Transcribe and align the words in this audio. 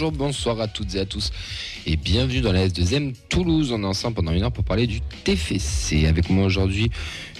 Bonjour, 0.00 0.12
bonsoir 0.12 0.60
à 0.60 0.68
toutes 0.68 0.94
et 0.94 1.00
à 1.00 1.06
tous 1.06 1.32
et 1.84 1.96
bienvenue 1.96 2.40
dans 2.40 2.52
la 2.52 2.68
S2M 2.68 3.14
Toulouse. 3.28 3.72
On 3.72 3.82
est 3.82 3.86
ensemble 3.86 4.14
pendant 4.14 4.30
une 4.30 4.44
heure 4.44 4.52
pour 4.52 4.62
parler 4.62 4.86
du 4.86 5.00
TFC. 5.00 6.06
Avec 6.06 6.30
moi 6.30 6.46
aujourd'hui, 6.46 6.88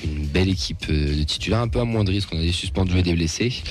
une 0.04 0.26
belle 0.26 0.48
équipe 0.48 0.84
euh, 0.90 1.18
de 1.18 1.22
titulaires 1.22 1.60
un 1.60 1.68
peu 1.68 1.78
amoindris 1.78 2.14
parce 2.18 2.26
qu'on 2.26 2.38
a 2.38 2.42
des 2.42 2.50
suspendus 2.50 2.98
et 2.98 3.02
des 3.04 3.12
blessés. 3.12 3.62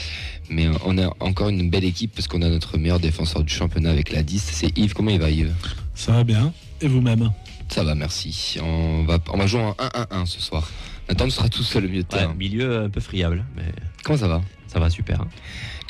Mais 0.50 0.70
on 0.86 0.98
a 0.98 1.14
encore 1.20 1.50
une 1.50 1.70
belle 1.70 1.84
équipe 1.84 2.14
parce 2.16 2.30
qu'on 2.30 2.42
a 2.42 2.48
notre 2.48 2.78
meilleur 2.78 3.02
défenseur 3.02 3.44
du 3.44 3.54
championnat 3.54 3.92
avec 3.92 4.10
la 4.14 4.24
10. 4.24 4.42
C'est 4.54 4.78
Yves. 4.78 4.94
Comment 4.94 5.12
il 5.12 5.20
va 5.20 5.32
Yves? 5.32 5.54
Ça 5.94 6.14
va 6.14 6.24
bien. 6.24 6.54
Et 6.80 6.88
vous-même? 6.88 7.34
Ça 7.68 7.84
va, 7.84 7.94
merci. 7.94 8.58
On 8.64 9.04
va, 9.04 9.20
on 9.34 9.38
va 9.38 9.48
jouer 9.48 9.64
en 9.64 9.74
1-1-1 9.74 10.26
ce 10.28 10.40
soir. 10.40 10.66
Nathan 11.10 11.30
sera 11.30 11.50
tout 11.50 11.64
seul 11.64 11.84
au 11.84 11.90
milieu 11.90 12.04
de 12.04 12.08
Ouais, 12.14 12.20
terrain. 12.20 12.34
milieu 12.36 12.84
un 12.86 12.90
peu 12.90 13.02
friable, 13.02 13.44
mais 13.58 13.64
Comment 14.06 14.18
ça 14.20 14.30
va? 14.30 14.42
Ça 14.68 14.80
va 14.80 14.90
super. 14.90 15.22
hein. 15.22 15.28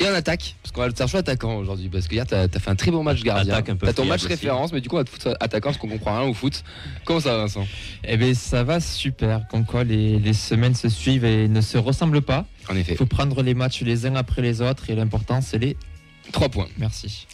Et 0.00 0.04
on 0.06 0.14
attaque, 0.14 0.54
parce 0.62 0.72
qu'on 0.72 0.80
va 0.82 0.88
le 0.88 0.94
faire 0.94 1.12
attaquant 1.14 1.56
aujourd'hui, 1.56 1.88
parce 1.88 2.06
que 2.06 2.14
hier 2.14 2.26
t'as 2.26 2.42
as 2.44 2.58
fait 2.60 2.70
un 2.70 2.76
très 2.76 2.90
bon 2.90 3.02
match 3.02 3.22
gardien. 3.22 3.60
T'as 3.62 3.92
ton 3.92 4.04
match 4.04 4.20
aussi. 4.20 4.28
référence, 4.28 4.72
mais 4.72 4.80
du 4.80 4.88
coup 4.88 4.94
on 4.94 4.98
va 5.00 5.04
te 5.04 5.10
foutre 5.10 5.36
attaquant 5.40 5.70
parce 5.70 5.78
qu'on 5.78 5.88
comprend 5.88 6.18
rien 6.20 6.28
au 6.28 6.34
foot. 6.34 6.62
Comment 7.04 7.20
ça 7.20 7.32
va 7.32 7.38
Vincent? 7.38 7.66
Eh 8.04 8.16
bien, 8.16 8.32
ça 8.34 8.62
va 8.62 8.78
super. 8.80 9.46
Comme 9.48 9.64
quoi, 9.64 9.82
les, 9.84 10.18
les 10.18 10.32
semaines 10.32 10.74
se 10.76 10.88
suivent 10.88 11.24
et 11.24 11.48
ne 11.48 11.60
se 11.60 11.78
ressemblent 11.78 12.22
pas. 12.22 12.46
En 12.70 12.76
effet, 12.76 12.92
Il 12.92 12.96
faut 12.98 13.06
prendre 13.06 13.42
les 13.42 13.54
matchs 13.54 13.82
les 13.82 14.06
uns 14.06 14.14
après 14.14 14.42
les 14.42 14.60
autres 14.62 14.88
et 14.90 14.94
l'important, 14.94 15.40
c'est 15.40 15.58
les. 15.58 15.76
3 16.32 16.48
points. 16.50 16.68
Merci. 16.78 17.26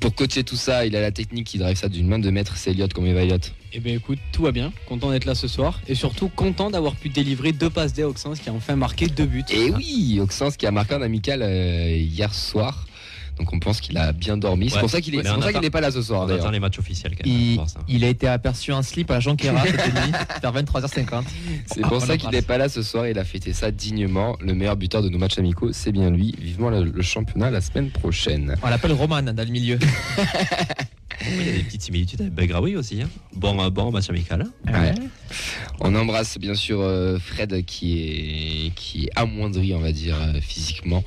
Pour 0.00 0.14
coacher 0.14 0.42
tout 0.42 0.56
ça, 0.56 0.84
il 0.86 0.96
a 0.96 1.00
la 1.00 1.12
technique 1.12 1.46
qui 1.46 1.58
drive 1.58 1.76
ça 1.76 1.88
d'une 1.88 2.08
main 2.08 2.18
de 2.18 2.30
maître, 2.30 2.56
c'est 2.56 2.70
Elliot. 2.72 2.88
Comment 2.92 3.06
il 3.06 3.14
va 3.14 3.22
Elliot 3.22 3.38
Eh 3.74 3.80
bien 3.80 3.94
écoute, 3.94 4.18
tout 4.32 4.42
va 4.42 4.52
bien, 4.52 4.70
content 4.86 5.10
d'être 5.10 5.24
là 5.24 5.34
ce 5.34 5.48
soir 5.48 5.80
et 5.88 5.94
surtout 5.94 6.28
content 6.28 6.70
d'avoir 6.70 6.94
pu 6.94 7.08
délivrer 7.08 7.52
deux 7.52 7.70
passes 7.70 7.94
D 7.94 8.02
à 8.02 8.08
Auxence 8.08 8.38
qui 8.38 8.50
a 8.50 8.52
enfin 8.52 8.76
marqué 8.76 9.06
deux 9.06 9.24
buts. 9.24 9.44
Et 9.50 9.70
oui, 9.70 10.18
Auxence 10.20 10.58
qui 10.58 10.66
a 10.66 10.70
marqué 10.70 10.94
un 10.94 11.00
amical 11.02 11.40
euh, 11.42 11.96
hier 11.96 12.34
soir. 12.34 12.86
Donc 13.38 13.50
on 13.54 13.58
pense 13.58 13.80
qu'il 13.80 13.96
a 13.96 14.12
bien 14.12 14.36
dormi. 14.36 14.68
C'est 14.68 14.74
Ouais. 14.74 14.80
pour 14.82 14.90
ça 14.90 15.00
qu'il 15.00 15.14
n'est 15.16 15.70
pas 15.70 15.80
là 15.80 15.90
ce 15.90 16.02
soir 16.02 16.26
On 16.28 16.28
attend 16.28 16.50
les 16.50 16.60
matchs 16.60 16.78
officiels 16.78 17.12
quand 17.16 17.26
même. 17.26 17.34
Il, 17.34 17.56
ça. 17.66 17.80
il 17.88 18.04
a 18.04 18.08
été 18.08 18.28
aperçu 18.28 18.72
en 18.72 18.82
slip 18.82 19.10
à 19.10 19.14
la 19.14 19.20
Jonquera 19.20 19.64
cette 19.64 19.94
nuit 19.94 20.12
vers 20.42 20.52
23h50. 20.52 21.22
C'est 21.64 21.80
pour 21.80 21.92
On 21.94 22.00
ça 22.00 22.18
qu'il 22.18 22.28
n'est 22.28 22.42
pas 22.42 22.58
là 22.58 22.68
ce 22.68 22.82
soir. 22.82 23.06
Il 23.08 23.18
a 23.18 23.24
fêté 23.24 23.54
ça 23.54 23.70
dignement. 23.70 24.36
Le 24.42 24.52
meilleur 24.52 24.76
buteur 24.76 25.02
de 25.02 25.08
nos 25.08 25.16
matchs 25.16 25.38
amicaux, 25.38 25.72
c'est 25.72 25.92
bien 25.92 26.10
lui. 26.10 26.34
Vivement 26.38 26.68
le, 26.68 26.84
le 26.84 27.02
championnat 27.02 27.50
la 27.50 27.62
semaine 27.62 27.88
prochaine. 27.90 28.54
On 28.62 28.68
l'appelle 28.68 28.92
Roman 28.92 29.22
dans 29.22 29.34
le 29.46 29.50
milieu. 29.50 29.78
Il 31.30 31.46
y 31.46 31.48
a 31.48 31.52
des 31.52 31.62
petites 31.62 31.82
similitudes 31.82 32.20
avec 32.20 32.34
Belgraoui 32.34 32.76
aussi. 32.76 33.02
hein. 33.02 33.08
Bon, 33.34 33.60
euh, 33.62 33.70
bon 33.70 33.90
match 33.90 34.08
amical. 34.10 34.42
hein. 34.66 34.72
Ouais. 34.72 34.94
On 35.80 35.94
embrasse 35.94 36.38
bien 36.38 36.54
sûr 36.54 36.80
euh, 36.80 37.18
Fred 37.18 37.64
qui 37.64 37.98
est, 37.98 38.72
qui 38.74 39.04
est 39.06 39.10
amoindri, 39.16 39.74
on 39.74 39.80
va 39.80 39.92
dire, 39.92 40.16
euh, 40.20 40.40
physiquement. 40.40 41.02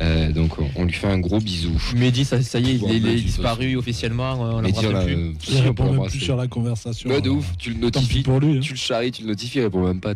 Euh, 0.00 0.32
donc 0.32 0.58
on, 0.58 0.68
on 0.76 0.84
lui 0.84 0.92
fait 0.92 1.06
un 1.06 1.18
gros 1.18 1.38
bisou. 1.40 1.72
Mehdi, 1.96 2.24
ça, 2.24 2.42
ça 2.42 2.58
y 2.58 2.72
est, 2.72 2.74
Bon, 2.78 2.88
il, 2.88 2.94
est- 2.94 2.98
il 2.98 3.06
est 3.06 3.10
Mehdi, 3.10 3.22
disparu 3.24 3.76
officiellement. 3.76 4.32
On 4.40 4.60
l'embrasse 4.62 4.72
dis, 4.80 4.86
on 4.86 4.94
a, 4.94 5.04
plus. 5.04 5.32
Il 5.48 5.56
répond 5.58 5.92
même 5.92 6.06
plus 6.08 6.20
sur 6.20 6.36
la 6.36 6.46
conversation. 6.46 7.10
Ouais, 7.10 7.20
de 7.20 7.30
ouf, 7.30 7.46
tu 7.58 7.70
le 7.70 7.90
Tant 7.90 8.00
pis 8.00 8.06
notifies. 8.06 8.22
pour 8.22 8.40
lui. 8.40 8.56
hein. 8.56 8.60
Tu 8.60 8.72
le 8.72 8.78
charries, 8.78 9.12
tu 9.12 9.22
le 9.22 9.28
notifies, 9.28 9.58
il 9.58 9.62
répond 9.62 9.86
même 9.86 10.00
pas. 10.00 10.14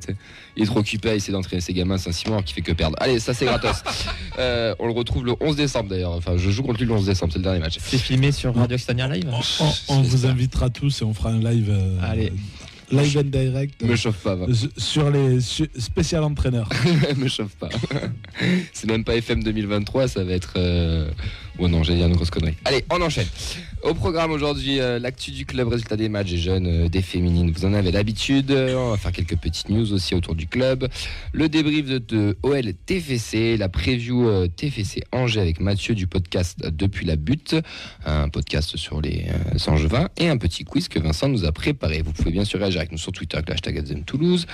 Il 0.56 0.62
est 0.62 0.66
trop 0.66 0.80
occupé 0.80 1.10
à 1.10 1.14
essayer 1.14 1.32
d'entraîner 1.32 1.60
ses 1.60 1.72
gamins 1.72 1.98
Saint-Simon 1.98 2.34
alors 2.34 2.44
qu'il 2.44 2.54
fait 2.54 2.62
que 2.62 2.72
perdre. 2.72 2.96
Allez, 3.00 3.20
ça 3.20 3.34
c'est 3.34 3.44
gratos. 3.46 3.82
Euh, 4.38 4.74
on 4.78 4.86
le 4.86 4.92
retrouve 4.92 5.24
le 5.24 5.34
11 5.40 5.56
décembre 5.56 5.90
d'ailleurs. 5.90 6.12
Enfin, 6.12 6.36
je 6.36 6.50
joue 6.50 6.62
contre 6.62 6.80
lui 6.80 6.86
le 6.86 6.92
11 6.94 7.06
décembre, 7.06 7.32
c'est 7.32 7.38
le 7.38 7.44
dernier 7.44 7.60
match. 7.60 7.76
C'est 7.80 7.98
filmé 7.98 8.32
sur 8.32 8.54
Radio 8.54 8.74
Occitania 8.74 9.08
Live. 9.08 9.28
On, 9.60 9.64
on- 9.64 9.72
on 9.98 10.02
vous 10.02 10.26
invitera 10.26 10.70
tous 10.70 11.02
et 11.02 11.04
on 11.04 11.14
fera 11.14 11.30
un 11.30 11.38
live. 11.40 11.68
euh, 11.70 11.98
Allez. 12.02 12.32
Live 12.90 13.16
and 13.18 13.24
direct. 13.30 13.82
Me 13.82 13.96
chauffe 13.96 14.16
pas, 14.22 14.34
va. 14.34 14.46
euh, 14.46 14.54
sur 14.76 15.10
les 15.10 15.40
su- 15.40 15.68
spécial 15.78 16.24
entraîneurs. 16.24 16.68
me 17.16 17.28
chauffe 17.28 17.54
pas. 17.56 17.68
c'est 18.72 18.88
même 18.88 19.04
pas 19.04 19.16
FM 19.16 19.42
2023, 19.42 20.08
ça 20.08 20.24
va 20.24 20.32
être. 20.32 20.54
Euh... 20.56 21.10
Oh 21.58 21.68
non, 21.68 21.82
j'allais 21.82 21.98
dire 21.98 22.06
une 22.06 22.14
grosse 22.16 22.30
connerie. 22.30 22.54
Allez, 22.64 22.84
on 22.90 23.00
enchaîne. 23.02 23.26
Au 23.84 23.94
programme 23.94 24.32
aujourd'hui, 24.32 24.80
euh, 24.80 24.98
l'actu 24.98 25.30
du 25.30 25.46
club, 25.46 25.68
résultat 25.68 25.96
des 25.96 26.08
matchs 26.08 26.30
des 26.30 26.36
jeunes, 26.36 26.66
euh, 26.66 26.88
des 26.88 27.00
féminines. 27.00 27.50
Vous 27.52 27.64
en 27.64 27.72
avez 27.72 27.92
l'habitude. 27.92 28.50
Euh, 28.50 28.74
On 28.74 28.90
va 28.90 28.96
faire 28.96 29.12
quelques 29.12 29.36
petites 29.36 29.68
news 29.68 29.92
aussi 29.92 30.14
autour 30.16 30.34
du 30.34 30.46
club. 30.48 30.88
Le 31.32 31.48
débrief 31.48 31.86
de, 31.86 31.98
de 31.98 32.36
OL 32.42 32.74
TFC, 32.86 33.56
la 33.56 33.68
preview 33.68 34.28
euh, 34.28 34.48
TFC 34.48 35.04
Angers 35.12 35.40
avec 35.40 35.60
Mathieu 35.60 35.94
du 35.94 36.08
podcast 36.08 36.58
Depuis 36.68 37.06
la 37.06 37.14
butte, 37.16 37.54
un 38.04 38.28
podcast 38.28 38.76
sur 38.76 39.00
les 39.00 39.26
Angevins 39.68 40.08
et 40.18 40.28
un 40.28 40.36
petit 40.38 40.64
quiz 40.64 40.88
que 40.88 40.98
Vincent 40.98 41.28
nous 41.28 41.44
a 41.44 41.52
préparé. 41.52 42.02
Vous 42.02 42.12
pouvez 42.12 42.32
bien 42.32 42.44
sûr 42.44 42.58
réagir 42.58 42.80
avec 42.80 42.90
nous 42.92 42.98
sur 42.98 43.12
Twitter 43.12 43.36
avec 43.36 43.48
le 43.48 43.54
hashtag 43.54 43.80
FDM 43.84 44.02
Toulouse 44.02 44.46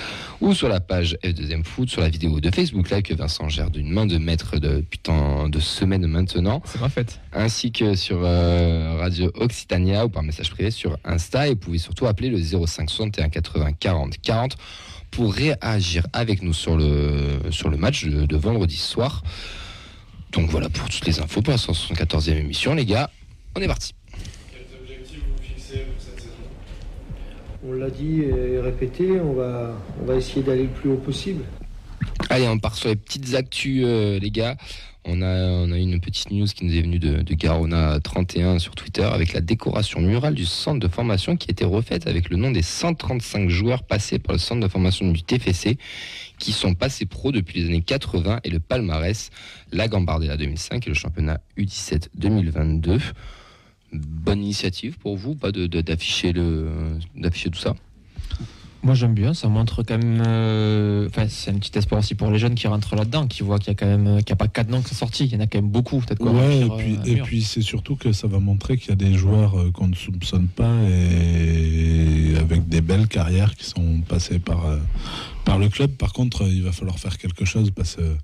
ou 0.42 0.52
sur 0.54 0.68
la 0.68 0.80
page 0.80 1.16
F2M 1.24 1.64
Foot, 1.64 1.88
sur 1.88 2.02
la 2.02 2.10
vidéo 2.10 2.40
de 2.40 2.50
Facebook 2.54 2.90
Live 2.90 3.02
que 3.02 3.14
Vincent 3.14 3.48
gère 3.48 3.70
d'une 3.70 3.90
main 3.90 4.04
de 4.06 4.18
maître 4.18 4.58
depuis 4.58 4.98
tant 4.98 5.48
de 5.48 5.60
semaines 5.60 6.06
maintenant, 6.06 6.62
C'est 6.66 6.80
ma 6.80 6.88
fête. 6.90 7.20
ainsi 7.32 7.72
que 7.72 7.94
sur 7.94 8.20
euh, 8.22 8.96
Radio 9.14 9.30
Occitania 9.36 10.04
ou 10.04 10.08
par 10.08 10.24
message 10.24 10.50
privé 10.50 10.72
sur 10.72 10.98
Insta. 11.04 11.46
Et 11.46 11.50
vous 11.50 11.56
pouvez 11.56 11.78
surtout 11.78 12.06
appeler 12.06 12.30
le 12.30 12.38
05 12.42 12.90
61 12.90 13.28
80 13.28 13.72
40 13.78 14.18
40 14.20 14.56
pour 15.12 15.32
réagir 15.32 16.04
avec 16.12 16.42
nous 16.42 16.52
sur 16.52 16.76
le, 16.76 17.38
sur 17.50 17.70
le 17.70 17.76
match 17.76 18.06
de, 18.06 18.26
de 18.26 18.36
vendredi 18.36 18.76
soir. 18.76 19.22
Donc 20.32 20.50
voilà 20.50 20.68
pour 20.68 20.88
toutes 20.88 21.06
les 21.06 21.20
infos 21.20 21.42
pour 21.42 21.52
la 21.52 21.58
174e 21.58 22.32
émission, 22.32 22.74
les 22.74 22.84
gars. 22.84 23.08
On 23.54 23.60
est 23.60 23.68
parti. 23.68 23.92
Quels 24.50 24.80
objectifs 24.80 25.20
vous 25.20 25.44
fixez 25.44 25.78
pour 25.78 26.02
cette 26.02 26.18
saison? 26.18 26.32
On 27.64 27.72
l'a 27.74 27.90
dit 27.90 28.22
et 28.22 28.58
répété, 28.58 29.20
on 29.20 29.34
va, 29.34 29.76
on 30.02 30.06
va 30.06 30.16
essayer 30.16 30.42
d'aller 30.42 30.64
le 30.64 30.70
plus 30.70 30.90
haut 30.90 30.96
possible. 30.96 31.44
Allez, 32.30 32.48
on 32.48 32.58
part 32.58 32.74
sur 32.74 32.88
les 32.88 32.96
petites 32.96 33.32
actus, 33.36 33.84
euh, 33.86 34.18
les 34.18 34.32
gars. 34.32 34.56
On 35.06 35.20
a, 35.20 35.76
une 35.76 36.00
petite 36.00 36.30
news 36.30 36.46
qui 36.46 36.64
nous 36.64 36.74
est 36.74 36.80
venue 36.80 36.98
de, 36.98 37.20
de 37.20 37.34
Garona31 37.34 38.58
sur 38.58 38.74
Twitter 38.74 39.02
avec 39.04 39.34
la 39.34 39.42
décoration 39.42 40.00
murale 40.00 40.34
du 40.34 40.46
centre 40.46 40.80
de 40.80 40.88
formation 40.88 41.36
qui 41.36 41.50
a 41.50 41.52
été 41.52 41.66
refaite 41.66 42.06
avec 42.06 42.30
le 42.30 42.36
nom 42.38 42.50
des 42.50 42.62
135 42.62 43.50
joueurs 43.50 43.82
passés 43.82 44.18
par 44.18 44.32
le 44.32 44.38
centre 44.38 44.62
de 44.62 44.68
formation 44.68 45.10
du 45.12 45.22
TFC 45.22 45.76
qui 46.38 46.52
sont 46.52 46.72
passés 46.74 47.04
pro 47.04 47.32
depuis 47.32 47.60
les 47.60 47.66
années 47.66 47.82
80 47.82 48.40
et 48.44 48.50
le 48.50 48.60
palmarès, 48.60 49.30
la 49.72 49.88
Gambardella 49.88 50.38
2005 50.38 50.86
et 50.86 50.90
le 50.90 50.94
championnat 50.94 51.38
U17 51.58 52.08
2022. 52.14 52.98
Bonne 53.92 54.42
initiative 54.42 54.96
pour 54.98 55.16
vous, 55.18 55.34
pas 55.34 55.52
de- 55.52 55.66
d'afficher 55.66 56.32
tout 56.32 57.58
ça? 57.58 57.74
Moi 58.84 58.92
j'aime 58.92 59.14
bien, 59.14 59.32
ça 59.32 59.48
montre 59.48 59.82
quand 59.82 59.96
même. 59.96 60.22
euh, 60.26 61.08
Enfin, 61.08 61.24
c'est 61.28 61.50
un 61.50 61.54
petit 61.54 61.76
espoir 61.78 62.00
aussi 62.00 62.14
pour 62.14 62.30
les 62.30 62.38
jeunes 62.38 62.54
qui 62.54 62.66
rentrent 62.68 62.94
là-dedans, 62.96 63.26
qui 63.26 63.42
voient 63.42 63.58
qu'il 63.58 63.68
y 63.68 63.70
a 63.70 63.74
quand 63.74 63.86
même, 63.86 64.04
qu'il 64.18 64.26
n'y 64.26 64.32
a 64.32 64.36
pas 64.36 64.46
quatre 64.46 64.68
noms 64.68 64.82
qui 64.82 64.90
sont 64.90 64.94
sortis, 65.06 65.24
il 65.24 65.32
y 65.32 65.36
en 65.36 65.40
a 65.40 65.46
quand 65.46 65.58
même 65.58 65.70
beaucoup, 65.70 66.00
peut-être. 66.00 66.22
Ouais, 66.22 66.60
et 66.60 66.68
puis, 66.68 66.96
euh, 66.96 67.16
et 67.16 67.20
puis 67.22 67.42
c'est 67.42 67.62
surtout 67.62 67.96
que 67.96 68.12
ça 68.12 68.26
va 68.26 68.40
montrer 68.40 68.76
qu'il 68.76 68.90
y 68.90 68.92
a 68.92 68.96
des 68.96 69.14
joueurs 69.14 69.58
euh, 69.58 69.70
qu'on 69.70 69.88
ne 69.88 69.94
soupçonne 69.94 70.48
pas 70.48 70.70
et 70.82 71.43
des 72.74 72.80
belles 72.80 73.06
carrières 73.06 73.54
qui 73.54 73.64
sont 73.66 74.00
passées 74.00 74.40
par, 74.40 74.66
euh, 74.66 74.78
par 75.44 75.58
le 75.60 75.68
club. 75.68 75.92
Par 75.92 76.12
contre, 76.12 76.42
euh, 76.42 76.48
il 76.48 76.64
va 76.64 76.72
falloir 76.72 76.98
faire 76.98 77.18
quelque 77.18 77.44
chose 77.44 77.70
parce 77.70 77.94
que 77.94 78.00
euh, 78.02 78.14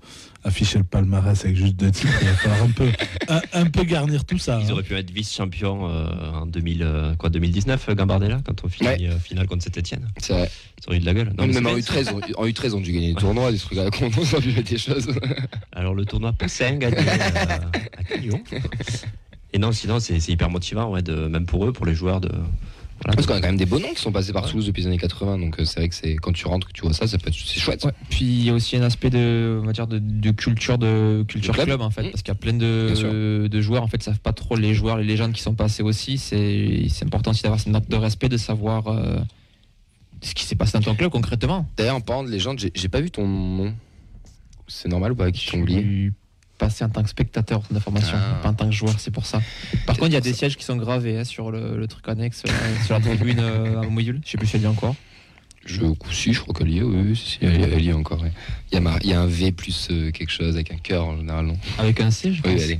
afficher 0.43 0.77
le 0.77 0.83
palmarès 0.83 1.45
avec 1.45 1.55
juste 1.55 1.77
deux 1.77 1.89
titres, 1.89 2.11
il 2.21 2.27
va 2.27 2.33
falloir 2.33 2.63
un 2.63 2.71
peu, 2.71 2.89
un, 3.29 3.41
un 3.53 3.65
peu 3.67 3.83
garnir 3.85 4.25
tout 4.25 4.37
ça. 4.37 4.59
Ils 4.61 4.67
hein. 4.67 4.71
auraient 4.73 4.83
pu 4.83 4.93
être 4.95 5.09
vice-champions 5.11 5.87
euh, 5.89 6.31
en 6.33 6.45
2000, 6.47 6.83
euh, 6.83 7.15
quoi, 7.15 7.29
2019, 7.29 7.87
euh, 7.89 7.95
Gambardella, 7.95 8.41
quand 8.45 8.65
on 8.65 8.67
finit 8.67 8.89
Ouais. 8.89 9.09
finale 9.23 9.47
contre 9.47 9.63
Saint-Etienne. 9.63 10.09
C'est 10.17 10.33
vrai. 10.33 10.51
Ça 10.81 10.87
aurait 10.89 10.97
eu 10.97 10.99
de 10.99 11.05
la 11.05 11.13
gueule. 11.13 11.31
Non, 11.37 11.47
Même 11.47 11.65
en 11.65 11.75
c'est 11.81 11.93
bien, 11.93 12.11
U13, 12.13 12.13
on- 12.37 12.41
en 12.43 12.45
U13, 12.47 12.73
on 12.73 12.79
a 12.79 12.81
dû 12.81 12.91
gagner 12.91 13.13
des 13.13 13.19
tournois, 13.21 13.51
des 13.53 13.57
trucs 13.59 13.77
à 13.77 13.85
la 13.85 13.91
con, 13.91 14.09
on 14.17 14.37
a 14.37 14.61
des 14.61 14.77
choses. 14.77 15.07
Alors 15.71 15.93
le 15.93 16.03
tournoi 16.05 16.33
Poussin 16.33 16.75
gagné 16.75 16.97
euh, 16.97 17.57
à 17.97 18.03
Cagnon. 18.03 18.41
Et 19.53 19.59
non, 19.59 19.71
sinon 19.71 19.99
c'est 20.01 20.19
c'est 20.19 20.31
hyper 20.33 20.49
motivant, 20.49 20.89
ouais, 20.91 21.01
de, 21.01 21.27
même 21.27 21.45
pour 21.45 21.65
eux, 21.65 21.71
pour 21.71 21.85
les 21.85 21.93
joueurs 21.95 22.19
de. 22.21 22.31
Voilà, 23.03 23.15
Parce 23.15 23.25
qu'on 23.27 23.33
a 23.33 23.41
quand 23.41 23.47
même 23.47 23.57
des 23.57 23.65
beaux 23.65 23.79
noms 23.79 23.93
qui 23.93 24.01
sont 24.01 24.11
passés 24.11 24.31
par 24.33 24.47
Toulouse 24.47 24.65
depuis 24.67 24.81
les 24.81 24.87
années 24.87 24.97
80, 24.97 25.39
donc 25.39 25.59
euh, 25.59 25.65
c'est 25.65 25.79
vrai 25.79 25.89
que 25.89 25.95
c'est 25.95 26.15
quand 26.15 26.31
tu 26.33 26.45
rentres 26.47 26.67
que 26.67 26.71
tu 26.73 26.81
vois 26.81 26.93
ça, 26.93 27.07
ça 27.07 27.17
peut 27.17 27.29
être 27.29 27.35
c'est 27.35 27.59
chouette. 27.59 27.83
Ouais. 27.85 27.91
Puis 28.09 28.25
il 28.25 28.43
y 28.45 28.49
a 28.49 28.53
aussi 28.53 28.75
un 28.77 28.83
aspect 28.83 29.09
de, 29.09 29.59
on 29.61 29.65
va 29.65 29.73
dire 29.73 29.87
de, 29.87 29.99
de 29.99 30.31
culture 30.31 30.77
de 30.77 31.23
culture 31.27 31.53
club. 31.53 31.65
club. 31.67 31.81
en 31.81 31.89
fait, 31.89 32.03
Mmh. 32.03 32.11
parce 32.11 32.21
qu'il 32.21 32.31
y 32.33 32.37
a 32.37 32.39
plein 32.39 32.53
de, 32.53 33.47
de 33.47 33.61
joueurs 33.61 33.83
en 33.83 33.87
fait 33.87 34.01
savent 34.03 34.19
pas 34.19 34.33
trop 34.33 34.55
les 34.55 34.73
joueurs, 34.73 34.97
les 34.97 35.03
légendes 35.05 35.33
qui 35.33 35.41
sont 35.41 35.53
passés 35.55 35.83
aussi. 35.83 36.17
C'est 36.17 36.87
important 37.03 37.31
aussi 37.31 37.43
d'avoir 37.43 37.59
cette 37.59 37.73
note 37.73 37.89
de 37.89 37.95
respect, 37.95 38.29
de 38.29 38.37
savoir 38.37 38.87
euh, 38.87 39.17
ce 40.21 40.33
qui 40.35 40.45
s'est 40.45 40.55
passé 40.55 40.73
dans 40.77 40.83
ton 40.83 40.95
club 40.95 41.11
concrètement. 41.11 41.67
D'ailleurs, 41.77 41.95
en 41.95 42.01
parlant 42.01 42.23
de 42.23 42.29
légende, 42.29 42.59
j'ai 42.73 42.89
pas 42.89 43.01
vu 43.01 43.09
ton 43.11 43.27
nom. 43.27 43.73
C'est 44.67 44.87
normal 44.89 45.11
ou 45.11 45.15
pas 45.15 45.31
qu'ils 45.31 45.51
t'ont 45.51 45.59
oublié 45.61 46.11
passé 46.61 46.83
en 46.85 46.89
tant 46.89 47.01
que 47.01 47.09
spectateur 47.09 47.63
de 47.71 47.79
formation, 47.79 48.15
Ah. 48.15 48.39
pas 48.43 48.49
en 48.49 48.53
tant 48.53 48.67
que 48.67 48.71
joueur, 48.75 48.99
c'est 48.99 49.09
pour 49.11 49.25
ça. 49.25 49.41
Par 49.87 49.95
contre, 49.97 50.11
il 50.11 50.13
y 50.13 50.17
a 50.17 50.21
des 50.21 50.31
ça. 50.31 50.37
sièges 50.39 50.57
qui 50.57 50.63
sont 50.63 50.75
gravés 50.77 51.17
hein, 51.17 51.23
sur 51.23 51.49
le, 51.51 51.75
le 51.75 51.87
truc 51.87 52.07
annexe, 52.07 52.43
euh, 52.47 52.51
sur 52.85 52.93
la 52.93 53.01
tribune 53.01 53.39
euh, 53.39 53.81
à 53.81 53.87
Moyul. 53.87 54.21
Je 54.23 54.29
sais 54.31 54.37
plus 54.37 54.45
si 54.47 54.55
elle 54.57 54.61
y 54.61 54.65
est 54.65 54.67
encore. 54.67 54.95
Je 55.65 55.81
si, 56.11 56.33
je 56.33 56.39
crois 56.41 56.53
qu'elle 56.55 56.69
y 56.69 56.77
est, 56.79 56.83
oui, 56.83 57.15
si, 57.15 57.39
elle, 57.41 57.59
y 57.59 57.63
est- 57.63 57.69
elle 57.73 57.81
y 57.83 57.89
est 57.89 57.93
encore. 57.93 58.21
ouais. 58.21 58.31
Il 58.71 58.75
y, 58.75 58.77
a 58.77 58.81
mar- 58.81 58.99
il 59.03 59.09
y 59.09 59.13
a 59.13 59.21
un 59.21 59.27
V 59.27 59.51
plus 59.51 59.87
euh, 59.91 60.11
quelque 60.11 60.31
chose 60.31 60.55
avec 60.55 60.71
un 60.71 60.77
cœur 60.77 61.05
en 61.05 61.17
général, 61.17 61.45
non 61.47 61.57
Avec 61.79 61.99
un 61.99 62.09
C, 62.11 62.31
je 62.33 62.41
pense. 62.43 62.51
Oui, 62.53 62.63
allez. 62.63 62.79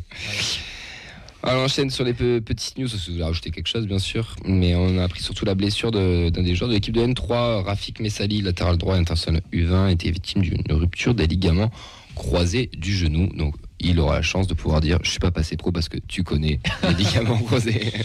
Alors, 1.44 1.62
on 1.62 1.66
enchaîne 1.66 1.90
sur 1.90 2.04
les 2.04 2.14
pe- 2.14 2.40
petites 2.40 2.78
news, 2.78 2.88
vous 2.88 3.14
voulez 3.14 3.24
rajouter 3.24 3.50
quelque 3.50 3.68
chose, 3.68 3.88
bien 3.88 3.98
sûr. 4.00 4.36
Mais 4.46 4.76
on 4.76 5.00
a 5.00 5.04
appris 5.04 5.24
surtout 5.24 5.44
la 5.46 5.56
blessure 5.56 5.90
de- 5.92 6.30
d'un 6.30 6.44
des 6.44 6.54
joueurs 6.56 6.70
de 6.70 6.76
l'équipe 6.76 6.94
de 6.94 7.02
N3, 7.02 7.64
Rafik 7.64 8.00
Messali, 8.00 8.42
latéral 8.44 8.78
droit 8.78 8.96
international 8.96 9.42
U20, 9.52 9.90
était 9.92 10.12
victime 10.12 10.42
d'une 10.44 10.62
rupture 10.72 11.16
des 11.16 11.26
ligaments 11.26 11.72
croisés 12.16 12.70
du 12.78 12.96
genou. 12.96 13.28
Donc, 13.36 13.56
il 13.84 14.00
aura 14.00 14.16
la 14.16 14.22
chance 14.22 14.48
de 14.48 14.54
pouvoir 14.54 14.82
dire 14.82 15.00
je 15.04 15.10
suis 15.10 15.20
pas 15.20 15.32
passé 15.32 15.58
pro 15.58 15.72
parce 15.72 15.90
que 15.90 15.98
tu 16.08 16.24
connais 16.24 16.60
les 16.84 16.90
médicaments 16.90 17.38
rosés. 17.38 17.92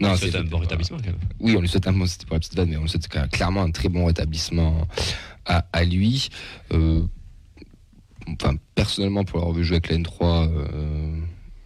Non, 0.00 0.16
c'est 0.16 0.30
c'est 0.30 0.38
un 0.38 0.44
bon 0.44 0.58
rétablissement 0.58 0.96
quand 0.96 1.06
même. 1.06 1.18
oui, 1.38 1.54
on 1.56 1.60
lui 1.60 1.68
souhaite 1.68 1.86
un 1.86 1.92
bon, 1.92 2.06
c'était 2.06 2.24
pour 2.24 2.34
la 2.34 2.40
petite 2.40 2.56
vanne, 2.56 2.70
mais 2.70 2.78
on 2.78 2.82
lui 2.82 2.88
souhaite 2.88 3.06
clairement 3.30 3.60
un 3.60 3.70
très 3.70 3.90
bon 3.90 4.06
rétablissement 4.06 4.88
à, 5.44 5.66
à 5.74 5.84
lui. 5.84 6.30
Euh, 6.72 7.02
enfin, 8.28 8.54
personnellement, 8.74 9.24
pour 9.24 9.38
l'avoir 9.38 9.54
vu 9.54 9.62
jouer 9.62 9.76
avec 9.76 9.90
la 9.90 9.98
N3, 9.98 10.48
euh, 10.48 11.11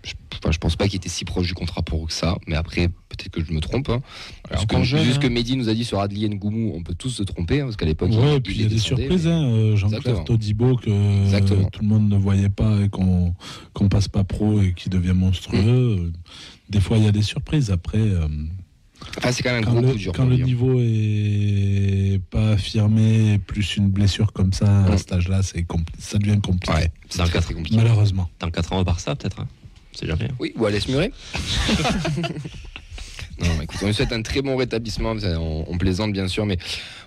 je, 0.07 0.15
enfin, 0.35 0.53
je 0.53 0.59
pense 0.59 0.77
pas 0.77 0.87
qu'il 0.87 0.97
était 0.97 1.09
si 1.09 1.25
proche 1.25 1.47
du 1.49 1.55
contrat 1.55 1.83
pour 1.83 2.11
ça, 2.13 2.37
mais 2.47 2.55
après, 2.55 2.89
peut-être 3.09 3.31
que 3.31 3.45
je 3.45 3.53
me 3.53 3.61
trompe. 3.61 3.89
Hein. 3.89 4.01
Alors, 4.49 4.63
ce 4.63 4.67
que, 4.67 4.83
jeune, 4.85 5.03
vu 5.03 5.13
ce 5.13 5.19
que 5.19 5.27
hein. 5.27 5.31
Mehdi 5.31 5.57
nous 5.57 5.69
a 5.69 5.75
dit 5.75 5.85
sur 5.85 6.01
Adli 6.01 6.29
Ngoumou, 6.29 6.73
on 6.77 6.83
peut 6.83 6.95
tous 6.95 7.11
se 7.11 7.23
tromper, 7.25 7.61
hein, 7.61 7.65
parce 7.65 7.77
qu'à 7.77 7.87
l'époque, 7.87 8.11
Ouais, 8.13 8.33
il, 8.33 8.35
et 8.37 8.41
puis 8.41 8.55
il 8.55 8.63
y 8.63 8.65
a 8.65 8.69
des 8.69 8.79
surprises, 8.79 9.27
mais- 9.27 9.33
hein, 9.33 9.45
euh, 9.45 9.77
Jean-Claire 9.77 9.99
Exactement. 10.01 10.25
Todibo 10.25 10.77
que 10.77 11.23
Exactement. 11.25 11.69
tout 11.71 11.83
le 11.83 11.89
monde 11.89 12.09
ne 12.09 12.17
voyait 12.17 12.49
pas 12.51 12.81
et 12.83 12.89
qu'on 12.89 13.35
qu'on 13.73 13.89
passe 13.89 14.09
pas 14.09 14.23
pro 14.25 14.61
et 14.63 14.73
qui 14.75 14.89
devient 14.89 15.13
monstrueux. 15.15 15.97
Mm. 15.97 16.13
Des 16.71 16.81
fois, 16.81 16.99
il 16.99 17.05
y 17.05 17.09
a 17.09 17.13
des 17.13 17.23
surprises. 17.23 17.71
Après, 17.71 17.99
euh, 17.99 18.29
Enfin, 19.19 19.31
c'est 19.31 19.43
quand 19.43 19.51
même 19.53 19.63
un 19.63 19.67
quand, 19.67 19.73
gros 19.73 19.83
le, 19.83 19.93
coup 19.93 19.99
dur. 19.99 20.13
quand 20.15 20.25
le 20.25 20.37
hein. 20.37 20.39
niveau 20.39 20.81
est 20.81 22.21
pas 22.31 22.53
affirmé, 22.53 23.39
plus 23.47 23.77
une 23.77 23.89
blessure 23.89 24.33
comme 24.33 24.53
ça 24.53 24.85
à 24.87 24.93
Mm. 24.95 24.99
cet 24.99 25.13
âge-là, 25.13 25.41
ça 25.43 26.19
devient 26.19 26.41
compliqué. 26.41 26.73
Ouais, 26.73 26.93
c'est 27.09 27.19
très, 27.19 27.31
cas- 27.31 27.41
très 27.41 27.55
compliqué. 27.55 27.77
Malheureusement. 27.77 28.29
Dans 28.41 28.51
4 28.51 28.73
ans 28.73 28.81
au 28.81 28.85
Barça, 28.85 29.15
peut-être. 29.15 29.41
Hein. 29.41 29.49
C'est 29.99 30.07
jamais. 30.07 30.29
Oui, 30.39 30.53
ou 30.57 30.67
Alès 30.67 30.87
Muret. 30.89 31.11
non, 33.41 33.61
écoute, 33.63 33.79
on 33.83 33.87
lui 33.87 33.95
souhaite 33.95 34.13
un 34.13 34.23
très 34.23 34.43
bon 34.43 34.57
rétablissement. 34.57 35.15
On, 35.23 35.65
on 35.69 35.79
plaisante 35.79 36.13
bien 36.13 36.29
sûr, 36.29 36.47
mais 36.47 36.59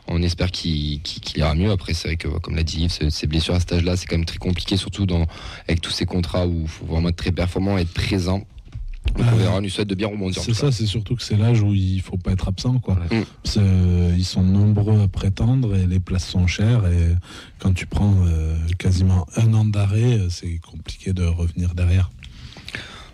on 0.07 0.21
espère 0.21 0.51
qu'il 0.51 1.01
ira 1.35 1.55
mieux. 1.55 1.71
Après, 1.71 1.93
c'est 1.93 2.09
vrai 2.09 2.17
que, 2.17 2.27
comme 2.39 2.55
l'a 2.55 2.63
dit 2.63 2.83
Yves, 2.83 2.91
ce- 2.91 3.09
ces 3.09 3.27
blessures 3.27 3.55
à 3.55 3.59
cet 3.59 3.73
âge-là, 3.73 3.95
c'est 3.97 4.05
quand 4.05 4.17
même 4.17 4.25
très 4.25 4.37
compliqué, 4.37 4.77
surtout 4.77 5.05
dans, 5.05 5.25
avec 5.67 5.81
tous 5.81 5.91
ces 5.91 6.05
contrats 6.05 6.47
où 6.47 6.61
il 6.63 6.67
faut 6.67 6.85
vraiment 6.85 7.09
être 7.09 7.15
très 7.15 7.31
performant 7.31 7.77
et 7.77 7.81
être 7.81 7.93
présent. 7.93 8.39
Donc 9.15 9.25
on 9.27 9.31
Ouais. 9.31 9.37
verra, 9.43 9.57
on 9.57 9.61
lui 9.61 9.69
souhaite 9.71 9.87
de 9.87 9.95
bien 9.95 10.07
rebondir. 10.07 10.41
C'est 10.43 10.53
ça, 10.53 10.71
c'est 10.71 10.85
surtout 10.85 11.15
que 11.15 11.23
c'est 11.23 11.37
l'âge 11.37 11.61
où 11.61 11.73
il 11.73 12.01
faut 12.01 12.17
pas 12.17 12.31
être 12.31 12.47
absent. 12.47 12.77
Quoi. 12.79 12.97
Euh, 13.57 14.13
ils 14.15 14.25
sont 14.25 14.43
nombreux 14.43 15.01
à 15.01 15.07
prétendre 15.07 15.75
et 15.75 15.87
les 15.87 15.99
places 15.99 16.27
sont 16.27 16.45
chères. 16.47 16.85
Et 16.85 17.15
quand 17.59 17.73
tu 17.73 17.85
prends 17.87 18.13
euh, 18.27 18.55
quasiment 18.77 19.25
un 19.37 19.53
an 19.53 19.65
d'arrêt, 19.65 20.19
euh, 20.19 20.29
c'est 20.29 20.59
compliqué 20.59 21.13
de 21.13 21.23
revenir 21.23 21.73
derrière. 21.75 22.11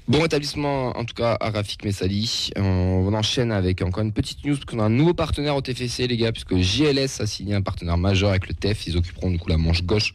Bon 0.07 0.21
rétablissement 0.21 0.95
en 0.97 1.03
tout 1.03 1.15
cas 1.15 1.35
à 1.39 1.49
Rafik 1.49 1.83
Messali. 1.83 2.51
On 2.57 3.11
enchaîne 3.13 3.51
avec 3.51 3.81
encore 3.81 4.03
une 4.03 4.11
petite 4.13 4.45
news 4.45 4.53
parce 4.53 4.65
qu'on 4.65 4.79
a 4.79 4.83
un 4.83 4.89
nouveau 4.89 5.15
partenaire 5.15 5.55
au 5.55 5.61
TFC 5.61 6.05
les 6.07 6.15
gars 6.17 6.31
puisque 6.31 6.55
JLS 6.55 7.21
a 7.21 7.25
signé 7.25 7.55
un 7.55 7.63
partenaire 7.63 7.97
majeur 7.97 8.29
avec 8.29 8.47
le 8.47 8.53
TEF. 8.53 8.85
Ils 8.85 8.97
occuperont 8.97 9.31
du 9.31 9.39
coup 9.39 9.49
la 9.49 9.57
manche 9.57 9.81
gauche 9.83 10.13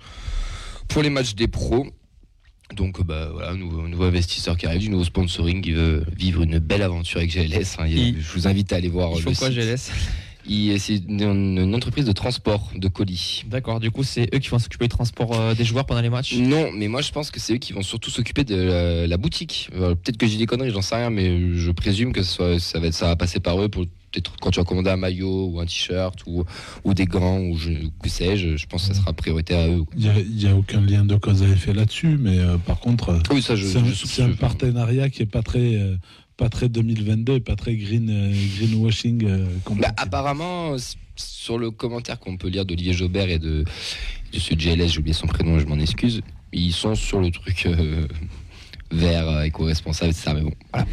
pour 0.86 1.02
les 1.02 1.10
matchs 1.10 1.34
des 1.34 1.48
pros. 1.48 1.88
Donc 2.76 3.02
bah 3.02 3.30
voilà, 3.32 3.54
nouveau, 3.54 3.88
nouveau 3.88 4.04
investisseur 4.04 4.56
qui 4.56 4.66
arrive, 4.66 4.78
du 4.82 4.90
nouveau 4.90 5.02
sponsoring 5.02 5.60
qui 5.60 5.72
veut 5.72 6.04
vivre 6.16 6.42
une 6.42 6.60
belle 6.60 6.82
aventure 6.82 7.18
avec 7.18 7.32
GLS. 7.32 7.74
hein. 7.80 7.86
Il 7.88 8.20
je 8.20 8.32
vous 8.32 8.46
invite 8.46 8.72
à 8.72 8.76
aller 8.76 8.88
voir 8.88 9.10
Ils 9.16 9.24
le 9.24 9.34
font 9.34 9.34
quoi, 9.34 9.48
site. 9.50 9.58
GLS 9.58 9.90
C'est 10.46 10.96
une, 11.08 11.58
une 11.58 11.74
entreprise 11.74 12.04
de 12.04 12.12
transport 12.12 12.70
de 12.74 12.88
colis. 12.88 13.44
D'accord, 13.46 13.80
du 13.80 13.90
coup, 13.90 14.02
c'est 14.02 14.28
eux 14.34 14.38
qui 14.38 14.48
vont 14.48 14.58
s'occuper 14.58 14.86
du 14.86 14.88
transport 14.90 15.32
euh, 15.38 15.54
des 15.54 15.64
joueurs 15.64 15.84
pendant 15.86 16.00
les 16.00 16.10
matchs? 16.10 16.34
Non, 16.36 16.70
mais 16.72 16.88
moi 16.88 17.02
je 17.02 17.12
pense 17.12 17.30
que 17.30 17.38
c'est 17.40 17.54
eux 17.54 17.58
qui 17.58 17.72
vont 17.72 17.82
surtout 17.82 18.10
s'occuper 18.10 18.44
de 18.44 18.56
la, 18.56 19.06
la 19.06 19.16
boutique. 19.16 19.68
Euh, 19.74 19.94
peut-être 19.94 20.16
que 20.16 20.26
j'ai 20.26 20.38
des 20.38 20.46
conneries, 20.46 20.70
j'en 20.70 20.82
sais 20.82 20.96
rien, 20.96 21.10
mais 21.10 21.54
je 21.54 21.70
présume 21.70 22.12
que 22.12 22.22
ça, 22.22 22.44
va 22.74 22.86
être, 22.86 22.94
ça 22.94 23.06
va 23.06 23.16
passer 23.16 23.40
par 23.40 23.60
eux 23.60 23.68
pour 23.68 23.84
peut-être 24.12 24.32
quand 24.40 24.50
tu 24.50 24.58
vas 24.58 24.64
commander 24.64 24.90
un 24.90 24.96
maillot 24.96 25.50
ou 25.52 25.60
un 25.60 25.66
t-shirt 25.66 26.18
ou, 26.26 26.44
ou 26.82 26.94
des 26.94 27.04
gants 27.04 27.38
ou 27.38 27.56
je, 27.56 27.70
que 28.02 28.08
sais-je. 28.08 28.56
Je 28.56 28.66
pense 28.66 28.88
que 28.88 28.94
ça 28.94 29.00
sera 29.00 29.12
prioritaire 29.12 29.60
à 29.60 29.68
eux. 29.68 29.84
Il 29.96 30.10
n'y 30.36 30.46
a, 30.48 30.56
aucun 30.56 30.80
lien 30.80 31.04
de 31.04 31.14
cause 31.14 31.42
à 31.44 31.48
effet 31.48 31.72
là-dessus, 31.72 32.18
mais 32.20 32.38
euh, 32.38 32.56
par 32.58 32.80
contre, 32.80 33.10
euh, 33.10 33.18
Oui, 33.30 33.40
ça 33.40 33.54
je. 33.54 33.66
c'est 33.66 33.78
un, 33.78 33.84
je- 33.84 34.06
c'est 34.06 34.22
un 34.22 34.28
je- 34.30 34.32
partenariat 34.36 35.10
qui 35.10 35.22
est 35.22 35.26
pas 35.26 35.42
très, 35.42 35.76
euh, 35.76 35.94
pas 36.40 36.48
très 36.48 36.70
2022 36.70 37.34
et 37.34 37.40
pas 37.40 37.54
très 37.54 37.76
green, 37.76 38.08
euh, 38.08 38.32
greenwashing. 38.58 39.24
euh, 39.26 39.46
Bah, 39.76 39.92
apparemment, 39.98 40.74
sur 41.16 41.58
le 41.58 41.70
commentaire 41.70 42.18
qu'on 42.18 42.38
peut 42.38 42.48
lire 42.48 42.64
d'Olivier 42.64 42.94
Jobert 42.94 43.28
et 43.28 43.38
de, 43.38 43.64
de 44.32 44.38
ce 44.38 44.54
GLS, 44.54 44.88
j'ai 44.92 44.98
oublié 45.00 45.12
son 45.12 45.26
prénom, 45.26 45.58
je 45.58 45.66
m'en 45.66 45.78
excuse, 45.78 46.22
ils 46.54 46.72
sont 46.72 46.94
sur 46.94 47.20
le 47.20 47.30
truc 47.30 47.66
euh, 47.66 48.06
vert, 48.90 49.28
euh, 49.28 49.42
éco-responsable, 49.42 50.12
etc. 50.12 50.32
Mais 50.34 50.40
bon, 50.40 50.54
voilà. 50.72 50.86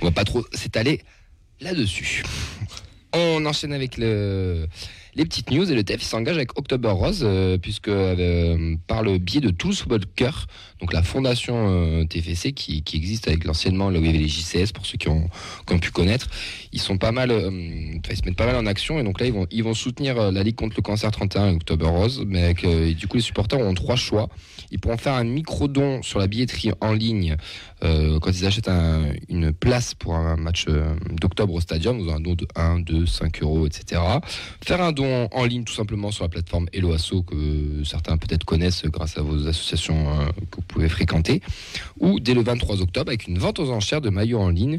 On 0.00 0.06
va 0.06 0.10
pas 0.10 0.24
trop 0.24 0.42
s'étaler 0.52 1.02
là-dessus. 1.60 2.22
On 3.12 3.44
enchaîne 3.44 3.74
avec 3.74 3.98
le, 3.98 4.66
les 5.16 5.24
petites 5.24 5.50
news 5.50 5.70
et 5.70 5.74
le 5.74 5.82
TEF 5.82 6.02
il 6.02 6.04
s'engage 6.06 6.36
avec 6.36 6.58
October 6.58 6.90
Rose 6.90 7.22
euh, 7.24 7.58
puisque 7.58 7.90
par 8.86 9.02
le 9.02 9.18
biais 9.18 9.40
de 9.40 9.52
Football 9.74 10.06
Cœur, 10.14 10.46
donc 10.80 10.92
la 10.92 11.02
fondation 11.02 11.54
euh, 11.68 12.04
TFC 12.04 12.52
qui, 12.52 12.82
existe 12.94 13.28
avec 13.28 13.44
l'anciennement 13.44 13.90
les 13.90 14.28
JCS 14.28 14.72
pour 14.72 14.86
ceux 14.86 14.96
qui 14.96 15.08
ont, 15.08 15.28
pu 15.80 15.90
connaître, 15.90 16.28
ils 16.72 16.80
sont 16.80 16.98
pas 16.98 17.12
mal, 17.12 17.30
euh, 17.30 17.50
ils 17.50 18.16
se 18.16 18.24
mettent 18.24 18.36
pas 18.36 18.46
mal 18.46 18.56
en 18.56 18.66
action 18.66 18.98
et 18.98 19.02
donc 19.02 19.20
là 19.20 19.26
ils 19.26 19.32
vont, 19.32 19.46
ils 19.50 19.62
vont 19.62 19.74
soutenir 19.74 20.18
euh, 20.18 20.32
la 20.32 20.42
Ligue 20.42 20.56
contre 20.56 20.76
le 20.76 20.82
cancer 20.82 21.10
31 21.10 21.50
et 21.50 21.54
October 21.56 21.86
Rose, 21.86 22.24
mais 22.26 22.54
du 22.54 23.06
coup 23.08 23.16
les 23.16 23.22
supporters 23.22 23.58
ont 23.58 23.74
trois 23.74 23.96
choix. 23.96 24.28
Ils 24.70 24.78
pourront 24.78 24.98
faire 24.98 25.14
un 25.14 25.24
micro 25.24 25.66
don 25.66 26.02
sur 26.02 26.18
la 26.18 26.26
billetterie 26.26 26.72
en 26.80 26.92
ligne 26.92 27.36
quand 27.80 28.30
ils 28.30 28.44
achètent 28.44 28.68
un- 28.68 29.12
une 29.28 29.52
place 29.52 29.94
pour 29.94 30.14
un 30.16 30.36
match 30.36 30.66
d'octobre 31.20 31.54
au 31.54 31.60
stadium, 31.60 32.00
ou 32.00 32.10
un 32.10 32.20
don 32.20 32.34
de 32.34 32.46
1, 32.54 32.80
2, 32.80 33.06
5 33.06 33.42
euros, 33.42 33.66
etc. 33.66 34.00
Faire 34.64 34.82
un 34.82 34.92
don 34.92 35.28
en 35.32 35.44
ligne 35.44 35.64
tout 35.64 35.72
simplement 35.74 36.10
sur 36.10 36.24
la 36.24 36.28
plateforme 36.28 36.66
Eloasso 36.72 37.22
que 37.22 37.82
certains 37.84 38.16
peut-être 38.16 38.44
connaissent 38.44 38.84
grâce 38.86 39.16
à 39.16 39.22
vos 39.22 39.46
associations 39.46 40.06
vous 40.52 40.62
pouvez 40.68 40.88
fréquenter. 40.88 41.42
Ou 41.98 42.20
dès 42.20 42.34
le 42.34 42.42
23 42.42 42.80
octobre 42.80 43.08
avec 43.08 43.26
une 43.26 43.38
vente 43.38 43.58
aux 43.58 43.70
enchères 43.70 44.00
de 44.00 44.10
maillots 44.10 44.40
en 44.40 44.50
ligne 44.50 44.78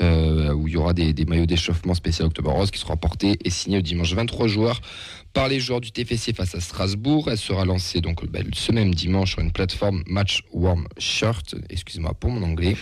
euh, 0.00 0.52
où 0.52 0.68
il 0.68 0.74
y 0.74 0.76
aura 0.76 0.92
des, 0.92 1.12
des 1.12 1.24
maillots 1.24 1.46
d'échauffement 1.46 1.94
spécial 1.94 2.26
October 2.28 2.50
Rose 2.50 2.70
qui 2.70 2.78
seront 2.78 2.96
portés 2.96 3.38
et 3.44 3.50
signés 3.50 3.76
le 3.76 3.82
dimanche 3.82 4.12
23 4.12 4.46
joueurs 4.46 4.80
par 5.32 5.48
les 5.48 5.60
joueurs 5.60 5.80
du 5.80 5.92
TFC 5.92 6.32
face 6.34 6.54
à 6.54 6.60
Strasbourg. 6.60 7.30
Elle 7.30 7.38
sera 7.38 7.64
lancée 7.64 8.00
donc 8.00 8.26
ben, 8.26 8.44
ce 8.52 8.72
même 8.72 8.94
dimanche 8.94 9.32
sur 9.32 9.40
une 9.40 9.52
plateforme 9.52 10.02
Match 10.06 10.42
Warm 10.52 10.88
Shirt. 10.98 11.54
Excusez-moi 11.70 12.14
pour 12.14 12.30
mon 12.30 12.42
anglais. 12.42 12.76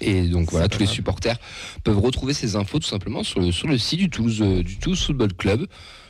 Et 0.00 0.22
donc 0.22 0.50
voilà, 0.50 0.68
tous 0.68 0.78
les 0.78 0.86
supporters 0.86 1.38
peuvent 1.84 1.98
retrouver 1.98 2.32
ces 2.34 2.56
infos 2.56 2.78
tout 2.78 2.86
simplement 2.86 3.22
sur 3.24 3.40
le, 3.40 3.50
sur 3.52 3.68
le 3.68 3.78
site 3.78 3.98
du 3.98 4.10
Toulouse, 4.10 4.40
euh, 4.42 4.62
du 4.62 4.78
Toulouse 4.78 5.02
Football 5.02 5.34
Club. 5.34 5.66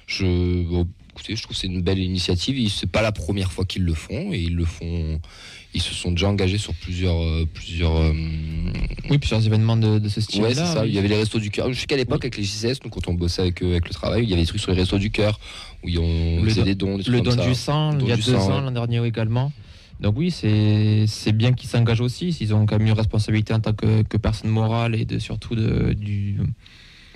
Je, 0.07 0.63
bon, 0.65 0.87
écoutez, 1.11 1.37
je 1.37 1.43
trouve 1.43 1.55
que 1.55 1.61
c'est 1.61 1.69
une 1.69 1.83
belle 1.83 1.99
initiative. 1.99 2.71
C'est 2.71 2.91
pas 2.91 3.03
la 3.03 3.13
première 3.13 3.51
fois 3.51 3.65
qu'ils 3.65 3.85
le 3.85 3.95
font 3.95 4.33
et 4.33 4.39
ils 4.39 4.57
le 4.57 4.65
font. 4.65 5.21
Ils 5.79 5.83
se 5.83 5.95
sont 5.95 6.11
déjà 6.11 6.29
engagés 6.29 6.59
sur 6.59 6.75
plusieurs, 6.75 7.23
euh, 7.23 7.47
plusieurs. 7.55 7.95
euh, 7.97 8.13
Oui, 9.09 9.19
plusieurs 9.19 9.47
événements 9.47 9.77
de, 9.77 10.01
de 10.01 10.09
ce 10.09 10.21
style-là. 10.21 10.49
Ouais, 10.49 10.55
c'est 10.55 10.65
ça. 10.67 10.83
oui. 10.83 10.89
Il 10.89 10.95
y 10.95 10.99
avait 10.99 11.07
les 11.07 11.17
restos 11.17 11.39
du 11.39 11.51
cœur. 11.51 11.73
Je 11.73 11.79
sais 11.79 11.87
qu'à 11.87 11.97
l'époque, 11.97 12.25
avec 12.25 12.37
les 12.37 12.43
JCS, 12.43 12.81
nous, 12.85 12.91
quand 12.91 13.07
on 13.07 13.15
bossait 13.15 13.43
avec, 13.43 13.63
eux, 13.63 13.71
avec 13.71 13.87
le 13.87 13.95
travail, 13.95 14.25
il 14.25 14.29
y 14.29 14.33
avait 14.33 14.43
des 14.43 14.49
trucs 14.49 14.61
sur 14.61 14.73
les 14.73 14.77
restos 14.79 14.99
du 14.99 15.11
cœur 15.13 15.39
où 15.85 15.89
ils 15.89 16.01
ont 16.01 16.43
Le 16.43 16.49
faisait 16.49 16.61
don- 16.63 16.67
des 16.67 16.75
dons, 16.75 16.97
des 16.99 17.03
trucs 17.05 17.15
Le 17.15 17.23
comme 17.23 17.37
don 17.37 17.43
ça. 17.43 17.49
du 17.49 17.55
sang, 17.55 17.93
Don 17.95 18.07
il 18.07 18.09
y 18.09 18.13
a 18.13 18.17
du 18.17 18.23
deux 18.23 18.33
sang, 18.33 18.51
ans, 18.51 18.57
ouais. 18.59 18.61
l'an 18.65 18.71
dernier 18.73 19.07
également. 19.07 19.53
Donc 20.01 20.17
oui, 20.19 20.33
c'est 20.33 21.05
c'est 21.07 21.33
bien 21.33 21.53
qu'ils 21.53 21.69
s'engagent 21.69 22.01
aussi. 22.01 22.37
Ils 22.41 22.53
ont 22.55 22.67
quand 22.67 22.79
même 22.79 22.89
une 22.89 22.93
responsabilité 22.93 23.55
en 23.55 23.61
tant 23.61 23.73
que, 23.73 24.03
que 24.03 24.17
personne 24.17 24.51
morale 24.51 24.97
et 24.97 25.05
de, 25.05 25.19
surtout 25.21 25.55
de, 25.55 25.93
du 25.93 26.39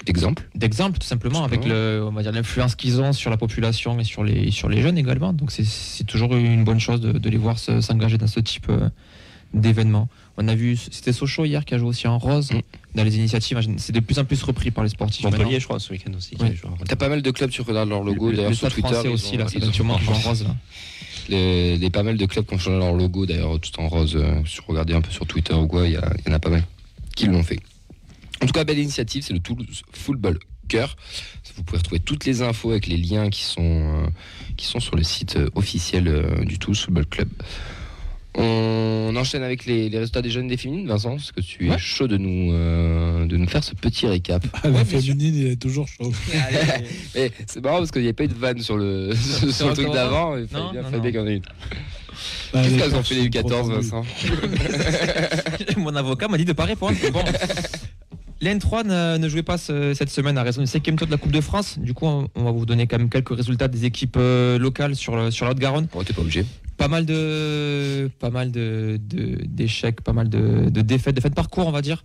Exemple. 0.06 0.48
d'exemple 0.54 0.98
tout 0.98 1.06
simplement 1.06 1.44
avec 1.44 1.64
le 1.64 2.04
on 2.06 2.12
va 2.12 2.22
dire 2.22 2.32
l'influence 2.32 2.74
qu'ils 2.74 3.00
ont 3.00 3.12
sur 3.12 3.30
la 3.30 3.36
population 3.36 3.98
et 4.00 4.04
sur 4.04 4.24
les 4.24 4.50
sur 4.50 4.68
les 4.68 4.82
jeunes 4.82 4.98
également. 4.98 5.32
Donc 5.32 5.50
c'est 5.52 5.64
c'est 5.64 6.04
toujours 6.04 6.34
une 6.34 6.64
bonne 6.64 6.80
chose 6.80 7.00
de, 7.00 7.12
de 7.12 7.30
les 7.30 7.36
voir 7.38 7.58
se- 7.58 7.80
s'engager 7.80 8.18
dans 8.18 8.26
ce 8.26 8.40
type 8.40 8.66
euh, 8.68 8.88
d'événement. 9.54 10.08
On 10.38 10.48
a 10.48 10.54
vu 10.54 10.76
c'était 10.76 11.12
Sochaux 11.12 11.44
hier 11.44 11.64
qui 11.64 11.74
a 11.74 11.78
joué 11.78 11.88
aussi 11.88 12.08
en 12.08 12.18
rose 12.18 12.50
Mm. 12.52 12.60
dans 12.96 13.04
les 13.04 13.16
initiatives. 13.16 13.60
C'est 13.76 13.92
de 13.92 14.00
plus 14.00 14.18
en 14.18 14.24
plus 14.24 14.42
repris 14.42 14.70
par 14.70 14.82
les 14.82 14.90
sportifs. 14.90 15.24
Montpellier, 15.24 15.44
maintenant. 15.44 15.58
je 15.60 15.64
crois, 15.66 15.78
ce 15.78 15.92
week-end 15.92 16.12
aussi. 16.16 16.36
Oui. 16.40 16.48
T'as 16.88 16.96
pas 16.96 17.08
mal 17.10 17.20
de 17.22 17.30
clubs, 17.30 17.50
tu 17.50 17.60
regardes 17.62 17.88
leur 17.90 18.02
logo. 18.02 18.30
Le- 18.30 18.36
D'ailleurs, 18.36 18.50
le 18.50 18.56
sur 18.56 18.68
Twitter. 18.72 18.88
français 18.88 19.08
ils 19.08 19.14
aussi 19.14 19.34
ont- 19.36 19.38
là, 19.38 19.72
sûrement 19.72 19.98
qui 19.98 20.04
joue 20.06 20.12
en 20.12 20.18
rose 20.18 20.44
là. 20.44 20.56
les, 21.28 21.76
les 21.76 21.90
pas 21.90 22.02
mal 22.02 22.16
de 22.16 22.26
clubs 22.26 22.46
qui 22.46 22.54
ont 22.54 22.58
changé 22.58 22.78
leur 22.78 22.94
logo, 22.94 23.26
d'ailleurs, 23.26 23.60
tout 23.60 23.78
en 23.80 23.88
rose. 23.88 24.16
euh, 24.16 24.40
Si 24.46 24.56
vous 24.58 24.64
regardez 24.68 24.94
un 24.94 25.00
peu 25.02 25.10
sur 25.10 25.26
Twitter 25.26 25.54
ou 25.54 25.66
quoi, 25.66 25.86
il 25.86 25.92
y, 25.92 25.96
a- 25.96 26.12
il 26.24 26.28
y 26.28 26.32
en 26.32 26.34
a 26.34 26.38
pas 26.40 26.50
mal 26.50 26.64
qui 27.14 27.26
l'ont 27.26 27.42
fait. 27.42 27.60
En 28.42 28.46
tout 28.46 28.52
cas, 28.52 28.64
belle 28.64 28.78
initiative, 28.78 29.22
c'est 29.22 29.32
le 29.32 29.38
Toulouse 29.38 29.82
Football 29.92 30.38
Cœur. 30.68 30.96
Vous 31.56 31.62
pouvez 31.62 31.78
retrouver 31.78 32.00
toutes 32.00 32.24
les 32.24 32.42
infos 32.42 32.70
avec 32.72 32.86
les 32.88 32.96
liens 32.96 33.30
qui 33.30 33.42
sont, 33.42 33.62
euh, 33.62 34.06
qui 34.56 34.66
sont 34.66 34.80
sur 34.80 34.96
le 34.96 35.04
site 35.04 35.36
euh, 35.36 35.48
officiel 35.54 36.08
euh, 36.08 36.44
du 36.44 36.58
Toulouse 36.58 36.80
Football 36.80 37.06
Club. 37.06 37.28
On 38.34 39.14
enchaîne 39.14 39.42
avec 39.42 39.66
les, 39.66 39.90
les 39.90 39.98
résultats 39.98 40.22
des 40.22 40.30
jeunes 40.30 40.46
et 40.46 40.50
des 40.50 40.56
féminines, 40.56 40.88
Vincent, 40.88 41.16
parce 41.16 41.32
que 41.32 41.42
tu 41.42 41.70
es 41.70 41.78
chaud 41.78 42.08
de 42.08 42.16
nous, 42.16 42.52
euh, 42.52 43.26
de 43.26 43.36
nous 43.36 43.46
faire 43.46 43.62
ce 43.62 43.74
petit 43.74 44.06
récap. 44.06 44.42
Ah, 44.62 44.70
la 44.70 44.84
féminine, 44.86 45.36
il 45.36 45.46
est 45.48 45.56
toujours 45.60 45.86
chaud. 45.86 46.10
Mais 47.14 47.30
c'est 47.46 47.62
marrant 47.62 47.78
parce 47.78 47.90
qu'il 47.90 48.02
n'y 48.02 48.08
a 48.08 48.14
pas 48.14 48.24
eu 48.24 48.28
de 48.28 48.34
vanne 48.34 48.60
sur 48.60 48.78
le, 48.78 49.14
sur 49.50 49.68
le 49.68 49.74
truc 49.74 49.90
d'avant. 49.92 50.38
Il 50.38 50.48
fallait 50.48 50.64
bien, 50.72 51.10
qu'il 51.10 51.14
y 51.14 51.18
en 51.18 51.26
ait 51.26 51.36
une. 51.36 51.42
Ah, 52.54 52.62
Qu'est-ce 52.62 52.74
les 52.74 52.80
qu'elles 52.80 52.94
ont 52.94 53.02
fait 53.02 53.14
les 53.16 53.24
sont 53.24 53.48
trop 53.48 53.48
U14, 53.48 53.50
tendues. 53.50 53.74
Vincent 53.74 54.04
Mon 55.76 55.94
avocat 55.94 56.28
m'a 56.28 56.38
dit 56.38 56.44
de 56.46 56.52
pas 56.52 56.64
répondre. 56.64 56.96
Bon, 57.12 57.24
L'N3 58.42 58.84
ne, 58.86 59.18
ne 59.18 59.28
jouait 59.28 59.42
pas 59.44 59.56
ce- 59.56 59.94
cette 59.94 60.10
semaine 60.10 60.36
à 60.36 60.42
raison 60.42 60.60
du 60.60 60.66
cinquième 60.66 60.96
tour 60.96 61.06
de 61.06 61.12
la 61.12 61.16
Coupe 61.18 61.30
de 61.32 61.40
France. 61.40 61.78
Du 61.78 61.94
coup, 61.94 62.06
on, 62.06 62.28
on 62.34 62.42
va 62.44 62.50
vous 62.50 62.66
donner 62.66 62.86
quand 62.88 62.98
même 62.98 63.08
quelques 63.08 63.34
résultats 63.34 63.68
des 63.68 63.84
équipes 63.84 64.16
euh, 64.18 64.58
locales 64.58 64.96
sur, 64.96 65.14
le- 65.16 65.30
sur 65.30 65.44
la 65.46 65.52
Haute-Garonne. 65.52 65.86
T'es 66.04 66.12
pas 66.12 66.20
obligé. 66.22 66.44
Pas 66.76 66.88
mal 66.88 67.06
de, 67.06 68.10
pas 68.18 68.30
mal 68.30 68.50
de, 68.50 68.98
d'échecs, 69.44 70.00
pas 70.00 70.12
mal 70.12 70.28
de, 70.28 70.68
de 70.70 70.80
défaites, 70.82 71.14
de 71.14 71.28
parcours, 71.28 71.66
on 71.68 71.70
va 71.72 71.82
dire. 71.82 72.02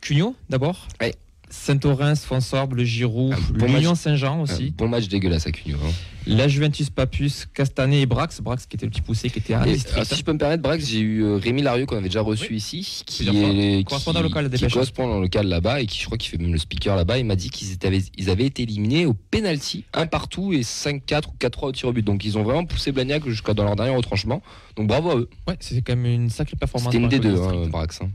Cugnot 0.00 0.36
d'abord. 0.48 0.86
Ouais. 1.00 1.14
Saint-Orens, 1.50 2.14
Fonsorbe, 2.24 2.74
le 2.74 2.84
Giroud, 2.84 3.34
l'Union. 3.54 3.94
Saint-Jean 3.94 4.38
Un 4.38 4.42
aussi. 4.42 4.70
bon 4.70 4.88
match 4.88 5.08
dégueulasse 5.08 5.46
à 5.46 5.52
Cugno. 5.52 5.76
hein. 5.84 5.90
La 6.26 6.48
Juventus 6.48 6.90
Papus, 6.90 7.46
Castanet 7.52 8.02
et 8.02 8.06
Brax. 8.06 8.40
Brax 8.40 8.66
qui 8.66 8.76
était 8.76 8.86
le 8.86 8.90
petit 8.90 9.00
poussé, 9.00 9.30
qui 9.30 9.38
était 9.38 9.54
à 9.54 9.66
Et, 9.66 9.76
alors, 9.92 10.06
si 10.06 10.14
je 10.16 10.22
peux 10.22 10.32
me 10.32 10.38
permettre, 10.38 10.62
Brax, 10.62 10.86
j'ai 10.86 11.00
eu 11.00 11.24
euh, 11.24 11.36
Rémi 11.36 11.62
Larieux 11.62 11.86
qu'on 11.86 11.96
avait 11.96 12.08
déjà 12.08 12.20
reçu 12.20 12.54
ici, 12.54 13.02
qui 13.06 13.26
est 13.28 13.84
Correspondant 13.84 14.22
local 14.22 14.46
à 14.52 14.68
correspondant 14.68 15.18
local 15.18 15.46
là-bas 15.48 15.80
et 15.80 15.86
qui 15.86 15.98
je 15.98 16.04
crois 16.06 16.18
qu'il 16.18 16.30
fait 16.30 16.38
même 16.38 16.52
le 16.52 16.58
speaker 16.58 16.94
là-bas. 16.94 17.18
Il 17.18 17.24
m'a 17.24 17.36
dit 17.36 17.50
qu'ils 17.50 17.76
avaient, 17.84 18.02
ils 18.16 18.30
avaient 18.30 18.46
été 18.46 18.62
éliminés 18.62 19.06
au 19.06 19.14
penalty, 19.14 19.84
un 19.94 20.06
partout 20.06 20.52
et 20.52 20.60
5-4 20.60 21.28
ou 21.28 21.34
4-3 21.40 21.66
au 21.68 21.72
tir 21.72 21.88
au 21.88 21.92
but. 21.92 22.04
Donc 22.04 22.24
ils 22.24 22.38
ont 22.38 22.42
vraiment 22.42 22.64
poussé 22.64 22.92
Blagnac 22.92 23.26
jusqu'à 23.28 23.54
dans 23.54 23.64
leur 23.64 23.74
dernier 23.76 23.94
retranchement. 23.96 24.42
Donc 24.76 24.86
bravo 24.86 25.10
à 25.10 25.16
eux. 25.16 25.28
Ouais, 25.48 25.56
c'est 25.60 25.82
quand 25.82 25.96
même 25.96 26.06
une 26.06 26.30
sacrée 26.30 26.56
performance. 26.56 26.92
C'était 26.92 27.02
une 27.02 27.08
des 27.08 27.18
deux, 27.18 27.40
hein. 27.40 27.66
Brax. 27.68 28.00
hein. 28.02 28.10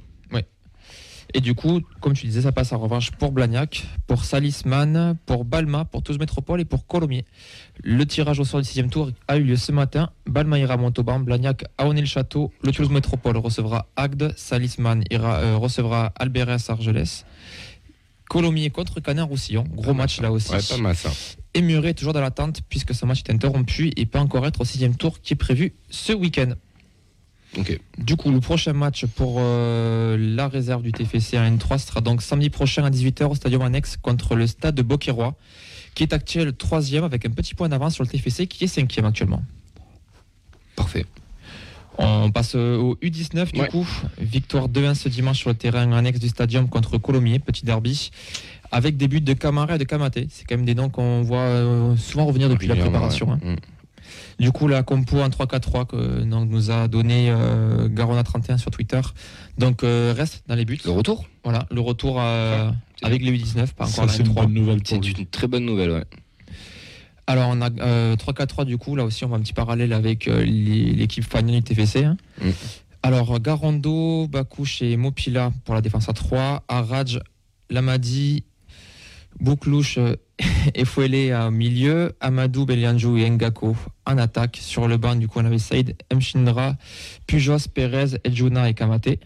Et 1.35 1.41
du 1.41 1.53
coup, 1.53 1.81
comme 1.99 2.13
tu 2.13 2.27
disais, 2.27 2.43
ça 2.43 2.53
passe 2.53 2.71
en 2.71 2.79
revanche 2.79 3.11
pour 3.11 3.33
Blagnac, 3.33 3.85
pour 4.07 4.23
Salisman, 4.23 5.17
pour 5.25 5.43
Balma, 5.43 5.83
pour 5.83 6.01
Toulouse 6.01 6.17
Métropole 6.17 6.61
et 6.61 6.65
pour 6.65 6.87
Colomiers. 6.87 7.25
Le 7.83 8.05
tirage 8.05 8.39
au 8.39 8.45
sort 8.45 8.61
du 8.61 8.65
sixième 8.65 8.89
tour 8.89 9.11
a 9.27 9.35
eu 9.35 9.43
lieu 9.43 9.57
ce 9.57 9.73
matin. 9.73 10.11
Balma 10.25 10.57
ira 10.59 10.75
à 10.75 10.77
Montauban, 10.77 11.19
Blagnac 11.19 11.65
à 11.77 11.87
Honnay-le-Château. 11.87 12.53
Le 12.63 12.71
Toulouse 12.71 12.89
Métropole 12.89 13.35
recevra 13.35 13.89
Agde, 13.97 14.33
Salisman 14.37 15.03
ira, 15.11 15.39
euh, 15.39 15.57
recevra 15.57 16.13
Albérès 16.17 16.69
Argelès. 16.69 17.25
Colomiers 18.29 18.69
contre 18.69 19.01
Canet-Roussillon. 19.01 19.65
Gros 19.73 19.93
match 19.93 20.21
là 20.21 20.31
aussi. 20.31 20.53
Ouais, 20.53 20.59
pas 20.69 20.77
mal 20.77 20.95
ça. 20.95 21.11
Et 21.53 21.61
Muret 21.61 21.93
toujours 21.95 22.13
dans 22.13 22.21
l'attente 22.21 22.61
puisque 22.69 22.95
ce 22.95 23.05
match 23.05 23.23
est 23.27 23.31
interrompu 23.33 23.91
et 23.97 24.05
peut 24.05 24.19
encore 24.19 24.47
être 24.47 24.61
au 24.61 24.65
sixième 24.65 24.95
tour 24.95 25.19
qui 25.19 25.33
est 25.33 25.37
prévu 25.37 25.73
ce 25.89 26.13
week-end. 26.13 26.53
Du 27.97 28.15
coup, 28.17 28.31
le 28.31 28.39
prochain 28.39 28.73
match 28.73 29.05
pour 29.05 29.37
euh, 29.39 30.17
la 30.19 30.47
réserve 30.47 30.81
du 30.83 30.91
TFC 30.91 31.37
à 31.37 31.49
N3 31.49 31.77
sera 31.79 32.01
donc 32.01 32.21
samedi 32.21 32.49
prochain 32.49 32.83
à 32.83 32.89
18h 32.89 33.25
au 33.25 33.35
Stadium 33.35 33.61
Annexe 33.61 33.97
contre 34.01 34.35
le 34.35 34.47
stade 34.47 34.75
de 34.75 34.81
Beauquerrois, 34.81 35.35
qui 35.93 36.03
est 36.03 36.13
actuel 36.13 36.53
troisième 36.53 37.03
avec 37.03 37.25
un 37.25 37.29
petit 37.31 37.55
point 37.55 37.69
d'avance 37.69 37.93
sur 37.95 38.03
le 38.03 38.09
TFC 38.09 38.47
qui 38.47 38.63
est 38.65 38.67
cinquième 38.67 39.05
actuellement. 39.05 39.41
Parfait. 40.75 41.05
On 41.97 42.29
passe 42.29 42.55
euh, 42.55 42.75
au 42.77 42.95
U19 43.01 43.53
du 43.53 43.61
Ouais. 43.61 43.67
coup. 43.69 43.87
Victoire 44.19 44.67
2-1 44.67 44.95
ce 44.95 45.07
dimanche 45.07 45.37
sur 45.39 45.49
le 45.49 45.55
terrain 45.55 45.89
annexe 45.93 46.19
du 46.19 46.27
stadium 46.27 46.67
contre 46.67 46.97
Colomiers, 46.97 47.39
petit 47.39 47.63
derby, 47.63 48.11
avec 48.71 48.97
des 48.97 49.07
buts 49.07 49.21
de 49.21 49.31
Camara 49.31 49.75
et 49.75 49.77
de 49.77 49.85
Kamaté. 49.85 50.27
C'est 50.29 50.43
quand 50.43 50.57
même 50.57 50.65
des 50.65 50.75
noms 50.75 50.89
qu'on 50.89 51.21
voit 51.21 51.37
euh, 51.39 51.95
souvent 51.95 52.25
revenir 52.25 52.49
depuis 52.49 52.67
la 52.67 52.75
préparation. 52.75 53.31
hein. 53.31 53.39
ouais. 53.45 53.55
Du 54.39 54.51
coup, 54.51 54.67
la 54.67 54.83
compo 54.83 55.21
en 55.21 55.29
3-4-3 55.29 55.85
que 55.87 56.23
donc, 56.23 56.49
nous 56.49 56.69
a 56.71 56.87
donné 56.89 57.29
euh, 57.29 57.87
Garona31 57.87 58.57
sur 58.57 58.69
Twitter. 58.71 58.99
Donc, 59.57 59.83
euh, 59.83 60.13
reste 60.15 60.43
dans 60.47 60.55
les 60.55 60.65
buts. 60.65 60.77
Le 60.83 60.91
retour 60.91 61.25
Voilà, 61.43 61.65
le 61.71 61.79
retour 61.79 62.17
euh, 62.19 62.69
avec 63.01 63.21
les 63.21 63.31
U19, 63.31 63.73
pas 63.73 63.87
encore 63.87 64.09
c'est 64.09 64.23
une 64.23 64.29
N3. 64.29 64.33
bonne 64.33 64.53
nouvelle 64.53 64.81
pour 64.81 64.87
C'est 65.03 65.17
une 65.17 65.25
très 65.27 65.47
bonne 65.47 65.65
nouvelle, 65.65 65.91
ouais. 65.91 66.03
Alors, 67.27 67.49
on 67.49 67.61
a 67.61 67.69
euh, 67.79 68.15
3-4-3 68.17 68.65
du 68.65 68.77
coup. 68.77 68.95
Là 68.95 69.03
aussi, 69.05 69.23
on 69.25 69.29
voit 69.29 69.37
un 69.37 69.41
petit 69.41 69.53
parallèle 69.53 69.93
avec 69.93 70.27
euh, 70.27 70.43
l'équipe 70.43 71.23
Fagnon 71.23 71.53
du 71.53 71.63
TFC. 71.63 72.03
hein. 72.03 72.17
Mm. 72.41 72.49
Alors, 73.03 73.39
Garondo, 73.39 74.27
Bakouche 74.27 74.81
et 74.81 74.97
Mopila 74.97 75.51
pour 75.63 75.75
la 75.75 75.81
défense 75.81 76.09
à 76.09 76.13
3. 76.13 76.63
Araj, 76.67 77.19
Lamadi, 77.69 78.43
Bouklouche 79.39 79.97
euh, 79.97 80.15
et 80.75 80.85
Fouélé 80.85 81.33
au 81.33 81.51
milieu. 81.51 82.13
Amadou, 82.19 82.65
Belianjou 82.65 83.17
et 83.17 83.29
Ngako 83.29 83.75
en 84.05 84.17
attaque. 84.17 84.57
Sur 84.61 84.87
le 84.87 84.97
banc, 84.97 85.15
du 85.15 85.27
avait 85.35 85.59
Saïd, 85.59 85.95
Mchindra, 86.13 86.75
Pujos, 87.27 87.67
Perez, 87.73 88.17
Eljuna 88.23 88.69
et 88.69 88.73
Kamate. 88.73 89.19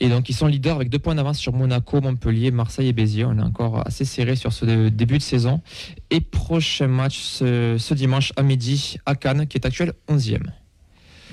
Et 0.00 0.08
donc, 0.08 0.28
ils 0.28 0.34
sont 0.34 0.48
leaders 0.48 0.74
avec 0.74 0.88
deux 0.90 0.98
points 0.98 1.14
d'avance 1.14 1.38
sur 1.38 1.52
Monaco, 1.52 2.00
Montpellier, 2.00 2.50
Marseille 2.50 2.88
et 2.88 2.92
Béziers. 2.92 3.24
On 3.24 3.38
est 3.38 3.42
encore 3.42 3.86
assez 3.86 4.04
serré 4.04 4.34
sur 4.34 4.52
ce 4.52 4.64
dé- 4.64 4.90
début 4.90 5.18
de 5.18 5.22
saison. 5.22 5.60
Et 6.10 6.20
prochain 6.20 6.88
match 6.88 7.20
ce, 7.20 7.94
dimanche 7.94 8.32
à 8.36 8.42
midi 8.42 8.96
à 9.06 9.14
Cannes, 9.14 9.46
qui 9.46 9.56
est 9.58 9.64
actuel 9.64 9.92
11e. 10.08 10.40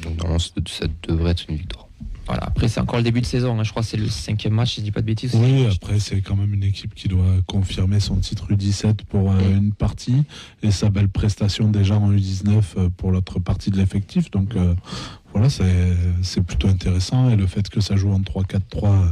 Donc 0.03 0.17
normalement, 0.17 0.39
ça 0.39 0.85
devrait 1.07 1.31
être 1.31 1.45
une 1.49 1.55
victoire. 1.55 1.87
Voilà, 2.25 2.43
après, 2.45 2.67
c'est 2.69 2.79
encore 2.79 2.97
le 2.97 3.03
début 3.03 3.19
de 3.21 3.25
saison. 3.25 3.59
hein. 3.59 3.63
Je 3.63 3.71
crois 3.71 3.81
que 3.83 3.89
c'est 3.89 3.97
le 3.97 4.07
cinquième 4.07 4.53
match, 4.53 4.75
si 4.75 4.79
je 4.79 4.85
dis 4.85 4.91
pas 4.91 5.01
de 5.01 5.05
bêtises. 5.05 5.35
Oui, 5.35 5.65
après, 5.65 5.99
c'est 5.99 6.21
quand 6.21 6.35
même 6.35 6.53
une 6.53 6.63
équipe 6.63 6.95
qui 6.95 7.07
doit 7.07 7.41
confirmer 7.47 7.99
son 7.99 8.15
titre 8.15 8.47
U17 8.51 9.03
pour 9.09 9.31
euh, 9.31 9.39
une 9.57 9.73
partie 9.73 10.23
et 10.61 10.71
sa 10.71 10.89
belle 10.89 11.09
prestation 11.09 11.67
déjà 11.69 11.97
en 11.97 12.11
U19 12.13 12.61
euh, 12.77 12.89
pour 12.95 13.11
l'autre 13.11 13.39
partie 13.39 13.71
de 13.71 13.77
l'effectif. 13.77 14.31
Donc 14.31 14.55
euh, 14.55 14.73
voilà, 15.33 15.49
c'est 15.49 16.41
plutôt 16.41 16.67
intéressant. 16.67 17.29
Et 17.29 17.35
le 17.35 17.47
fait 17.47 17.67
que 17.69 17.81
ça 17.81 17.95
joue 17.95 18.11
en 18.13 18.19
3-4-3 18.19 18.59
euh, 18.85 19.05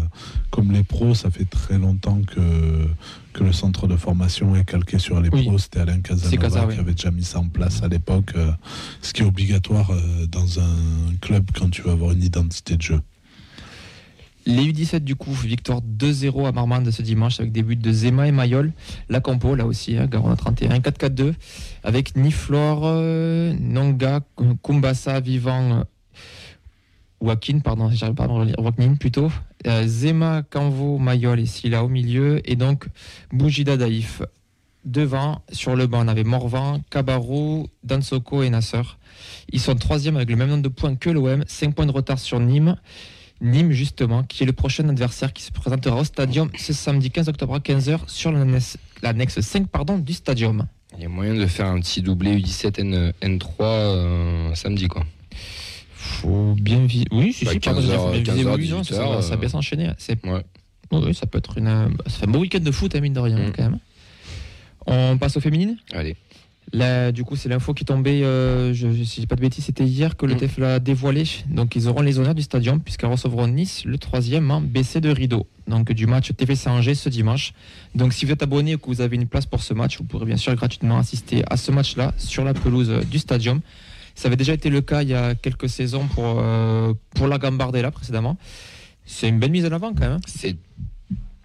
comme 0.51 0.71
les 0.71 0.83
pros, 0.83 1.15
ça 1.15 1.31
fait 1.31 1.45
très 1.45 1.77
longtemps 1.79 2.21
que, 2.21 2.87
que 3.33 3.43
le 3.43 3.51
centre 3.51 3.87
de 3.87 3.95
formation 3.95 4.55
est 4.55 4.63
calqué 4.65 4.99
sur 4.99 5.19
les 5.19 5.29
Oui. 5.29 5.45
pros. 5.45 5.57
C'était 5.57 5.79
Alain 5.79 5.99
Casanova 6.01 6.37
Casa, 6.37 6.65
oui. 6.67 6.75
qui 6.75 6.79
avait 6.79 6.93
déjà 6.93 7.11
mis 7.11 7.23
ça 7.23 7.39
en 7.39 7.47
place 7.47 7.81
à 7.83 7.87
l'époque, 7.87 8.31
euh, 8.35 8.51
ce 9.01 9.13
qui 9.13 9.23
est 9.23 9.25
obligatoire 9.25 9.91
euh, 9.91 10.27
dans 10.27 10.59
un 10.59 11.15
club 11.21 11.45
quand 11.57 11.69
tu 11.69 11.81
veux 11.81 11.91
avoir 11.91 12.11
une 12.11 12.23
identité 12.23 12.77
de 12.77 12.81
jeu. 12.81 13.01
Les 14.47 14.71
U17, 14.73 15.01
du 15.01 15.15
coup, 15.15 15.31
victoire 15.33 15.81
2-0 15.81 16.47
à 16.47 16.51
Marmande 16.51 16.89
ce 16.89 17.03
dimanche 17.03 17.39
avec 17.39 17.51
des 17.51 17.61
buts 17.61 17.75
de 17.75 17.91
Zema 17.91 18.27
et 18.27 18.31
Mayol. 18.31 18.71
La 19.07 19.19
compo, 19.19 19.53
là 19.53 19.67
aussi, 19.67 19.97
hein, 19.97 20.07
Garonne 20.07 20.35
31, 20.35 20.79
4-4-2, 20.79 21.33
avec 21.83 22.15
Niflor, 22.15 22.81
euh, 22.85 23.53
Nonga, 23.59 24.21
Kumbasa, 24.63 25.19
Vivant, 25.19 25.83
Wakin, 27.21 27.59
pardon, 27.59 27.87
relire, 27.87 28.55
Waknin 28.57 28.95
plutôt, 28.95 29.31
euh, 29.67 29.83
Zema, 29.85 30.41
Kanvo, 30.41 30.97
Mayol 30.97 31.39
et 31.39 31.45
Silla 31.45 31.83
au 31.83 31.87
milieu, 31.87 32.41
et 32.49 32.55
donc 32.55 32.87
Boujida 33.31 33.77
Daïf 33.77 34.21
devant. 34.85 35.41
Sur 35.51 35.75
le 35.75 35.87
banc, 35.87 36.03
on 36.03 36.07
avait 36.07 36.23
Morvan, 36.23 36.81
Kabarou, 36.89 37.67
Dansoko 37.83 38.43
et 38.43 38.49
Nasser. 38.49 38.81
Ils 39.51 39.59
sont 39.59 39.75
troisième 39.75 40.15
avec 40.15 40.29
le 40.29 40.35
même 40.35 40.49
nombre 40.49 40.63
de 40.63 40.69
points 40.69 40.95
que 40.95 41.09
l'OM, 41.09 41.43
5 41.47 41.75
points 41.75 41.85
de 41.85 41.91
retard 41.91 42.19
sur 42.19 42.39
Nîmes. 42.39 42.75
Nîmes, 43.41 43.71
justement, 43.71 44.23
qui 44.23 44.43
est 44.43 44.45
le 44.45 44.53
prochain 44.53 44.87
adversaire 44.89 45.33
qui 45.33 45.43
se 45.43 45.51
présentera 45.51 45.97
au 45.99 46.03
Stadium 46.03 46.49
ce 46.57 46.73
samedi 46.73 47.09
15 47.09 47.29
octobre 47.29 47.55
à 47.55 47.59
15h 47.59 48.01
sur 48.07 48.31
l'annexe 48.31 48.77
l'annexe 49.01 49.39
5 49.39 49.67
pardon, 49.67 49.97
du 49.97 50.13
Stadium. 50.13 50.67
Il 50.97 51.03
y 51.03 51.05
a 51.05 51.09
moyen 51.09 51.33
de 51.33 51.45
faire 51.47 51.67
un 51.67 51.79
petit 51.79 52.01
doublé 52.01 52.37
U17 52.37 52.81
N, 52.81 53.13
N3 53.21 53.47
euh, 53.61 54.55
samedi, 54.55 54.87
quoi. 54.87 55.03
Faut 56.21 56.55
bien 56.59 56.85
viser. 56.85 57.05
Oui, 57.11 57.33
si, 57.33 57.45
Bah, 57.45 57.51
si, 57.51 57.59
pardon, 57.59 57.79
15 57.81 57.89
j'ai 57.89 57.95
heures, 57.95 58.11
bien 58.11 58.23
15 58.23 58.35
visé, 58.35 58.47
heures, 58.47 58.55
oui, 58.55 58.69
non, 58.69 58.83
ça, 58.83 58.93
18 58.95 59.11
ça 59.15 59.21
ça 59.21 59.35
bien 59.37 59.49
s'enchaîner. 59.49 59.89
Ouais. 60.23 60.43
Oui, 60.91 61.15
ça 61.15 61.25
peut 61.25 61.37
être 61.37 61.57
une. 61.57 61.67
euh, 61.67 61.87
Ça 62.07 62.19
fait 62.19 62.27
un 62.27 62.31
beau 62.31 62.39
week-end 62.39 62.59
de 62.59 62.71
foot, 62.71 62.93
hein, 62.95 62.99
mine 62.99 63.13
de 63.13 63.19
rien, 63.19 63.37
Mm. 63.37 63.51
quand 63.55 63.63
même. 63.63 63.79
On 64.87 65.17
passe 65.17 65.37
aux 65.37 65.41
féminines. 65.41 65.77
Allez. 65.93 66.15
Là, 66.73 67.11
du 67.11 67.23
coup, 67.23 67.35
c'est 67.35 67.49
l'info 67.49 67.73
qui 67.73 67.83
est 67.83 67.85
tombée, 67.85 68.23
euh, 68.23 68.73
je, 68.73 68.87
je 68.93 69.03
dis 69.03 69.27
pas 69.27 69.35
de 69.35 69.41
bêtises, 69.41 69.65
c'était 69.65 69.83
hier 69.83 70.15
que 70.15 70.25
le 70.25 70.35
Mm. 70.35 70.37
TF 70.37 70.57
l'a 70.57 70.79
dévoilé. 70.79 71.23
Donc, 71.49 71.75
ils 71.75 71.87
auront 71.87 72.01
les 72.01 72.17
honneurs 72.19 72.35
du 72.35 72.41
stadium 72.43 72.79
puisqu'elles 72.81 73.09
recevront 73.09 73.47
Nice, 73.47 73.83
le 73.85 73.97
troisième, 73.97 74.49
en 74.51 74.61
BC 74.61 75.01
de 75.01 75.09
rideau. 75.09 75.47
Donc, 75.67 75.91
du 75.91 76.07
match 76.07 76.31
TFC 76.35 76.69
Angers 76.69 76.95
ce 76.95 77.09
dimanche. 77.09 77.53
Donc, 77.95 78.13
si 78.13 78.25
vous 78.25 78.31
êtes 78.31 78.43
abonné 78.43 78.75
ou 78.75 78.77
que 78.77 78.87
vous 78.87 79.01
avez 79.01 79.15
une 79.17 79.27
place 79.27 79.45
pour 79.45 79.63
ce 79.63 79.73
match, 79.73 79.97
vous 79.97 80.03
pourrez 80.05 80.25
bien 80.25 80.37
sûr 80.37 80.53
gratuitement 80.55 80.97
assister 80.97 81.43
à 81.49 81.57
ce 81.57 81.71
match-là 81.71 82.13
sur 82.17 82.43
la 82.45 82.53
pelouse 82.53 82.89
euh, 82.89 83.01
du 83.03 83.19
stadium. 83.19 83.59
Ça 84.15 84.27
avait 84.27 84.38
déjà 84.38 84.53
été 84.53 84.70
le 84.70 84.82
cas 84.82 85.01
il 85.03 85.10
y 85.10 85.13
a 85.13 85.36
quelques 85.36 85.70
saisons 85.70 86.08
pour, 86.08 86.39
euh, 86.39 86.94
pour 87.15 87.27
la 87.27 87.38
Gambardella 87.38 87.91
précédemment. 87.91 88.38
C'est 89.06 89.30
une 89.30 89.39
belle 89.39 89.51
mise 89.51 89.65
en 89.65 89.72
avant 89.72 89.94
quand 89.94 90.01
même. 90.01 90.12
hein. 90.13 90.22
C'est 90.27 90.56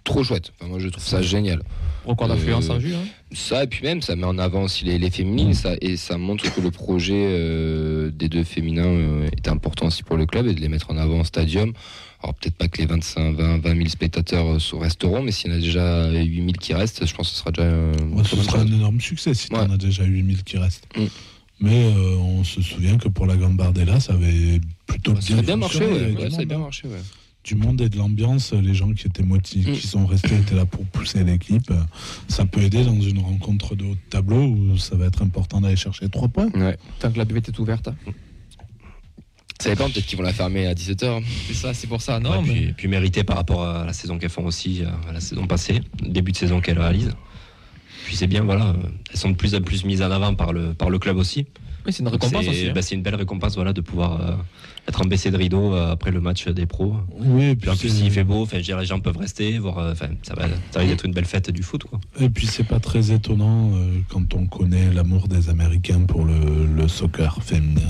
trop 0.03 0.23
chouette. 0.23 0.51
Enfin, 0.59 0.69
moi, 0.69 0.79
je 0.79 0.87
trouve 0.87 1.03
ça 1.03 1.21
génial. 1.21 1.61
Record 2.05 2.29
d'affluence 2.29 2.69
Euh, 2.69 2.73
en 2.73 2.77
vue. 2.77 2.93
hein. 2.93 3.03
Ça, 3.33 3.63
et 3.63 3.67
puis 3.67 3.83
même, 3.83 4.01
ça 4.01 4.15
met 4.15 4.23
en 4.23 4.37
avant 4.37 4.63
aussi 4.63 4.85
les, 4.85 4.97
les 4.97 5.09
féminines 5.09 5.53
ça, 5.53 5.73
et 5.81 5.97
ça 5.97 6.17
montre 6.17 6.49
que 6.53 6.61
le 6.61 6.71
projet 6.71 7.25
euh, 7.27 8.09
des 8.11 8.29
deux 8.29 8.45
féminins 8.45 8.85
euh, 8.85 9.27
est 9.35 9.49
important 9.49 9.87
aussi 9.87 10.03
pour 10.03 10.15
le 10.15 10.25
club 10.25 10.47
et 10.47 10.53
de 10.53 10.61
les 10.61 10.69
mettre 10.69 10.89
en 10.91 10.97
avant 10.97 11.19
au 11.19 11.23
stadium. 11.25 11.73
Alors, 12.23 12.33
peut-être 12.35 12.55
pas 12.55 12.69
que 12.69 12.77
les 12.77 12.85
25, 12.85 13.35
20, 13.35 13.57
20 13.59 13.75
000 13.75 13.89
spectateurs 13.89 14.45
euh, 14.47 14.77
resteront, 14.79 15.21
mais 15.21 15.31
s'il 15.33 15.51
y 15.51 15.53
en 15.53 15.57
a 15.57 15.59
déjà 15.59 16.09
8 16.11 16.35
000 16.37 16.51
qui 16.53 16.73
restent, 16.73 17.05
je 17.05 17.13
pense 17.13 17.27
que 17.29 17.33
ce 17.35 17.39
sera 17.41 17.51
déjà. 17.51 17.63
euh, 17.67 17.93
Ouais, 18.13 18.23
ce 18.23 18.37
sera 18.37 18.59
chose. 18.59 18.61
un 18.71 18.73
énorme 18.73 19.01
succès 19.01 19.33
si 19.33 19.49
tu 19.49 19.55
en 19.55 19.67
Ouais. 19.67 19.73
as 19.73 19.77
déjà 19.77 20.05
8000 20.05 20.43
qui 20.43 20.57
restent. 20.57 20.87
Mm. 20.95 21.05
Mais 21.59 21.85
euh, 21.85 22.15
on 22.17 22.43
se 22.43 22.61
souvient 22.61 22.97
que 22.97 23.07
pour 23.09 23.25
la 23.25 23.35
Gambardella, 23.35 23.99
ça 23.99 24.13
avait 24.13 24.59
plutôt 24.85 25.19
Ça 25.19 25.37
a 25.37 25.41
bien 25.41 25.55
marché, 25.55 25.79
ouais. 25.85 26.15
Ouais, 26.15 26.29
ça 26.29 26.35
a 26.37 26.39
monde, 26.39 26.45
bien 26.47 26.59
marché, 26.59 26.87
ouais. 26.87 27.01
Du 27.43 27.55
monde 27.55 27.79
et 27.81 27.87
de 27.89 27.97
l'ambiance, 27.97 28.51
les 28.53 28.73
gens 28.73 28.91
qui 28.93 29.07
étaient 29.07 29.23
motivés, 29.23 29.71
Mm. 29.71 29.75
qui 29.75 29.87
sont 29.87 30.05
restés 30.05 30.35
étaient 30.35 30.53
là 30.55 30.65
pour 30.65 30.83
pousser 30.85 31.23
l'équipe. 31.23 31.71
Ça 32.27 32.45
peut 32.45 32.61
aider 32.61 32.83
dans 32.83 32.99
une 32.99 33.19
rencontre 33.19 33.75
de 33.75 33.85
haut 33.85 33.95
de 33.95 33.99
tableau 34.09 34.43
où 34.43 34.77
ça 34.77 34.95
va 34.95 35.05
être 35.05 35.21
important 35.21 35.61
d'aller 35.61 35.77
chercher 35.77 36.09
trois 36.09 36.27
points. 36.27 36.49
Ouais. 36.53 36.77
Tant 36.99 37.11
que 37.11 37.17
la 37.17 37.25
buvette 37.25 37.47
est 37.49 37.57
ouverte. 37.59 37.89
Ça 39.59 39.69
dépend, 39.71 39.89
peut-être 39.89 40.05
qu'ils 40.05 40.17
vont 40.17 40.23
la 40.23 40.33
fermer 40.33 40.67
à 40.67 40.75
17h. 40.75 41.23
C'est 41.47 41.53
ça, 41.55 41.73
c'est 41.73 41.87
pour 41.87 42.01
ça. 42.01 42.19
Non, 42.19 42.29
Ouais, 42.31 42.41
mais 42.45 42.53
puis, 42.53 42.73
puis 42.73 42.87
mérité 42.87 43.23
par 43.23 43.37
rapport 43.37 43.63
à 43.65 43.85
la 43.85 43.93
saison 43.93 44.19
qu'elles 44.19 44.29
font 44.29 44.45
aussi, 44.45 44.83
à 45.09 45.11
la 45.13 45.19
saison 45.19 45.47
passée, 45.47 45.81
début 46.03 46.31
de 46.33 46.37
saison 46.37 46.61
qu'elles 46.61 46.77
réalisent. 46.79 47.15
Puis 48.07 48.15
c'est 48.15 48.27
bien, 48.27 48.41
voilà, 48.45 48.73
elles 49.11 49.17
sont 49.19 49.31
de 49.31 49.35
plus 49.35 49.53
en 49.53 49.59
plus 49.61 49.83
mises 49.83 50.01
en 50.01 50.09
avant 50.09 50.33
par 50.33 50.53
le, 50.53 50.73
par 50.73 50.89
le 50.89 50.97
club 50.97 51.17
aussi. 51.17 51.45
oui, 51.85 51.91
c'est 51.91 51.99
une 52.03 52.07
récompense 52.07 52.45
c'est 52.45 52.49
aussi. 52.51 52.67
hein. 52.69 52.71
bah, 52.73 52.81
c'est 52.81 52.95
une 52.95 53.01
belle 53.01 53.15
récompense 53.15 53.55
voilà, 53.55 53.73
de 53.73 53.81
pouvoir 53.81 54.21
euh, 54.21 54.31
être 54.87 55.01
en 55.01 55.05
baissé 55.05 55.29
de 55.29 55.35
rideau 55.35 55.73
euh, 55.75 55.91
après 55.91 56.11
le 56.11 56.21
match 56.21 56.47
des 56.47 56.65
pros. 56.65 56.95
Oui, 57.19 57.43
et 57.43 57.55
Puis 57.55 57.55
puis, 57.63 57.69
en 57.69 57.75
plus, 57.75 57.89
s'il 57.89 58.09
fait 58.09 58.23
beau, 58.23 58.47
les 58.53 58.85
gens 58.85 59.01
peuvent 59.01 59.17
rester, 59.17 59.57
voir, 59.57 59.79
euh, 59.79 59.91
enfin, 59.91 60.07
ça 60.23 60.35
va, 60.35 60.43
ça 60.71 60.79
risque 60.79 60.91
d'être 60.91 61.05
une 61.05 61.11
belle 61.11 61.25
fête 61.25 61.51
du 61.51 61.63
foot. 61.63 61.83
Quoi. 61.83 61.99
et 62.21 62.29
puis 62.29 62.47
c'est 62.47 62.63
pas 62.63 62.79
très 62.79 63.11
étonnant 63.11 63.71
euh, 63.73 63.99
quand 64.07 64.33
on 64.35 64.45
connaît 64.47 64.89
l'amour 64.93 65.27
des 65.27 65.49
Américains 65.49 65.99
pour 66.07 66.23
le, 66.23 66.65
le 66.65 66.87
soccer 66.87 67.43
féminin, 67.43 67.81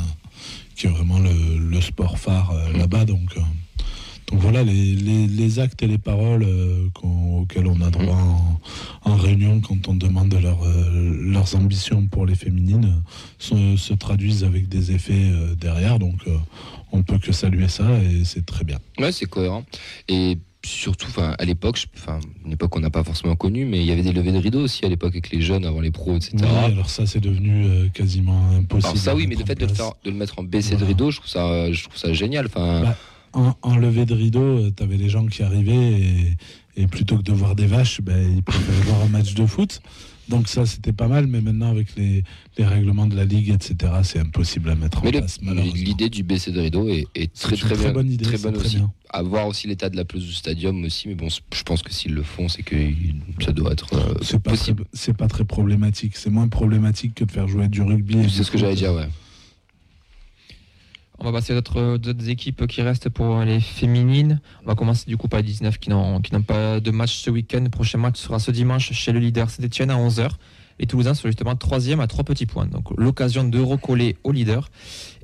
qui 0.75 0.87
est 0.87 0.89
vraiment 0.89 1.19
le, 1.19 1.59
le 1.59 1.79
sport 1.81 2.17
phare 2.17 2.55
là-bas. 2.75 3.05
Donc, 3.05 3.35
donc 4.31 4.41
voilà, 4.41 4.63
les, 4.63 4.73
les- 4.95 5.27
les 5.27 5.59
actes 5.59 5.81
et 5.83 5.87
les 5.87 5.97
paroles 5.97 6.43
euh, 6.43 6.89
auxquels 7.01 7.65
on 7.67 7.79
a 7.81 7.89
droit 7.89 8.15
en, 8.15 8.59
en 9.11 9.15
réunion 9.15 9.61
quand 9.61 9.87
on 9.87 9.93
demande 9.93 10.33
leur, 10.41 10.63
euh, 10.63 11.17
leurs 11.31 11.55
ambitions 11.55 12.05
pour 12.07 12.25
les 12.25 12.35
féminines 12.35 13.01
se, 13.39 13.77
se 13.77 13.93
traduisent 13.93 14.43
avec 14.43 14.67
des 14.67 14.91
effets 14.91 15.13
euh, 15.31 15.55
derrière. 15.55 15.97
Donc 15.97 16.25
on 16.91 17.03
peut 17.03 17.19
que 17.19 17.31
saluer 17.31 17.69
ça 17.69 17.85
et 18.03 18.25
c'est 18.25 18.45
très 18.45 18.65
bien. 18.65 18.79
Ouais, 18.99 19.11
c'est 19.13 19.27
cohérent. 19.27 19.63
Et 20.09 20.37
surtout, 20.65 21.07
à 21.21 21.45
l'époque, 21.45 21.85
une 22.45 22.51
époque 22.51 22.71
qu'on 22.71 22.81
n'a 22.81 22.89
pas 22.89 23.05
forcément 23.05 23.37
connue, 23.37 23.63
mais 23.63 23.79
il 23.79 23.85
y 23.85 23.91
avait 23.93 24.03
des 24.03 24.11
levées 24.11 24.33
de 24.33 24.37
rideaux 24.39 24.61
aussi 24.63 24.83
à 24.85 24.89
l'époque 24.89 25.13
avec 25.13 25.29
les 25.31 25.41
jeunes 25.41 25.63
avant 25.65 25.79
les 25.79 25.91
pros, 25.91 26.17
etc. 26.17 26.35
Ouais, 26.41 26.65
alors 26.65 26.89
ça 26.89 27.05
c'est 27.05 27.21
devenu 27.21 27.65
euh, 27.65 27.87
quasiment 27.93 28.49
impossible. 28.57 28.87
Alors 28.87 28.97
ça 28.97 29.15
oui, 29.15 29.25
mais 29.27 29.35
le 29.35 29.45
fait 29.45 29.55
de 29.55 29.65
le, 29.65 29.73
faire, 29.73 29.91
de 30.03 30.09
le 30.11 30.17
mettre 30.17 30.37
en 30.39 30.43
baissé 30.43 30.75
de 30.75 30.83
rideau, 30.83 31.11
je 31.11 31.17
trouve 31.19 31.29
ça, 31.29 31.71
je 31.71 31.81
trouve 31.83 31.95
ça 31.95 32.11
génial. 32.11 32.47
Enfin, 32.47 32.81
Bah, 32.81 32.97
En, 33.33 33.53
en 33.61 33.75
levée 33.77 34.05
de 34.05 34.13
rideau, 34.13 34.69
tu 34.71 34.81
avais 34.83 34.97
les 34.97 35.09
gens 35.09 35.25
qui 35.27 35.43
arrivaient 35.43 35.99
et, 36.01 36.37
et 36.75 36.87
plutôt 36.87 37.17
que 37.17 37.23
de 37.23 37.33
voir 37.33 37.55
des 37.55 37.67
vaches, 37.67 38.01
ben, 38.01 38.35
ils 38.37 38.41
préféraient 38.43 38.81
voir 38.85 39.01
un 39.03 39.09
match 39.09 39.33
de 39.33 39.45
foot. 39.45 39.81
Donc 40.29 40.49
ça, 40.49 40.65
c'était 40.65 40.91
pas 40.91 41.07
mal, 41.07 41.25
mais 41.27 41.39
maintenant 41.39 41.69
avec 41.71 41.95
les, 41.95 42.23
les 42.57 42.65
règlements 42.65 43.05
de 43.07 43.15
la 43.15 43.23
ligue, 43.23 43.49
etc., 43.49 43.93
c'est 44.03 44.19
impossible 44.19 44.69
à 44.69 44.75
mettre 44.75 45.01
mais 45.01 45.09
en 45.09 45.11
le- 45.11 45.17
place, 45.19 45.39
l'idée 45.41 46.09
du 46.09 46.23
baissé 46.23 46.51
de 46.51 46.59
rideau 46.59 46.89
est, 46.89 47.07
très 47.33 47.55
très, 47.55 47.75
très 47.75 47.77
bien, 47.77 47.93
bonne 47.93 48.11
idée, 48.11 48.25
très 48.25 48.37
bonne 48.37 48.53
très 48.55 48.65
aussi. 48.65 48.75
bien. 48.77 48.91
À 49.09 49.23
voir 49.23 49.47
aussi 49.47 49.67
l'état 49.67 49.89
de 49.89 49.95
la 49.95 50.03
pelouse 50.03 50.25
du 50.25 50.33
stadium 50.33 50.83
aussi, 50.83 51.07
mais 51.07 51.15
bon, 51.15 51.29
je 51.29 51.63
pense 51.63 51.81
que 51.81 51.93
s'ils 51.93 52.13
le 52.13 52.23
font, 52.23 52.49
c'est 52.49 52.63
que 52.63 52.75
ça 53.41 53.53
doit 53.53 53.71
être 53.71 53.87
euh, 53.93 54.15
C'est 54.21 54.39
pas, 54.39 54.51
très, 54.51 54.57
possible. 54.59 54.83
c'est 54.91 55.15
pas 55.15 55.27
très 55.29 55.45
problématique. 55.45 56.17
C'est 56.17 56.29
moins 56.29 56.49
problématique 56.49 57.15
que 57.15 57.23
de 57.23 57.31
faire 57.31 57.47
jouer 57.47 57.69
du 57.69 57.81
rugby. 57.81 58.29
C'est 58.29 58.43
ce 58.43 58.51
que 58.51 58.57
j'allais 58.57 58.75
dire, 58.75 58.93
ouais. 58.93 59.07
On 61.19 61.25
va 61.25 61.31
passer 61.31 61.53
autres, 61.53 61.97
d'autres 61.97 62.29
équipes 62.29 62.67
qui 62.67 62.83
restent 62.83 63.09
pour 63.09 63.39
les 63.39 63.59
féminines. 63.59 64.39
On 64.63 64.67
va 64.67 64.75
commencer 64.75 65.05
du 65.07 65.17
coup 65.17 65.27
par 65.27 65.39
les 65.39 65.45
19 65.45 65.79
qui 65.79 65.89
n'ont 65.89 66.21
pas 66.45 66.79
de 66.79 66.91
match 66.91 67.17
ce 67.17 67.31
week-end. 67.31 67.61
Le 67.63 67.69
prochain 67.69 67.97
match 67.97 68.17
sera 68.19 68.37
ce 68.37 68.51
dimanche 68.51 68.91
chez 68.91 69.11
le 69.11 69.19
leader 69.19 69.49
Saint-Etienne 69.49 69.89
à 69.89 69.97
11h. 69.97 70.29
Les 70.79 70.85
Toulousains 70.85 71.15
sont 71.15 71.27
justement 71.27 71.55
troisième 71.55 72.01
à 72.01 72.07
trois 72.07 72.23
petits 72.23 72.45
points. 72.45 72.67
Donc 72.67 72.85
l'occasion 72.97 73.43
de 73.43 73.59
recoller 73.59 74.15
au 74.23 74.31
leader. 74.31 74.69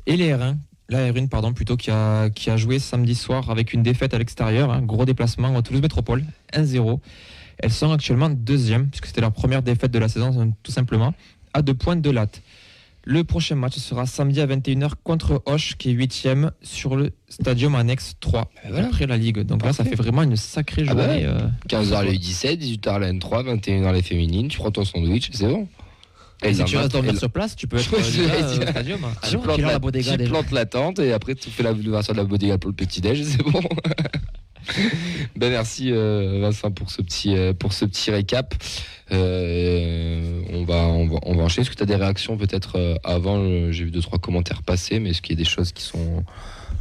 Et 0.07 0.17
les 0.17 0.31
R1, 0.31 0.55
la 0.89 1.11
R1 1.11 1.29
pardon, 1.29 1.53
plutôt 1.53 1.77
qui 1.77 1.91
a, 1.91 2.31
joué 2.57 2.79
samedi 2.79 3.13
soir 3.13 3.51
avec 3.51 3.73
une 3.73 3.83
défaite 3.83 4.15
à 4.15 4.17
l'extérieur. 4.17 4.71
Un 4.71 4.81
gros 4.81 5.05
déplacement 5.05 5.55
au 5.55 5.61
Toulouse 5.61 5.83
Métropole, 5.83 6.23
1-0. 6.53 6.99
Elles 7.59 7.71
sont 7.71 7.91
actuellement 7.91 8.31
deuxième, 8.31 8.87
puisque 8.89 9.05
c'était 9.05 9.21
leur 9.21 9.31
première 9.31 9.61
défaite 9.61 9.91
de 9.91 9.99
la 9.99 10.07
saison, 10.07 10.53
tout 10.63 10.71
simplement, 10.71 11.13
à 11.53 11.61
deux 11.61 11.75
points 11.75 11.95
de 11.95 12.09
latte. 12.09 12.41
Le 13.05 13.23
prochain 13.25 13.55
match 13.55 13.75
sera 13.77 14.05
samedi 14.05 14.39
à 14.39 14.47
21h 14.47 14.91
contre 15.03 15.41
Hoche, 15.45 15.75
qui 15.77 15.89
est 15.89 15.93
8 15.93 16.27
sur 16.61 16.95
le 16.95 17.11
Stadium 17.27 17.75
Annexe 17.75 18.13
3, 18.21 18.49
voilà. 18.69 18.87
après 18.87 19.07
la 19.07 19.17
Ligue. 19.17 19.41
Donc 19.41 19.63
là, 19.65 19.73
ça 19.73 19.83
fait 19.83 19.95
vraiment 19.95 20.23
une 20.23 20.37
sacrée 20.37 20.85
Ah 20.87 20.93
bah 20.93 21.05
journée. 21.07 21.27
ouais. 21.27 21.33
euh, 21.33 21.47
15h 21.67 22.05
les 22.05 22.17
U17, 22.17 22.57
18h 22.79 22.99
la 22.99 23.11
N3, 23.11 23.59
21h 23.59 23.93
les 23.93 24.01
féminines, 24.01 24.47
tu 24.47 24.57
prends 24.57 24.71
ton 24.71 24.85
sandwich, 24.85 25.29
c'est 25.33 25.47
bon. 25.47 25.67
Et 26.45 26.53
si 26.53 26.63
tu 26.65 26.77
restes 26.77 26.91
dormir 26.91 27.17
sur 27.17 27.29
place, 27.29 27.55
tu 27.55 27.67
peux 27.67 27.77
être 27.79 27.93
euh, 27.93 27.97
euh, 27.99 28.67
Stadium. 28.71 28.99
Tu 29.29 29.37
plantes, 29.37 29.57
la, 29.59 29.67
la 29.67 29.79
bodega 29.79 30.11
tu 30.11 30.17
déjà 30.17 30.29
plantes 30.31 30.51
la 30.51 30.65
tente 30.65 30.99
et 30.99 31.11
après 31.13 31.35
tu 31.35 31.49
fais 31.49 31.63
la 31.63 31.71
l'ouverture 31.73 32.13
de 32.13 32.19
la 32.19 32.25
bodega 32.25 32.57
pour 32.57 32.69
le 32.69 32.75
petit 32.75 32.99
déj 33.01 33.19
et 33.21 33.23
c'est 33.23 33.43
bon. 33.43 33.61
ben 35.35 35.49
merci 35.49 35.91
euh, 35.91 36.39
Vincent 36.41 36.71
pour 36.71 36.91
ce 36.91 37.01
petit 37.01 37.35
euh, 37.35 37.53
pour 37.53 37.73
récap. 38.07 38.53
Euh, 39.11 40.41
on 40.51 40.63
va 40.63 40.87
on 40.87 41.07
va 41.07 41.19
on 41.23 41.35
va 41.35 41.43
enchaîner. 41.43 41.63
Est-ce 41.63 41.71
que 41.71 41.75
tu 41.75 41.83
as 41.83 41.87
des 41.87 41.95
réactions 41.95 42.37
peut-être 42.37 42.99
avant? 43.03 43.71
J'ai 43.71 43.85
vu 43.85 43.91
deux 43.91 44.01
trois 44.01 44.19
commentaires 44.19 44.63
passer, 44.63 44.99
mais 44.99 45.11
est-ce 45.11 45.21
qu'il 45.21 45.37
y 45.37 45.39
a 45.39 45.43
des 45.43 45.49
choses 45.49 45.71
qui 45.71 45.83
sont 45.83 46.23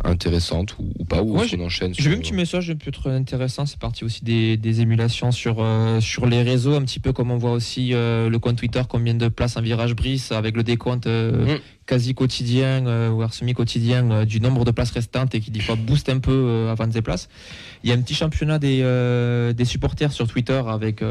intéressantes 0.04 0.76
ou, 0.78 0.92
ou 0.98 1.04
pas 1.04 1.22
ou 1.22 1.38
Ouais, 1.38 1.48
qu'on 1.48 1.64
enchaîne 1.64 1.94
J'ai 1.96 2.08
vu 2.10 2.16
un 2.16 2.18
petit 2.18 2.32
message 2.34 2.72
peut-être 2.74 3.10
intéressant, 3.10 3.66
c'est 3.66 3.78
parti 3.78 4.04
aussi 4.04 4.24
des, 4.24 4.56
des 4.56 4.80
émulations 4.80 5.30
sur, 5.30 5.56
euh, 5.58 6.00
sur 6.00 6.26
les 6.26 6.42
réseaux, 6.42 6.74
un 6.74 6.82
petit 6.82 7.00
peu 7.00 7.12
comme 7.12 7.30
on 7.30 7.38
voit 7.38 7.52
aussi 7.52 7.94
euh, 7.94 8.28
le 8.28 8.38
compte 8.38 8.56
Twitter, 8.56 8.82
combien 8.88 9.14
de 9.14 9.28
places 9.28 9.56
en 9.56 9.62
virage 9.62 9.94
brise 9.94 10.32
avec 10.32 10.56
le 10.56 10.62
décompte 10.62 11.06
euh, 11.06 11.56
Mm. 11.56 11.60
quasi 11.86 12.14
quotidien, 12.14 12.86
euh, 12.86 13.10
voire 13.12 13.34
semi-quotidien 13.34 14.10
euh, 14.10 14.24
du 14.24 14.40
nombre 14.40 14.64
de 14.64 14.70
places 14.70 14.90
restantes 14.92 15.34
et 15.34 15.40
qui 15.40 15.50
des 15.50 15.60
fois 15.60 15.76
booste 15.76 16.08
un 16.08 16.18
peu 16.18 16.32
euh, 16.32 16.70
avant 16.72 16.86
des 16.86 17.02
places. 17.02 17.28
Il 17.84 17.90
y 17.90 17.92
a 17.92 17.96
un 17.96 18.00
petit 18.00 18.14
championnat 18.14 18.58
des, 18.58 18.80
euh, 18.82 19.52
des 19.52 19.64
supporters 19.64 20.12
sur 20.12 20.26
Twitter 20.28 20.60
avec 20.66 21.02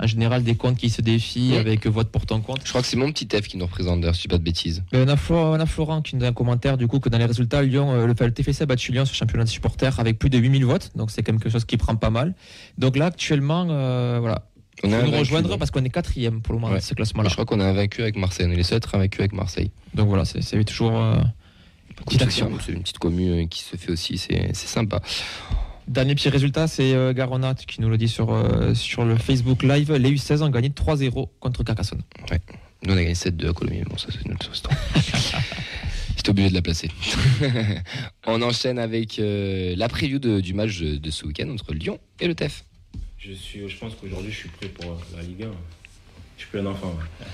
euh, 0.00 0.04
en 0.04 0.06
général 0.06 0.42
des 0.42 0.54
comptes 0.54 0.76
qui 0.78 0.90
se 0.90 1.02
défient 1.02 1.52
Mm. 1.54 1.58
avec 1.58 1.86
vote 1.86 2.08
pour 2.10 2.26
ton 2.26 2.40
compte. 2.40 2.60
Je 2.64 2.68
crois 2.68 2.80
que 2.82 2.86
c'est 2.86 2.96
mon 2.96 3.10
petit 3.12 3.28
F 3.36 3.42
qui 3.48 3.56
nous 3.56 3.66
représente 3.66 4.00
d'ailleurs, 4.00 4.14
si 4.14 4.22
je 4.22 4.28
dis 4.28 4.32
pas 4.32 4.38
de 4.38 4.42
bêtises. 4.42 4.82
Mais 4.92 5.02
on, 5.04 5.08
a 5.08 5.16
Florent, 5.16 5.52
on 5.56 5.60
a 5.60 5.66
Florent 5.66 6.02
qui 6.02 6.16
nous 6.16 6.24
a 6.24 6.28
un 6.28 6.32
commentaire 6.32 6.76
du 6.76 6.86
coup 6.86 7.00
que 7.00 7.08
dans 7.08 7.18
les 7.18 7.24
résultats, 7.26 7.62
Lyon, 7.62 7.90
euh, 7.92 8.06
le, 8.06 8.14
TFC 8.14 8.62
a 8.62 8.66
battu 8.66 8.92
Lyon 8.92 9.04
sur 9.04 9.14
le 9.14 9.18
championnat 9.18 9.44
des 9.44 9.50
supporters 9.50 9.98
avec 10.00 10.18
plus 10.18 10.30
de 10.30 10.38
8000 10.38 10.64
votes, 10.64 10.90
donc 10.96 11.10
c'est 11.10 11.22
quelque 11.22 11.48
chose 11.48 11.64
qui 11.64 11.76
prend 11.76 11.96
pas 11.96 12.10
mal. 12.10 12.34
Donc 12.78 12.96
là 12.96 13.06
actuellement, 13.06 13.66
euh, 13.70 14.18
voilà, 14.20 14.44
On 14.82 14.88
faut 14.88 14.94
un 14.94 14.98
nous 14.98 15.04
vaincu, 15.06 15.18
rejoindre 15.18 15.48
donc. 15.48 15.58
parce 15.58 15.70
qu'on 15.70 15.84
est 15.84 15.90
quatrième 15.90 16.40
pour 16.42 16.54
le 16.54 16.60
moment 16.60 16.72
Ouais. 16.74 16.80
ce 16.80 16.94
classement-là. 16.94 17.28
je 17.28 17.34
crois 17.34 17.44
qu'on 17.46 17.60
a 17.60 17.64
un 17.66 17.72
vaincu 17.72 18.02
avec 18.02 18.16
Marseille. 18.16 18.46
On 18.48 18.52
est 18.52 18.56
les 18.56 18.62
seuls 18.62 18.80
à 18.92 18.98
vaincu 18.98 19.20
avec 19.20 19.32
Marseille. 19.32 19.70
Donc 19.94 20.08
voilà, 20.08 20.24
c'est 20.24 20.64
toujours 20.64 20.96
euh, 20.96 21.16
petite 22.06 22.22
action. 22.22 22.50
C'est 22.64 22.72
une 22.72 22.80
petite 22.82 22.98
commune 22.98 23.48
qui 23.48 23.62
se 23.62 23.76
fait 23.76 23.92
aussi, 23.92 24.18
c'est 24.18 24.54
sympa. 24.54 25.00
Dernier 25.90 26.14
petit 26.14 26.28
résultat, 26.28 26.68
c'est 26.68 26.94
euh, 26.94 27.12
Garonat 27.12 27.54
qui 27.56 27.80
nous 27.80 27.88
le 27.90 27.98
dit 27.98 28.06
sur, 28.06 28.30
euh, 28.32 28.74
sur 28.74 29.04
le 29.04 29.16
Facebook 29.16 29.64
Live. 29.64 29.92
Les 29.94 30.12
U16 30.12 30.40
ont 30.42 30.48
gagné 30.48 30.68
3-0 30.68 31.28
contre 31.40 31.64
Carcassonne. 31.64 32.02
Nous, 32.84 32.94
on 32.94 32.96
a 32.96 33.02
gagné 33.02 33.14
7-2 33.14 33.50
à 33.50 33.52
Colomiers. 33.52 33.82
Bon, 33.90 33.98
ça, 33.98 34.06
c'est 34.12 34.24
une 34.24 34.34
autre 34.34 34.48
histoire. 34.52 34.72
J'étais 36.16 36.30
obligé 36.30 36.48
de 36.50 36.54
la 36.54 36.62
placer. 36.62 36.88
on 38.28 38.40
enchaîne 38.40 38.78
avec 38.78 39.18
euh, 39.18 39.74
la 39.76 39.88
preview 39.88 40.20
de- 40.20 40.40
du 40.40 40.54
match 40.54 40.78
de, 40.78 40.94
de 40.96 41.10
ce 41.10 41.26
week-end 41.26 41.48
entre 41.50 41.74
Lyon 41.74 41.98
et 42.20 42.28
le 42.28 42.36
TEF. 42.36 42.64
Je, 43.18 43.32
suis, 43.32 43.68
je 43.68 43.76
pense 43.76 43.94
qu'aujourd'hui, 44.00 44.30
je 44.30 44.36
suis 44.36 44.48
prêt 44.48 44.68
pour 44.68 44.96
la 45.16 45.22
Ligue 45.24 45.42
1. 45.42 45.46
Je 46.36 46.42
suis 46.42 46.50
plus 46.50 46.60
un 46.60 46.66
enfant. 46.66 46.86
ouais. 47.20 47.26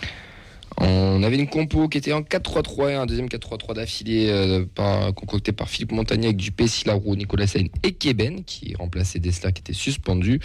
On 0.78 1.22
avait 1.22 1.36
une 1.38 1.48
compo 1.48 1.88
qui 1.88 1.96
était 1.98 2.12
en 2.12 2.20
4-3-3 2.20 2.90
et 2.90 2.94
un 2.94 3.06
deuxième 3.06 3.28
4-3-3 3.28 3.74
d'affilée 3.74 4.28
euh, 4.30 4.64
par- 4.74 5.14
concocté 5.14 5.52
par 5.52 5.68
Philippe 5.70 5.92
Montagnier 5.92 6.26
avec 6.26 6.36
Dupé, 6.36 6.66
Silarou, 6.68 7.16
Nicolas 7.16 7.46
Seine 7.46 7.68
et 7.82 7.92
Keben 7.92 8.44
qui 8.44 8.74
remplaçait 8.74 9.18
Dessler 9.18 9.52
qui 9.52 9.60
était 9.60 9.72
suspendu. 9.72 10.40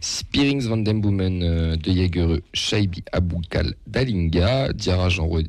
Spearings, 0.00 0.62
Van 0.68 0.76
Den 0.76 1.00
Boomen, 1.00 1.42
euh, 1.42 1.76
De 1.76 1.92
Jagereux, 1.92 2.42
Shaibi, 2.52 3.02
Aboukal, 3.10 3.74
Dalinga, 3.86 4.72
Diarra, 4.72 5.08
Genro, 5.08 5.40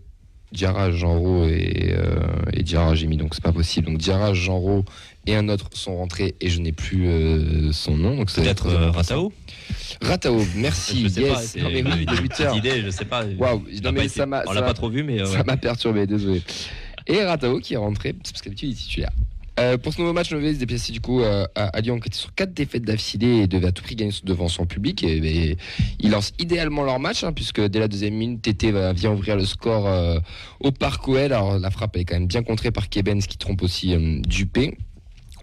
Diarra, 0.51 0.91
Genro 0.91 1.45
et, 1.45 1.93
euh, 1.93 2.61
Diarra, 2.63 2.95
j'ai 2.95 3.07
mis 3.07 3.17
donc 3.17 3.35
c'est 3.35 3.43
pas 3.43 3.51
possible. 3.51 3.87
Donc 3.87 3.97
Diarra, 3.99 4.33
Genro 4.33 4.85
et 5.27 5.35
un 5.35 5.49
autre 5.49 5.69
sont 5.73 5.95
rentrés 5.97 6.35
et 6.41 6.49
je 6.49 6.59
n'ai 6.59 6.71
plus 6.71 7.07
euh, 7.07 7.71
son 7.71 7.97
nom. 7.97 8.15
Donc 8.17 8.31
Peut-être 8.33 8.67
être 8.67 8.67
euh, 8.67 8.91
Ratao? 8.91 9.33
Ratao, 10.01 10.41
merci. 10.55 11.03
Je 11.03 11.07
sais 11.09 11.21
yes. 11.21 11.33
pas, 11.33 11.41
c'est 11.41 11.61
Non, 11.61 11.69
mais 11.69 11.83
oui, 11.83 11.89
une 11.99 12.05
de 12.05 12.11
petite 12.11 12.37
8 12.37 12.39
heures. 12.41 12.55
idée, 12.57 12.81
je 12.81 12.89
sais 12.89 13.05
pas. 13.05 13.25
Non, 13.25 13.61
mais 13.93 14.01
été- 14.05 14.09
ça 14.09 14.25
m'a- 14.25 14.43
on 14.47 14.51
l'a 14.53 14.61
pas 14.61 14.73
trop 14.73 14.89
vu, 14.89 15.03
mais 15.03 15.21
euh, 15.21 15.25
ça 15.25 15.37
ouais. 15.39 15.43
m'a 15.45 15.57
perturbé, 15.57 16.05
désolé. 16.07 16.41
Et 17.07 17.23
Ratao 17.23 17.59
qui 17.59 17.73
est 17.75 17.77
rentré, 17.77 18.15
c'est 18.23 18.31
parce 18.33 18.41
qu'habitude 18.41 18.69
il 18.69 18.71
est 18.73 18.75
titulaire. 18.75 19.11
Euh, 19.57 19.77
pour 19.77 19.93
ce 19.93 20.01
nouveau 20.01 20.11
match, 20.11 20.31
Nové 20.33 20.53
se 20.53 20.59
déplaçait 20.59 20.91
du 20.91 20.99
coup 20.99 21.21
euh, 21.21 21.45
à, 21.55 21.79
Lyon 21.79 21.97
qui 22.01 22.09
était 22.09 22.17
sur 22.17 22.33
quatre 22.35 22.53
défaites 22.53 22.83
d'affilée 22.83 23.43
et 23.43 23.47
devait 23.47 23.67
à 23.67 23.71
tout 23.71 23.83
prix 23.83 23.95
gagner 23.95 24.11
devant 24.25 24.49
son 24.49 24.65
public. 24.65 25.01
Et, 25.01 25.15
et 25.51 25.57
ils 26.01 26.11
lancent 26.11 26.33
idéalement 26.39 26.83
leur 26.83 26.99
match 26.99 27.23
hein, 27.23 27.31
puisque 27.31 27.61
dès 27.61 27.79
la 27.79 27.87
deuxième 27.87 28.15
minute, 28.15 28.41
Tété 28.41 28.73
vient 28.93 29.11
ouvrir 29.13 29.37
le 29.37 29.45
score 29.45 29.87
euh, 29.87 30.19
au 30.59 30.71
Parc 30.73 31.07
OL. 31.07 31.19
Alors 31.31 31.57
la 31.57 31.71
frappe 31.71 31.95
elle 31.95 32.01
est 32.01 32.05
quand 32.05 32.15
même 32.15 32.27
bien 32.27 32.43
contrée 32.43 32.71
par 32.71 32.89
Keben, 32.89 33.21
ce 33.21 33.29
qui 33.29 33.37
trompe 33.37 33.61
aussi 33.61 33.93
euh, 33.93 34.19
Dupé. 34.27 34.77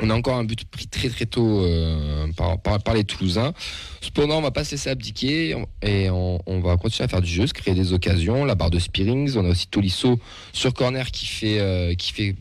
On 0.05 0.11
a 0.11 0.15
encore 0.15 0.37
un 0.37 0.43
but 0.43 0.65
pris 0.65 0.89
très 0.89 1.09
très 1.09 1.27
tôt 1.27 1.65
euh, 1.65 2.27
par, 2.37 2.95
les 2.95 3.05
Toulousains. 3.05 3.53
Cependant, 4.01 4.39
on 4.39 4.43
va 4.43 4.51
pas 4.51 4.65
se 4.65 4.73
laisser 4.73 4.91
abdiquer 4.91 5.55
et 5.81 6.11
on, 6.11 6.41
on 6.45 6.59
va 6.59 6.77
continuer 6.77 7.05
à 7.05 7.09
faire 7.09 7.21
du 7.21 7.31
jeu, 7.31 7.47
se 7.47 7.55
créer 7.55 7.75
des 7.75 7.93
occasions. 7.93 8.45
La 8.45 8.57
barre 8.57 8.71
de 8.71 8.81
Spearings, 8.81 9.37
on 9.37 9.45
a 9.45 9.51
aussi 9.51 9.69
Tolisso 9.69 10.19
sur 10.53 10.75
corner 10.75 11.09
qui 11.13 11.27
fait, 11.27 11.61
euh, 11.61 11.95
qui 11.95 12.13
fait 12.13 12.35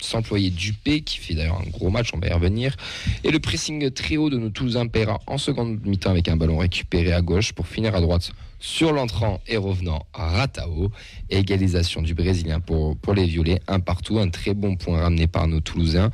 s'employer 0.00 0.50
Dupé, 0.50 1.02
qui 1.02 1.18
fait 1.18 1.34
d'ailleurs 1.34 1.60
un 1.60 1.70
gros 1.70 1.90
match, 1.90 2.10
on 2.14 2.18
va 2.18 2.28
y 2.28 2.32
revenir. 2.32 2.76
Et 3.24 3.30
le 3.30 3.38
pressing 3.38 3.90
très 3.90 4.16
haut 4.16 4.30
de 4.30 4.38
nos 4.38 4.50
Toulousains 4.50 4.86
paiera 4.86 5.20
en 5.26 5.38
seconde 5.38 5.84
mi-temps 5.84 6.10
avec 6.10 6.28
un 6.28 6.36
ballon 6.36 6.58
récupéré 6.58 7.12
à 7.12 7.20
gauche 7.20 7.52
pour 7.52 7.66
finir 7.66 7.94
à 7.94 8.00
droite 8.00 8.30
sur 8.60 8.92
l'entrant 8.92 9.40
et 9.46 9.56
revenant 9.56 10.06
à 10.12 10.30
Ratao. 10.30 10.90
Égalisation 11.30 12.02
du 12.02 12.14
Brésilien 12.14 12.60
pour, 12.60 12.96
pour 12.96 13.14
les 13.14 13.26
Violets, 13.26 13.60
un 13.68 13.80
partout, 13.80 14.18
un 14.18 14.28
très 14.28 14.54
bon 14.54 14.76
point 14.76 15.00
ramené 15.00 15.26
par 15.26 15.46
nos 15.46 15.60
Toulousains. 15.60 16.10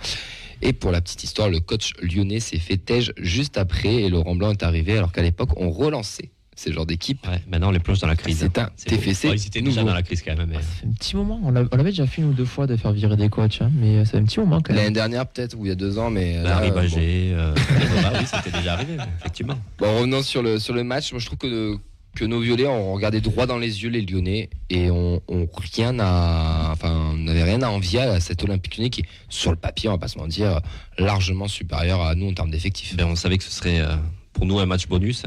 Et 0.63 0.73
pour 0.73 0.91
la 0.91 1.01
petite 1.01 1.25
histoire, 1.25 1.49
le 1.49 1.61
coach 1.61 1.93
lyonnais 2.01 2.41
s'est 2.41 2.59
fait 2.59 2.77
tège 2.77 3.13
juste 3.19 3.59
après 3.59 3.95
et 3.95 4.09
Laurent 4.09 4.35
Blanc 4.35 4.51
est 4.53 4.63
arrivé 4.63 4.97
alors 4.97 5.13
qu'à 5.13 5.23
l'époque 5.23 5.51
on 5.57 5.71
relançait 5.71 6.31
ces 6.57 6.73
genres 6.73 6.87
d'équipes. 6.87 7.27
Ouais, 7.27 7.43
maintenant 7.49 7.69
on 7.69 7.73
les 7.73 7.79
plonge 7.79 7.99
dans 8.01 8.07
la 8.07 8.17
crise. 8.17 8.39
C'est 8.39 8.59
un 8.59 8.71
C'est. 8.77 8.91
TFC 8.91 9.29
Ouais, 9.29 9.37
ils 9.37 9.47
étaient 9.47 9.61
déjà 9.61 9.81
nouveau. 9.81 9.91
dans 9.91 9.95
la 9.97 10.03
crise 10.03 10.23
quand 10.23 10.37
même. 10.37 10.49
mais- 10.49 10.55
Ça 10.57 10.61
fait 10.63 10.87
un 10.87 10.93
petit 10.93 11.17
moment. 11.17 11.41
On 11.45 11.51
l'a- 11.51 11.65
on 11.71 11.77
l'avait 11.77 11.91
déjà 11.91 12.07
fait 12.07 12.23
une 12.23 12.29
ou 12.29 12.33
deux 12.33 12.45
fois 12.45 12.67
de 12.67 12.77
faire 12.77 12.93
virer 12.93 13.17
des 13.17 13.29
coachs, 13.29 13.59
hein, 13.61 13.71
mais 13.75 14.05
ça 14.05 14.13
fait 14.13 14.19
un 14.19 14.25
petit 14.25 14.41
moment 14.41 14.61
quand 14.61 14.73
L'année 14.73 14.85
même. 14.87 14.93
dernière 14.93 15.27
peut-être, 15.27 15.57
ou 15.59 15.65
il 15.65 15.69
y 15.69 15.73
a 15.73 15.75
deux 15.75 15.99
ans, 15.99 16.11
mais... 16.11 16.37
là, 16.37 16.43
Larry 16.51 16.69
bon. 16.71 16.77
Bagé, 16.77 17.33
euh, 17.35 17.55
oui, 18.21 18.27
c'était 18.27 18.57
déjà 18.57 18.75
arrivé, 18.75 18.97
effectivement. 19.21 19.59
Bon, 19.79 19.97
revenons 19.99 20.23
sur 20.23 20.43
le, 20.43 20.59
sur 20.59 20.75
le 20.75 20.85
match. 20.85 21.13
Moi, 21.13 21.21
je 21.21 21.27
trouve 21.27 21.39
que, 21.39 21.77
que 22.15 22.25
nos 22.25 22.41
violets 22.41 22.67
ont 22.69 22.93
regardé 22.95 23.21
droit 23.21 23.47
dans 23.47 23.59
les 23.59 23.83
yeux 23.83 23.91
les 23.91 24.03
Lyonnais 24.03 24.49
et 24.71 24.91
on, 24.91 25.21
on 25.29 25.49
rien 25.75 25.99
à, 25.99 26.71
enfin, 26.73 27.11
on 27.13 27.17
n'avait 27.17 27.43
rien 27.43 27.61
à 27.63 27.69
envier 27.69 28.01
à 28.01 28.21
cet 28.21 28.45
Olympique 28.45 28.77
Lyonnais 28.77 28.91
qui 28.91 29.01
est, 29.01 29.07
sur 29.29 29.51
le 29.51 29.57
papier, 29.57 29.89
on 29.89 29.93
va 29.93 29.99
pas 29.99 30.09
se 30.09 30.19
mentir, 30.19 30.61
largement 30.99 31.49
supérieur 31.49 32.01
à 32.03 32.15
nous 32.15 32.29
en 32.29 32.33
termes 32.35 32.51
d'effectifs. 32.51 32.97
Ben, 32.97 33.07
on 33.07 33.17
savait 33.17 33.39
que 33.39 33.45
ce 33.45 33.51
serait 33.51 33.81
euh, 33.81 33.97
pour 34.33 34.47
nous 34.47 34.59
un 34.61 34.67
match 34.67 34.87
bonus. 34.87 35.25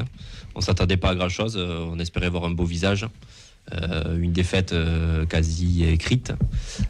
On 0.58 0.60
s'attendait 0.60 0.96
pas 0.96 1.10
à 1.10 1.14
grand 1.14 1.28
chose. 1.28 1.56
on 1.56 1.98
espérait 2.00 2.28
voir 2.28 2.44
un 2.44 2.50
beau 2.50 2.64
visage. 2.64 3.06
Euh, 3.74 4.18
une 4.18 4.32
défaite 4.32 4.72
euh, 4.72 5.24
quasi 5.26 5.84
écrite. 5.84 6.32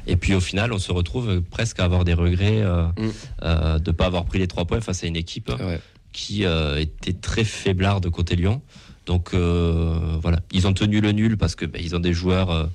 Et 0.07 0.16
puis 0.16 0.33
au 0.35 0.40
final, 0.40 0.72
on 0.72 0.78
se 0.78 0.90
retrouve 0.92 1.42
presque 1.42 1.81
à 1.81 1.85
avoir 1.85 2.04
des 2.04 2.14
regrets 2.14 2.62
euh, 2.62 2.87
Mm. 2.96 3.09
euh, 3.42 3.78
de 3.81 3.90
ne 3.90 3.96
pas 3.96 4.07
avoir 4.07 4.24
pris 4.24 4.38
les 4.38 4.46
trois 4.46 4.64
points 4.64 4.81
face 4.81 5.04
à 5.04 5.07
une 5.07 5.16
équipe 5.16 5.50
Ouais. 5.61 5.81
qui 6.12 6.44
euh, 6.46 6.81
était 6.81 7.12
très 7.12 7.44
faiblard 7.44 8.00
de 8.00 8.09
côté 8.09 8.37
Lyon. 8.37 8.62
Donc 9.07 9.35
euh, 9.35 9.98
voilà, 10.22 10.38
ils 10.52 10.66
ont 10.66 10.72
tenu 10.72 11.00
le 11.00 11.12
nul 11.12 11.37
parce 11.37 11.54
que 11.57 11.66
ben, 11.66 11.83
ils 11.85 11.94
ont 11.96 12.00
des 12.00 12.12
joueurs 12.14 12.50
euh, 12.50 12.66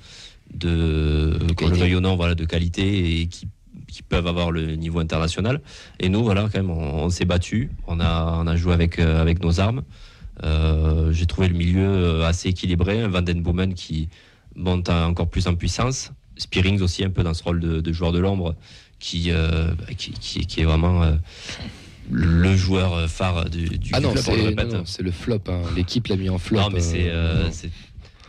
de, 0.52 1.38
le 1.60 2.00
non, 2.00 2.14
voilà, 2.16 2.34
de 2.34 2.44
qualité 2.44 3.20
et 3.20 3.26
qui, 3.26 3.48
qui 3.88 4.02
peuvent 4.02 4.26
avoir 4.26 4.50
le 4.50 4.76
niveau 4.76 5.00
international. 5.00 5.60
Et 5.98 6.08
nous, 6.08 6.22
voilà, 6.22 6.42
quand 6.42 6.58
même, 6.58 6.70
on, 6.70 7.04
on 7.04 7.08
s'est 7.10 7.24
battu, 7.24 7.70
on 7.86 8.00
a, 8.00 8.38
on 8.38 8.46
a 8.46 8.54
joué 8.56 8.74
avec, 8.74 8.98
euh, 8.98 9.20
avec 9.20 9.42
nos 9.42 9.60
armes. 9.60 9.82
Euh, 10.42 11.12
J'ai 11.12 11.26
trouvé 11.26 11.48
le 11.48 11.54
milieu 11.54 11.86
euh, 11.86 12.26
assez 12.26 12.48
équilibré, 12.48 13.06
Van 13.06 13.22
Den 13.22 13.42
Boomen 13.42 13.74
qui 13.74 14.08
monte 14.56 14.88
encore 14.88 15.28
plus 15.28 15.46
en 15.46 15.54
puissance, 15.54 16.10
Spearings 16.36 16.80
aussi 16.82 17.04
un 17.04 17.10
peu 17.10 17.22
dans 17.22 17.34
ce 17.34 17.42
rôle 17.44 17.60
de, 17.60 17.80
de 17.80 17.92
joueur 17.92 18.12
de 18.12 18.18
l'ombre 18.18 18.54
qui, 18.98 19.30
euh, 19.30 19.68
bah, 19.78 19.94
qui, 19.96 20.10
qui, 20.12 20.46
qui 20.46 20.60
est 20.60 20.64
vraiment 20.64 21.02
le 22.10 22.56
joueur 22.56 23.08
phare 23.08 23.48
du, 23.48 23.78
du 23.78 23.90
Ah 23.94 24.00
non, 24.00 24.12
club, 24.12 24.24
on 24.28 24.34
le 24.36 24.82
c'est 24.84 25.02
le 25.02 25.10
flop. 25.10 25.40
hein. 25.48 25.62
L'équipe 25.74 26.06
l'a 26.08 26.16
mis 26.16 26.28
en 26.28 26.38
flop. 26.38 26.58
Non, 26.58 26.70
mais 26.70 26.80
c'est. 26.80 27.08
euh, 27.08 27.48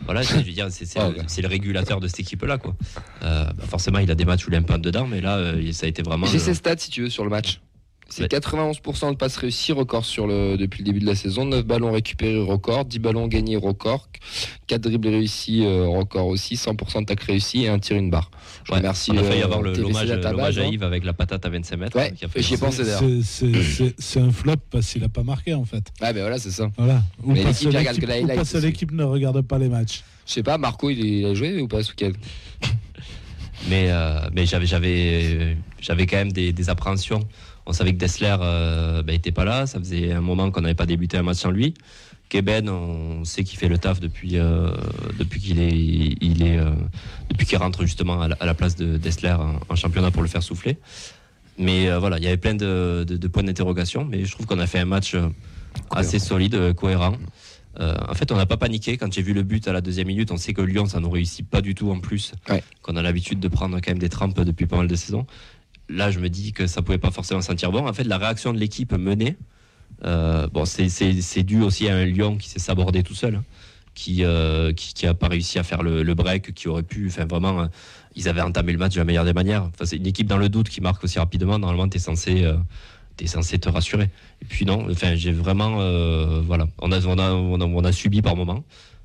voilà, 0.04 0.22
je 0.22 0.34
veux 0.34 0.42
dire, 0.42 0.66
c'est 0.70 0.86
Ah, 0.98 1.10
le, 1.42 1.48
régulateur 1.48 2.00
de 2.00 2.06
cette 2.08 2.20
équipe-là, 2.20 2.58
quoi. 2.58 2.74
Euh, 3.22 3.44
bah, 3.44 3.64
forcément, 3.66 3.98
il 3.98 4.10
a 4.10 4.14
des 4.14 4.24
matchs 4.24 4.46
où 4.46 4.50
il 4.50 4.54
est 4.54 4.58
un 4.58 4.62
peu 4.62 4.78
dedans, 4.78 5.06
mais 5.06 5.20
là, 5.20 5.36
euh, 5.36 5.72
ça 5.72 5.86
a 5.86 5.88
été 5.88 6.02
vraiment. 6.02 6.26
J'ai 6.26 6.38
ses 6.38 6.54
stats 6.54 6.76
si 6.78 6.90
tu 6.90 7.02
veux 7.02 7.10
sur 7.10 7.24
le 7.24 7.30
match. 7.30 7.60
C'est 8.08 8.22
Ouais. 8.22 8.28
91% 8.28 9.10
de 9.10 9.16
passes 9.16 9.36
réussies, 9.36 9.72
record 9.72 10.04
sur 10.04 10.28
le, 10.28 10.56
depuis 10.56 10.78
le 10.78 10.84
début 10.84 11.00
de 11.00 11.06
la 11.06 11.16
saison. 11.16 11.44
9 11.44 11.64
ballons 11.64 11.90
récupérés, 11.92 12.38
record. 12.40 12.84
10 12.84 13.00
ballons 13.00 13.26
gagnés, 13.26 13.56
record. 13.56 14.08
4 14.68 14.80
dribbles 14.80 15.08
réussis, 15.08 15.64
euh, 15.66 15.86
record 15.88 16.28
aussi. 16.28 16.54
100% 16.54 17.00
de 17.00 17.06
tac 17.06 17.20
réussi 17.22 17.64
et 17.64 17.68
un 17.68 17.80
tir, 17.80 17.96
une 17.96 18.08
barre. 18.10 18.30
Je 18.64 18.70
Ouais, 18.72 18.78
remercie. 18.78 19.10
on 19.10 19.18
a 19.18 19.24
failli 19.24 19.40
euh, 19.42 19.44
avoir 19.46 19.60
l'hommage 19.60 20.10
à 20.58 20.62
hein. 20.62 20.68
Yves 20.70 20.84
avec 20.84 21.04
la 21.04 21.12
patate 21.14 21.44
à 21.44 21.48
25 21.48 21.76
mètres. 21.76 21.96
Ouais, 21.96 22.14
j'y 22.36 22.54
ai 22.54 22.56
pensé 22.56 22.84
d'ailleurs. 22.84 23.02
C'est- 23.24 24.20
un 24.20 24.30
flop 24.30 24.54
parce 24.70 24.90
qu'il 24.92 25.02
n'a 25.02 25.08
pas 25.08 25.22
marqué 25.24 25.52
en 25.54 25.64
fait. 25.64 25.84
Ouais, 26.00 26.12
ben 26.12 26.20
voilà, 26.20 26.38
c'est 26.38 26.50
ça. 26.52 26.70
Voilà. 26.78 27.02
Ou 27.24 27.32
Mais 27.32 27.42
l'équipe, 27.44 27.68
ne 28.92 29.02
regarde 29.04 29.42
pas 29.42 29.58
les 29.58 29.68
matchs. 29.68 30.04
Je 30.26 30.32
sais 30.32 30.42
pas, 30.44 30.58
Marco, 30.58 30.90
il, 30.90 31.04
il 31.04 31.26
a 31.26 31.34
joué 31.34 31.60
ou 31.60 31.66
pas 31.68 31.82
ce 31.82 31.90
week-end? 31.90 32.12
Mais, 33.68 33.86
euh, 33.90 34.20
mais 34.32 34.46
j'avais, 34.46 34.66
j'avais, 34.66 35.56
j'avais 35.80 36.06
quand 36.06 36.18
même 36.18 36.30
des, 36.30 36.52
des 36.52 36.68
appréhensions. 36.70 37.20
On 37.66 37.72
savait 37.72 37.92
que 37.92 37.98
Dessler 37.98 38.34
euh, 38.40 39.02
bah, 39.02 39.12
était 39.12 39.32
pas 39.32 39.44
là. 39.44 39.66
Ça 39.66 39.78
faisait 39.78 40.12
un 40.12 40.20
moment 40.20 40.50
qu'on 40.50 40.60
n'avait 40.60 40.74
pas 40.74 40.86
débuté 40.86 41.16
un 41.16 41.22
match 41.22 41.38
sans 41.38 41.50
lui. 41.50 41.74
Keben, 42.28 42.68
on 42.68 43.24
sait 43.24 43.44
qu'il 43.44 43.58
fait 43.58 43.68
le 43.68 43.78
taf 43.78 44.00
depuis, 44.00 44.36
euh, 44.38 44.70
depuis 45.18 45.40
qu'il 45.40 45.60
est, 45.60 45.70
il 46.20 46.42
est, 46.42 46.58
euh, 46.58 46.70
depuis 47.30 47.46
qu'il 47.46 47.58
rentre 47.58 47.82
justement 47.82 48.20
à 48.20 48.28
la, 48.28 48.36
à 48.40 48.46
la 48.46 48.54
place 48.54 48.74
de 48.76 48.96
Dessler 48.96 49.30
en, 49.32 49.60
en 49.68 49.76
championnat 49.76 50.10
pour 50.10 50.22
le 50.22 50.28
faire 50.28 50.42
souffler. 50.42 50.78
Mais 51.58 51.88
euh, 51.88 51.98
voilà, 51.98 52.18
il 52.18 52.24
y 52.24 52.26
avait 52.26 52.36
plein 52.36 52.54
de, 52.54 53.04
de- 53.06 53.16
de 53.16 53.28
points 53.28 53.44
d'interrogation. 53.44 54.04
Mais 54.04 54.24
je 54.24 54.32
trouve 54.32 54.46
qu'on 54.46 54.58
a 54.58 54.66
fait 54.66 54.78
un 54.80 54.84
match 54.86 55.14
assez 55.90 56.18
solide, 56.18 56.72
cohérent. 56.74 57.16
En 57.78 58.14
fait, 58.14 58.32
on 58.32 58.36
n'a 58.36 58.46
pas 58.46 58.56
paniqué. 58.56 58.96
Quand 58.96 59.12
j'ai 59.12 59.20
vu 59.20 59.34
le 59.34 59.42
but 59.42 59.68
à 59.68 59.72
la 59.74 59.82
deuxième 59.82 60.06
minute, 60.06 60.30
on 60.32 60.38
sait 60.38 60.54
que 60.54 60.62
Lyon, 60.62 60.86
ça 60.86 60.98
nous 60.98 61.10
réussit 61.10 61.46
pas 61.46 61.60
du 61.60 61.74
tout 61.74 61.90
en 61.90 62.00
plus. 62.00 62.32
Ouais. 62.48 62.62
Qu'on 62.80 62.96
a 62.96 63.02
l'habitude 63.02 63.38
de 63.38 63.48
prendre 63.48 63.76
quand 63.76 63.90
même 63.90 63.98
des 63.98 64.08
trempes 64.08 64.40
depuis 64.40 64.64
pas 64.66 64.78
mal 64.78 64.88
de 64.88 64.94
saisons. 64.96 65.26
Là, 65.88 66.10
je 66.10 66.18
me 66.18 66.28
dis 66.28 66.52
que 66.52 66.66
ça 66.66 66.82
pouvait 66.82 66.98
pas 66.98 67.10
forcément 67.10 67.40
sentir 67.40 67.70
bon. 67.70 67.86
En 67.86 67.92
fait, 67.92 68.04
la 68.04 68.18
réaction 68.18 68.52
de 68.52 68.58
l'équipe 68.58 68.92
menée, 68.92 69.36
euh, 70.04 70.48
bon, 70.48 70.64
c'est- 70.64 71.42
dû 71.44 71.62
aussi 71.62 71.88
à 71.88 71.96
un 71.96 72.04
Lyon 72.04 72.36
qui 72.36 72.48
s'est 72.48 72.58
sabordé 72.58 73.02
tout 73.02 73.14
seul, 73.14 73.36
hein, 73.36 73.44
qui, 73.94 74.24
euh, 74.24 74.72
qui 74.72 75.06
pas 75.14 75.28
réussi 75.28 75.58
à 75.58 75.62
faire 75.62 75.82
le, 75.82 76.14
break, 76.14 76.54
qui 76.54 76.68
aurait 76.68 76.82
pu. 76.82 77.06
Enfin, 77.08 77.24
vraiment, 77.24 77.60
euh, 77.60 77.66
ils 78.16 78.28
avaient 78.28 78.40
entamé 78.40 78.72
le 78.72 78.78
match 78.78 78.94
de 78.94 78.98
la 78.98 79.04
meilleure 79.04 79.24
des 79.24 79.32
manières. 79.32 79.62
Enfin, 79.64 79.84
c'est 79.84 79.96
une 79.96 80.06
équipe 80.06 80.26
dans 80.26 80.38
le 80.38 80.48
doute 80.48 80.68
qui 80.68 80.80
marque 80.80 81.04
aussi 81.04 81.18
rapidement. 81.18 81.58
Normalement, 81.58 81.88
t'es 81.88 81.98
censé. 81.98 82.44
euh, 82.44 82.56
T'es 83.16 83.26
censé 83.26 83.58
te 83.58 83.70
rassurer. 83.70 84.10
Et 84.42 84.44
puis 84.44 84.66
non, 84.66 84.90
enfin 84.90 85.14
j'ai 85.14 85.32
vraiment, 85.32 85.76
voilà, 86.42 86.66
on 86.82 86.92
a, 86.92 87.00
on 87.06 87.18
a, 87.18 87.32
on 87.32 87.84
a, 87.84 87.90
subi 87.90 88.20
par 88.20 88.36
moment. 88.36 88.62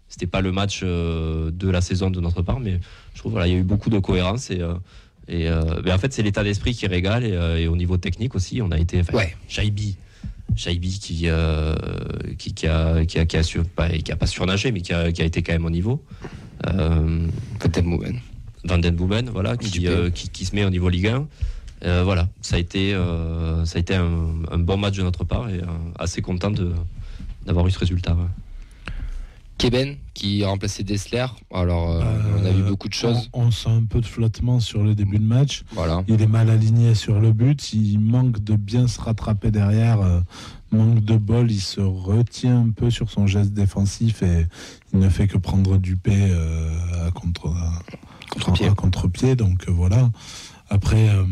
C'était 0.10 0.28
pas 0.28 0.42
le 0.42 0.52
match 0.52 0.84
de 0.84 1.70
la 1.70 1.80
saison 1.80 2.10
de 2.10 2.20
notre 2.20 2.42
part, 2.42 2.60
mais 2.60 2.82
je 3.14 3.20
trouve 3.20 3.32
voilà, 3.32 3.48
il 3.48 3.54
y 3.54 3.56
a 3.56 3.60
eu 3.60 3.64
beaucoup 3.64 3.90
de 3.90 4.00
cohérence 4.00 4.52
et, 4.52 4.60
et 5.32 5.48
euh, 5.48 5.82
mais 5.84 5.92
en 5.94 5.98
fait 5.98 6.12
c'est 6.14 6.22
l'état 6.24 6.44
d'esprit 6.44 6.74
qui 6.76 6.86
régale 6.88 7.24
et, 7.24 7.32
euh, 7.32 7.58
et 7.58 7.68
au 7.68 7.76
niveau 7.78 7.98
technique 7.98 8.36
aussi, 8.36 8.62
on 8.62 8.70
a 8.72 8.78
été, 8.78 9.00
enfin, 9.00 9.18
Ouais. 9.18 9.36
Shaibi, 9.48 9.96
Shaibi 10.56 11.00
qui, 11.00 11.22
euh, 11.26 11.74
qui, 12.38 12.54
qui 12.54 12.68
a, 12.68 13.06
qui 13.06 13.18
a, 13.20 13.26
qui 13.26 13.38
a, 13.38 13.44
sur- 13.44 13.64
pas, 13.66 13.88
qui 13.90 14.12
a 14.12 14.16
pas 14.18 14.28
surnagé, 14.28 14.72
mais 14.72 14.82
qui 14.82 14.94
a, 14.94 15.12
qui 15.12 15.22
a 15.22 15.26
été 15.26 15.42
quand 15.42 15.54
même 15.54 15.66
au 15.66 15.70
niveau. 15.70 16.04
Euh, 16.68 17.28
Peut-être 17.60 17.86
Mouven. 17.86 18.20
Van 18.66 18.78
Den 18.78 18.96
Boomen, 18.96 19.30
voilà, 19.30 19.58
qui, 19.58 19.88
euh, 19.88 20.10
qui, 20.12 20.30
qui 20.30 20.46
se 20.46 20.54
met 20.56 20.64
au 20.66 20.70
niveau 20.70 20.90
Ligue 20.90 21.08
1. 21.08 21.28
Euh, 21.84 22.04
voilà, 22.04 22.28
ça 22.42 22.58
a 22.58 22.60
été, 22.60 22.94
ça 23.66 23.78
a 23.78 23.80
été 23.80 23.96
un, 23.96 24.28
un 24.52 24.58
bon 24.60 24.78
match 24.78 24.98
de 24.98 25.02
notre 25.04 25.24
part 25.24 25.50
et 25.50 25.62
assez 25.98 26.22
content 26.22 26.52
d'avoir 27.46 27.66
eu 27.68 27.72
ce 27.72 27.80
résultat. 27.80 28.14
ouais. 28.14 28.28
Keben 29.62 29.98
qui 30.16 30.44
a 30.44 30.48
remplacé 30.50 30.84
Dessler. 30.84 31.26
Alors, 31.54 31.92
euh, 31.92 32.02
on 32.42 32.46
a 32.46 32.50
vu 32.50 32.64
Euh, 32.64 32.68
beaucoup 32.70 32.88
de 32.90 32.94
choses. 32.94 33.30
On, 33.34 33.44
on 33.46 33.52
sent 33.52 33.70
un 33.70 33.84
peu 33.86 34.02
de 34.02 34.06
flottement 34.06 34.60
sur 34.60 34.84
le 34.84 34.96
début 34.96 35.20
de 35.20 35.24
match. 35.24 35.64
Voilà. 35.74 36.04
Il 36.08 36.20
est 36.22 36.28
mal 36.28 36.50
aligné 36.50 36.96
sur 36.96 37.20
le 37.20 37.32
but. 37.32 37.72
Il 37.74 38.00
manque 38.00 38.40
de 38.44 38.56
bien 38.56 38.88
se 38.88 39.00
rattraper 39.00 39.52
derrière. 39.52 40.02
euh, 40.02 40.20
manque 40.72 41.02
de 41.06 41.16
bol. 41.16 41.52
Il 41.52 41.62
se 41.62 41.82
retient 41.82 42.62
un 42.62 42.70
peu 42.72 42.90
sur 42.90 43.12
son 43.12 43.28
geste 43.28 43.54
défensif 43.54 44.24
et 44.24 44.48
il 44.94 45.00
ne 45.00 45.10
fait 45.10 45.28
que 45.28 45.38
prendre 45.38 45.78
du 45.78 45.96
P 45.96 46.12
euh, 46.12 47.08
à 47.08 47.12
contre 47.12 47.54
Contre-pied. 48.32 48.70
contre-pied. 48.76 49.36
Donc 49.36 49.66
euh, 49.68 49.72
voilà. 49.72 50.10
Après, 50.74 51.10
euh, 51.10 51.26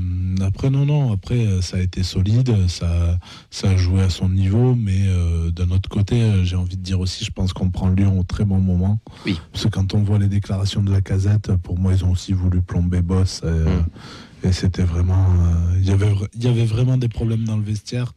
après 0.46 0.70
non, 0.70 0.86
non. 0.86 1.14
Après, 1.14 1.46
euh, 1.46 1.62
ça 1.62 1.78
a 1.78 1.80
été 1.80 2.04
solide. 2.04 2.68
Ça, 2.68 3.18
ça 3.50 3.70
a 3.70 3.78
joué 3.78 4.02
à 4.02 4.10
son 4.10 4.28
niveau. 4.28 4.76
Mais 4.76 5.08
euh, 5.08 5.50
d'un 5.52 5.70
autre 5.72 5.88
côté, 5.88 6.44
j'ai 6.44 6.58
envie 6.58 6.76
de 6.76 6.84
dire 6.84 7.00
aussi, 7.00 7.24
je 7.24 7.32
pense 7.32 7.54
qu'on 7.54 7.70
prend 7.70 7.90
Lyon 7.90 8.20
au 8.20 8.24
très 8.24 8.44
bon 8.44 8.60
moment. 8.60 9.00
Oui. 9.26 9.40
Parce 9.54 9.64
que 9.64 9.70
quand 9.70 9.94
on 9.94 10.04
voit 10.04 10.20
les 10.20 10.28
déclarations 10.28 10.84
de 10.84 10.92
la 10.92 11.00
casette, 11.02 11.56
pour 11.64 11.80
moi, 11.80 11.94
ils 11.94 12.04
ont 12.04 12.12
aussi 12.12 12.34
voulu 12.34 12.62
plomber 12.62 13.02
Boss. 13.02 13.42
Et 14.44 14.52
c'était 14.52 14.84
vraiment. 14.84 15.26
euh, 15.26 15.78
Il 15.80 15.88
y 15.88 15.92
avait 15.92 16.14
il 16.36 16.44
y 16.44 16.48
avait 16.48 16.66
vraiment 16.66 16.98
des 16.98 17.10
problèmes 17.10 17.46
dans 17.46 17.58
le 17.58 17.64
vestiaire. 17.64 18.14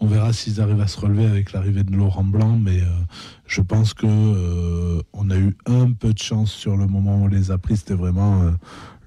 On 0.00 0.06
verra 0.06 0.32
s'ils 0.32 0.60
arrivent 0.60 0.80
à 0.80 0.88
se 0.88 0.98
relever 0.98 1.26
avec 1.26 1.52
l'arrivée 1.52 1.84
de 1.84 1.94
Laurent 1.94 2.24
Blanc, 2.24 2.58
mais 2.60 2.80
euh, 2.80 2.86
je 3.46 3.60
pense 3.60 3.94
que 3.94 4.06
euh, 4.06 5.00
on 5.12 5.30
a 5.30 5.36
eu 5.36 5.56
un 5.66 5.92
peu 5.92 6.12
de 6.12 6.18
chance 6.18 6.50
sur 6.50 6.76
le 6.76 6.86
moment 6.88 7.18
où 7.18 7.24
on 7.24 7.28
les 7.28 7.52
a 7.52 7.58
pris. 7.58 7.76
C'était 7.76 7.94
vraiment 7.94 8.42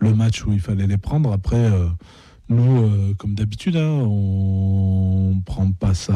le 0.06 0.16
match 0.16 0.46
où 0.46 0.54
il 0.54 0.60
fallait 0.60 0.88
les 0.88 0.98
prendre. 0.98 1.32
Après, 1.32 1.58
euh, 1.58 1.88
nous, 2.50 2.84
euh, 2.84 3.14
comme 3.18 3.36
d'habitude, 3.36 3.76
hein, 3.76 4.04
on 4.06 5.42
prend 5.46 5.72
pas 5.72 5.94
ça. 5.94 6.16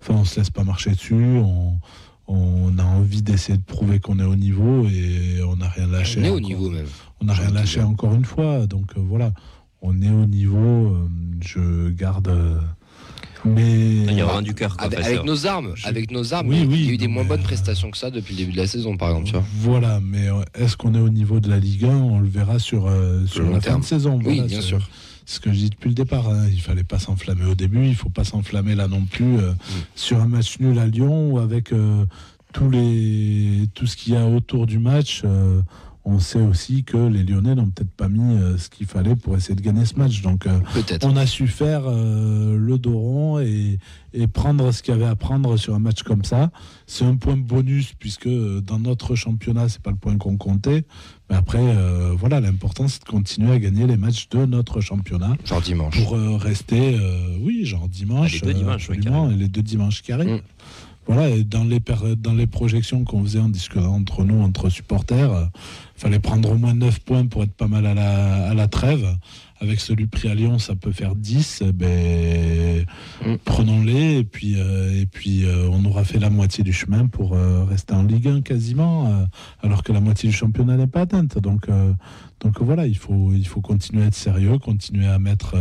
Enfin, 0.00 0.14
on 0.14 0.24
se 0.24 0.40
laisse 0.40 0.50
pas 0.50 0.64
marcher 0.64 0.90
dessus. 0.90 1.38
On, 1.38 1.78
on 2.26 2.78
a 2.78 2.84
envie 2.84 3.22
d'essayer 3.22 3.58
de 3.58 3.62
prouver 3.62 4.00
qu'on 4.00 4.18
est 4.18 4.24
au 4.24 4.36
niveau 4.36 4.86
et 4.88 5.40
on 5.46 5.56
n'a 5.56 5.68
rien 5.68 5.86
lâché. 5.86 6.20
On 6.20 6.24
est 6.24 6.30
au 6.30 6.40
niveau 6.40 6.70
même. 6.70 6.86
On 7.20 7.26
n'a 7.26 7.34
rien 7.34 7.50
lâché 7.50 7.82
encore 7.82 8.14
une 8.14 8.24
fois. 8.24 8.66
Donc 8.66 8.92
euh, 8.96 9.00
voilà, 9.00 9.32
on 9.82 10.00
est 10.02 10.10
au 10.10 10.26
niveau. 10.26 10.96
je 11.40 11.90
garde. 11.90 12.32
Mais 13.46 14.04
Il 14.08 14.12
y 14.14 14.20
a 14.20 14.24
vraiment 14.24 14.42
du 14.42 14.54
cœur. 14.54 14.76
Avec, 14.78 15.24
nos 15.24 15.46
armes, 15.46 15.72
Je- 15.74 15.86
avec 15.86 16.10
nos 16.10 16.34
armes, 16.34 16.48
Oui, 16.48 16.60
mais 16.60 16.66
oui, 16.66 16.78
il 16.80 16.86
y 16.86 16.90
a 16.90 16.92
eu 16.92 16.96
des 16.98 17.08
moins 17.08 17.22
mais, 17.22 17.28
bonnes 17.30 17.40
euh, 17.40 17.44
prestations 17.44 17.90
que 17.90 17.96
ça 17.98 18.10
depuis 18.10 18.32
le 18.34 18.38
début 18.38 18.52
de 18.52 18.56
la 18.58 18.66
saison, 18.66 18.96
par 18.96 19.10
exemple. 19.10 19.26
Tu 19.26 19.32
vois. 19.32 19.44
Voilà, 19.60 20.00
mais 20.02 20.28
euh, 20.28 20.42
est-ce 20.54 20.76
qu'on 20.76 20.94
est 20.94 21.00
au 21.00 21.08
niveau 21.10 21.40
de 21.40 21.48
la 21.48 21.58
Ligue 21.58 21.84
1 21.84 21.88
On 21.88 22.18
le 22.18 22.28
verra 22.28 22.58
sur, 22.58 22.86
euh, 22.86 23.24
sur 23.26 23.48
la 23.48 23.60
fin 23.60 23.78
de 23.78 23.84
saison. 23.84 24.18
Oui, 24.24 24.40
bien 24.42 24.48
c'est- 24.60 24.62
sûr. 24.66 24.88
ce 25.24 25.40
que 25.40 25.50
je 25.52 25.56
dis 25.58 25.70
depuis 25.70 25.88
le 25.88 25.94
départ. 25.94 26.28
hein. 26.28 26.46
Il 26.52 26.60
fallait 26.60 26.84
pas 26.84 26.98
s'enflammer 26.98 27.44
au 27.46 27.54
début, 27.54 27.86
il 27.86 27.96
faut 27.96 28.08
pas 28.10 28.24
s'enflammer 28.24 28.74
là 28.74 28.86
non 28.88 29.02
plus 29.04 29.38
euh, 29.38 29.52
sur 29.96 30.20
un 30.20 30.28
match 30.28 30.58
nul 30.60 30.78
à 30.78 30.86
Lyon 30.86 31.32
ou 31.32 31.38
avec 31.38 31.72
euh, 31.72 32.04
tous 32.52 32.70
les 32.70 33.68
tout 33.74 33.86
ce 33.86 33.96
qu'il 33.96 34.12
y 34.12 34.16
a 34.16 34.24
autour 34.26 34.66
du 34.66 34.78
match. 34.78 35.22
euh, 35.24 35.60
on 36.08 36.20
sait 36.20 36.40
aussi 36.40 36.84
que 36.84 36.96
les 36.96 37.24
Lyonnais 37.24 37.56
n'ont 37.56 37.66
peut-être 37.68 37.90
pas 37.90 38.08
mis 38.08 38.36
euh, 38.38 38.56
ce 38.58 38.70
qu'il 38.70 38.86
fallait 38.86 39.16
pour 39.16 39.36
essayer 39.36 39.56
de 39.56 39.60
gagner 39.60 39.84
ce 39.84 39.96
match. 39.96 40.22
Donc 40.22 40.46
euh, 40.46 40.60
on 41.02 41.16
a 41.16 41.26
su 41.26 41.48
faire 41.48 41.82
euh, 41.86 42.56
le 42.56 42.78
dos 42.78 42.96
rond 42.96 43.40
et, 43.40 43.80
et 44.12 44.26
prendre 44.28 44.70
ce 44.70 44.84
qu'il 44.84 44.94
y 44.94 44.96
avait 44.96 45.06
à 45.10 45.16
prendre 45.16 45.56
sur 45.56 45.74
un 45.74 45.80
match 45.80 46.04
comme 46.04 46.24
ça. 46.24 46.50
C'est 46.86 47.04
un 47.04 47.16
point 47.16 47.36
bonus 47.36 47.92
puisque 47.98 48.28
dans 48.28 48.78
notre 48.78 49.16
championnat, 49.16 49.68
c'est 49.68 49.82
pas 49.82 49.90
le 49.90 49.96
point 49.96 50.16
qu'on 50.16 50.36
comptait. 50.36 50.84
Mais 51.28 51.34
après, 51.34 51.58
euh, 51.60 52.14
voilà, 52.16 52.40
l'important 52.40 52.86
c'est 52.86 53.00
de 53.00 53.08
continuer 53.08 53.50
à 53.50 53.58
gagner 53.58 53.88
les 53.88 53.96
matchs 53.96 54.28
de 54.28 54.46
notre 54.46 54.80
championnat 54.80 55.34
Genre 55.44 55.60
dimanche. 55.60 56.00
pour 56.00 56.14
euh, 56.14 56.36
rester, 56.36 56.94
euh, 56.94 57.36
oui, 57.40 57.64
genre 57.64 57.88
dimanche, 57.88 58.30
Ah, 58.42 58.46
les 58.46 58.52
deux 58.52 58.58
dimanches, 58.60 58.90
et 58.90 59.36
les 59.36 59.48
deux 59.48 59.62
dimanches 59.62 60.02
qui 60.02 60.12
arrivent. 60.12 60.36
Mm. 60.36 60.40
Voilà, 61.08 61.28
et 61.30 61.44
dans 61.44 61.62
les, 61.62 61.80
dans 62.16 62.34
les 62.34 62.48
projections 62.48 63.04
qu'on 63.04 63.22
faisait 63.22 63.38
en 63.38 63.48
discutant 63.48 63.94
entre 63.94 64.24
nous, 64.24 64.40
entre 64.42 64.70
supporters, 64.70 65.32
euh, 65.32 65.44
fallait 65.96 66.18
prendre 66.18 66.50
au 66.52 66.56
moins 66.56 66.74
9 66.74 67.00
points 67.00 67.26
pour 67.26 67.42
être 67.42 67.54
pas 67.54 67.68
mal 67.68 67.86
à 67.86 67.94
la, 67.94 68.48
à 68.48 68.54
la 68.54 68.68
trêve. 68.68 69.06
Avec 69.58 69.80
celui 69.80 70.06
pris 70.06 70.28
à 70.28 70.34
Lyon, 70.34 70.58
ça 70.58 70.76
peut 70.76 70.92
faire 70.92 71.14
10. 71.14 71.62
eh 71.66 71.72
Ben, 71.72 72.66
Mm. 73.24 73.36
Prenons-les, 73.44 74.18
et 74.18 74.24
puis, 74.24 74.54
euh, 74.58 75.00
et 75.00 75.06
puis 75.06 75.44
euh, 75.44 75.68
on 75.72 75.84
aura 75.84 76.04
fait 76.04 76.18
la 76.18 76.30
moitié 76.30 76.62
du 76.62 76.72
chemin 76.72 77.06
pour 77.06 77.34
euh, 77.34 77.64
rester 77.64 77.94
en 77.94 78.02
Ligue 78.02 78.28
1 78.28 78.42
quasiment, 78.42 79.26
alors 79.62 79.82
que 79.82 79.92
la 79.92 80.00
moitié 80.00 80.28
du 80.28 80.34
championnat 80.34 80.76
n'est 80.76 80.86
pas 80.86 81.02
atteinte. 81.02 81.38
Donc, 81.38 81.68
donc 82.40 82.60
voilà, 82.60 82.86
il 82.86 82.96
faut, 82.96 83.32
il 83.32 83.46
faut 83.46 83.60
continuer 83.60 84.04
à 84.04 84.06
être 84.06 84.14
sérieux, 84.14 84.58
continuer 84.58 85.06
à 85.06 85.18
mettre 85.18 85.56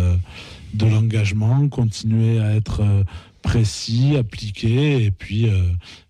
de 0.74 0.86
l'engagement, 0.86 1.68
continuer 1.70 2.40
à 2.40 2.56
être 2.56 2.82
précis, 3.46 4.18
appliqué, 4.18 5.04
et 5.06 5.12
puis, 5.12 5.48
euh, 5.48 5.62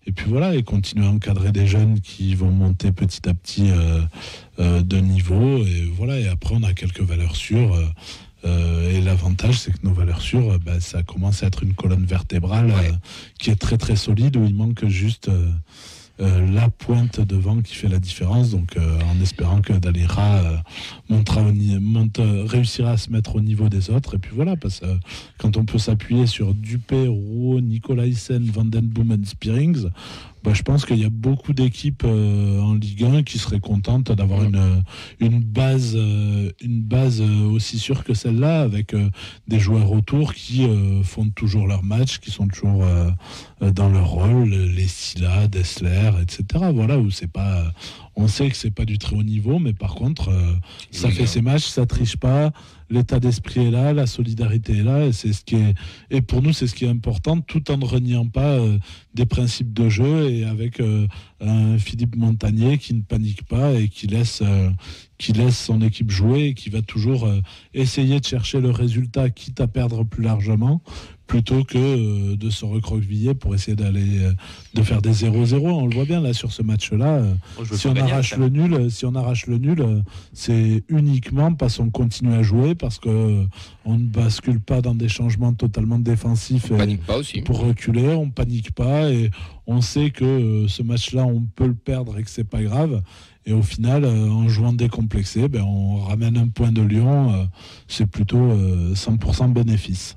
et 0.06 0.12
puis 0.12 0.24
voilà, 0.26 0.54
et 0.54 0.62
continuer 0.62 1.06
à 1.06 1.10
encadrer 1.10 1.52
des 1.52 1.66
jeunes 1.66 2.00
qui 2.00 2.34
vont 2.34 2.50
monter 2.50 2.92
petit 2.92 3.28
à 3.28 3.34
petit 3.34 3.70
euh, 3.70 4.00
euh, 4.58 4.80
de 4.80 4.96
niveau, 4.96 5.58
et 5.58 5.84
voilà, 5.94 6.18
et 6.18 6.28
après 6.28 6.54
on 6.56 6.62
a 6.62 6.72
quelques 6.72 7.02
valeurs 7.02 7.36
sûres. 7.36 7.76
et 8.44 9.00
l'avantage, 9.02 9.58
c'est 9.58 9.72
que 9.72 9.84
nos 9.84 9.92
valeurs 9.92 10.22
sûres, 10.22 10.58
bah, 10.64 10.80
ça 10.80 11.02
commence 11.02 11.42
à 11.42 11.48
être 11.48 11.62
une 11.62 11.74
colonne 11.74 12.06
vertébrale 12.06 12.68
Ouais. 12.68 12.92
qui 13.38 13.50
est 13.50 13.56
très 13.56 13.76
très 13.76 13.96
solide, 13.96 14.36
où 14.36 14.44
il 14.46 14.54
manque 14.54 14.86
juste 14.86 15.28
la 16.18 16.70
pointe 16.70 17.20
devant 17.20 17.60
qui 17.60 17.74
fait 17.74 17.88
la 17.88 17.98
différence. 17.98 18.50
Donc, 18.50 18.76
euh, 18.76 18.98
en 19.02 19.20
espérant 19.22 19.60
que 19.60 19.72
Dalira 19.72 20.36
euh, 20.36 20.56
euh, 22.18 22.44
réussira 22.46 22.92
à 22.92 22.96
se 22.96 23.10
mettre 23.10 23.36
au 23.36 23.40
niveau 23.40 23.68
des 23.68 23.90
autres. 23.90 24.14
Et 24.14 24.18
puis 24.18 24.32
voilà, 24.34 24.56
parce 24.56 24.80
que 24.80 24.86
euh, 24.86 24.94
quand 25.38 25.56
on 25.56 25.64
peut 25.64 25.78
s'appuyer 25.78 26.26
sur 26.26 26.54
Dupé, 26.54 27.08
Roux, 27.08 27.60
Nicolaisen, 27.60 28.44
Vandenboom 28.44 29.12
et 29.12 29.26
Spearings, 29.26 29.88
bah, 30.46 30.52
je 30.54 30.62
pense 30.62 30.86
qu'il 30.86 31.00
y 31.00 31.04
a 31.04 31.10
beaucoup 31.10 31.52
d'équipes 31.52 32.04
euh, 32.04 32.60
en 32.60 32.74
Ligue 32.74 33.02
1 33.02 33.24
qui 33.24 33.36
seraient 33.36 33.58
contentes 33.58 34.12
d'avoir 34.12 34.44
une, 34.44 34.54
euh, 34.54 34.76
une 35.18 35.42
base, 35.42 35.94
euh, 35.96 36.52
une 36.62 36.82
base 36.82 37.20
aussi 37.20 37.80
sûre 37.80 38.04
que 38.04 38.14
celle-là, 38.14 38.60
avec 38.60 38.94
euh, 38.94 39.10
des 39.48 39.58
joueurs 39.58 39.90
autour 39.90 40.34
qui 40.34 40.68
font 41.02 41.28
toujours 41.30 41.66
leur 41.66 41.82
match, 41.82 42.20
qui 42.20 42.30
sont 42.30 42.46
toujours 42.46 42.84
dans 43.60 43.88
leur 43.88 44.08
rôle, 44.08 44.50
les 44.50 44.86
Silla, 44.86 45.48
Dessler, 45.48 46.12
etc. 46.22 46.66
Voilà, 46.72 46.96
où 46.98 47.10
c'est 47.10 47.30
pas. 47.30 47.64
On 48.18 48.28
sait 48.28 48.48
que 48.48 48.56
c'est 48.56 48.70
pas 48.70 48.86
du 48.86 48.96
très 48.96 49.14
haut 49.14 49.22
niveau, 49.22 49.58
mais 49.58 49.74
par 49.74 49.94
contre, 49.94 50.30
euh, 50.30 50.54
ça 50.90 51.10
fait 51.10 51.24
hein. 51.24 51.26
ses 51.26 51.42
matchs, 51.42 51.66
ça 51.66 51.84
triche 51.84 52.16
pas, 52.16 52.50
l'état 52.88 53.20
d'esprit 53.20 53.66
est 53.66 53.70
là, 53.70 53.92
la 53.92 54.06
solidarité 54.06 54.78
est 54.78 54.82
là, 54.82 55.04
et 55.04 55.12
c'est 55.12 55.34
ce 55.34 55.44
qui 55.44 55.56
est. 55.56 55.74
Et 56.10 56.22
pour 56.22 56.40
nous, 56.40 56.54
c'est 56.54 56.66
ce 56.66 56.74
qui 56.74 56.86
est 56.86 56.88
important, 56.88 57.42
tout 57.42 57.70
en 57.70 57.76
ne 57.76 57.84
reniant 57.84 58.26
pas 58.26 58.54
euh, 58.54 58.78
des 59.12 59.26
principes 59.26 59.74
de 59.74 59.90
jeu 59.90 60.30
et 60.30 60.44
avec 60.44 60.80
euh, 60.80 61.06
un 61.42 61.76
Philippe 61.76 62.16
Montagnier 62.16 62.78
qui 62.78 62.94
ne 62.94 63.02
panique 63.02 63.44
pas 63.44 63.74
et 63.74 63.88
qui 63.88 64.06
laisse, 64.06 64.42
qui 65.18 65.34
laisse 65.34 65.58
son 65.58 65.82
équipe 65.82 66.10
jouer 66.10 66.44
et 66.46 66.54
qui 66.54 66.70
va 66.70 66.80
toujours 66.80 67.28
essayer 67.74 68.18
de 68.18 68.24
chercher 68.24 68.62
le 68.62 68.70
résultat, 68.70 69.28
quitte 69.28 69.60
à 69.60 69.68
perdre 69.68 70.04
plus 70.04 70.22
largement, 70.22 70.80
plutôt 71.26 71.64
que 71.64 71.76
euh, 71.76 72.36
de 72.36 72.50
se 72.50 72.64
recroqueviller 72.64 73.34
pour 73.34 73.54
essayer 73.54 73.76
d'aller 73.76 74.20
euh, 74.20 74.32
de 74.74 74.82
faire 74.82 75.02
des 75.02 75.10
0-0. 75.12 75.56
On 75.68 75.86
le 75.86 75.94
voit 75.94 76.04
bien 76.04 76.20
là 76.20 76.32
sur 76.32 76.52
ce 76.52 76.62
match-là. 76.62 77.16
euh, 77.16 77.34
Oh, 77.58 77.64
si 77.74 77.86
on 77.88 77.96
arrache 77.96 78.30
ça. 78.30 78.36
le 78.36 78.48
nul, 78.48 78.90
si 78.90 79.04
on 79.06 79.14
arrache 79.14 79.46
le 79.46 79.58
nul, 79.58 79.84
c'est 80.32 80.84
uniquement 80.88 81.52
parce 81.54 81.78
qu'on 81.78 81.90
continue 81.90 82.32
à 82.34 82.42
jouer, 82.42 82.74
parce 82.74 82.98
que 82.98 83.44
on 83.84 83.98
ne 83.98 84.04
bascule 84.04 84.60
pas 84.60 84.80
dans 84.82 84.94
des 84.94 85.08
changements 85.08 85.52
totalement 85.52 85.98
défensifs. 85.98 86.70
et- 86.70 86.76
Panique 86.76 87.04
pas 87.04 87.18
aussi. 87.18 87.40
pour 87.42 87.60
reculer, 87.60 88.08
on 88.14 88.30
panique 88.30 88.72
pas 88.72 89.10
et 89.10 89.30
on 89.66 89.80
sait 89.80 90.10
que 90.10 90.66
ce 90.68 90.82
match-là, 90.82 91.24
on 91.24 91.42
peut 91.42 91.66
le 91.66 91.74
perdre 91.74 92.18
et 92.18 92.22
que 92.22 92.30
c'est 92.30 92.44
pas 92.48 92.62
grave. 92.62 93.02
Et 93.48 93.52
au 93.52 93.62
final, 93.62 94.04
en 94.04 94.48
jouant 94.48 94.72
décomplexé, 94.72 95.48
ben, 95.48 95.62
on 95.62 95.98
ramène 95.98 96.36
un 96.36 96.48
point 96.48 96.72
de 96.72 96.82
Lyon. 96.82 97.48
c'est 97.88 98.06
plutôt 98.06 98.38
euh, 98.38 98.94
100% 98.94 99.52
bénéfice. 99.52 100.16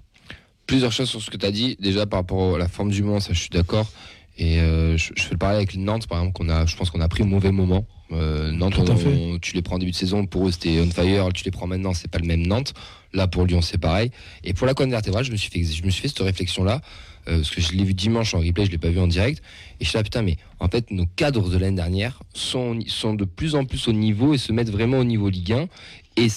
Plusieurs 0.70 0.92
choses 0.92 1.10
sur 1.10 1.20
ce 1.22 1.30
que 1.32 1.38
tu 1.38 1.46
as 1.48 1.52
dit. 1.52 1.78
Déjà, 1.80 2.06
par 2.06 2.20
rapport 2.20 2.56
à 2.56 2.58
la 2.60 2.68
forme 2.68 2.92
du 2.92 3.02
moment, 3.02 3.20
ça, 3.20 3.34
je 3.34 3.40
suis 3.40 3.50
d'accord. 3.50 3.92
Et 4.38 4.60
euh, 4.60 4.98
je, 4.98 5.12
je 5.18 5.24
fais 5.24 5.32
le 5.32 5.38
parallèle 5.38 5.62
avec 5.64 5.76
Nantes, 5.76 6.06
par 6.08 6.20
exemple, 6.20 6.38
qu'on 6.38 6.48
a, 6.50 6.66
je 6.68 6.76
pense 6.76 6.92
qu'on 6.92 7.02
a 7.02 7.08
pris 7.10 7.24
au 7.24 7.26
mauvais 7.26 7.52
moment. 7.52 7.86
Euh, 8.12 8.52
Nantes, 8.52 8.76
on- 8.82 8.86
on- 9.34 9.40
tu 9.40 9.56
les 9.56 9.62
prends 9.64 9.76
en 9.76 9.80
début 9.80 9.92
de 9.92 9.96
saison, 9.96 10.26
pour 10.28 10.48
eux 10.48 10.52
c'était 10.52 10.80
on 10.80 10.90
fire, 10.92 11.28
tu 11.34 11.44
les 11.44 11.52
prends 11.52 11.66
maintenant, 11.68 11.94
c'est 11.94 12.08
pas 12.10 12.20
le 12.20 12.26
même 12.28 12.46
Nantes. 12.46 12.74
Là, 13.14 13.28
pour 13.28 13.46
Lyon, 13.48 13.62
c'est 13.62 13.78
pareil. 13.80 14.12
Et 14.44 14.54
pour 14.54 14.68
la 14.68 14.74
colonne 14.76 14.92
vertébrale, 14.92 15.24
je 15.26 15.32
me 15.32 15.38
suis 15.38 15.50
fait, 15.50 15.64
je 15.64 15.84
me 15.84 15.90
suis 15.90 16.04
fait 16.04 16.08
cette 16.08 16.20
réflexion-là, 16.20 16.82
euh, 17.28 17.38
parce 17.38 17.50
que 17.50 17.62
je 17.62 17.74
l'ai 17.74 17.84
vu 17.84 17.94
dimanche 17.96 18.34
en 18.36 18.40
replay, 18.40 18.66
je 18.66 18.72
l'ai 18.72 18.78
pas 18.78 18.90
vu 18.90 19.00
en 19.00 19.08
direct. 19.08 19.42
Et 19.80 19.86
je 19.86 19.90
suis 19.90 19.98
là, 19.98 20.04
putain, 20.04 20.22
mais 20.22 20.38
en 20.60 20.68
fait, 20.70 20.92
nos 20.92 21.06
cadres 21.08 21.50
de 21.50 21.58
l'année 21.58 21.76
dernière 21.76 22.22
sont, 22.34 22.80
sont 22.88 23.16
de 23.16 23.26
plus 23.26 23.56
en 23.56 23.66
plus 23.66 23.88
au 23.88 23.94
niveau 23.94 24.34
et 24.36 24.38
se 24.38 24.52
mettent 24.54 24.70
vraiment 24.72 25.00
au 25.00 25.04
niveau 25.04 25.30
Ligue 25.30 25.54
1. 25.54 25.68
Et, 26.18 26.28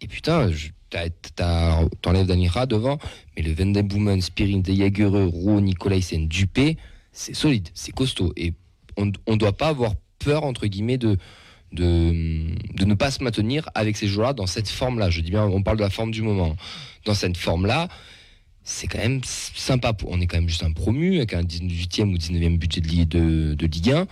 et 0.00 0.06
putain, 0.08 0.50
je- 0.52 0.68
t'enlèves 0.90 2.26
Danira 2.26 2.66
devant, 2.66 2.98
mais 3.36 3.42
le 3.42 3.52
Vendeboomen, 3.52 4.20
Spirin, 4.20 4.58
De 4.58 4.72
Jagereux, 4.72 5.26
Roux, 5.26 5.60
Nicolaisen, 5.60 6.28
Dupé, 6.28 6.76
c'est 7.12 7.34
solide, 7.34 7.68
c'est 7.74 7.92
costaud. 7.92 8.32
Et 8.36 8.54
on 8.96 9.06
ne 9.06 9.36
doit 9.36 9.56
pas 9.56 9.68
avoir 9.68 9.94
peur, 10.18 10.44
entre 10.44 10.66
guillemets, 10.66 10.98
de, 10.98 11.16
de, 11.72 12.12
de 12.74 12.84
ne 12.84 12.94
pas 12.94 13.10
se 13.10 13.22
maintenir 13.22 13.68
avec 13.74 13.96
ces 13.96 14.06
joueurs-là 14.06 14.32
dans 14.32 14.46
cette 14.46 14.68
forme-là. 14.68 15.10
Je 15.10 15.20
dis 15.20 15.30
bien, 15.30 15.44
on 15.44 15.62
parle 15.62 15.78
de 15.78 15.82
la 15.82 15.90
forme 15.90 16.10
du 16.10 16.22
moment. 16.22 16.56
Dans 17.04 17.14
cette 17.14 17.36
forme-là, 17.36 17.88
c'est 18.62 18.86
quand 18.86 18.98
même 18.98 19.20
sympa. 19.24 19.92
On 20.06 20.20
est 20.20 20.26
quand 20.26 20.36
même 20.38 20.48
juste 20.48 20.62
un 20.62 20.72
promu 20.72 21.16
avec 21.16 21.34
un 21.34 21.42
18e 21.42 22.12
ou 22.12 22.16
19e 22.16 22.58
budget 22.58 22.80
de, 22.80 23.04
de, 23.04 23.54
de 23.54 23.66
Ligue 23.66 23.90
1. 23.90 24.06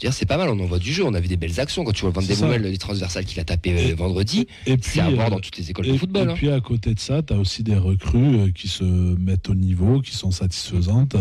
Dire, 0.00 0.14
c'est 0.14 0.24
pas 0.24 0.38
mal, 0.38 0.48
on 0.48 0.58
envoie 0.58 0.78
du 0.78 0.92
jeu, 0.94 1.04
on 1.04 1.12
a 1.12 1.20
vu 1.20 1.28
des 1.28 1.36
belles 1.36 1.60
actions. 1.60 1.84
Quand 1.84 1.92
tu 1.92 2.02
vois 2.02 2.10
Van 2.10 2.22
C'est 2.22 2.34
de 2.34 2.40
Bommel, 2.40 2.62
les 2.62 2.78
transversales 2.78 3.26
qu'il 3.26 3.38
a 3.38 3.44
tapé 3.44 3.72
euh, 3.72 3.88
Et- 3.90 3.92
vendredi, 3.92 4.46
Et 4.66 4.78
puis, 4.78 4.92
c'est 4.94 5.00
à 5.00 5.10
voir 5.10 5.26
euh, 5.26 5.30
dans 5.30 5.40
toutes 5.40 5.58
les 5.58 5.70
écoles 5.70 5.88
et, 5.88 5.92
de 5.92 5.98
football. 5.98 6.28
et 6.28 6.32
hein. 6.32 6.34
puis 6.34 6.50
à 6.50 6.58
côté 6.60 6.94
de 6.94 6.98
ça, 7.00 7.22
tu 7.22 7.34
as 7.34 7.36
aussi 7.36 7.62
des 7.62 7.76
recrues 7.76 8.38
euh, 8.38 8.50
qui 8.50 8.66
se 8.68 8.82
mettent 8.84 9.50
au 9.50 9.54
niveau, 9.54 10.00
qui 10.00 10.16
sont 10.16 10.30
satisfaisantes. 10.30 11.16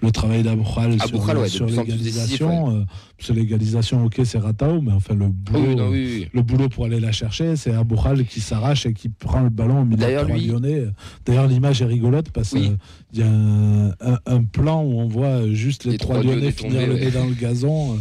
Le 0.00 0.10
travail 0.10 0.42
d'Aboukhal 0.42 0.98
sur, 0.98 1.38
ouais, 1.38 1.48
sur 1.48 1.66
en 1.66 1.68
l'égalisation, 1.68 2.86
euh, 3.22 3.24
sur 3.24 3.34
l'égalisation, 3.34 4.04
ok, 4.04 4.20
c'est 4.24 4.38
Ratao, 4.38 4.80
mais 4.80 4.92
enfin 4.92 5.14
le 5.14 5.26
boulot, 5.28 5.60
oui, 5.68 5.74
non, 5.76 5.88
oui, 5.90 6.06
oui. 6.22 6.28
le 6.32 6.42
boulot 6.42 6.68
pour 6.68 6.84
aller 6.86 7.00
la 7.00 7.12
chercher, 7.12 7.56
c'est 7.56 7.72
Aboukhal 7.72 8.24
qui 8.26 8.40
s'arrache 8.40 8.86
et 8.86 8.92
qui 8.92 9.08
prend 9.08 9.40
le 9.42 9.50
ballon 9.50 9.80
au 9.80 9.84
milieu 9.84 9.96
de 9.96 10.00
D'ailleurs, 10.02 10.24
trois 10.26 10.36
lui- 10.36 10.46
Lyonnais. 10.46 10.84
D'ailleurs, 11.24 11.46
l'image 11.46 11.82
est 11.82 11.86
rigolote 11.86 12.30
parce 12.30 12.50
qu'il 12.50 12.76
y 13.14 13.22
a 13.22 13.26
un, 13.28 13.88
un- 14.00 14.18
un 14.26 14.42
plan 14.44 14.82
où 14.82 15.00
on 15.00 15.08
voit 15.08 15.48
juste 15.52 15.84
les, 15.84 15.92
Les 15.92 15.98
trois, 15.98 16.22
Lyonnais 16.22 16.50
finir 16.52 16.86
le 16.86 16.94
ouais. 16.94 17.00
nez 17.06 17.10
dans 17.10 17.26
le 17.26 17.34
gazon 17.34 17.92
euh, 17.94 17.96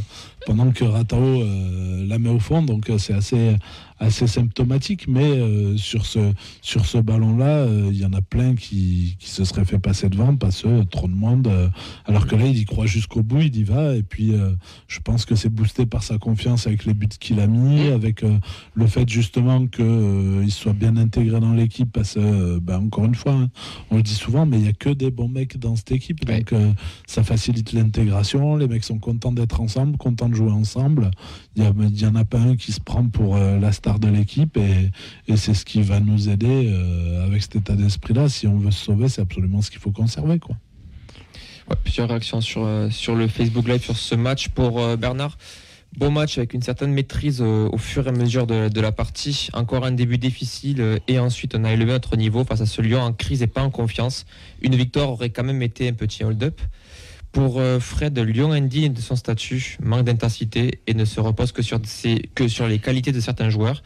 pendant 0.45 0.71
que 0.71 0.83
Ratao 0.83 1.17
euh, 1.41 2.05
la 2.07 2.17
met 2.19 2.29
au 2.29 2.39
fond. 2.39 2.61
Donc 2.63 2.89
euh, 2.89 2.97
c'est 2.97 3.13
assez, 3.13 3.55
assez 4.01 4.27
symptomatique. 4.27 5.07
Mais 5.07 5.23
euh, 5.23 5.77
sur 5.77 6.05
ce, 6.05 6.33
sur 6.61 6.85
ce 6.85 6.97
ballon-là, 6.97 7.45
euh, 7.45 7.89
il 7.91 7.97
y 7.97 8.05
en 8.05 8.13
a 8.13 8.21
plein 8.21 8.55
qui, 8.55 9.15
qui 9.19 9.29
se 9.29 9.45
seraient 9.45 9.63
fait 9.63 9.79
passer 9.79 10.09
devant 10.09 10.35
parce 10.35 10.63
que 10.63 10.83
trop 10.83 11.07
de 11.07 11.13
monde. 11.13 11.47
euh, 11.47 11.69
alors 12.05 12.27
que 12.27 12.35
là, 12.35 12.45
il 12.47 12.57
y 12.57 12.65
croit 12.65 12.87
jusqu'au 12.87 13.21
bout, 13.21 13.41
il 13.41 13.55
y 13.55 13.63
va. 13.63 13.95
Et 13.95 14.03
puis, 14.03 14.33
je 14.87 14.99
pense 14.99 15.25
que 15.25 15.35
c'est 15.35 15.49
boosté 15.49 15.85
par 15.85 16.03
sa 16.03 16.17
confiance 16.17 16.65
avec 16.65 16.85
les 16.85 16.93
buts 16.93 17.07
qu'il 17.07 17.39
a 17.39 17.47
mis, 17.47 17.87
avec 17.87 18.23
le 18.73 18.87
fait 18.87 19.07
justement 19.07 19.67
qu'il 19.67 20.51
soit 20.51 20.73
bien 20.73 20.97
intégré 20.97 21.39
dans 21.39 21.53
l'équipe. 21.53 21.91
Parce 21.91 22.15
que, 22.15 22.59
ben, 22.59 22.79
encore 22.79 23.05
une 23.05 23.15
fois, 23.15 23.33
hein, 23.33 23.49
on 23.91 23.97
le 23.97 24.03
dit 24.03 24.15
souvent, 24.15 24.45
mais 24.45 24.57
il 24.57 24.63
n'y 24.63 24.69
a 24.69 24.73
que 24.73 24.89
des 24.89 25.11
bons 25.11 25.27
mecs 25.27 25.57
dans 25.59 25.75
cette 25.75 25.91
équipe. 25.91 26.25
Donc, 26.25 26.53
ça 27.05 27.23
facilite 27.23 27.73
l'intégration. 27.73 28.55
Les 28.55 28.67
mecs 28.67 28.83
sont 28.83 28.99
contents 28.99 29.31
d'être 29.31 29.61
ensemble, 29.61 29.97
contents 29.97 30.29
de 30.29 30.35
jouer 30.35 30.51
ensemble. 30.51 31.11
Il 31.57 31.63
n'y 31.63 32.05
en 32.05 32.15
a 32.15 32.23
pas 32.23 32.39
un 32.39 32.55
qui 32.55 32.71
se 32.71 32.79
prend 32.79 33.05
pour 33.07 33.35
euh, 33.35 33.59
la 33.59 33.73
star 33.73 33.99
de 33.99 34.07
l'équipe 34.07 34.57
et, 34.57 35.35
c'est 35.35 35.53
ce 35.53 35.65
qui 35.65 35.81
va 35.81 35.99
nous 35.99 36.29
aider 36.29 36.71
euh, 36.71 37.25
avec 37.25 37.41
cet 37.41 37.57
état 37.57 37.73
d'esprit-là. 37.73 38.29
Si 38.29 38.47
on 38.47 38.57
veut 38.57 38.71
se 38.71 38.85
sauver, 38.85 39.09
c'est 39.09 39.21
absolument 39.21 39.61
ce 39.61 39.69
qu'il 39.69 39.79
faut 39.79 39.91
conserver. 39.91 40.39
Quoi. 40.39 40.55
Plusieurs 41.83 42.07
réactions 42.07 42.39
sur, 42.39 42.63
euh, 42.65 42.89
sur 42.89 43.15
le 43.15 43.27
Facebook 43.27 43.67
Live 43.67 43.83
sur 43.83 43.97
ce 43.97 44.15
match 44.15 44.49
pour 44.49 44.95
Bernard. 44.97 45.37
Beau 45.97 46.09
match 46.09 46.37
avec 46.37 46.53
une 46.53 46.61
certaine 46.61 46.93
maîtrise 46.93 47.41
au 47.41 47.77
fur 47.77 48.07
et 48.07 48.09
à 48.09 48.13
mesure 48.13 48.47
de, 48.47 48.69
de 48.69 48.81
la 48.81 48.93
partie. 48.93 49.49
Encore 49.51 49.85
un 49.85 49.91
début 49.91 50.17
difficile 50.17 51.01
et 51.09 51.19
ensuite 51.19 51.53
on 51.53 51.65
a 51.65 51.73
élevé 51.73 51.91
notre 51.91 52.15
niveau 52.15 52.45
face 52.45 52.61
à 52.61 52.65
ce 52.65 52.81
Lyon 52.81 53.01
en 53.01 53.11
crise 53.11 53.41
et 53.41 53.47
pas 53.47 53.61
en 53.61 53.69
confiance. 53.69 54.25
Une 54.61 54.75
victoire 54.75 55.09
aurait 55.09 55.31
quand 55.31 55.43
même 55.43 55.61
été 55.61 55.89
un 55.89 55.93
petit 55.93 56.23
hold-up. 56.23 56.61
Pour 57.31 57.59
euh, 57.59 57.79
Fred, 57.79 58.17
Lyon 58.19 58.51
indigne 58.51 58.91
de 58.93 58.99
son 58.99 59.15
statut, 59.15 59.77
manque 59.81 60.03
d'intensité 60.03 60.79
et 60.87 60.93
ne 60.93 61.05
se 61.05 61.19
repose 61.21 61.51
que 61.53 61.61
sur, 61.61 61.79
les 62.67 62.79
qualités 62.79 63.11
de 63.11 63.19
certains 63.21 63.49
joueurs. 63.49 63.83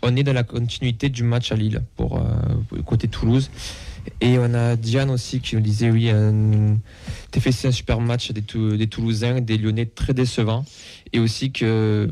On 0.00 0.16
est 0.16 0.22
dans 0.22 0.32
la 0.32 0.44
continuité 0.44 1.08
du 1.08 1.22
match 1.22 1.52
à 1.52 1.56
Lille 1.56 1.82
pour 1.96 2.18
euh, 2.18 2.82
côté 2.86 3.08
Toulouse. 3.08 3.50
Et 4.22 4.38
on 4.38 4.54
a 4.54 4.76
Diane 4.76 5.10
aussi 5.10 5.40
qui 5.40 5.54
nous 5.56 5.60
disait 5.60 5.90
oui, 5.90 6.08
un, 6.08 6.78
TFC 7.30 7.66
un 7.68 7.72
super 7.72 8.00
match 8.00 8.30
des, 8.32 8.40
Tou- 8.42 8.76
des 8.76 8.86
Toulousains, 8.86 9.40
des 9.42 9.58
Lyonnais 9.58 9.86
très 9.86 10.14
décevants. 10.14 10.64
Et 11.12 11.18
aussi 11.18 11.52
que 11.52 12.08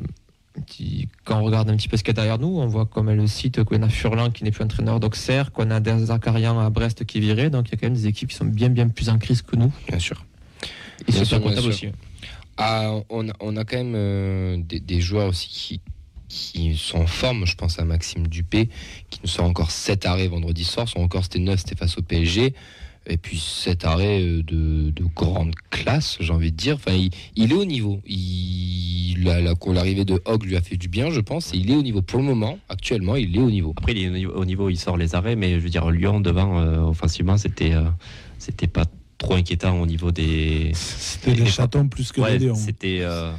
quand 1.25 1.41
on 1.41 1.45
regarde 1.45 1.71
un 1.71 1.77
petit 1.77 1.89
peu 1.89 1.97
ce 1.97 2.03
qu'il 2.03 2.11
y 2.11 2.17
a 2.19 2.23
derrière 2.23 2.39
nous, 2.39 2.59
on 2.59 2.67
voit 2.67 2.87
comme 2.87 3.09
elle 3.09 3.17
le 3.19 3.27
cite 3.27 3.63
qu'on 3.65 3.83
a 3.83 3.89
Furlan 3.89 4.31
qui 4.31 4.45
n'est 4.45 4.51
plus 4.51 4.65
entraîneur 4.65 5.01
d'Auxerre, 5.01 5.53
qu'on 5.53 5.71
a 5.71 5.81
Zakarian 6.05 6.59
à 6.59 6.69
Brest 6.71 7.05
qui 7.07 7.19
est 7.19 7.21
viré. 7.21 7.49
Donc 7.51 7.69
il 7.69 7.73
y 7.73 7.75
a 7.75 7.79
quand 7.79 7.87
même 7.87 7.95
des 7.97 8.07
équipes 8.09 8.29
qui 8.31 8.37
sont 8.37 8.45
bien 8.45 8.69
bien 8.69 8.89
plus 8.89 9.09
en 9.09 9.19
crise 9.19 9.43
que 9.43 9.57
nous. 9.57 9.73
Bien 9.89 9.99
sûr. 9.99 10.25
Et 11.01 11.13
Bien 11.13 11.25
super 11.25 11.27
sûr, 11.27 11.39
bien 11.41 11.49
comptable 11.51 11.73
sûr. 11.75 11.89
aussi. 11.89 11.97
Ah, 12.59 12.93
on, 13.11 13.29
a, 13.29 13.33
on 13.41 13.57
a 13.57 13.65
quand 13.65 13.77
même 13.77 13.95
euh, 13.95 14.57
des, 14.59 14.81
des 14.81 15.01
joueurs 15.01 15.29
aussi 15.29 15.49
qui, 15.49 15.81
qui 16.29 16.77
sont 16.77 16.99
en 17.01 17.07
forme. 17.07 17.47
Je 17.47 17.55
pense 17.55 17.79
à 17.79 17.85
Maxime 17.85 18.27
Dupé, 18.29 18.69
qui 19.11 19.21
nous 19.23 19.29
sort 19.29 19.45
encore 19.45 19.71
7 19.71 20.07
arrêts 20.07 20.29
vendredi 20.29 20.65
soir. 20.65 20.89
Son 20.89 21.03
record, 21.03 21.25
c'était 21.25 21.39
9, 21.39 21.59
c'était 21.61 21.77
face 21.77 21.99
au 21.99 22.03
PSG. 22.03 22.55
Et 23.09 23.19
puis 23.19 23.39
7 23.39 23.85
arrêts 23.85 24.21
euh, 24.23 24.43
de, 24.43 24.91
de 24.91 25.05
grande 25.15 25.55
classe, 25.71 26.17
j'ai 26.19 26.33
envie 26.33 26.51
de 26.51 26.57
dire. 26.57 26.75
Enfin, 26.77 26.93
il, 26.97 27.11
il 27.37 27.53
est 27.53 27.55
au 27.55 27.65
niveau. 27.65 28.01
L'arrivée 29.73 30.05
de 30.05 30.21
Hogg 30.25 30.45
lui 30.45 30.57
a 30.57 30.61
fait 30.63 30.77
du 30.77 30.89
bien, 30.89 31.11
je 31.11 31.21
pense. 31.21 31.53
Et 31.55 31.59
il 31.59 31.71
est 31.71 31.77
au 31.77 31.83
niveau. 31.83 32.03
Pour 32.03 32.19
le 32.19 32.25
moment, 32.25 32.59
actuellement, 32.69 33.17
il 33.17 33.37
est 33.37 33.41
au 33.41 33.51
niveau. 33.51 33.75
Après, 33.77 33.93
il 33.93 33.99
est 34.03 34.09
au 34.09 34.13
niveau, 34.13 34.33
au 34.33 34.45
niveau, 34.45 34.71
il 34.71 34.77
sort 34.79 34.97
les 34.97 35.15
arrêts, 35.15 35.37
mais 35.37 35.55
je 35.55 35.59
veux 35.61 35.69
dire, 35.69 35.89
Lyon 35.91 36.21
devant, 36.21 36.59
euh, 36.59 36.79
offensivement, 36.81 37.37
c'était 37.37 37.75
euh, 37.75 37.85
c'était 38.39 38.67
pas 38.67 38.87
trop 39.19 39.35
inquiétant 39.35 39.81
au 39.81 39.87
niveau 39.87 40.11
des. 40.11 40.73
C'était 40.75 41.33
des 41.35 41.47
chatons 41.47 41.89
plus 41.89 42.13
que 42.13 42.21
Ouais, 42.21 42.39
des 42.39 42.55
c'était. 42.55 43.01
euh, 43.03 43.33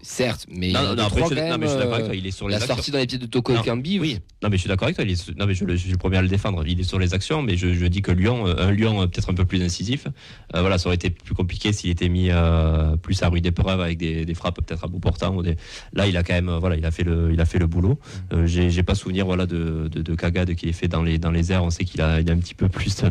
Certes, 0.00 0.46
mais 0.50 0.70
Non, 0.70 0.94
non, 0.94 1.02
après, 1.02 1.22
je, 1.28 1.34
non, 1.34 1.58
mais 1.58 1.66
je 1.66 1.70
suis 1.72 1.78
d'accord 1.78 1.94
avec 1.94 2.06
toi, 2.06 2.14
il 2.14 2.26
est 2.26 2.30
sur 2.30 2.48
les 2.48 2.52
La 2.52 2.58
actions. 2.62 2.76
sortie 2.76 2.90
dans 2.92 2.98
les 2.98 3.06
pieds 3.06 3.18
de 3.18 3.26
Toko 3.26 3.52
Non, 3.52 3.60
Ekambi, 3.60 3.98
Oui, 3.98 4.20
non, 4.42 4.48
mais 4.48 4.56
je 4.56 4.60
suis 4.62 4.68
d'accord 4.68 4.84
avec 4.86 4.94
toi. 4.96 5.04
Il 5.04 5.10
est, 5.10 5.36
non, 5.36 5.44
mais 5.44 5.52
je, 5.54 5.64
le- 5.66 5.74
je 5.74 5.80
suis 5.82 5.90
le 5.90 5.98
premier 5.98 6.16
à 6.16 6.22
le 6.22 6.28
défendre. 6.28 6.64
Il 6.66 6.80
est 6.80 6.84
sur 6.84 6.98
les 6.98 7.12
actions, 7.12 7.42
mais 7.42 7.56
je, 7.58 7.74
je 7.74 7.84
dis 7.84 8.00
que 8.00 8.12
Lyon, 8.12 8.46
euh, 8.46 8.68
un 8.68 8.70
Lyon 8.70 9.02
euh, 9.02 9.06
peut-être 9.06 9.28
un 9.30 9.34
peu 9.34 9.44
plus 9.44 9.60
incisif, 9.60 10.06
euh, 10.54 10.60
voilà, 10.60 10.78
ça 10.78 10.86
aurait 10.86 10.94
été 10.94 11.10
plus 11.10 11.34
compliqué 11.34 11.72
s'il 11.74 11.90
était 11.90 12.08
mis 12.08 12.28
euh, 12.30 12.96
plus 12.96 13.22
à 13.22 13.28
rude 13.28 13.44
épreuve 13.44 13.80
avec 13.82 13.98
des, 13.98 14.24
des 14.24 14.34
frappes 14.34 14.60
peut-être 14.64 14.84
à 14.84 14.86
bout 14.86 15.00
portant. 15.00 15.34
Ou 15.34 15.42
des... 15.42 15.56
Là, 15.92 16.06
il 16.06 16.16
a 16.16 16.22
quand 16.22 16.34
même, 16.34 16.56
voilà, 16.58 16.76
il 16.76 16.86
a 16.86 16.90
fait 16.92 17.04
le, 17.04 17.30
il 17.34 17.40
a 17.40 17.44
fait 17.44 17.58
le 17.58 17.66
boulot. 17.66 17.98
Euh, 18.32 18.46
j'ai, 18.46 18.82
pas 18.84 18.94
souvenir, 18.94 19.26
voilà, 19.26 19.44
de, 19.44 19.88
de, 19.92 20.54
qu'il 20.54 20.68
ait 20.70 20.72
fait 20.72 20.88
dans 20.88 21.02
les, 21.02 21.18
dans 21.18 21.32
les 21.32 21.52
airs. 21.52 21.64
On 21.64 21.70
sait 21.70 21.84
qu'il 21.84 22.00
a, 22.00 22.20
il 22.20 22.30
a 22.30 22.32
un 22.32 22.38
petit 22.38 22.54
peu 22.54 22.68
plus, 22.70 23.02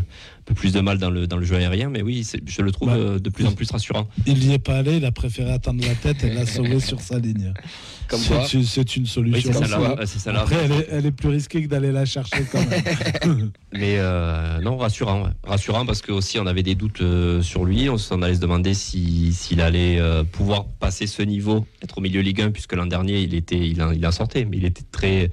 peu 0.47 0.53
plus 0.53 0.71
de 0.71 0.79
mal 0.79 0.97
dans 0.97 1.09
le, 1.09 1.27
dans 1.27 1.37
le 1.37 1.45
jeu 1.45 1.57
aérien, 1.57 1.89
mais 1.89 2.01
oui, 2.01 2.25
je 2.45 2.61
le 2.61 2.71
trouve 2.71 2.87
Bah, 2.87 2.95
euh, 2.95 3.19
de 3.19 3.29
plus 3.29 3.45
en 3.45 3.51
plus 3.51 3.69
rassurant. 3.69 4.07
Il 4.25 4.39
n'y 4.39 4.53
est 4.53 4.59
pas 4.59 4.77
allé, 4.77 4.97
il 4.97 5.05
a 5.05 5.11
préféré 5.11 5.51
attendre 5.51 5.83
la 5.85 5.93
tête 5.93 6.23
et 6.23 6.33
l'a 6.33 6.45
sauvé 6.45 6.79
sur 6.79 7.01
sa 7.01 7.19
ligne. 7.19 7.53
Comme 8.09 8.19
C'est- 8.19 8.33
quoi. 8.33 8.45
c'est- 8.45 8.63
C'est 8.63 8.95
une 8.95 9.03
Oui, 9.03 9.09
solution. 9.09 9.51
c'est 9.53 9.65
ça, 9.65 9.77
quoi. 9.77 9.95
là, 9.95 10.05
c'est 10.05 10.19
ça 10.19 10.31
là. 10.31 10.41
Après, 10.41 10.55
elle 10.63 10.71
est, 10.71 10.87
elle 10.91 11.05
est 11.05 11.11
plus 11.11 11.29
risquée 11.29 11.61
que 11.63 11.67
d'aller 11.67 11.91
la 11.91 12.05
chercher 12.05 12.43
quand 12.51 12.59
même. 12.69 13.51
Mais 13.73 13.95
euh, 13.97 14.59
non, 14.61 14.77
rassurant. 14.77 15.23
ouais. 15.23 15.29
Rassurant 15.45 15.85
parce 15.85 16.01
que 16.01 16.11
aussi 16.11 16.39
on 16.39 16.45
avait 16.47 16.63
des 16.63 16.75
doutes 16.75 17.01
euh, 17.01 17.41
sur 17.41 17.65
lui. 17.65 17.89
On 17.89 17.97
s'en 17.97 18.21
allait 18.21 18.35
se 18.35 18.39
demander 18.39 18.73
si- 18.73 19.33
s'il 19.33 19.61
allait 19.61 19.99
euh, 19.99 20.23
pouvoir 20.23 20.65
passer 20.65 21.05
ce 21.07 21.21
niveau, 21.21 21.65
être 21.83 21.97
au 21.97 22.01
milieu 22.01 22.21
Ligue 22.21 22.41
1, 22.41 22.51
puisque 22.51 22.73
l'an 22.73 22.85
dernier 22.87 23.19
il 23.19 23.33
était, 23.35 23.59
il 23.67 23.81
en, 23.81 23.91
il 23.91 24.05
en 24.07 24.11
sortait, 24.11 24.45
mais 24.45 24.57
il 24.57 24.65
était 24.65 24.83
très, 24.91 25.29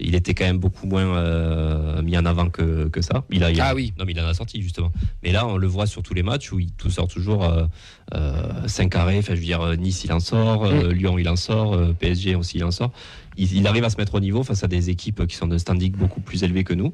il 0.00 0.14
était 0.14 0.34
quand 0.34 0.44
même 0.44 0.58
beaucoup 0.58 0.86
moins 0.86 1.06
euh, 1.16 2.02
mis 2.02 2.16
en 2.18 2.26
avant 2.26 2.48
que, 2.50 2.88
que 2.88 3.00
ça. 3.00 3.24
Il 3.30 3.44
a, 3.44 3.50
il 3.50 3.60
a- 3.60 3.68
Ah 3.68 3.74
oui. 3.74 3.92
Non, 3.98 4.04
mais 4.04 4.12
il 4.12 4.20
en 4.20 4.26
a 4.26 4.34
sorti 4.34 4.60
justement. 4.60 4.90
Mais 5.22 5.32
là, 5.32 5.46
on 5.46 5.56
le 5.56 5.66
voit 5.66 5.86
sur 5.86 6.02
tous 6.02 6.14
les 6.14 6.22
matchs 6.22 6.52
où 6.52 6.58
il 6.58 6.72
tout 6.72 6.90
sort 6.90 7.08
toujours 7.08 7.44
euh, 7.44 8.66
5 8.66 8.90
carrés. 8.90 9.18
Enfin, 9.18 9.34
je 9.34 9.40
veux 9.40 9.44
dire, 9.46 9.60
euh, 9.62 9.76
Nice 9.76 10.04
il 10.04 10.12
en 10.12 10.20
sort, 10.20 10.64
euh, 10.66 10.92
Lyon 10.92 11.18
il 11.18 11.28
en 11.28 11.36
sort, 11.36 11.74
euh, 11.74 11.92
PSG 12.08 12.34
aussi 12.34 12.62
en 12.62 12.70
sort. 12.70 12.92
Il, 13.36 13.66
arrive 13.66 13.84
à 13.84 13.90
se 13.90 13.96
mettre 13.96 14.14
au 14.14 14.20
niveau 14.20 14.42
face 14.42 14.64
à 14.64 14.68
des 14.68 14.90
équipes 14.90 15.26
qui 15.26 15.36
sont 15.36 15.46
de 15.46 15.58
standing 15.58 15.92
beaucoup 15.92 16.20
plus 16.20 16.42
élevé 16.42 16.64
que 16.64 16.74
nous. 16.74 16.92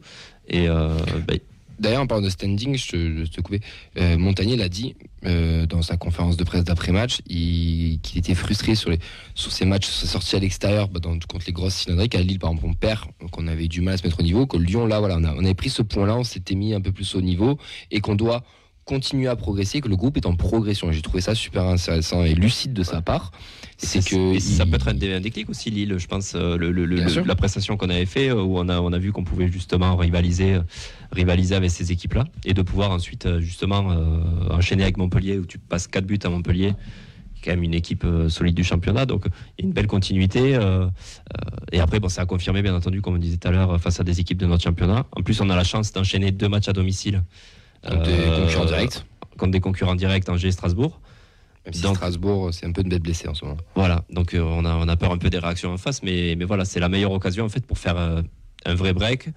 Et 0.48 0.68
euh, 0.68 0.96
ben, 1.26 1.38
D'ailleurs, 1.80 2.02
en 2.02 2.06
parlant 2.06 2.22
de 2.24 2.30
standing, 2.30 2.76
je 2.76 3.24
te, 3.26 3.40
coupais. 3.40 3.58
Euh, 3.98 4.16
Montagnier 4.16 4.54
l'a 4.56 4.68
dit 4.68 4.94
euh, 5.26 5.66
dans 5.66 5.82
sa 5.82 5.96
conférence 5.96 6.36
de 6.36 6.44
presse 6.44 6.62
d'après-match, 6.62 7.18
il- 7.28 7.98
qu'il 8.00 8.18
était 8.18 8.36
frustré 8.36 8.76
sur, 8.76 8.90
les, 8.90 9.00
sur 9.34 9.50
ces 9.50 9.64
matchs, 9.64 9.86
sur 9.86 9.94
ses 9.96 10.06
sorties 10.06 10.36
à 10.36 10.38
l'extérieur, 10.38 10.88
bah, 10.88 11.00
contre 11.02 11.46
les 11.48 11.52
grosses 11.52 11.74
cylindriques. 11.74 12.14
À 12.14 12.20
Lille, 12.22 12.38
par 12.38 12.50
exemple, 12.52 12.68
on 12.68 12.74
perd, 12.74 13.00
qu'on 13.32 13.48
avait 13.48 13.66
du 13.66 13.80
mal 13.80 13.94
à 13.94 13.96
se 13.96 14.04
mettre 14.04 14.20
au 14.20 14.22
niveau. 14.22 14.46
Que 14.46 14.56
Lyon, 14.56 14.86
là, 14.86 15.00
voilà, 15.00 15.16
on, 15.18 15.24
a- 15.24 15.34
on 15.34 15.44
avait 15.44 15.54
pris 15.54 15.68
ce 15.70 15.82
point-là, 15.82 16.16
on 16.16 16.22
s'était 16.24 16.54
mis 16.54 16.74
un 16.74 16.80
peu 16.80 16.92
plus 16.92 17.12
au 17.16 17.20
niveau 17.20 17.58
et 17.90 18.00
qu'on 18.00 18.14
doit 18.14 18.44
continuer 18.84 19.26
à 19.26 19.34
progresser, 19.34 19.80
que 19.80 19.88
le 19.88 19.96
groupe 19.96 20.16
est 20.16 20.26
en 20.26 20.36
progression. 20.36 20.92
J'ai 20.92 21.02
trouvé 21.02 21.22
ça 21.22 21.34
super 21.34 21.64
intéressant 21.64 22.22
et 22.22 22.34
lucide 22.34 22.72
de 22.72 22.84
sa 22.84 23.00
part. 23.02 23.32
C'est 23.84 24.04
que 24.04 24.34
et 24.34 24.40
ça 24.40 24.64
il- 24.64 24.70
peut 24.70 24.76
être 24.76 24.88
un, 24.88 24.94
dé- 24.94 25.12
un 25.12 25.20
déclic 25.20 25.48
aussi 25.50 25.70
Lille, 25.70 25.96
je 25.98 26.06
pense. 26.06 26.32
euh, 26.34 26.56
Le, 26.56 26.70
le- 26.72 26.84
le- 26.86 26.96
la 27.26 27.34
prestation 27.34 27.76
qu'on 27.76 27.88
avait 27.90 28.06
fait, 28.06 28.30
euh, 28.30 28.42
où 28.42 28.58
on 28.58 28.68
a, 28.68 28.80
on 28.80 28.92
a 28.92 28.98
vu 28.98 29.12
qu'on 29.12 29.24
pouvait 29.24 29.48
justement 29.50 29.96
rivaliser, 29.96 30.54
euh, 30.54 30.60
rivaliser 31.12 31.54
avec 31.54 31.70
ces 31.70 31.92
équipes-là, 31.92 32.24
et 32.44 32.54
de 32.54 32.62
pouvoir 32.62 32.90
ensuite 32.90 33.28
justement 33.40 33.90
euh, 33.92 34.20
enchaîner 34.50 34.82
avec 34.82 34.96
Montpellier, 34.96 35.38
où 35.38 35.46
tu 35.46 35.58
passes 35.58 35.86
4 35.86 36.04
buts 36.06 36.18
à 36.24 36.28
Montpellier, 36.28 36.72
qui 37.34 37.40
est 37.40 37.44
quand 37.44 37.50
même 37.52 37.62
une 37.62 37.74
équipe 37.74 38.06
solide 38.28 38.54
du 38.54 38.64
championnat. 38.64 39.06
Donc 39.06 39.24
il 39.58 39.62
y 39.62 39.64
a 39.64 39.66
une 39.68 39.72
belle 39.74 39.86
continuité. 39.86 40.54
euh, 40.56 40.86
et 41.72 41.80
après, 41.80 42.00
bon, 42.00 42.08
ça 42.08 42.22
a 42.22 42.26
confirmé, 42.26 42.62
bien 42.62 42.74
entendu, 42.74 43.00
comme 43.02 43.14
on 43.14 43.18
disait 43.18 43.36
tout 43.36 43.48
à 43.48 43.50
l'heure, 43.50 43.80
face 43.80 44.00
à 44.00 44.04
des 44.04 44.20
équipes 44.20 44.38
de 44.38 44.46
notre 44.46 44.62
championnat. 44.62 45.06
En 45.12 45.22
plus, 45.22 45.40
on 45.40 45.50
a 45.50 45.56
la 45.56 45.64
chance 45.64 45.92
d'enchaîner 45.92 46.30
deux 46.30 46.48
matchs 46.48 46.68
à 46.68 46.72
domicile. 46.72 47.22
contre 47.86 48.02
des 48.04 48.12
concurrents 48.40 48.64
directs. 48.64 49.04
Contre 49.36 49.50
des 49.52 49.60
concurrents 49.60 49.94
directs, 49.96 50.28
Angers 50.28 50.48
et 50.48 50.52
Strasbourg. 50.52 51.00
Même 51.64 51.72
si 51.74 51.82
donc- 51.82 51.96
Strasbourg, 51.96 52.50
c'est 52.52 52.66
un 52.66 52.72
peu 52.72 52.82
une 52.82 52.88
bête 52.90 53.02
blessée 53.02 53.26
en 53.28 53.34
ce 53.34 53.44
moment. 53.44 53.56
Voilà, 53.74 54.04
donc 54.10 54.34
euh, 54.34 54.40
on, 54.42 54.64
a, 54.64 54.74
on 54.76 54.86
a 54.88 54.96
peur 54.96 55.12
un 55.12 55.18
peu 55.18 55.30
des 55.30 55.38
réactions 55.38 55.72
en 55.72 55.78
face, 55.78 56.02
mais, 56.02 56.34
mais 56.36 56.44
voilà, 56.44 56.64
c'est 56.64 56.80
la 56.80 56.88
meilleure 56.88 57.12
occasion 57.12 57.44
en 57.46 57.48
fait 57.48 57.64
pour 57.66 57.78
faire 57.78 57.96
euh, 57.96 58.20
un 58.66 58.74
vrai 58.74 58.92
break 58.92 59.28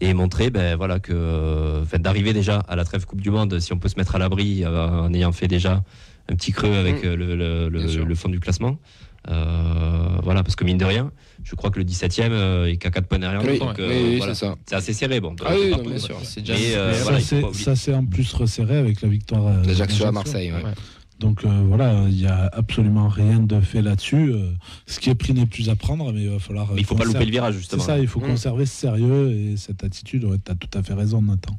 et 0.00 0.12
montrer 0.14 0.50
ben, 0.50 0.74
voilà, 0.76 0.98
que 0.98 1.12
euh, 1.14 1.82
enfin, 1.82 1.98
d'arriver 1.98 2.32
déjà 2.32 2.58
à 2.68 2.74
la 2.74 2.84
trêve 2.84 3.06
Coupe 3.06 3.20
du 3.20 3.30
Monde, 3.30 3.60
si 3.60 3.72
on 3.72 3.78
peut 3.78 3.88
se 3.88 3.96
mettre 3.96 4.16
à 4.16 4.18
l'abri 4.18 4.64
euh, 4.64 4.88
en 4.88 5.14
ayant 5.14 5.30
fait 5.30 5.46
déjà 5.46 5.84
un 6.28 6.34
petit 6.34 6.50
creux 6.52 6.74
avec 6.74 7.04
Mm. 7.04 7.06
euh, 7.08 7.16
le, 7.16 7.36
le- 7.36 7.68
le- 7.68 7.78
Bien 7.78 7.88
sûr. 7.88 8.04
le 8.06 8.14
fond 8.16 8.28
du 8.28 8.40
classement. 8.40 8.78
Euh, 9.30 10.18
voilà, 10.24 10.42
parce 10.42 10.56
que 10.56 10.64
mine 10.64 10.78
de 10.78 10.84
rien, 10.84 11.12
je 11.44 11.54
crois 11.54 11.70
que 11.70 11.78
le 11.78 11.84
17 11.84 12.18
e 12.18 12.66
est 12.68 12.76
qu'à 12.76 12.90
4 12.90 13.06
points 13.06 13.20
derrière 13.20 13.40
Oui, 13.44 13.58
donc, 13.60 13.78
euh, 13.78 13.88
oui, 13.88 14.02
oui, 14.14 14.16
voilà. 14.18 14.34
c'est 14.34 14.74
assez 14.74 14.92
serré. 14.92 15.20
Bon, 15.20 15.36
Ah 15.44 15.52
oui, 15.56 15.70
non, 15.70 15.78
bien 15.84 15.98
sûr. 15.98 16.16
C'est 16.24 16.40
déjà 16.40 16.54
Mais, 16.54 16.74
euh, 16.74 16.92
ça, 16.94 17.02
voilà, 17.04 17.20
c'est- 17.20 17.74
ça 17.76 17.92
en 17.96 18.04
plus 18.04 18.32
resserré 18.34 18.76
avec 18.78 19.00
la 19.00 19.08
victoire. 19.08 19.46
euh, 19.46 19.62
L'Ajaccio 19.64 20.06
à 20.06 20.10
d'Ajaccio. 20.10 20.12
Marseille, 20.12 20.52
ouais. 20.52 20.64
Ouais. 20.64 20.72
Donc 21.22 21.44
euh, 21.44 21.62
voilà, 21.68 22.04
il 22.08 22.16
n'y 22.16 22.26
a 22.26 22.50
absolument 22.52 23.08
rien 23.08 23.38
de 23.38 23.60
fait 23.60 23.80
là-dessus. 23.80 24.32
Euh, 24.32 24.50
ce 24.86 24.98
qui 24.98 25.08
est 25.08 25.14
pris 25.14 25.32
n'est 25.32 25.46
plus 25.46 25.68
à 25.70 25.76
prendre, 25.76 26.12
mais 26.12 26.24
il 26.24 26.30
va 26.30 26.38
falloir. 26.40 26.70
euh, 26.70 26.74
Mais 26.74 26.80
il 26.80 26.84
faut 26.84 26.96
pas 26.96 27.04
louper 27.04 27.24
le 27.24 27.30
virage 27.30 27.54
C'est 27.54 27.60
justement. 27.60 27.82
ça, 27.84 27.98
il 28.00 28.08
faut 28.08 28.18
Mm. 28.20 28.26
conserver 28.26 28.66
ce 28.66 28.74
sérieux 28.74 29.30
et 29.30 29.56
cette 29.56 29.84
attitude. 29.84 30.24
Ouais, 30.24 30.36
tu 30.44 30.50
as 30.50 30.56
tout 30.56 30.76
à 30.76 30.82
fait 30.82 30.94
raison, 30.94 31.22
Nathan. 31.22 31.56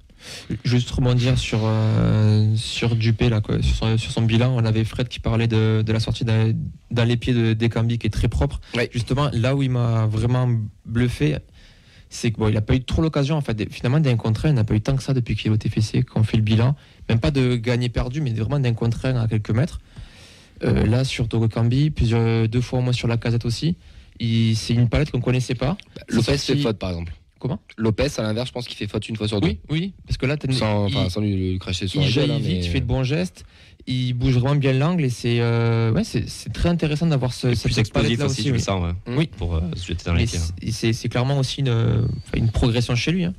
Juste 0.63 0.89
rebondir 0.91 1.37
sur, 1.37 1.59
euh, 1.63 2.53
sur 2.55 2.95
Dupé, 2.95 3.29
là, 3.29 3.41
quoi, 3.41 3.61
sur, 3.61 3.75
son, 3.75 3.97
sur 3.97 4.11
son 4.11 4.21
bilan. 4.21 4.53
On 4.55 4.63
avait 4.65 4.83
Fred 4.83 5.07
qui 5.07 5.19
parlait 5.19 5.47
de, 5.47 5.81
de 5.85 5.93
la 5.93 5.99
sortie 5.99 6.23
d'un 6.25 6.53
d'un 6.91 7.05
les 7.05 7.17
pieds 7.17 7.33
de 7.33 7.53
Descambi 7.53 7.97
qui 7.97 8.07
est 8.07 8.11
très 8.11 8.27
propre. 8.27 8.61
Ouais. 8.75 8.89
Justement, 8.93 9.29
là 9.33 9.55
où 9.55 9.63
il 9.63 9.69
m'a 9.71 10.05
vraiment 10.05 10.47
bluffé, 10.85 11.37
c'est 12.15 12.31
qu'il 12.31 12.39
bon, 12.39 12.47
il 12.47 12.53
n'a 12.53 12.61
pas 12.61 12.75
eu 12.75 12.83
trop 12.83 13.01
l'occasion, 13.01 13.35
en 13.35 13.41
fait, 13.41 13.71
finalement, 13.73 13.99
d'un 13.99 14.15
contre 14.15 14.45
un. 14.45 14.49
Il 14.49 14.55
n'a 14.55 14.63
pas 14.63 14.75
eu 14.75 14.81
tant 14.81 14.95
que 14.95 15.03
ça 15.03 15.13
depuis 15.13 15.35
qu'il 15.35 15.47
est 15.47 15.53
au 15.53 15.57
TFC, 15.57 16.03
qu'on 16.03 16.23
fait 16.23 16.37
le 16.37 16.43
bilan. 16.43 16.75
Même 17.09 17.19
pas 17.19 17.31
de 17.31 17.55
gagner 17.55 17.89
perdu, 17.89 18.21
mais 18.21 18.31
vraiment 18.31 18.59
d'un 18.59 18.73
contre 18.73 19.05
un 19.05 19.15
à 19.21 19.27
quelques 19.27 19.49
mètres. 19.51 19.79
Euh, 20.63 20.85
là, 20.85 21.03
sur 21.03 21.27
Togo 21.27 21.47
Cambi, 21.49 21.89
plusieurs, 21.89 22.47
deux 22.47 22.61
fois 22.61 22.79
au 22.79 22.81
moins 22.81 22.93
sur 22.93 23.07
la 23.07 23.17
casette 23.17 23.45
aussi. 23.45 23.75
C'est 24.19 24.73
une 24.73 24.87
palette 24.89 25.11
qu'on 25.11 25.17
ne 25.17 25.23
connaissait 25.23 25.55
pas. 25.55 25.75
Lopez 26.07 26.37
sorti- 26.37 26.53
fait 26.53 26.57
faute, 26.61 26.77
par 26.77 26.91
exemple. 26.91 27.13
Comment? 27.39 27.59
Lopez, 27.77 28.07
à 28.17 28.21
l'inverse, 28.21 28.47
je 28.49 28.53
pense 28.53 28.67
qu'il 28.67 28.77
fait 28.77 28.87
faute 28.87 29.09
une 29.09 29.17
fois 29.17 29.27
sur 29.27 29.41
deux. 29.41 29.47
Oui, 29.49 29.59
oui, 29.69 29.93
parce 30.07 30.17
que 30.17 30.25
là, 30.25 30.37
une- 30.45 30.53
Sans, 30.53 30.87
il- 30.87 31.09
sans 31.11 31.19
lui 31.19 31.35
lui 31.35 31.59
cracher 31.59 31.87
sur 31.89 32.01
il 32.01 32.05
la 32.07 32.11
gueule. 32.13 32.31
hein, 32.31 32.37
vite, 32.39 32.63
il 32.65 32.69
fait 32.69 32.79
de 32.79 32.85
bons 32.85 33.03
gestes, 33.03 33.43
il 33.87 34.13
bouge 34.13 34.37
vraiment 34.37 34.55
bien 34.55 34.73
l'angle 34.73 35.03
et 35.05 35.09
c'est 35.09 35.39
euh, 35.41 35.91
ouais, 35.91 36.03
c'est 36.03 36.53
très 36.53 36.69
intéressant 36.69 37.07
d'avoir 37.07 37.33
ce, 37.33 37.47
Et 37.47 37.55
cette 37.55 37.65
plus 37.71 37.79
explosif 37.79 38.17
palette-là 38.17 38.25
aussi, 38.27 38.47
je 38.47 38.53
oui. 38.53 38.59
sens, 38.61 38.81
ouais, 38.83 39.15
Oui. 39.17 39.29
pour 39.37 39.55
euh, 39.55 39.61
se 39.75 39.87
jeter 39.87 40.05
dans 40.05 40.13
les 40.13 40.25
c'est- 40.27 41.09
clairement 41.09 41.37
aussi 41.39 41.61
une, 41.61 41.97
progression 42.53 42.95
chez 42.95 43.11
lui. 43.11 43.25
hein. 43.25 43.33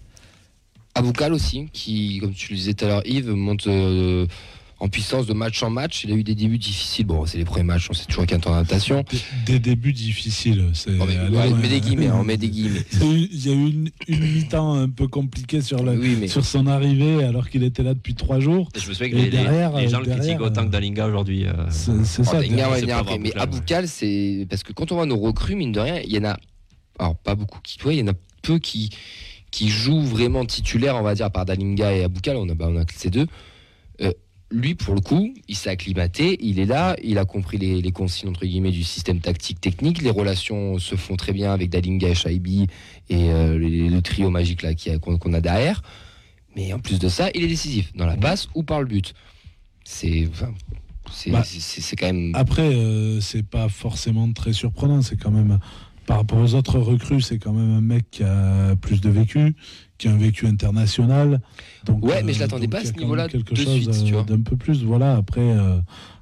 Aboukal 0.95 1.33
aussi, 1.33 1.67
qui, 1.73 2.19
comme 2.21 2.33
tu 2.35 2.53
le 2.53 2.57
disais 2.57 2.75
tout 2.75 2.85
à 2.85 2.89
l'heure, 2.89 3.03
Yves, 3.07 3.31
monte 3.31 3.67
euh, 3.67 4.27
en 4.85 4.89
puissance 4.89 5.26
de 5.26 5.32
match 5.32 5.62
en 5.62 5.70
match. 5.70 6.05
Il 6.05 6.12
a 6.12 6.14
eu 6.14 6.22
des 6.22 6.35
débuts 6.35 6.59
difficiles. 6.59 7.07
Bon, 7.07 7.24
c'est 7.24 7.39
les 7.39 7.47
premiers 7.47 7.64
matchs, 7.64 7.89
on 7.89 7.95
sait 7.95 8.05
toujours 8.05 8.24
qu'il 8.26 8.32
y 8.32 8.35
a 8.35 8.37
un 8.37 8.41
temps 8.41 8.51
d'adaptation. 8.51 9.03
Des, 9.47 9.55
des 9.55 9.59
débuts 9.59 9.95
difficiles. 9.95 10.62
c'est 10.74 10.91
On 11.01 11.07
met, 11.07 11.18
ouais, 11.18 11.53
on 11.53 11.57
des 11.57 11.80
guillemets, 11.80 12.11
on 12.11 12.22
met 12.22 12.37
des 12.37 12.51
guillemets. 12.51 12.85
Il 13.01 13.47
y 13.47 13.51
a 13.51 13.55
eu- 13.55 13.70
une, 13.70 13.91
une 14.09 14.20
mi-temps 14.20 14.74
un 14.74 14.91
peu 14.91 15.09
compliquée 15.09 15.62
sur, 15.62 15.82
le, 15.82 15.93
Oui, 15.99 16.18
mais 16.20 16.28
sur 16.28 16.45
son 16.45 16.66
arrivée 16.66 17.24
alors 17.24 17.49
qu'il 17.49 17.62
était 17.62 17.82
là 17.82 17.95
depuis 17.95 18.14
trois 18.14 18.41
jours. 18.41 18.68
Et 18.74 18.80
je 18.80 18.89
me 18.89 18.93
souviens 18.95 19.11
que 19.11 19.16
les, 19.16 19.30
derrière, 19.30 19.74
les 19.74 19.89
gens 19.89 19.97
euh, 19.97 20.01
le 20.01 20.05
critiquent 20.07 20.20
derrière, 20.22 20.41
autant 20.43 20.61
euh, 20.62 20.66
que 20.66 20.70
Dalinga 20.70 21.07
aujourd'hui. 21.07 21.47
euh, 21.47 21.53
C'est 21.70 22.05
c'est 22.05 22.24
ça. 22.24 22.32
Dalinga, 22.32 22.68
pas 22.68 22.97
après. 22.99 23.18
Mais 23.18 23.30
Boukal, 23.30 23.43
à 23.43 23.47
Boukal, 23.47 23.89
c'est 23.89 24.47
parce 24.51 24.62
que 24.62 24.74
quand 24.74 24.93
on 24.93 24.97
voit 24.97 25.07
nos 25.07 25.18
recrues, 25.18 25.55
mine 25.55 25.72
de 25.72 25.80
rien, 25.80 26.01
il 26.05 26.12
y 26.12 26.18
en 26.18 26.24
a, 26.24 26.37
alors 26.99 27.16
pas 27.16 27.35
beaucoup 27.35 27.59
qui, 27.62 27.78
ouais, 27.87 27.97
il 27.97 28.01
y 28.01 28.03
en 28.03 28.09
a 28.12 28.14
peu 28.43 28.59
qui 28.59 28.91
qui 29.51 29.68
jouent 29.68 30.03
vraiment 30.03 30.45
titulaire, 30.45 30.97
on 30.97 31.03
va 31.03 31.14
dire, 31.14 31.26
à 31.26 31.30
part 31.30 31.45
Dalinga 31.47 31.93
et 31.95 32.03
Aboukal, 32.03 32.37
on 32.37 32.49
a, 32.49 32.55
bah, 32.55 32.66
on 32.68 32.76
a 32.76 32.85
que 32.85 32.93
ces 32.95 33.09
deux. 33.09 33.26
Lui, 34.55 34.77
pour 34.77 34.95
le 34.95 35.01
coup, 35.01 35.35
il 35.49 35.57
s'est 35.57 35.69
acclimaté, 35.71 36.39
il 36.41 36.61
est 36.61 36.65
là, 36.65 36.95
il 37.03 37.19
a 37.19 37.25
compris 37.25 37.59
les, 37.59 37.83
les 37.83 37.91
consignes 37.91 38.29
entre 38.29 38.47
guillemets 38.47 38.71
du 38.71 38.85
système 38.85 39.19
tactique 39.19 39.61
technique. 39.61 40.01
Les 40.01 40.11
relations 40.11 40.79
se 40.79 40.95
font 40.95 41.17
très 41.17 41.33
bien 41.33 41.53
avec 41.53 41.71
Dalinga 41.71 42.09
et 42.11 42.15
Shaibi 42.15 42.69
et 43.11 43.31
euh, 43.31 43.59
le, 43.59 43.89
le 43.89 44.03
trio 44.03 44.31
magique 44.31 44.63
là 44.63 44.71
qu'on 45.01 45.33
a 45.33 45.41
derrière. 45.41 45.83
Mais 46.55 46.73
en 46.73 46.79
plus 46.79 47.01
de 47.01 47.09
ça, 47.09 47.31
il 47.35 47.43
est 47.43 47.49
décisif 47.49 47.93
dans 47.97 48.07
la 48.07 48.17
passe 48.17 48.49
ou 48.55 48.63
par 48.63 48.79
le 48.81 48.87
but. 48.87 49.13
C'est 49.83 50.29
enfin, 50.31 50.55
c'est 51.11 51.31
Bah, 51.31 51.43
quand 51.99 52.07
même. 52.07 52.31
Après, 52.35 52.63
euh, 52.63 53.21
c'est 53.21 53.43
pas 53.43 53.69
forcément 53.69 54.33
très 54.33 54.53
surprenant. 54.53 55.03
C'est 55.03 55.17
quand 55.17 55.33
même, 55.33 55.59
par 56.07 56.19
rapport 56.19 56.39
aux 56.39 56.55
autres 56.55 56.79
recrues, 56.79 57.21
c'est 57.21 57.39
quand 57.39 57.53
même 57.53 57.73
un 57.73 57.81
mec 57.81 58.05
qui 58.11 58.23
a 58.23 58.77
plus 58.77 59.01
de 59.01 59.11
vécu, 59.11 59.57
qui 60.05 60.09
a 60.09 60.13
un 60.13 60.19
vécu 60.19 60.47
international. 60.47 61.41
Donc, 61.87 62.05
Ouais, 62.05 62.23
mais 62.23 62.35
je 62.35 62.39
euh, 62.39 62.43
l'attendais 62.43 62.69
pas 62.69 62.81
à 62.81 62.85
ce 62.85 62.93
niveau-là 62.93 63.27
de 63.27 63.39
chose 63.55 63.91
suite, 63.91 64.15
euh, 64.15 64.23
d'un 64.23 64.43
peu 64.43 64.57
plus. 64.57 64.85
Voilà. 64.85 65.17
Après, 65.17 65.41
euh, 65.41 65.79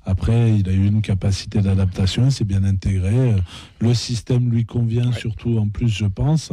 après, 0.07 0.57
il 0.57 0.69
a 0.69 0.73
eu 0.73 0.87
une 0.87 1.03
capacité 1.03 1.61
d'adaptation. 1.61 2.27
Il 2.27 2.33
s'est 2.33 2.45
bien 2.45 2.63
intégré. 2.63 3.35
Le 3.81 3.95
système 3.95 4.51
lui 4.51 4.65
convient 4.65 5.11
surtout 5.13 5.59
en 5.59 5.67
plus, 5.67 5.89
je 5.89 6.07
pense. 6.07 6.53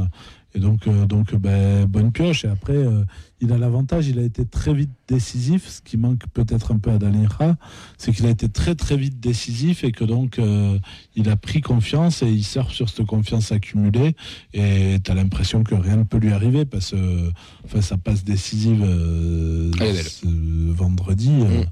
Et 0.56 0.60
donc, 0.60 0.88
euh, 0.88 1.06
donc 1.06 1.36
ben, 1.36 1.86
bonne 1.86 2.12
pioche. 2.12 2.44
Et 2.46 2.48
après, 2.48 2.74
euh, 2.76 3.04
il 3.40 3.52
a 3.54 3.58
l'avantage, 3.58 4.08
il 4.08 4.18
a 4.20 4.24
été 4.24 4.46
très 4.46 4.74
vite 4.74 4.90
décisif, 5.08 5.68
ce 5.68 5.82
qui 5.82 5.96
manque 5.96 6.24
peut-être 6.34 6.72
un 6.74 6.78
peu 6.80 6.92
à 6.92 6.98
Dalinra, 6.98 7.56
c'est 7.98 8.12
qu'il 8.12 8.26
a 8.26 8.30
été 8.30 8.50
très 8.50 8.76
très 8.76 8.98
vite 8.98 9.20
décisif 9.20 9.84
et 9.84 9.92
que 9.92 10.04
donc 10.04 10.40
euh, 10.40 10.78
il 11.16 11.30
a 11.30 11.36
pris 11.36 11.62
confiance 11.62 12.22
et 12.24 12.30
il 12.30 12.44
surfe 12.44 12.74
sur 12.74 12.90
cette 12.90 13.06
confiance 13.06 13.52
accumulée. 13.52 14.16
Et 14.54 14.98
tu 15.04 15.12
as 15.12 15.14
l'impression 15.16 15.64
que 15.64 15.76
rien 15.76 15.98
ne 15.98 16.04
peut 16.04 16.18
lui 16.18 16.32
arriver 16.32 16.66
parce 16.66 16.92
que 16.92 17.30
enfin, 17.66 17.82
sa 17.82 17.98
passe 17.98 18.24
décisive 18.24 18.82
euh, 18.84 19.72
ce 20.04 20.26
vendredi. 20.74 21.30
euh, 21.32 21.60
Mm. 21.62 21.66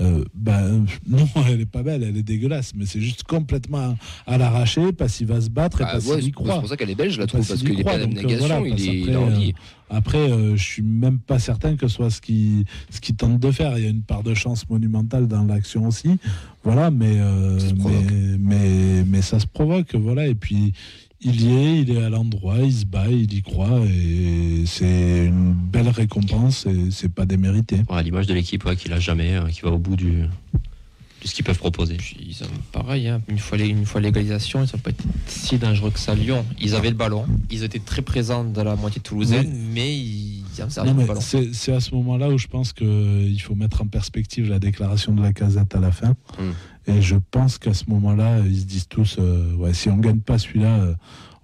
Euh, 0.00 0.24
ben, 0.34 0.86
non, 1.08 1.26
elle 1.48 1.60
est 1.60 1.66
pas 1.66 1.82
belle, 1.82 2.02
elle 2.02 2.16
est 2.16 2.22
dégueulasse, 2.22 2.72
mais 2.74 2.86
c'est 2.86 3.00
juste 3.00 3.24
complètement 3.24 3.96
à 4.26 4.38
l'arracher 4.38 4.92
parce 4.92 5.16
qu'il 5.16 5.26
va 5.26 5.40
se 5.40 5.50
battre 5.50 5.80
et 5.80 5.84
Ah 5.86 5.92
parce 5.92 6.06
ouais, 6.06 6.16
qu'il 6.16 6.22
y 6.22 6.26
c'est 6.26 6.32
croit. 6.32 6.60
pour 6.60 6.68
ça 6.68 6.76
qu'elle 6.76 6.90
est 6.90 6.94
belle, 6.94 7.10
je 7.10 7.18
la 7.18 7.26
trouve, 7.26 7.46
parce 7.46 7.60
qu'il 7.60 7.80
est 7.80 7.82
croit, 7.82 7.92
pas 7.94 7.98
donc, 7.98 8.10
euh, 8.10 8.14
d'abnégation, 8.14 8.46
voilà, 8.46 8.68
il, 8.68 8.88
est, 8.88 9.02
après, 9.02 9.16
envie. 9.16 9.54
Après, 9.90 10.18
euh, 10.30 10.56
je 10.56 10.62
suis 10.62 10.82
même 10.82 11.18
pas 11.18 11.38
certain 11.38 11.76
que 11.76 11.88
ce 11.88 11.94
soit 11.94 12.10
ce 12.10 12.20
qui 12.20 12.64
ce 12.90 13.00
qui 13.00 13.14
tente 13.14 13.38
de 13.38 13.50
faire. 13.50 13.76
Il 13.78 13.84
y 13.84 13.86
a 13.86 13.90
une 13.90 14.02
part 14.02 14.22
de 14.22 14.34
chance 14.34 14.68
monumentale 14.68 15.26
dans 15.26 15.44
l'action 15.44 15.86
aussi. 15.86 16.18
Voilà, 16.62 16.90
mais, 16.90 17.16
euh, 17.18 17.58
mais, 17.76 18.38
mais 18.38 19.04
mais 19.04 19.22
ça 19.22 19.40
se 19.40 19.46
provoque. 19.46 19.94
Voilà, 19.94 20.26
et 20.26 20.34
puis 20.34 20.74
il 21.20 21.40
y 21.42 21.52
est, 21.54 21.80
il 21.80 21.90
est 21.90 22.02
à 22.02 22.08
l'endroit, 22.08 22.58
il 22.60 22.72
se 22.72 22.84
bat, 22.86 23.08
il 23.08 23.32
y 23.32 23.42
croit, 23.42 23.80
et 23.86 24.62
c'est 24.66 25.26
une 25.26 25.52
belle 25.52 25.88
récompense. 25.88 26.66
Et 26.66 26.90
c'est 26.90 27.12
pas 27.12 27.26
démérité. 27.26 27.76
ouais, 27.90 27.96
à 27.96 28.02
l'image 28.02 28.26
de 28.26 28.34
l'équipe 28.34 28.64
ouais, 28.64 28.76
qui 28.76 28.88
l'a 28.88 29.00
jamais, 29.00 29.34
euh, 29.34 29.48
qui 29.48 29.62
va 29.62 29.70
au 29.70 29.78
bout 29.78 29.96
du, 29.96 30.12
de 30.12 31.26
ce 31.26 31.34
qu'ils 31.34 31.44
peuvent 31.44 31.58
proposer. 31.58 31.96
Puis 31.96 32.16
ils 32.28 32.44
ont 32.44 32.48
pareil, 32.70 33.08
hein, 33.08 33.20
une 33.28 33.38
fois 33.38 33.58
les- 33.58 33.66
une 33.68 33.84
fois 33.84 34.00
l'égalisation, 34.00 34.62
ils 34.62 34.68
sont 34.68 34.78
pas 34.78 34.90
été 34.90 35.02
si 35.26 35.58
dangereux 35.58 35.90
que 35.90 35.98
ça 35.98 36.12
à 36.12 36.14
Lyon. 36.14 36.44
Ils 36.60 36.76
avaient 36.76 36.90
le 36.90 36.96
ballon, 36.96 37.26
ils 37.50 37.64
étaient 37.64 37.80
très 37.80 38.02
présents 38.02 38.44
dans 38.44 38.62
la 38.64 38.76
moitié 38.76 39.00
toulousaine, 39.00 39.52
mais 39.74 39.96
ils 39.96 40.44
Non, 40.84 40.94
mais 40.94 41.04
ballon. 41.04 41.20
c'est 41.20 41.52
c'est 41.54 41.72
à 41.72 41.78
ce 41.80 41.94
moment-là 41.94 42.30
où 42.30 42.38
je 42.38 42.46
pense 42.48 42.72
qu'il 42.72 43.40
faut 43.40 43.54
mettre 43.54 43.82
en 43.82 43.86
perspective 43.86 44.48
la 44.48 44.58
déclaration 44.58 45.12
de 45.14 45.22
la 45.22 45.32
casette 45.32 45.74
à 45.74 45.80
la 45.80 45.90
fin. 45.92 46.10
Mm. 46.38 46.50
Et 46.88 47.02
je 47.02 47.16
pense 47.30 47.58
qu'à 47.58 47.74
ce 47.74 47.84
moment-là, 47.88 48.38
ils 48.46 48.60
se 48.60 48.64
disent 48.64 48.88
tous 48.88 49.16
euh, 49.18 49.54
ouais, 49.56 49.74
si 49.74 49.88
on 49.90 49.98
gagne 49.98 50.20
pas 50.20 50.38
celui-là, 50.38 50.78
euh, 50.78 50.94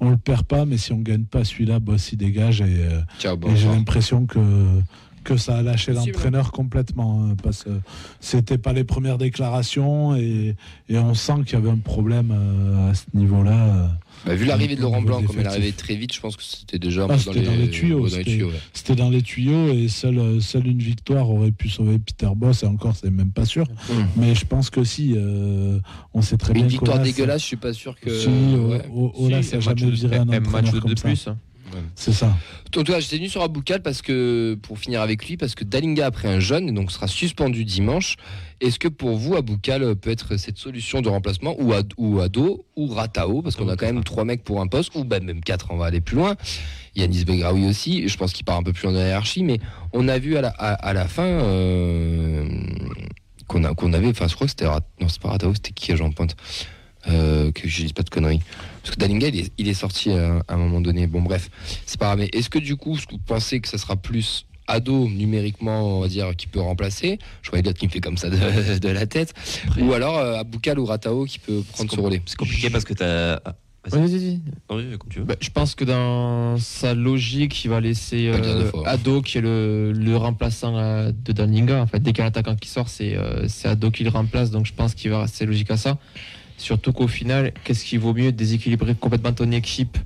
on 0.01 0.11
le 0.11 0.17
perd 0.17 0.45
pas, 0.45 0.65
mais 0.65 0.79
si 0.79 0.93
on 0.93 0.99
gagne 1.01 1.25
pas 1.25 1.45
celui-là, 1.45 1.81
boss 1.81 2.13
il 2.13 2.17
dégage. 2.17 2.61
Et, 2.63 2.65
euh, 2.69 3.01
Ciao, 3.19 3.35
et 3.35 3.37
bon. 3.37 3.55
j'ai 3.55 3.69
l'impression 3.69 4.25
que, 4.27 4.41
que 5.23 5.37
ça 5.37 5.59
a 5.59 5.63
lâché 5.63 5.93
l'entraîneur 5.93 6.51
complètement. 6.51 7.25
hein, 7.31 7.37
parce 7.43 7.63
que 7.65 7.71
c'était 8.21 8.59
pas 8.59 8.73
les 8.73 8.85
premières 8.85 9.19
déclarations 9.19 10.17
et, 10.17 10.57
et 10.89 10.99
on 10.99 11.15
sent 11.15 11.45
qu'il 11.45 11.59
y 11.59 11.63
avait 11.63 11.71
un 11.71 11.77
problème 11.79 12.31
euh, 12.33 12.91
à 12.91 12.95
ce 12.95 13.05
niveau-là. 13.15 13.91
Euh. 14.27 14.29
Bah, 14.31 14.35
vu 14.35 14.45
l'arrivée 14.47 14.75
de 14.77 14.81
au 14.81 14.85
Laurent 14.85 15.03
Blanc, 15.03 15.23
comme 15.23 15.39
elle 15.41 15.47
arrivée 15.47 15.73
très 15.73 15.95
vite, 15.97 16.15
je 16.15 16.21
pense 16.21 16.37
que 16.37 16.43
c'était 16.43 16.79
déjà 16.79 17.03
un 17.03 17.05
Ah, 17.05 17.09
peu 17.09 17.13
dans 17.15 17.19
c'était 17.19 17.41
les, 17.41 17.47
dans 17.47 17.53
les 17.57 17.71
tuyaux, 17.71 18.09
c'était- 18.09 18.43
ouais. 18.43 18.97
Dans 18.97 19.11
les 19.11 19.23
tuyaux 19.23 19.69
et 19.73 19.89
seule, 19.89 20.41
seule 20.43 20.67
une 20.67 20.79
victoire 20.79 21.29
aurait 21.31 21.51
pu 21.51 21.69
sauver 21.69 21.99
Peter 21.99 22.29
Boss. 22.37 22.63
Et 22.63 22.67
encore, 22.67 22.95
c'est 22.97 23.11
même 23.11 23.31
pas 23.33 23.45
sûr. 23.45 23.67
Mm. 23.67 23.93
Mais 24.17 24.35
je 24.35 24.45
pense 24.47 24.71
que 24.71 24.85
si, 24.85 25.15
euh, 25.17 25.79
on 26.13 26.23
sait 26.23 26.37
très 26.37 26.53
Mais 26.53 26.61
bien 26.61 26.65
une 26.65 26.71
victoire 26.71 27.01
dégueulasse, 27.01 27.43
je 27.43 27.47
suis 27.47 27.57
pas 27.57 27.73
sûr 27.73 27.99
que. 27.99 28.11
Si, 28.19 28.29
euh, 28.29 28.69
ouais. 28.69 28.83
O- 28.95 29.13
Olas 29.17 29.43
Si, 29.43 29.55
a 29.55 29.59
un 29.59 29.61
match 29.63 29.79
jamais 29.81 29.91
viré 29.93 30.17
un 30.17 30.25
match 30.25 30.71
de 30.71 30.81
comme 30.81 30.97
ça. 30.97 31.09
plus. 31.09 31.27
hein. 31.29 31.39
C'est 31.95 32.13
ça. 32.13 32.27
En 32.29 32.71
tout 32.71 32.85
cas, 32.85 33.01
j'étais 33.01 33.17
venu 33.17 33.29
sur 33.29 33.43
Aboukal 33.43 33.83
parce 33.83 34.03
que, 34.03 34.59
pour 34.63 34.79
finir 34.79 35.01
avec 35.01 35.29
lui, 35.29 35.37
parce 35.37 35.55
que 35.55 35.65
Dalinga 35.65 36.07
a 36.07 36.11
pris 36.11 36.29
un 36.29 36.41
jeune 36.41 36.69
et 36.69 36.73
donc 36.73 36.91
sera 36.91 37.07
suspendu 37.07 37.65
dimanche. 37.65 38.17
Est-ce 38.61 38.79
que 38.79 38.89
pour 38.89 39.17
vous, 39.17 39.37
Aboukal 39.37 39.95
peut 39.97 40.11
être 40.11 40.37
cette 40.37 40.59
solution 40.59 41.03
de 41.03 41.09
remplacement 41.09 41.55
ou, 41.61 41.73
Ad- 41.73 41.93
ou 41.97 42.21
Ado 42.21 42.65
ou 42.77 42.87
Ratao? 42.89 43.43
Parce 43.43 43.57
qu'on 43.57 43.69
a 43.69 43.77
quand 43.77 43.87
même 43.87 44.03
trois 44.05 44.25
mecs 44.25 44.43
pour 44.43 44.61
un 44.61 44.67
poste, 44.67 44.95
ou 44.95 45.05
bah, 45.05 45.21
même 45.21 45.41
quatre, 45.41 45.69
on 45.71 45.77
va 45.77 45.87
aller 45.87 46.01
plus 46.01 46.17
loin. 46.17 46.35
Yanis 46.97 47.25
Begraoui 47.25 47.67
aussi, 47.67 48.09
je 48.09 48.17
pense 48.17 48.33
qu'il 48.33 48.45
part 48.45 48.57
un 48.57 48.63
peu 48.63 48.73
plus 48.73 48.91
la 48.91 49.07
hiérarchie, 49.09 49.43
mais 49.43 49.59
on 49.93 50.07
a 50.09 50.19
vu 50.19 50.37
à 50.37 50.41
la, 50.41 50.49
à, 50.51 50.73
à 50.75 50.93
la 50.93 51.09
fin 51.09 51.25
euh, 51.27 52.49
qu'on 53.49 53.93
avait, 53.93 54.09
enfin 54.09 54.29
je 54.29 54.35
crois 54.35 54.47
que 54.47 54.53
c'était 54.53 54.67
non 54.67 55.09
c'est 55.09 55.21
pas 55.21 55.31
Ratao, 55.31 55.53
c'était 55.55 55.73
qui 55.73 55.95
Jean 55.97 56.11
Pointe? 56.11 56.37
Euh, 57.09 57.53
que 57.53 57.69
je 57.69 57.83
dise 57.83 57.93
pas 57.93 58.03
de 58.03 58.11
conneries. 58.11 58.41
Parce 58.83 58.95
que 58.95 59.01
Dalinga, 59.01 59.29
il 59.29 59.41
est, 59.41 59.53
il 59.59 59.69
est 59.69 59.75
sorti 59.75 60.11
à 60.11 60.43
un 60.49 60.57
moment 60.57 60.81
donné. 60.81 61.07
Bon, 61.07 61.23
bref, 61.23 61.51
c'est 61.87 61.99
pas 61.99 62.07
grave. 62.07 62.19
Mais 62.19 62.31
est-ce 62.33 62.51
que 62.51 62.59
du 62.59 62.77
coup, 62.77 62.97
est-ce 62.97 63.07
que 63.07 63.13
vous 63.13 63.19
pensez 63.19 63.61
que 63.61 63.69
ça 63.69 63.79
sera 63.79 63.97
plus 63.97 64.47
ado 64.67 65.09
numériquement, 65.09 65.99
on 65.99 66.01
va 66.01 66.09
dire, 66.09 66.35
qui 66.37 66.47
peut 66.47 66.61
remplacer? 66.61 67.19
Je 67.43 67.51
vois 67.51 67.59
Elliot 67.59 67.73
qui 67.73 67.87
me 67.87 67.91
fait 67.91 68.01
comme 68.01 68.17
ça 68.17 68.31
de, 68.31 68.79
de 68.79 68.89
la 68.89 69.07
tête. 69.07 69.35
Ou 69.79 69.93
alors 69.93 70.19
euh, 70.19 70.39
Aboukal 70.39 70.79
ou 70.79 70.85
Ratao 70.85 71.25
qui 71.25 71.39
peut 71.39 71.63
prendre 71.73 71.91
ce 71.91 72.01
relais. 72.01 72.23
C'est 72.27 72.37
compliqué 72.37 72.71
parce 72.71 72.85
que 72.85 72.95
ah, 73.03 73.55
vas-y. 73.85 74.01
Ouais, 74.01 74.07
vas-y, 74.07 74.19
vas-y. 74.19 74.41
Non, 74.71 74.77
oui, 74.77 74.99
tu 75.11 75.19
veux. 75.21 75.25
Bah, 75.25 75.35
je 75.41 75.51
pense 75.51 75.75
que 75.75 75.85
dans 75.85 76.57
sa 76.59 76.95
logique, 76.95 77.65
il 77.65 77.69
va 77.69 77.81
laisser 77.81 78.29
euh. 78.29 78.71
Ado 78.87 79.23
qui 79.23 79.39
est 79.39 79.41
le, 79.41 79.93
le 79.93 80.17
remplaçant 80.17 80.77
euh, 80.77 81.13
de 81.13 81.33
Dalinga. 81.33 81.83
En 81.83 81.87
fait, 81.87 82.01
dès 82.01 82.13
qu'il 82.13 82.19
y 82.19 82.23
a 82.23 82.25
un 82.25 82.29
attaquant 82.29 82.57
qui 82.57 82.69
sort, 82.69 82.89
c'est 82.89 83.17
euh, 83.17 83.47
c'est 83.49 83.69
Ado 83.69 83.91
qui 83.91 84.05
le 84.05 84.11
remplace. 84.11 84.51
Donc 84.51 84.67
je 84.67 84.73
pense 84.73 84.95
qu'il 84.95 85.11
va 85.11 85.23
rester 85.23 85.47
logique 85.47 85.71
à 85.71 85.77
ça. 85.77 85.99
Surtout 86.57 86.93
qu'au 86.93 87.09
final, 87.09 87.53
qu'est-ce 87.65 87.85
qui 87.85 87.97
vaut 87.97 88.15
mieux 88.15 88.33
déséquilibrer 88.33 88.95
complètement 88.95 89.33
ton 89.33 89.51
équipe 89.51 89.99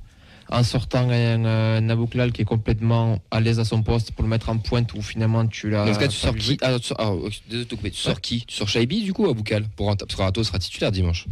en 0.51 0.63
sortant 0.63 1.07
un, 1.09 1.89
Abouklal 1.89 2.31
qui 2.31 2.41
est 2.41 2.45
complètement 2.45 3.19
à 3.29 3.39
l'aise 3.39 3.59
à 3.59 3.65
son 3.65 3.83
poste 3.83 4.11
pour 4.11 4.23
le 4.23 4.29
mettre 4.29 4.49
en 4.49 4.57
pointe 4.57 4.93
ou 4.95 5.01
finalement 5.01 5.45
tu 5.45 5.69
l'as. 5.69 5.85
Dans 5.85 5.93
ce 5.93 5.99
cas, 5.99 6.07
tu 6.07 6.17
sors 6.17 6.35
qui 6.35 6.57
ah, 6.61 6.79
tu 6.79 6.87
sors- 6.87 6.97
ah, 6.99 7.13
désolé 7.49 7.91
sors 7.93 8.19
qui 8.19 8.45
Tu 8.47 8.55
sors 8.55 8.67
Shaibi 8.67 9.03
du 9.03 9.13
coup 9.13 9.25
ou 9.25 9.29
Aboukal 9.29 9.65
pour 9.75 9.95
Parce 9.95 10.15
que 10.15 10.21
Rato 10.21 10.43
sera 10.43 10.57
titulaire 10.59 10.91
dimanche. 10.91 11.27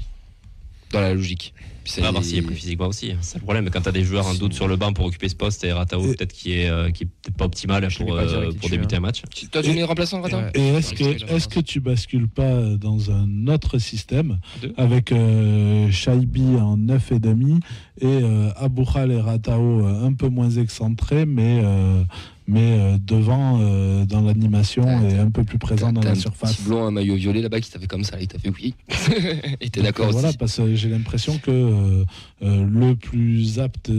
Dans 0.91 1.01
la 1.01 1.13
logique. 1.13 1.53
On 1.97 2.01
va 2.01 2.11
voir 2.11 2.23
il- 2.23 2.25
s'il 2.25 2.37
est 2.39 2.41
plus 2.41 2.55
physiquement 2.55 2.87
aussi. 2.87 3.13
C'est 3.21 3.37
le 3.37 3.43
problème. 3.43 3.69
Quand 3.69 3.81
tu 3.81 3.89
as 3.89 3.91
des 3.91 4.03
joueurs 4.03 4.27
en 4.27 4.33
doute 4.33 4.53
sur 4.53 4.67
le 4.67 4.75
banc 4.75 4.93
pour 4.93 5.05
occuper 5.05 5.29
ce 5.29 5.35
poste 5.35 5.63
et 5.63 5.71
Ratao 5.71 6.03
Et- 6.03 6.15
peut-être 6.15 6.33
qui 6.33 6.53
est, 6.53 6.69
euh, 6.69 6.91
qui 6.91 7.03
est 7.03 7.07
peut-être 7.07 7.37
pas 7.37 7.45
optimal 7.45 7.89
Je 7.89 7.97
pour, 7.97 8.07
pas 8.15 8.21
euh, 8.23 8.51
pour 8.53 8.69
débuter 8.69 8.95
hein. 8.95 8.99
un 8.99 9.01
match. 9.01 9.21
Tu- 9.33 9.47
Toi, 9.47 9.61
tu 9.63 9.69
es 9.71 9.83
remplaçant, 9.83 10.21
Ratao 10.21 10.39
Ouais. 10.39 10.51
Et 10.55 10.67
est-ce 10.69 10.93
que, 10.93 11.03
parce 11.03 11.15
que 11.15 11.25
la 11.25 11.33
est-ce 11.35 11.47
que 11.47 11.59
tu 11.59 11.79
bascules 11.79 12.27
pas 12.27 12.61
dans 12.79 13.11
un 13.11 13.47
autre 13.47 13.77
système 13.79 14.39
Deux. 14.61 14.73
avec 14.77 15.11
euh, 15.11 15.89
Shaibi 15.91 16.55
en 16.57 16.77
9 16.77 17.11
et 17.11 17.19
demi 17.19 17.59
et 18.01 18.05
euh, 18.05 18.49
Aboukhal 18.57 19.11
et 19.11 19.19
Ratao 19.21 19.85
euh, 19.85 20.05
un 20.05 20.13
peu 20.13 20.27
moins 20.29 20.49
excentrés 20.51 21.25
mais, 21.25 21.61
euh, 21.63 22.03
mais 22.47 22.79
euh, 22.79 22.97
devant 22.99 23.59
euh, 23.61 24.05
dans 24.05 24.21
l'animation 24.21 24.85
et 25.07 25.17
un 25.17 25.29
peu 25.29 25.43
plus 25.43 25.57
présent 25.57 25.91
dans 25.91 26.01
la 26.01 26.11
un 26.11 26.15
surface. 26.15 26.55
petit 26.55 26.63
blond, 26.63 26.85
un 26.85 26.91
maillot 26.91 27.15
violet 27.15 27.41
là-bas 27.41 27.59
qui 27.59 27.69
t'a 27.69 27.79
fait 27.79 27.87
comme 27.87 28.05
ça, 28.05 28.19
il 28.19 28.27
t'a 28.27 28.39
fait 28.39 28.49
oui. 28.49 28.73
Et 29.61 29.69
t'es 29.69 29.81
d'accord 29.81 30.07
aussi. 30.07 30.19
Voilà, 30.19 30.33
parce 30.33 30.57
que 30.57 30.75
j'ai 30.75 30.89
l'impression 30.89 31.37
que 31.39 31.51
euh, 31.51 32.05
le 32.41 32.95
plus 32.95 33.59
apte 33.59 33.91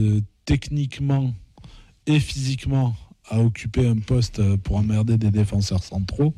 techniquement 0.46 1.32
et 2.06 2.20
physiquement 2.20 2.96
à 3.28 3.40
occuper 3.40 3.86
un 3.86 3.98
poste 3.98 4.42
pour 4.58 4.76
emmerder 4.76 5.18
des 5.18 5.30
défenseurs 5.30 5.84
centraux, 5.84 6.34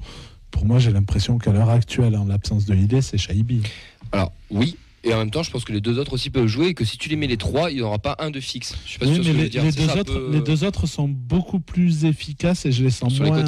pour 0.51 0.67
moi, 0.67 0.81
j'ai 0.81 0.91
l'impression 0.91 1.39
qu'à 1.39 1.53
l'heure 1.53 1.71
actuelle, 1.71 2.17
en 2.17 2.25
l'absence 2.25 2.65
de 2.67 2.75
l'idée, 2.75 3.03
c'est 3.03 3.19
Shaibi. 3.19 3.63
Alors 4.11 4.33
oui, 4.51 4.77
Et 5.03 5.15
en 5.15 5.19
même 5.19 5.31
temps, 5.31 5.43
je 5.43 5.51
pense 5.51 5.65
que 5.65 5.73
les 5.73 5.81
deux 5.81 5.99
autres 5.99 6.13
aussi 6.13 6.29
peuvent 6.29 6.47
jouer 6.47 6.67
et 6.69 6.75
que 6.75 6.85
si 6.85 6.99
tu 6.99 7.09
les 7.09 7.17
mets 7.17 7.27
les 7.27 7.39
trois, 7.39 7.71
il 7.71 7.77
n'y 7.77 7.81
aura 7.83 7.99
pas 7.99 8.17
un 8.19 8.31
de 8.31 8.39
fixe. 8.39 8.77
Je 8.85 8.93
sais 8.93 8.99
pas 8.99 9.07
Oui, 9.07 9.15
si 9.25 9.33
mais 9.33 9.45
les, 9.45 9.49
dire. 9.49 9.63
les 9.65 9.73
deux 9.73 9.89
autres, 9.97 10.13
peu- 10.13 10.31
les 10.31 10.43
deux 10.43 10.63
autres 10.63 10.87
sont 10.87 11.09
beaucoup 11.09 11.59
plus 11.59 12.05
efficaces 12.05 12.67
et 12.67 12.73
je 12.73 12.85
les 12.85 12.91
sens 12.91 13.15
Sur 13.15 13.25
moins, 13.25 13.43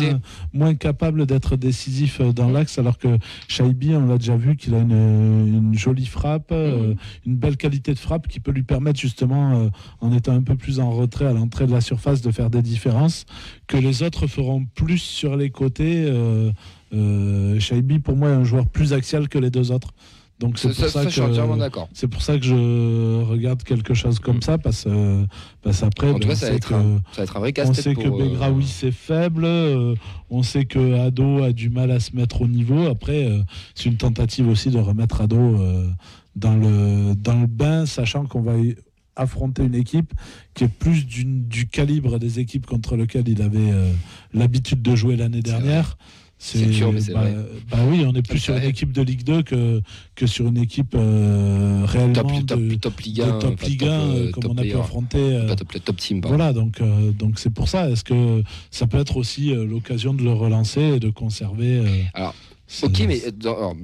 moins 0.55 0.75
capables 0.75 1.27
d'être 1.27 1.57
décisifs 1.57 2.21
euh, 2.23 2.33
dans 2.33 2.49
l'axe, 2.49 2.79
alors 2.79 2.97
que 2.97 3.19
Shaibi, 3.49 3.91
on 3.95 4.07
l'a 4.07 4.17
déjà 4.17 4.35
vu 4.37 4.57
qu'il 4.57 4.75
a 4.75 4.79
une, 4.79 4.93
une 5.73 5.75
jolie 5.79 6.07
frappe, 6.07 6.53
euh, 6.53 6.95
une 7.27 7.37
belle 7.37 7.59
qualité 7.59 7.93
de 7.93 7.99
frappe 7.99 8.29
qui 8.29 8.41
peut 8.41 8.53
lui 8.53 8.63
permettre 8.63 8.99
justement, 8.99 9.61
euh, 9.65 9.69
en 10.01 10.11
étant 10.17 10.33
un 10.33 10.43
peu 10.43 10.57
plus 10.57 10.81
en 10.81 10.91
retrait 10.91 11.27
à 11.27 11.33
l'entrée 11.35 11.67
de 11.67 11.73
la 11.73 11.83
surface, 11.83 12.23
de 12.23 12.31
faire 12.31 12.49
des 12.49 12.63
différences 12.63 13.27
que 13.67 13.77
les 13.77 14.03
autres 14.03 14.27
feront 14.27 14.65
plus 14.75 14.99
sur 15.03 15.37
les 15.37 15.51
côtés. 15.51 16.07
Euh, 16.07 16.51
euh, 16.95 17.61
Shaibi, 17.61 17.99
pour 17.99 18.17
moi, 18.17 18.31
est 18.31 18.35
un 18.35 18.45
joueur 18.45 18.67
plus 18.67 18.95
axial 18.95 19.29
que 19.29 19.39
les 19.39 19.51
deux 19.51 19.71
autres. 19.71 19.93
Donc 20.43 20.59
c'est 20.59 20.69
pour 20.69 20.89
ça, 20.89 21.05
que 21.07 21.57
d'accord. 21.59 21.89
c'est 21.93 22.09
pour 22.09 22.21
ça 22.21 22.37
que 22.37 22.45
je 22.45 23.23
regarde 23.23 23.63
quelque 23.63 23.95
chose 23.95 24.19
comme 24.19 24.43
ça 24.43 24.59
parce, 24.59 24.85
euh, 24.89 25.25
parce 25.63 25.85
après 25.85 26.11
En 26.11 26.15
tout 26.15 26.27
ben, 26.27 26.29
cas, 26.31 26.35
ça 26.35 26.51
va 26.51 26.57
être 26.57 26.69
que- 26.69 26.75
un- 26.75 26.97
Ça 27.13 27.19
va 27.19 27.23
être 27.23 27.37
un 27.37 27.41
vrai 27.41 27.53
on 27.65 27.73
sait 27.75 27.95
que 27.95 28.01
euh, 28.09 28.11
Begraoui 28.11 28.67
c'est 28.67 28.91
faible, 28.91 29.45
euh, 29.45 29.95
on 30.31 30.43
sait 30.43 30.65
que 30.65 30.99
Ado 30.99 31.45
a 31.45 31.53
du 31.53 31.71
mal 31.71 31.93
à 31.93 32.01
se 32.01 32.17
mettre 32.17 32.41
au 32.43 32.49
niveau. 32.49 32.87
Après, 32.89 33.25
euh, 33.25 33.39
c'est 33.77 33.89
une 33.89 33.97
tentative 33.99 34.49
aussi 34.49 34.71
de 34.71 34.79
remettre 34.79 35.21
Ado 35.21 35.57
dans, 36.35 36.57
le, 36.57 37.15
dans 37.15 37.41
le 37.41 37.47
bain, 37.47 37.87
sachant 37.87 38.27
qu'on 38.27 38.43
va 38.43 38.55
affronter 39.15 39.63
une 39.63 39.75
équipe 39.77 40.13
qui 40.55 40.65
est 40.65 40.69
plus 40.69 41.07
du 41.07 41.69
calibre 41.69 42.19
des 42.19 42.41
équipes 42.41 42.67
contre 42.67 42.97
lesquelles 42.97 43.29
il 43.29 43.43
avait 43.43 43.73
l'habitude 44.35 44.83
de 44.83 44.97
jouer 44.97 45.17
l'année 45.17 45.43
dernière. 45.43 45.99
C'est 46.45 46.73
sûr, 46.73 46.93
mais 46.93 47.01
c'est 47.01 47.13
bah, 47.13 47.21
vrai. 47.21 47.35
bah 47.71 47.79
oui, 47.89 48.05
on 48.05 48.13
est 48.17 48.27
plus 48.27 48.41
sur 48.41 48.57
une 48.57 48.65
équipe 48.65 48.91
de 48.91 49.01
Ligue 49.01 49.23
2 49.23 49.45
que, 49.45 49.81
que 50.17 50.27
sur 50.27 50.49
une 50.49 50.57
équipe 50.57 50.93
euh, 50.97 51.85
réellement 51.87 52.15
top, 52.15 52.47
top, 52.47 52.59
de, 52.61 52.75
top 52.75 53.01
Ligue 53.01 53.19
de 53.19 53.23
1. 53.23 53.39
top 53.39 53.61
Ligue 53.61 53.79
top, 53.79 53.89
1, 53.89 53.93
euh, 53.93 54.31
comme 54.33 54.45
on 54.51 54.59
a 54.59 54.63
pu 54.63 54.77
affronter. 54.77 55.19
euh, 55.21 55.55
top, 55.55 55.85
top 55.85 55.97
team, 55.99 56.21
pardon. 56.21 56.37
voilà, 56.37 56.53
donc 56.53 56.81
euh, 56.81 57.13
donc 57.13 57.39
c'est 57.39 57.51
pour 57.51 57.69
ça. 57.69 57.89
Est-ce 57.89 58.03
que 58.03 58.43
ça 58.73 58.89
peut 58.89 58.99
être 58.99 59.17
aussi 59.19 59.55
euh, 59.55 59.65
l'occasion 59.65 60.15
de 60.15 60.25
le 60.25 60.33
relancer 60.33 60.81
et 60.81 60.99
de 60.99 61.11
conserver 61.11 61.79
euh, 61.79 62.03
Alors, 62.15 62.35
Ok, 62.83 63.05
mais 63.07 63.21
euh, 63.25 63.31
alors, 63.45 63.77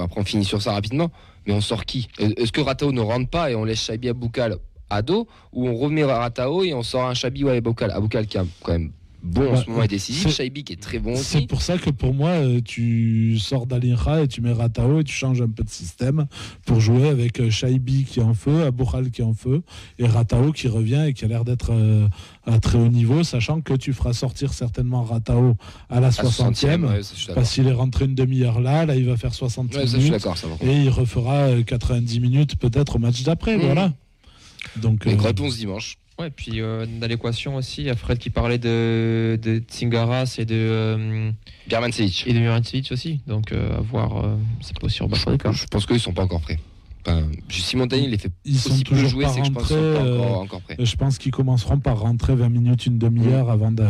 après 0.00 0.20
on 0.20 0.24
finit 0.24 0.44
sur 0.46 0.62
ça 0.62 0.72
rapidement. 0.72 1.10
Mais 1.46 1.52
on 1.52 1.60
sort 1.60 1.84
qui? 1.84 2.08
Euh, 2.20 2.30
Est-ce 2.38 2.50
que 2.50 2.62
Ratao 2.62 2.92
ne 2.92 3.00
rentre 3.02 3.28
pas 3.28 3.50
et 3.50 3.54
on 3.54 3.64
laisse 3.64 3.82
Chabi 3.82 4.08
Aboukal 4.08 4.56
à 4.88 5.02
dos 5.02 5.28
ou 5.52 5.68
on 5.68 5.76
remet 5.76 6.04
Ratao 6.04 6.64
et 6.64 6.72
on 6.72 6.82
sort 6.82 7.04
un 7.04 7.14
Chabi 7.14 7.44
ou 7.44 7.48
Aboukal 7.48 7.90
Aboukal 7.90 8.26
qui 8.26 8.38
est 8.38 8.40
quand 8.62 8.72
même 8.72 8.90
bon 9.26 9.52
en 9.52 9.56
ce 9.56 9.68
moment 9.68 9.82
et 9.82 9.88
décisif. 9.88 10.22
c'est- 10.28 10.44
Chabi 10.44 10.64
qui 10.64 10.72
est 10.72 10.80
très 10.80 10.98
bon 10.98 11.14
C'est 11.16 11.46
pour 11.46 11.60
ça 11.62 11.76
que 11.78 11.90
pour 11.90 12.14
moi, 12.14 12.30
euh, 12.30 12.60
tu 12.64 13.38
sors 13.38 13.66
d'Alinra 13.66 14.22
et 14.22 14.28
tu 14.28 14.40
mets 14.40 14.52
Ratao 14.52 15.00
et 15.00 15.04
tu 15.04 15.12
changes 15.14 15.42
un 15.42 15.48
peu 15.48 15.62
de 15.64 15.68
système 15.68 16.26
pour 16.64 16.80
jouer 16.80 17.08
avec 17.08 17.40
euh, 17.40 17.50
Shaibi 17.50 18.04
qui 18.04 18.20
est 18.20 18.22
en 18.22 18.34
feu, 18.34 18.64
Aboukhal 18.64 19.10
qui 19.10 19.20
est 19.20 19.24
en 19.24 19.34
feu 19.34 19.62
et 19.98 20.06
Ratao 20.06 20.52
qui 20.52 20.68
revient 20.68 21.04
et 21.08 21.12
qui 21.12 21.24
a 21.24 21.28
l'air 21.28 21.44
d'être 21.44 21.72
euh, 21.72 22.08
à 22.46 22.58
très 22.60 22.78
haut 22.78 22.88
niveau, 22.88 23.24
sachant 23.24 23.60
que 23.60 23.74
tu 23.74 23.92
feras 23.92 24.12
sortir 24.12 24.52
certainement 24.52 25.02
Ratao 25.02 25.56
à 25.90 26.00
la 26.00 26.08
À 26.08 26.10
60e. 26.10 26.84
ouais, 26.84 27.02
ça, 27.02 27.10
je 27.14 27.18
suis 27.18 27.26
d'accord. 27.28 27.34
parce 27.42 27.52
qu'il 27.54 27.66
est 27.66 27.72
rentré 27.72 28.04
une 28.06 28.14
demi-heure 28.14 28.60
là, 28.60 28.86
là 28.86 28.94
il 28.96 29.04
va 29.06 29.16
faire 29.16 29.34
60 29.34 29.74
Ouais, 29.74 29.80
ça, 29.80 29.80
je 29.86 29.88
suis 30.02 30.10
minutes 30.10 30.20
ça, 30.22 30.34
et 30.62 30.82
il 30.82 30.88
refera 30.88 31.34
euh, 31.48 31.62
90 31.62 32.20
minutes 32.20 32.56
peut-être 32.56 32.96
au 32.96 32.98
match 32.98 33.22
d'après. 33.22 33.56
Mhm. 33.56 33.64
Voilà. 33.64 33.92
Donc, 34.76 35.04
Donc 35.06 35.06
euh, 35.06 35.16
réponse 35.22 35.56
dimanche. 35.56 35.96
Ouais, 36.18 36.30
puis 36.30 36.60
euh, 36.62 36.86
dans 37.00 37.06
l'équation 37.06 37.56
aussi, 37.56 37.82
il 37.82 37.86
y 37.88 37.90
a 37.90 37.94
Fred 37.96 38.16
qui 38.18 38.30
parlait 38.30 38.56
de, 38.58 39.38
de 39.42 39.58
Tsingaras 39.58 40.36
et 40.38 40.46
de, 40.46 40.54
euh, 40.54 41.30
Birman 41.68 41.92
Selic. 41.92 42.24
et 42.26 42.32
de 42.32 42.38
Mirancevic 42.38 42.90
aussi. 42.90 43.20
Donc, 43.26 43.52
euh, 43.52 43.76
à 43.76 43.80
voir, 43.82 44.24
euh, 44.24 44.36
ça 44.62 44.72
peut 44.80 44.86
aussi 44.86 45.00
cartes. 45.38 45.54
Je 45.56 45.66
pense 45.66 45.84
qu'ils 45.84 46.00
sont 46.00 46.14
pas 46.14 46.22
encore 46.22 46.40
prêts. 46.40 46.58
Enfin, 47.06 47.22
si 47.50 47.76
Montagny 47.76 48.08
les 48.08 48.18
fait 48.18 48.32
ils 48.44 48.58
sont 48.58 48.70
aussi 48.72 48.82
toujours 48.82 49.08
jouer, 49.08 49.24
pas 49.26 49.30
c'est 49.30 49.40
que 49.42 49.46
je 49.46 49.52
pense 49.52 49.66
qu'ils 49.68 49.76
sont 49.76 49.82
pas 49.82 49.84
euh, 50.00 50.18
encore, 50.24 50.40
encore 50.40 50.60
prêts. 50.62 50.76
Je 50.78 50.96
pense 50.96 51.18
qu'ils 51.18 51.30
commenceront 51.32 51.78
par 51.78 52.00
rentrer 52.00 52.34
20 52.34 52.48
minutes, 52.48 52.86
une 52.86 52.98
demi-heure 52.98 53.50
avant 53.50 53.70
de- 53.70 53.84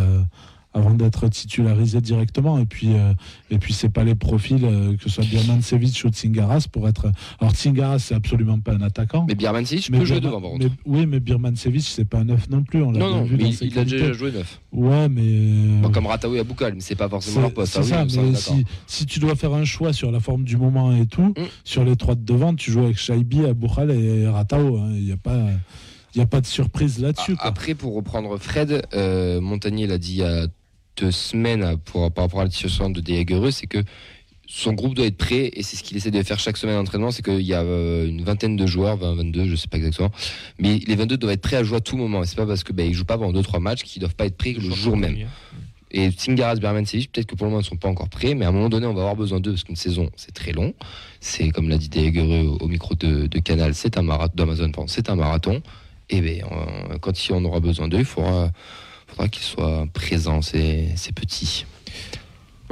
avant 0.77 0.91
d'être 0.95 1.27
titularisés 1.29 2.01
directement. 2.01 2.59
Et 2.59 2.67
puis, 2.67 2.89
euh, 2.93 3.13
et 3.51 3.59
puis 3.59 3.73
c'est 3.73 3.89
pas 3.89 4.05
les 4.05 4.15
profils, 4.15 4.63
euh, 4.63 4.95
que 4.97 5.03
ce 5.05 5.09
soit 5.09 5.25
Birmancevic 5.25 6.03
ou 6.05 6.09
Tsingaras, 6.11 6.67
pour 6.71 6.87
être. 6.89 7.07
Alors, 7.41 7.53
Tsingaras, 7.55 7.99
c'est 8.01 8.15
absolument 8.15 8.59
pas 8.61 8.73
un 8.75 8.83
attaquant. 8.83 9.25
Mais 9.29 9.35
Birman 9.35 9.65
Selic 9.65 9.89
Mais 9.91 9.99
peut 9.99 10.05
jouer 10.05 10.21
devant 10.21 10.41
mais- 10.59 10.69
oui, 10.85 11.07
mais 11.07 11.19
Birmancevic, 11.21 11.83
c'est 11.83 12.05
pas 12.05 12.19
un 12.19 12.25
neuf 12.25 12.49
non 12.51 12.63
plus. 12.63 12.83
On 12.83 12.93
Non, 12.93 13.11
non, 13.11 13.23
vu 13.25 13.37
mais 13.37 13.49
il, 13.49 13.79
a 13.79 13.85
déjà 13.85 14.13
joué 14.13 14.33
neuf. 14.33 14.61
Ouais, 14.73 15.09
mais. 15.09 15.23
euh, 15.25 15.81
Bon, 15.83 15.91
comme 15.91 16.07
Rataou 16.07 16.35
et 16.35 16.41
Aboukal, 16.41 16.75
mais 16.75 16.81
c'est 16.81 16.95
pas 16.95 17.09
forcément 17.09 17.41
leur 17.41 17.55
poste. 17.55 17.73
c'est 17.83 17.93
Ah 17.95 18.05
oui, 18.05 18.11
ça, 18.11 18.21
mais 18.23 18.35
si, 18.35 18.65
si 18.87 19.07
tu 19.07 19.19
dois 19.19 19.35
faire 19.35 19.55
un 19.55 19.65
choix 19.65 19.93
sur 19.95 20.11
la 20.11 20.21
forme 20.21 20.45
du 20.45 20.57
moment 20.59 20.95
et 20.95 21.07
tout, 21.07 21.23
Mm. 21.37 21.45
sur 21.65 21.85
les 21.85 21.97
trois 21.97 22.15
de 22.15 22.25
devant, 22.25 22.55
tu 22.55 22.71
joues 22.71 22.85
avec 22.85 22.99
Shaibi, 22.99 23.45
Aboukhal 23.47 23.91
et 23.93 24.27
Ratao. 24.29 24.77
hein. 24.79 24.91
Il 24.95 25.05
n'y 25.05 25.13
a 25.13 25.17
pas. 25.17 25.39
Il 26.15 26.21
n'y 26.21 26.23
a 26.23 26.27
pas 26.27 26.41
de 26.41 26.47
surprise 26.47 26.99
là-dessus. 26.99 27.37
Après, 27.41 27.75
pour 27.75 27.95
reprendre 27.95 28.39
Fred, 28.39 28.87
euh, 28.95 29.39
Montagnier 29.43 29.87
l'a 29.87 29.99
dit 29.99 30.13
il 30.13 30.19
y 30.19 30.23
a 30.23 30.47
semaines 31.11 31.63
euh, 31.63 31.77
pour, 31.77 32.11
par 32.13 32.25
rapport 32.25 32.41
à 32.41 32.45
la 32.45 32.51
situation 32.51 32.91
de 32.91 33.01
Deguereux, 33.01 33.51
c'est 33.51 33.67
que 33.67 33.83
son 34.47 34.73
groupe 34.73 34.95
doit 34.95 35.07
être 35.07 35.17
prêt 35.17 35.51
et 35.53 35.63
c'est 35.63 35.77
ce 35.77 35.83
qu'il 35.83 35.97
essaie 35.97 36.11
de 36.11 36.23
faire 36.23 36.39
chaque 36.39 36.57
semaine 36.57 36.77
d'entraînement, 36.77 37.11
c'est 37.11 37.23
qu'il 37.23 37.43
y 37.43 37.55
a 37.55 37.63
euh, 37.63 38.07
une 38.07 38.23
vingtaine 38.23 38.57
de 38.57 38.67
joueurs, 38.67 38.97
20, 38.97 39.15
22, 39.15 39.47
je 39.47 39.57
sais 39.57 39.69
pas 39.69 39.77
exactement, 39.77 40.11
mais 40.59 40.79
les 40.87 40.95
22 40.95 41.17
doivent 41.17 41.33
être 41.33 41.43
prêts 41.43 41.57
à 41.57 41.65
jouer 41.65 41.79
à 41.79 41.81
tout 41.81 41.97
moment. 41.97 42.25
C'est 42.25 42.37
pas 42.37 42.47
parce 42.47 42.63
que 42.63 42.73
ils 42.81 42.95
jouent 42.95 43.05
pas 43.05 43.19
pendant 43.19 43.39
2-3 43.39 43.61
matchs 43.61 43.83
qu'ils 43.83 44.01
doivent 44.01 44.15
pas 44.15 44.27
être 44.27 44.37
prêts 44.37 44.53
le 44.53 44.61
jour 44.61 44.97
même. 44.97 45.17
Et 45.93 46.11
Tsingaras, 46.11 46.57
Berman, 46.57 46.85
Selic, 46.85 47.13
peut-être 47.13 47.27
que 47.27 47.35
pour 47.37 47.47
le 47.47 47.51
moment 47.51 47.61
ils 47.61 47.65
ne 47.65 47.69
sont 47.69 47.77
pas 47.77 47.89
encore 47.89 48.09
prêts, 48.09 48.35
mais 48.35 48.45
à 48.45 48.49
un 48.49 48.53
moment 48.53 48.69
donné 48.69 48.87
on 48.87 48.95
va 48.95 49.03
avoir 49.03 49.17
besoin 49.17 49.41
d'eux 49.41 49.53
parce 49.53 49.65
qu'une 49.65 49.77
saison 49.77 50.11
c'est 50.17 50.33
très 50.33 50.53
long. 50.53 50.75
C'est 51.21 51.51
comme 51.51 51.69
l'a 51.69 51.79
dit 51.79 51.89
Deguereux 51.89 52.57
au, 52.61 52.69
micro 52.69 52.95
de, 52.95 53.27
de 53.27 53.39
Canal, 53.39 53.75
c'est 53.75 53.99
un 53.99 54.03
marathon 54.03 54.35
d'Amazon, 54.37 54.71
c'est 54.87 55.11
un 55.11 55.17
marathon. 55.17 55.63
Et 56.09 56.21
ben 56.21 56.45
euh, 56.45 56.99
quand 56.99 57.13
on 57.31 57.45
aura 57.45 57.61
besoin 57.61 57.89
d'eux, 57.89 57.99
il 57.99 58.05
faudra, 58.05 58.53
faudra 59.17 59.29
qu'ils 59.29 59.43
soient 59.43 59.87
présents, 59.93 60.43
ces, 60.43 60.89
ces 60.97 61.13
petits. 61.13 61.65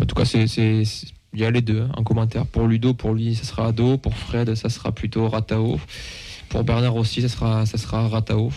En 0.00 0.04
tout 0.06 0.14
cas, 0.14 0.24
c'est, 0.24 0.44
il 0.46 1.40
y 1.40 1.44
a 1.44 1.50
les 1.50 1.62
deux 1.62 1.82
hein, 1.82 1.90
en 1.96 2.04
commentaire. 2.04 2.46
Pour 2.46 2.66
Ludo, 2.66 2.94
pour 2.94 3.14
lui, 3.14 3.34
ça 3.34 3.44
sera 3.44 3.68
Ado. 3.68 3.96
Pour 3.98 4.14
Fred, 4.16 4.54
ça 4.54 4.68
sera 4.68 4.92
plutôt 4.92 5.28
Ratao. 5.28 5.80
Pour 6.48 6.62
Bernard 6.64 6.96
aussi, 6.96 7.22
ça 7.22 7.28
sera, 7.28 7.66
ça 7.66 7.78
sera 7.78 8.08
Ratao. 8.08 8.52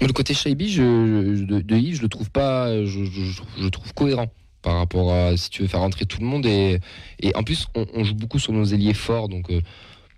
Mais 0.00 0.06
le 0.06 0.12
côté 0.12 0.32
Shaibi 0.34 0.70
je, 0.70 0.82
je- 1.36 1.44
de, 1.44 1.60
de 1.60 1.76
Yves, 1.76 1.96
je 1.96 2.02
le 2.02 2.08
trouve 2.08 2.30
pas, 2.30 2.70
je, 2.84 3.04
je- 3.04 3.68
trouve 3.68 3.92
cohérent 3.94 4.26
par 4.62 4.76
rapport 4.78 5.12
à 5.12 5.36
si 5.36 5.50
tu 5.50 5.62
veux 5.62 5.68
faire 5.68 5.80
rentrer 5.80 6.06
tout 6.06 6.18
le 6.20 6.26
monde 6.26 6.44
et, 6.46 6.80
et 7.20 7.36
en 7.36 7.44
plus 7.44 7.68
on, 7.76 7.86
on 7.94 8.02
joue 8.04 8.14
beaucoup 8.14 8.38
sur 8.40 8.52
nos 8.52 8.64
ailiers 8.64 8.94
forts 8.94 9.28
donc 9.28 9.48
euh, 9.50 9.60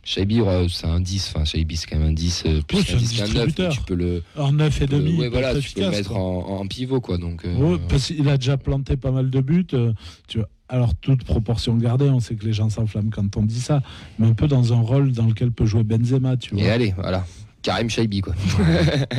Shaibi 0.08 0.40
euh, 0.40 0.66
c'est 0.68 0.86
un 0.86 1.00
10, 1.00 1.32
enfin 1.34 1.44
Shaibi 1.44 1.76
c'est 1.76 1.86
quand 1.86 1.98
même 1.98 2.08
un 2.08 2.12
10 2.12 2.44
euh, 2.46 2.62
plus 2.66 2.78
Oui, 2.78 2.82
un 2.82 2.84
c'est 2.86 2.94
un 2.94 2.96
10 2.96 3.16
qu'un 3.16 3.24
9, 3.24 3.28
distributeur. 3.28 3.72
tu 3.72 3.80
peux 3.82 3.94
le 3.94 4.22
En 4.38 4.52
9 4.52 4.80
et 4.82 4.86
demi, 4.86 5.16
ouais, 5.18 5.28
voilà, 5.28 5.52
être 5.52 5.60
tu 5.60 5.72
peux 5.74 5.82
le 5.82 5.90
mettre 5.90 6.16
en, 6.16 6.60
en 6.60 6.66
pivot 6.66 7.02
quoi 7.02 7.18
donc 7.18 7.44
euh, 7.44 7.54
Ouais, 7.56 7.78
parce 7.90 8.06
qu'il 8.06 8.26
a 8.28 8.38
déjà 8.38 8.56
planté 8.56 8.96
pas 8.96 9.10
mal 9.10 9.28
de 9.28 9.40
buts. 9.42 9.66
tu 9.66 10.38
vois. 10.38 10.48
Alors, 10.70 10.94
toute 10.94 11.24
proportion 11.24 11.76
gardée, 11.76 12.08
on 12.10 12.20
sait 12.20 12.34
que 12.36 12.44
les 12.44 12.52
gens 12.54 12.68
s'enflamment 12.70 13.10
quand 13.10 13.36
on 13.36 13.42
dit 13.42 13.60
ça, 13.60 13.82
mais 14.18 14.26
un 14.26 14.34
peu 14.34 14.48
dans 14.48 14.72
un 14.72 14.80
rôle 14.80 15.12
dans 15.12 15.26
lequel 15.26 15.50
peut 15.50 15.64
jouer 15.66 15.82
Benzema, 15.82 16.36
tu 16.38 16.54
vois. 16.54 16.62
et 16.64 16.70
allez 16.70 16.94
voilà 16.96 17.26
Karim 17.62 17.90
Shaibi 17.90 18.20
quoi. 18.20 18.34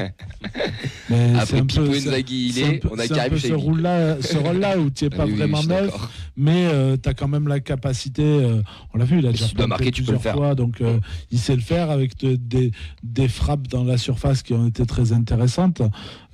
Mais 1.09 1.33
c'est 1.33 1.39
Après 1.39 1.59
un 1.59 1.65
Pipo 1.65 1.83
peu- 1.85 1.91
Inzaghi 1.95 2.53
il 2.55 2.63
un 2.63 2.67
est, 2.69 2.77
peu- 2.79 2.89
on 2.91 2.97
a 2.99 3.03
c'est 3.03 3.11
un 3.13 3.15
Karim 3.15 3.31
peu 3.33 3.37
ce 3.39 3.47
Shaibi. 3.47 3.61
rôle-là, 3.61 4.21
ce 4.21 4.37
rôle-là 4.37 4.77
où 4.77 4.89
tu 4.89 5.03
n'es 5.05 5.09
Ah 5.13 5.17
pas 5.17 5.25
oui, 5.25 5.31
oui, 5.33 5.37
vraiment 5.37 5.57
suis 5.59 5.67
neuf, 5.67 5.93
mais 6.37 6.67
tu 7.01 7.09
as 7.09 7.13
quand 7.13 7.27
même 7.27 7.47
la 7.47 7.59
capacité, 7.59 8.23
euh, 8.23 8.61
on 8.93 8.97
l'a 8.97 9.05
vu, 9.05 9.19
il 9.19 9.25
a 9.25 9.29
Et 9.29 9.33
déjà 9.33 9.45
si 9.45 9.51
tu 9.51 9.57
dois 9.57 9.65
planté 9.67 9.83
marquer, 9.83 9.91
tu 9.91 10.03
peux 10.03 10.11
le 10.13 10.17
plusieurs 10.17 10.21
faire. 10.21 10.35
fois, 10.35 10.55
donc 10.55 10.81
euh, 10.81 10.99
il 11.31 11.39
sait 11.39 11.55
le 11.55 11.61
faire 11.61 11.89
avec 11.91 12.17
de- 12.19 12.35
des, 12.35 12.71
des 13.03 13.27
frappes 13.27 13.67
dans 13.67 13.83
la 13.83 13.97
surface 13.97 14.41
qui 14.43 14.53
ont 14.53 14.67
été 14.67 14.85
très 14.85 15.11
intéressantes, 15.11 15.81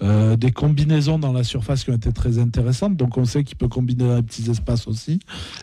euh, 0.03 0.35
des 0.35 0.51
combinaisons 0.51 1.17
dans 1.19 1.33
la 1.33 1.43
surface 1.43 1.83
qui 1.83 1.89
ont 1.91 1.95
été 1.95 2.11
très 2.11 2.37
intéressantes, 2.37 2.95
donc 2.97 3.17
on 3.17 3.25
sait 3.25 3.43
qu'il 3.43 3.57
peut 3.57 3.67
combiner 3.69 4.03
dans 4.07 4.15
les 4.17 4.23
petits 4.23 4.49
espaces 4.49 4.87
aussi. 4.87 5.19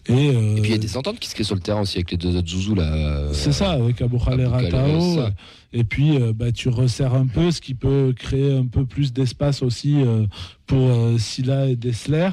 Et, 0.09 0.13
euh, 0.31 0.57
Et 0.57 0.61
puis 0.61 0.71
il 0.71 0.73
y 0.73 0.75
a 0.75 0.79
des 0.79 0.97
ententes 0.97 1.21
qui 1.21 1.29
se 1.29 1.35
créent 1.35 1.45
sur 1.45 1.55
le 1.55 1.61
terrain 1.61 1.81
aussi 1.83 1.99
avec 1.99 2.11
les 2.11 2.17
deux 2.17 2.35
autres 2.37 2.49
zouzous 2.49 2.75
là. 2.75 2.93
euh, 2.93 3.31
c'est 3.33 3.53
ça, 3.53 3.73
avec 3.73 4.01
Aboukhal 4.03 4.41
et 4.41 4.45
Aboukhal 4.45 5.33
et 5.73 5.85
puis, 5.85 6.17
euh, 6.17 6.33
bah, 6.35 6.53
tu 6.53 6.69
resserres 6.69 7.15
un 7.15 7.27
peu, 7.27 7.51
ce 7.51 7.61
qui 7.61 7.75
peut 7.75 8.13
créer 8.17 8.53
un 8.55 8.67
peu 8.67 8.85
plus 8.85 9.13
d'espace 9.13 9.63
aussi 9.63 10.03
euh, 10.03 10.27
pour 10.67 10.91
euh, 10.91 11.19
Silla 11.19 11.67
et 11.67 11.77
Dessler, 11.77 12.31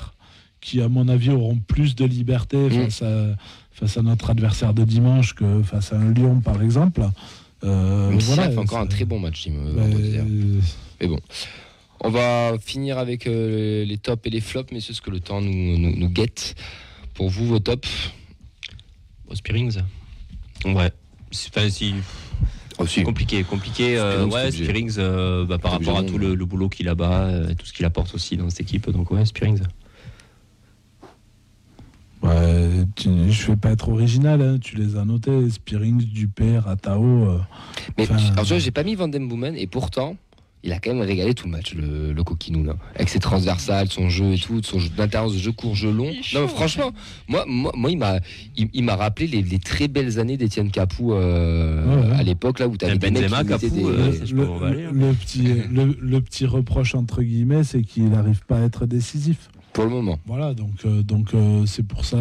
qui, 0.62 0.82
à 0.82 0.90
mon 0.90 1.08
avis, 1.08 1.30
auront 1.32 1.58
plus 1.58 1.96
de 1.96 2.06
liberté 2.06 2.58
Mm. 2.58 2.72
face, 2.72 3.02
à, 3.02 3.36
face 3.72 3.98
à 3.98 4.02
notre 4.02 4.30
adversaire 4.30 4.74
de 4.74 4.84
dimanche 4.84 5.36
que 5.36 5.62
face 5.64 5.94
à 5.94 5.98
un 5.98 6.12
Lyon, 6.14 6.42
par 6.42 6.62
exemple. 6.62 7.02
Euh, 7.64 8.10
Même 8.10 8.20
si 8.22 8.28
voilà, 8.28 8.44
ça 8.46 8.52
fait 8.52 8.58
encore 8.58 8.80
un 8.80 8.88
très 8.88 9.06
bon 9.06 9.20
match, 9.20 9.48
bah, 9.50 9.84
euh, 9.84 10.60
Mais 11.02 11.08
bon, 11.08 11.20
on 12.02 12.10
va 12.10 12.54
finir 12.60 12.98
avec 12.98 13.28
euh, 13.28 13.84
les 13.86 13.98
tops 13.98 14.26
et 14.26 14.30
les 14.30 14.42
flops, 14.42 14.72
messieurs, 14.72 14.94
ce 14.94 15.02
que 15.02 15.12
le 15.12 15.20
temps 15.20 15.42
nous, 15.42 15.78
nous, 15.78 15.96
nous 15.96 16.10
guette. 16.10 16.56
Pour 17.14 17.30
vous, 17.30 17.46
vos 17.48 17.60
tops? 17.60 18.12
Bon, 19.28 19.36
Spearings 19.36 19.80
Ouais. 20.66 20.92
C'est 21.32 21.50
enfin, 21.56 21.70
si, 21.70 21.94
c'est 22.88 23.04
compliqué, 23.04 23.44
compliqué. 23.44 23.98
euh, 23.98 24.28
Spearings, 24.30 24.34
ouais. 24.34 24.52
Spearings, 24.52 24.96
euh, 24.98 25.46
bah, 25.46 25.58
par 25.60 25.72
rapport 25.72 25.98
à 25.98 26.04
tout 26.04 26.18
le, 26.18 26.36
le 26.36 26.46
boulot 26.46 26.70
qu'il 26.70 26.88
a 26.90 26.96
bas, 26.96 27.26
euh, 27.26 27.54
tout 27.58 27.66
ce 27.66 27.74
qu'il 27.74 27.86
apporte 27.86 28.14
aussi 28.16 28.38
dans 28.38 28.50
cette 28.50 28.62
équipe. 28.62 28.90
Donc 28.90 29.12
ouais, 29.12 29.26
Spearings. 29.26 29.60
ouais, 29.60 29.66
Ouais, 32.22 32.84
tu- 32.96 33.32
je 33.32 33.48
vais 33.48 33.56
pas 33.56 33.72
être 33.72 33.90
original, 33.90 34.42
hein, 34.42 34.58
tu 34.60 34.76
les 34.76 34.98
as 34.98 35.06
notés, 35.06 35.50
Spearings, 35.50 36.04
Dupé, 36.04 36.58
Ratao. 36.60 37.04
euh, 37.04 37.40
Mais 37.98 38.04
Enfin, 38.04 38.18
alors, 38.34 38.46
tu 38.46 38.54
vois, 38.54 38.60
j'ai 38.60 38.72
pas 38.72 38.84
mis 38.84 38.96
Van 38.96 39.08
Den 39.08 39.28
Boomen 39.28 39.56
et 39.56 39.68
pourtant, 39.68 40.18
il 40.64 40.74
a 40.74 40.80
quand 40.80 40.93
même 40.93 41.01
régalé 41.05 41.34
tout 41.34 41.45
le 41.45 41.51
match, 41.51 41.74
le, 41.74 42.12
le 42.12 42.24
coquinou, 42.24 42.64
là. 42.66 42.76
Avec 42.95 43.07
ses 43.10 43.20
transversales, 43.20 43.88
son 43.89 44.10
jeu 44.10 44.34
et 44.34 44.38
tout, 44.38 44.62
son 44.62 44.78
jeu 44.80 44.89
d'intérieur, 44.89 45.30
jeu 45.30 45.51
court, 45.53 45.74
jeu 45.76 45.91
long. 45.91 46.12
Non, 46.34 46.41
mais 46.41 46.47
franchement, 46.49 46.91
moi, 47.30 47.45
moi, 47.47 47.72
moi, 47.76 47.89
il 47.91 47.97
m'a 47.97 48.20
il, 48.57 48.68
il 48.74 48.84
m'a 48.84 48.95
rappelé 48.97 49.28
les, 49.28 49.41
les 49.41 49.60
très 49.60 49.88
belles 49.88 50.20
années 50.20 50.36
d'Étienne 50.38 50.70
Capou 50.70 51.14
euh, 51.14 51.86
Ouais, 51.86 52.10
ouais. 52.12 52.16
à 52.18 52.24
l'époque, 52.24 52.60
là 52.60 52.68
où 52.68 52.76
t'avais 52.76 52.97
des 52.97 53.10
mecs 53.12 53.30
qui 53.30 53.45
Capou, 53.45 53.70
des- 53.70 53.84
euh, 53.86 55.14
petit, 55.14 55.43
le, 55.72 55.97
le 55.99 56.22
petit 56.22 56.45
reproche 56.45 56.95
entre 56.95 57.22
guillemets, 57.24 57.64
c'est 57.64 57.82
qu'il 57.82 58.10
n'arrive 58.10 58.45
pas 58.45 58.60
à 58.60 58.64
être 58.64 58.86
décisif. 58.86 59.49
pour 59.74 59.86
le 59.86 59.91
moment. 59.91 60.20
Voilà, 60.26 60.53
donc 60.53 60.72
euh, 60.86 61.03
donc 61.03 61.34
euh, 61.34 61.66
c'est 61.66 61.84
pour 61.88 62.03
ça. 62.05 62.18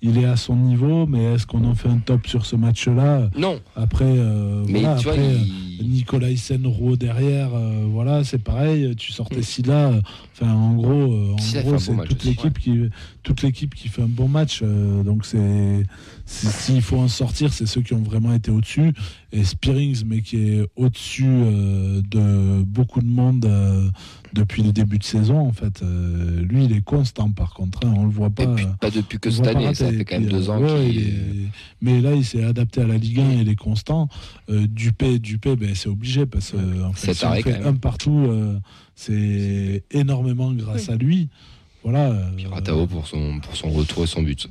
Il 0.00 0.16
est 0.18 0.24
à 0.26 0.36
son 0.36 0.54
niveau, 0.56 1.06
mais 1.06 1.24
est-ce 1.34 1.46
qu'on 1.46 1.64
en 1.64 1.74
fait 1.74 1.88
un 1.88 1.98
top 1.98 2.26
sur 2.26 2.46
ce 2.46 2.54
match-là? 2.56 3.30
Non, 3.36 3.58
Après, 3.74 4.04
euh, 4.06 4.64
mais 4.68 4.80
voilà, 4.80 4.96
tu 4.96 5.04
vois, 5.04 5.12
après, 5.14 5.24
euh, 5.26 5.38
il- 5.80 5.90
Nicolas 5.90 6.28
Roux 6.64 6.96
derrière, 6.96 7.50
euh, 7.54 7.84
voilà, 7.88 8.24
c'est 8.24 8.38
pareil. 8.42 8.94
Tu 8.96 9.12
sortais 9.12 9.42
Silla, 9.42 9.88
euh, 9.90 10.00
enfin 10.32 10.52
en 10.52 10.74
gros, 10.74 10.90
euh, 11.12 11.32
en 11.34 11.38
Silla 11.38 11.62
c'est 11.78 11.92
bon 11.94 12.02
toute 12.04 12.24
l'équipe 12.24 12.58
qui, 12.58 12.80
toute 13.22 13.42
l'équipe 13.42 13.74
qui 13.74 13.88
fait 13.88 14.02
un 14.02 14.08
bon 14.08 14.28
match. 14.28 14.62
donc 14.62 15.24
c'est, 15.24 15.84
s'il 16.26 16.82
faut 16.82 16.98
en 16.98 17.08
sortir, 17.08 17.52
c'est 17.52 17.66
ceux 17.66 17.82
qui 17.82 17.94
ont 17.94 18.02
vraiment 18.02 18.32
été 18.32 18.50
au-dessus. 18.50 18.92
Et 19.32 19.44
Spearings, 19.44 20.02
mais 20.06 20.22
qui 20.22 20.36
est 20.48 20.68
au-dessus 20.76 21.24
de 21.26 22.62
beaucoup 22.62 23.00
de 23.00 23.06
monde 23.06 23.48
depuis 24.32 24.62
le 24.62 24.72
début 24.72 24.98
de 24.98 25.04
saison, 25.04 25.40
en 25.40 25.52
fait. 25.52 25.82
Euh, 25.82 26.42
lui, 26.42 26.64
il 26.64 26.72
est 26.72 26.80
constant, 26.84 27.30
par 27.30 27.54
contre. 27.54 27.80
hein, 27.86 27.94
on 27.96 28.04
le 28.04 28.10
voit 28.10 28.30
pas. 28.30 28.46
puis, 28.46 28.64
euh, 28.64 28.68
pas 28.80 28.90
depuis 28.90 29.18
que 29.18 29.30
cette 29.30 29.46
année, 29.46 29.74
ça 29.74 29.90
fait 29.90 30.04
quand 30.04 30.18
même 30.18 30.28
puis, 30.28 30.34
deux 30.36 30.50
euh, 30.50 30.52
ans 30.52 30.60
ouais, 30.62 30.88
il 30.90 30.98
est- 30.98 31.48
Mais 31.80 32.00
là, 32.00 32.14
il 32.14 32.24
s'est 32.24 32.44
adapté 32.44 32.80
à 32.82 32.86
la 32.86 32.96
Ligue 32.98 33.20
1, 33.20 33.32
il 33.42 33.48
est 33.48 33.56
constant. 33.56 34.08
Euh, 34.50 34.66
Dupé, 34.68 35.18
Dupé, 35.18 35.56
ben, 35.56 35.74
c'est 35.74 35.88
obligé 35.88 36.26
parce 36.26 36.50
que 36.50 36.82
en 36.84 36.92
fait, 36.92 37.06
C'est 37.14 37.14
si 37.14 37.24
on 37.26 37.32
fait 37.42 37.62
un 37.64 37.74
partout, 37.74 38.26
euh, 38.28 38.58
c'est 38.94 39.82
énormément 39.90 40.52
grâce 40.52 40.88
à 40.88 40.96
lui. 40.96 41.28
Voilà. 41.84 42.10
euh, 42.10 42.30
Puis 42.36 42.46
Ratao 42.46 42.86
pour 42.86 43.06
son, 43.06 43.40
pour 43.40 43.56
son 43.56 43.70
retour 43.70 44.04
et 44.04 44.06
son 44.06 44.22
but. 44.22 44.48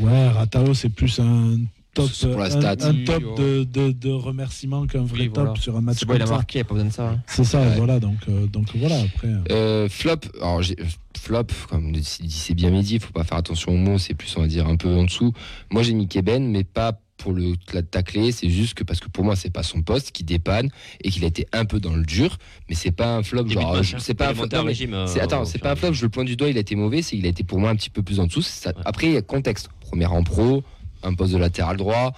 Ouais, 0.00 0.28
Ratao, 0.28 0.74
c'est 0.74 0.88
plus 0.90 1.18
un 1.20 1.58
top, 2.02 2.10
C'est 2.12 2.28
pour 2.30 2.40
la 2.40 2.46
un- 2.46 2.50
stat. 2.50 2.76
un, 2.88 2.90
Oui, 2.92 3.04
top 3.04 3.22
ouais. 3.22 3.44
de, 3.44 3.64
de, 3.64 3.92
de 3.92 4.10
remerciements 4.10 4.86
qu'un 4.86 5.02
vrai 5.02 5.20
Oui, 5.22 5.26
top 5.30 5.44
voilà. 5.46 5.60
sur 5.60 5.76
un 5.76 5.80
match 5.80 5.96
C'est 6.00 6.06
bon, 6.06 6.14
il 6.14 6.22
a 6.22 6.24
comme 6.24 6.34
marqué, 6.34 6.58
il 6.58 6.62
n'y 6.62 6.62
a 6.62 6.64
pas 6.64 6.74
besoin 6.74 6.88
de 6.88 6.92
ça. 6.94 7.08
hein. 7.10 7.22
C'est 7.26 7.44
ça, 7.44 7.60
Ouais. 7.60 7.74
voilà. 7.76 8.00
Donc, 8.00 8.16
euh, 8.28 8.46
donc 8.46 8.68
voilà, 8.74 9.00
après. 9.00 9.28
euh, 9.28 9.38
Euh, 9.50 9.88
flop, 9.88 10.20
alors 10.40 10.62
j'ai- 10.62 10.76
flop, 11.18 11.44
comme 11.68 11.92
dit 11.92 12.04
c'est 12.04 12.54
bien 12.54 12.70
midi, 12.70 12.94
il 12.94 13.00
faut 13.00 13.12
pas 13.12 13.24
faire 13.24 13.38
attention 13.38 13.72
aux 13.72 13.76
mots, 13.76 13.98
c'est 13.98 14.14
plus 14.14 14.34
on 14.36 14.42
va 14.42 14.46
dire 14.46 14.66
un 14.68 14.76
peu 14.76 14.88
en 14.88 15.04
dessous. 15.04 15.32
Moi 15.70 15.82
j'ai 15.82 15.92
mis 15.92 16.06
Keben, 16.08 16.48
mais 16.50 16.62
pas 16.64 17.00
pour 17.16 17.32
le 17.32 17.54
la 17.72 17.82
tacler, 17.82 18.30
c'est 18.30 18.48
juste 18.48 18.74
que 18.74 18.84
parce 18.84 19.00
que 19.00 19.08
pour 19.08 19.24
moi 19.24 19.34
c'est 19.34 19.50
pas 19.50 19.64
son 19.64 19.82
poste 19.82 20.12
qui 20.12 20.22
dépanne 20.22 20.70
et 21.02 21.10
qu'il 21.10 21.24
a 21.24 21.26
été 21.26 21.48
un 21.52 21.64
peu 21.64 21.80
dans 21.80 21.92
le 21.96 22.04
dur, 22.04 22.38
mais 22.68 22.76
c'est 22.76 22.92
pas 22.92 23.16
un 23.16 23.24
flop 23.24 23.48
genre 23.48 23.76
hein. 23.76 23.82
c'est 23.98 24.14
pas 24.14 24.28
un 24.30 24.34
flop. 24.34 24.46
non, 24.52 24.62
régime, 24.62 24.96
c'est- 25.08 25.18
attends, 25.20 25.42
au 25.42 25.44
c'est 25.44 25.58
pas 25.58 25.72
un 25.72 25.76
flop, 25.76 25.92
je 25.94 26.02
le 26.04 26.08
pointe 26.08 26.26
du 26.28 26.36
doigt, 26.36 26.48
il 26.48 26.56
a 26.56 26.60
été 26.60 26.76
mauvais, 26.76 27.02
c'est 27.02 27.16
qu'il 27.16 27.26
a 27.26 27.30
été 27.30 27.42
pour 27.42 27.58
moi 27.58 27.70
un 27.70 27.74
petit 27.76 27.90
peu 27.90 28.02
plus 28.04 28.20
en 28.20 28.26
dessous. 28.28 28.42
Ça- 28.42 28.70
Ouais. 28.70 28.82
Après 28.84 29.08
il 29.08 29.14
y 29.14 29.16
a 29.16 29.22
contexte, 29.22 29.68
première 29.80 30.12
en 30.12 30.22
pro, 30.22 30.62
un 31.02 31.14
poste 31.14 31.32
de 31.32 31.38
latéral 31.38 31.76
droit, 31.76 32.12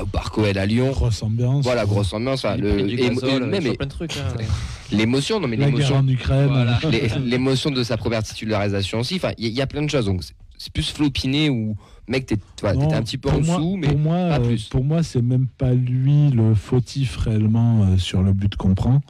au 0.00 0.06
Barcoel 0.06 0.58
à 0.58 0.66
Lyon. 0.66 0.90
grosse 0.92 1.22
ambiance. 1.22 1.64
Voilà, 1.64 1.84
grosse 1.86 2.12
ambiance. 2.12 2.44
le- 2.58 2.88
et- 2.90 2.96
gazole, 2.96 3.46
même 3.46 3.76
plein 3.76 3.86
de 3.86 3.90
trucs. 3.90 4.16
hein. 4.16 4.34
l'émotion, 4.92 5.40
non 5.40 5.48
mais 5.48 5.56
l'émotion, 5.56 5.96
en 5.96 6.08
Ukraine. 6.08 6.48
Voilà. 6.48 6.78
les- 6.90 7.08
l'émotion 7.24 7.70
de 7.70 7.82
sa 7.82 7.96
première 7.96 8.22
titularisation 8.22 9.00
aussi. 9.00 9.16
Enfin, 9.16 9.32
il 9.38 9.44
y, 9.44 9.46
a- 9.46 9.50
il 9.50 9.56
y 9.56 9.62
a 9.62 9.66
plein 9.66 9.82
de 9.82 9.90
choses. 9.90 10.06
Donc, 10.06 10.22
c'est- 10.24 10.72
plus 10.72 10.90
flopiné 10.90 11.50
ou 11.50 11.76
mec, 12.08 12.26
t'es- 12.26 12.36
un 12.64 13.02
petit 13.02 13.18
peu 13.18 13.28
en 13.28 13.40
moi- 13.40 13.56
dessous, 13.56 13.76
mais 13.76 13.88
pour 13.88 13.98
moi, 13.98 14.14
pas 14.28 14.38
euh, 14.40 14.46
plus. 14.48 14.64
pour 14.68 14.82
moi, 14.84 15.02
c'est 15.02 15.20
même 15.22 15.46
pas 15.58 15.72
lui 15.74 16.30
le 16.30 16.54
fautif 16.54 17.16
réellement 17.18 17.82
euh, 17.84 17.98
sur 17.98 18.22
le 18.22 18.32
but 18.32 18.56
qu'on 18.56 18.74
prend. 18.74 19.00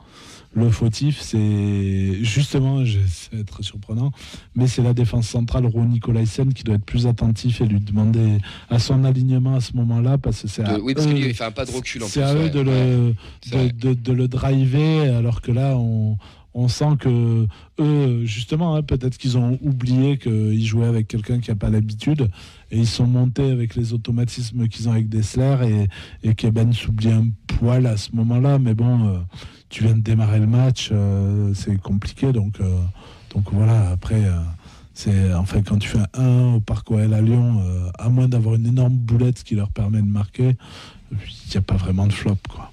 Le 0.57 0.71
fautif, 0.71 1.21
c'est 1.21 2.23
justement, 2.23 2.85
j'essaie 2.85 3.35
d'être 3.37 3.63
surprenant, 3.65 4.13
mais 4.55 4.69
c'est 4.69 4.83
la 4.83 4.95
défense 4.95 5.27
centrale 5.27 5.67
Ron 5.67 5.87
Nicolaisen 5.87 6.53
qui 6.55 6.63
doit 6.63 6.77
être 6.77 6.85
plus 6.85 7.09
attentif 7.09 7.61
et 7.61 7.67
lui 7.67 7.81
demander 7.81 8.39
à 8.71 8.79
son 8.79 9.03
alignement 9.03 9.57
à 9.57 9.61
ce 9.61 9.73
moment-là, 9.77 10.17
parce 10.17 10.43
que 10.43 10.49
c'est 10.49 10.63
à 10.65 10.79
oui, 10.79 10.95
parce 10.95 11.09
eux- 11.09 11.15
qu'il 11.15 11.35
fait 11.35 11.45
un 11.45 11.51
pas 11.51 11.65
de 11.65 11.73
recul 11.73 12.03
en 12.05 12.07
plus. 12.07 12.13
c'est 12.13 12.23
à 12.23 12.35
eux 12.35 12.45
ouais, 12.45 12.51
de, 12.51 12.59
ouais. 12.61 12.65
le, 12.65 13.15
de, 13.51 13.57
vrai. 13.57 13.69
de- 13.73 13.95
de 13.95 14.13
le 14.13 14.29
driver, 14.29 15.17
alors 15.17 15.41
que 15.43 15.51
là, 15.51 15.77
on, 15.77 16.19
on 16.55 16.69
sent 16.69 16.99
que 17.01 17.49
eux, 17.81 18.25
justement, 18.25 18.77
hein, 18.77 18.83
peut-être 18.83 19.19
qu'ils 19.19 19.37
ont 19.37 19.59
oublié 19.61 20.19
qu'ils 20.19 20.65
jouaient 20.65 20.87
avec 20.87 21.09
quelqu'un 21.09 21.41
qui 21.41 21.51
n'a 21.51 21.57
pas 21.57 21.69
l'habitude, 21.69 22.31
et 22.71 22.79
ils 22.79 22.87
sont 22.87 23.09
montés 23.09 23.51
avec 23.51 23.75
les 23.75 23.93
automatismes 23.93 24.69
qu'ils 24.69 24.89
ont 24.89 24.93
avec 24.93 25.09
Dessler, 25.09 25.89
et, 26.23 26.29
et 26.29 26.35
qu'Eben 26.37 26.73
s'oublie 26.73 27.11
un 27.11 27.27
poil 27.59 27.87
à 27.87 27.97
ce 27.97 28.11
moment-là, 28.15 28.61
mais 28.61 28.75
bon, 28.75 29.09
euh, 29.09 29.19
tu 29.75 29.83
viens 29.83 29.95
de 29.95 30.01
démarrer 30.01 30.39
le 30.39 30.47
match, 30.47 30.91
euh, 30.93 31.53
c'est 31.53 31.77
compliqué, 31.83 32.33
donc, 32.33 32.61
euh, 32.61 32.79
voilà, 33.51 33.91
après... 33.91 34.25
euh, 34.25 34.39
c'est 34.97 35.35
enfin 35.35 35.61
quand 35.63 35.79
tu 35.79 35.89
fais 35.89 35.99
un 36.15 36.53
1 36.53 36.55
au 36.55 36.61
Parc 36.61 36.93
à 36.93 37.21
Lyon, 37.21 37.61
à 37.99 38.09
moins 38.11 38.29
d'avoir 38.29 38.55
une 38.55 38.67
énorme 38.69 38.95
boulette 38.95 39.43
qui 39.43 39.57
leur 39.57 39.71
permet 39.71 39.99
de 39.99 40.07
marquer, 40.07 40.57
il 41.11 41.51
n'y 41.51 41.57
a 41.57 41.63
pas 41.63 41.75
vraiment 41.75 42.07
de 42.07 42.13
flop 42.13 42.37
quoi. 42.49 42.71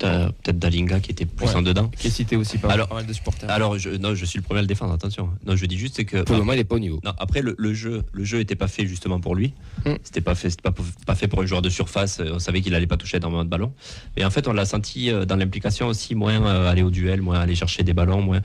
T'as 0.00 0.30
Peut-être 0.30 0.58
Dalinga 0.58 0.98
qui 1.00 1.10
était 1.12 1.26
plus 1.26 1.46
Ouais. 1.46 1.54
en 1.56 1.62
dedans. 1.62 1.88
Qui 1.96 2.06
est 2.06 2.10
cité 2.10 2.34
aussi 2.36 2.56
par 2.58 2.70
Alors- 2.70 2.88
pas 2.88 2.94
mal 2.96 3.06
de 3.06 3.12
supporters. 3.12 3.50
Alors, 3.50 3.78
je, 3.78 3.90
non, 3.90 4.14
je 4.14 4.24
suis 4.24 4.38
le 4.38 4.42
premier 4.42 4.58
à 4.58 4.62
le 4.62 4.66
défendre, 4.66 4.92
attention. 4.94 5.28
Non, 5.46 5.54
je 5.56 5.66
dis 5.66 5.76
juste 5.78 5.96
c'est 5.96 6.06
que. 6.06 6.22
Pour 6.22 6.34
le 6.36 6.40
moment, 6.40 6.54
il 6.54 6.58
est 6.58 6.64
pas 6.64 6.76
au 6.76 6.78
niveau. 6.80 7.00
Non, 7.04 7.12
après 7.18 7.42
le, 7.42 7.54
le 7.58 7.74
jeu, 7.74 8.02
le 8.12 8.24
jeu 8.24 8.40
était 8.40 8.54
pas 8.56 8.66
fait 8.66 8.86
justement 8.86 9.20
pour 9.20 9.34
lui. 9.36 9.52
Mm. 9.84 9.92
C'était 10.02 10.22
pas 10.22 10.34
fait, 10.34 10.48
c'était 10.50 10.62
pas, 10.62 10.74
pas 11.06 11.14
fait 11.14 11.28
pour 11.28 11.42
un 11.42 11.46
joueur 11.46 11.60
de 11.62 11.68
surface. 11.68 12.20
On 12.24 12.38
savait 12.38 12.62
qu'il 12.62 12.74
allait 12.74 12.86
pas 12.86 12.96
toucher 12.96 13.18
énormément 13.18 13.44
de 13.44 13.50
ballons. 13.50 13.72
Et 14.16 14.24
en 14.24 14.30
fait, 14.30 14.48
on 14.48 14.52
l'a 14.54 14.64
senti 14.64 15.10
euh, 15.10 15.26
dans 15.26 15.36
l'implication 15.36 15.86
aussi 15.88 16.14
moins 16.14 16.42
euh, 16.44 16.70
aller 16.70 16.82
au 16.82 16.90
duel, 16.90 17.20
moins 17.20 17.38
aller 17.38 17.54
chercher 17.54 17.82
des 17.82 17.92
ballons, 17.92 18.22
moins. 18.22 18.40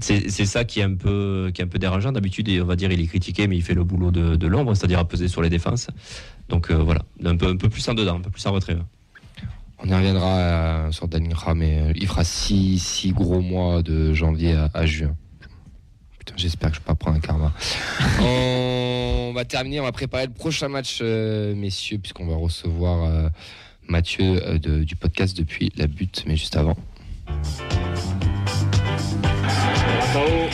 C'est 0.00 0.30
c'est 0.30 0.46
ça 0.46 0.64
qui 0.64 0.78
est 0.80 0.84
un 0.84 0.94
peu 0.94 1.50
qui 1.54 1.60
est 1.60 1.64
un 1.64 1.68
peu 1.68 1.78
dérangeant. 1.78 2.12
D'habitude, 2.12 2.48
on 2.62 2.64
va 2.66 2.76
dire 2.76 2.90
il 2.92 3.00
est 3.00 3.06
critiqué, 3.06 3.46
mais 3.48 3.56
il 3.56 3.62
fait 3.62 3.74
le 3.74 3.82
boulot 3.84 4.10
de, 4.10 4.36
de 4.36 4.46
l'ombre, 4.46 4.74
c'est-à-dire 4.74 4.98
à 5.00 5.04
peser 5.08 5.26
sur 5.28 5.42
les 5.42 5.50
défenses. 5.50 5.88
Donc 6.48 6.70
euh, 6.70 6.76
voilà, 6.76 7.02
un 7.24 7.36
peu 7.36 7.46
un 7.48 7.56
peu 7.56 7.68
plus 7.68 7.88
en 7.88 7.94
dedans, 7.94 8.16
un 8.16 8.20
peu 8.20 8.30
plus 8.30 8.44
en 8.46 8.52
retrait. 8.52 8.76
On 9.80 9.88
y 9.88 9.94
reviendra 9.94 10.36
euh, 10.38 10.92
sur 10.92 11.06
Dalingra, 11.08 11.54
mais 11.54 11.78
euh, 11.78 11.92
il 11.94 12.06
fera 12.08 12.24
6 12.24 12.78
six, 12.78 13.12
gros 13.12 13.40
mois 13.40 13.82
de 13.82 14.12
janvier 14.12 14.54
à, 14.54 14.68
à 14.74 14.86
juin. 14.86 15.14
Putain, 16.18 16.34
j'espère 16.36 16.70
que 16.70 16.76
je 16.76 16.80
vais 16.80 16.86
pas 16.86 16.94
prendre 16.96 17.16
un 17.16 17.20
karma. 17.20 17.52
on 18.20 19.32
va 19.34 19.44
terminer, 19.44 19.80
on 19.80 19.84
va 19.84 19.92
préparer 19.92 20.26
le 20.26 20.32
prochain 20.32 20.68
match, 20.68 20.98
euh, 21.00 21.54
messieurs, 21.54 21.98
puisqu'on 21.98 22.26
va 22.26 22.36
recevoir 22.36 23.04
euh, 23.04 23.28
Mathieu 23.86 24.42
euh, 24.46 24.58
de- 24.58 24.82
du 24.82 24.96
podcast 24.96 25.36
depuis 25.36 25.72
la 25.76 25.86
butte, 25.86 26.24
mais 26.26 26.36
juste 26.36 26.56
avant. 26.56 26.76
Ratao. 29.46 30.48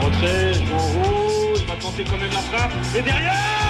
Rentré, 0.00 0.54
joue 0.54 0.74
en 0.74 0.78
rouge, 0.78 1.64
va 1.66 1.74
tenter 1.80 2.04
quand 2.04 2.18
même 2.18 2.30
la 2.30 2.38
frappe. 2.38 2.72
Et 2.96 3.02
derrière 3.02 3.67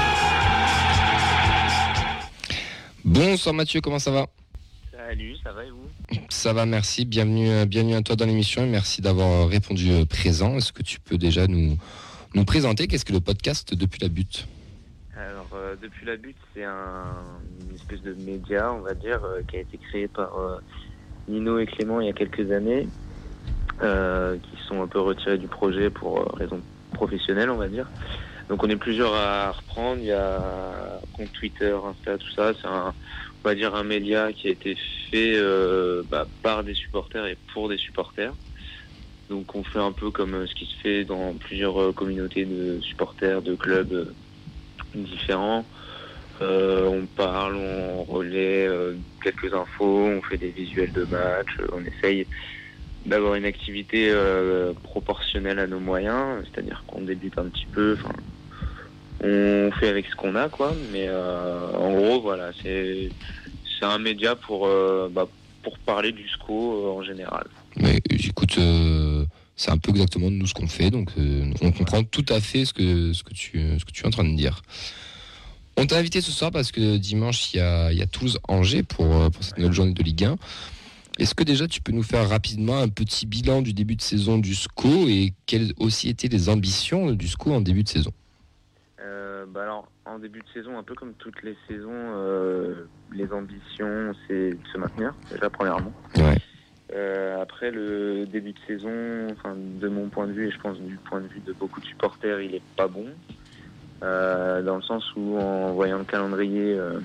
Bonsoir 3.08 3.54
Mathieu, 3.54 3.80
comment 3.80 3.98
ça 3.98 4.10
va? 4.10 4.26
Salut, 4.92 5.34
ça 5.42 5.50
va 5.52 5.64
et 5.64 5.70
vous? 5.70 6.18
Ça 6.28 6.52
va, 6.52 6.66
merci. 6.66 7.06
Bienvenue, 7.06 7.48
euh, 7.48 7.64
bienvenue 7.64 7.94
à 7.94 8.02
toi 8.02 8.16
dans 8.16 8.26
l'émission 8.26 8.62
et 8.64 8.68
merci 8.68 9.00
d'avoir 9.00 9.28
euh, 9.28 9.44
répondu 9.46 9.90
euh, 9.90 10.04
présent. 10.04 10.58
Est-ce 10.58 10.74
que 10.74 10.82
tu 10.82 11.00
peux 11.00 11.16
déjà 11.16 11.46
nous, 11.46 11.78
nous 12.34 12.44
présenter 12.44 12.86
qu'est-ce 12.86 13.06
que 13.06 13.14
le 13.14 13.20
podcast 13.20 13.72
depuis 13.72 13.98
la 14.02 14.08
butte? 14.08 14.46
Alors, 15.16 15.48
euh, 15.54 15.74
Depuis 15.80 16.04
la 16.04 16.18
butte, 16.18 16.36
c'est 16.54 16.64
un, 16.64 17.14
une 17.66 17.76
espèce 17.76 18.02
de 18.02 18.12
média, 18.12 18.74
on 18.74 18.80
va 18.80 18.92
dire, 18.92 19.24
euh, 19.24 19.40
qui 19.48 19.56
a 19.56 19.60
été 19.60 19.78
créé 19.78 20.06
par 20.06 20.38
euh, 20.38 20.58
Nino 21.28 21.58
et 21.58 21.64
Clément 21.64 22.02
il 22.02 22.08
y 22.08 22.10
a 22.10 22.12
quelques 22.12 22.52
années, 22.52 22.88
qui 23.80 24.62
sont 24.68 24.82
un 24.82 24.86
peu 24.86 25.00
retirés 25.00 25.38
du 25.38 25.48
projet 25.48 25.88
pour 25.88 26.30
raisons 26.36 26.60
professionnelles, 26.92 27.48
on 27.48 27.56
va 27.56 27.68
dire. 27.68 27.86
Donc 28.48 28.64
on 28.64 28.68
est 28.68 28.76
plusieurs 28.76 29.14
à 29.14 29.52
reprendre, 29.52 30.00
il 30.00 30.06
y 30.06 30.12
a 30.12 31.00
compte 31.12 31.32
Twitter, 31.32 31.76
Insta, 31.84 32.16
tout 32.16 32.30
ça, 32.30 32.52
c'est 32.54 32.66
un, 32.66 32.94
on 33.44 33.48
va 33.48 33.54
dire 33.54 33.74
un 33.74 33.84
média 33.84 34.32
qui 34.32 34.48
a 34.48 34.50
été 34.50 34.76
fait 35.10 35.34
euh, 35.36 36.02
bah, 36.10 36.26
par 36.42 36.64
des 36.64 36.74
supporters 36.74 37.26
et 37.26 37.36
pour 37.52 37.68
des 37.68 37.76
supporters. 37.76 38.32
Donc 39.28 39.54
on 39.54 39.62
fait 39.62 39.78
un 39.78 39.92
peu 39.92 40.10
comme 40.10 40.34
euh, 40.34 40.46
ce 40.46 40.54
qui 40.54 40.64
se 40.64 40.76
fait 40.76 41.04
dans 41.04 41.34
plusieurs 41.34 41.78
euh, 41.80 41.92
communautés 41.92 42.46
de 42.46 42.80
supporters, 42.80 43.42
de 43.42 43.54
clubs 43.54 43.92
euh, 43.92 44.14
différents. 44.94 45.66
Euh, 46.40 46.86
on 46.86 47.04
parle, 47.04 47.56
on 47.56 48.04
relaie 48.04 48.66
euh, 48.66 48.94
quelques 49.22 49.52
infos, 49.52 50.06
on 50.06 50.22
fait 50.22 50.38
des 50.38 50.50
visuels 50.50 50.92
de 50.92 51.04
match, 51.04 51.48
on 51.72 51.84
essaye 51.84 52.26
d'avoir 53.04 53.34
une 53.34 53.44
activité 53.44 54.10
euh, 54.10 54.72
proportionnelle 54.84 55.58
à 55.58 55.66
nos 55.66 55.80
moyens, 55.80 56.44
c'est-à-dire 56.44 56.84
qu'on 56.86 57.02
débute 57.02 57.36
un 57.38 57.46
petit 57.46 57.66
peu, 57.72 57.96
on 59.22 59.70
fait 59.72 59.88
avec 59.88 60.06
ce 60.06 60.16
qu'on 60.16 60.34
a, 60.34 60.48
quoi. 60.48 60.74
Mais 60.92 61.06
euh, 61.08 61.70
en 61.76 61.92
gros, 61.92 62.20
voilà, 62.20 62.50
c'est 62.62 63.10
un 63.82 63.98
média 63.98 64.34
pour 64.34 64.66
euh, 64.66 65.10
bah, 65.12 65.26
pour 65.62 65.78
parler 65.78 66.12
du 66.12 66.28
SCO 66.28 66.86
euh, 66.86 66.98
en 66.98 67.02
général. 67.02 67.46
Mais 67.76 68.00
écoute, 68.10 68.56
euh, 68.58 69.24
C'est 69.56 69.70
un 69.70 69.78
peu 69.78 69.90
exactement 69.90 70.30
nous 70.30 70.46
ce 70.46 70.54
qu'on 70.54 70.68
fait, 70.68 70.90
donc 70.90 71.10
on 71.62 71.72
comprend 71.72 72.04
tout 72.04 72.26
à 72.28 72.40
fait 72.40 72.64
ce 72.64 72.72
que, 72.72 73.12
tu, 73.32 73.58
es 73.58 74.06
en 74.06 74.10
train 74.10 74.24
de 74.24 74.36
dire. 74.36 74.62
On 75.76 75.86
t'a 75.86 75.96
invité 75.96 76.20
ce 76.20 76.30
soir 76.30 76.50
parce 76.50 76.70
que 76.70 76.96
dimanche, 76.96 77.52
il 77.52 77.58
y 77.58 77.60
a, 77.60 77.92
y 77.92 78.02
a 78.02 78.06
Toulouse-Angers 78.06 78.84
pour, 78.84 79.30
pour 79.30 79.44
cette 79.44 79.58
nouvelle 79.58 79.72
journée 79.72 79.92
de 79.94 80.02
Ligue 80.02 80.24
1. 80.24 80.36
Est-ce 81.18 81.34
que 81.34 81.42
déjà 81.42 81.66
tu 81.66 81.80
peux 81.80 81.90
nous 81.90 82.04
faire 82.04 82.28
rapidement 82.28 82.78
un 82.78 82.88
petit 82.88 83.26
bilan 83.26 83.62
du 83.62 83.72
début 83.72 83.96
de 83.96 84.02
saison 84.02 84.38
du 84.38 84.54
SCO 84.54 85.08
et 85.08 85.34
quelles 85.46 85.72
aussi 85.78 86.08
étaient 86.08 86.28
les 86.28 86.48
ambitions 86.48 87.10
du 87.10 87.26
SCO 87.26 87.52
en 87.52 87.60
début 87.60 87.82
de 87.82 87.88
saison? 87.88 88.12
Euh, 89.00 89.44
bah 89.46 89.62
alors, 89.62 89.88
en 90.04 90.18
début 90.18 90.40
de 90.40 90.48
saison, 90.52 90.76
un 90.76 90.82
peu 90.82 90.94
comme 90.94 91.14
toutes 91.14 91.42
les 91.42 91.56
saisons, 91.68 91.90
euh, 91.92 92.86
les 93.12 93.32
ambitions, 93.32 94.12
c'est 94.26 94.50
de 94.50 94.68
se 94.72 94.78
maintenir, 94.78 95.14
déjà 95.30 95.48
premièrement. 95.48 95.92
Ouais. 96.16 96.36
Euh, 96.94 97.40
après, 97.40 97.70
le 97.70 98.26
début 98.26 98.52
de 98.52 98.58
saison, 98.66 99.28
enfin, 99.30 99.54
de 99.56 99.88
mon 99.88 100.08
point 100.08 100.26
de 100.26 100.32
vue, 100.32 100.48
et 100.48 100.50
je 100.50 100.58
pense 100.58 100.78
du 100.80 100.96
point 100.96 101.20
de 101.20 101.28
vue 101.28 101.40
de 101.40 101.52
beaucoup 101.52 101.80
de 101.80 101.86
supporters, 101.86 102.40
il 102.40 102.54
est 102.54 102.62
pas 102.76 102.88
bon. 102.88 103.06
Euh, 104.02 104.62
dans 104.62 104.76
le 104.76 104.82
sens 104.82 105.04
où, 105.16 105.38
en 105.38 105.72
voyant 105.74 105.98
le 105.98 106.04
calendrier, 106.04 106.74
euh, 106.78 106.98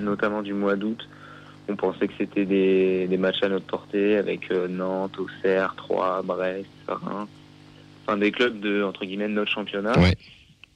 notamment 0.00 0.42
du 0.42 0.52
mois 0.52 0.76
d'août, 0.76 1.08
on 1.68 1.76
pensait 1.76 2.08
que 2.08 2.14
c'était 2.18 2.46
des, 2.46 3.06
des 3.06 3.16
matchs 3.18 3.42
à 3.42 3.48
notre 3.48 3.66
portée 3.66 4.16
avec 4.16 4.50
euh, 4.50 4.68
Nantes, 4.68 5.18
Auxerre, 5.18 5.74
Troyes, 5.76 6.22
Brest, 6.22 6.68
Reims. 6.86 7.28
Enfin, 8.04 8.16
des 8.16 8.32
clubs 8.32 8.58
de, 8.58 8.82
entre 8.82 9.04
guillemets, 9.04 9.28
de 9.28 9.34
notre 9.34 9.52
championnat. 9.52 9.98
Ouais. 9.98 10.16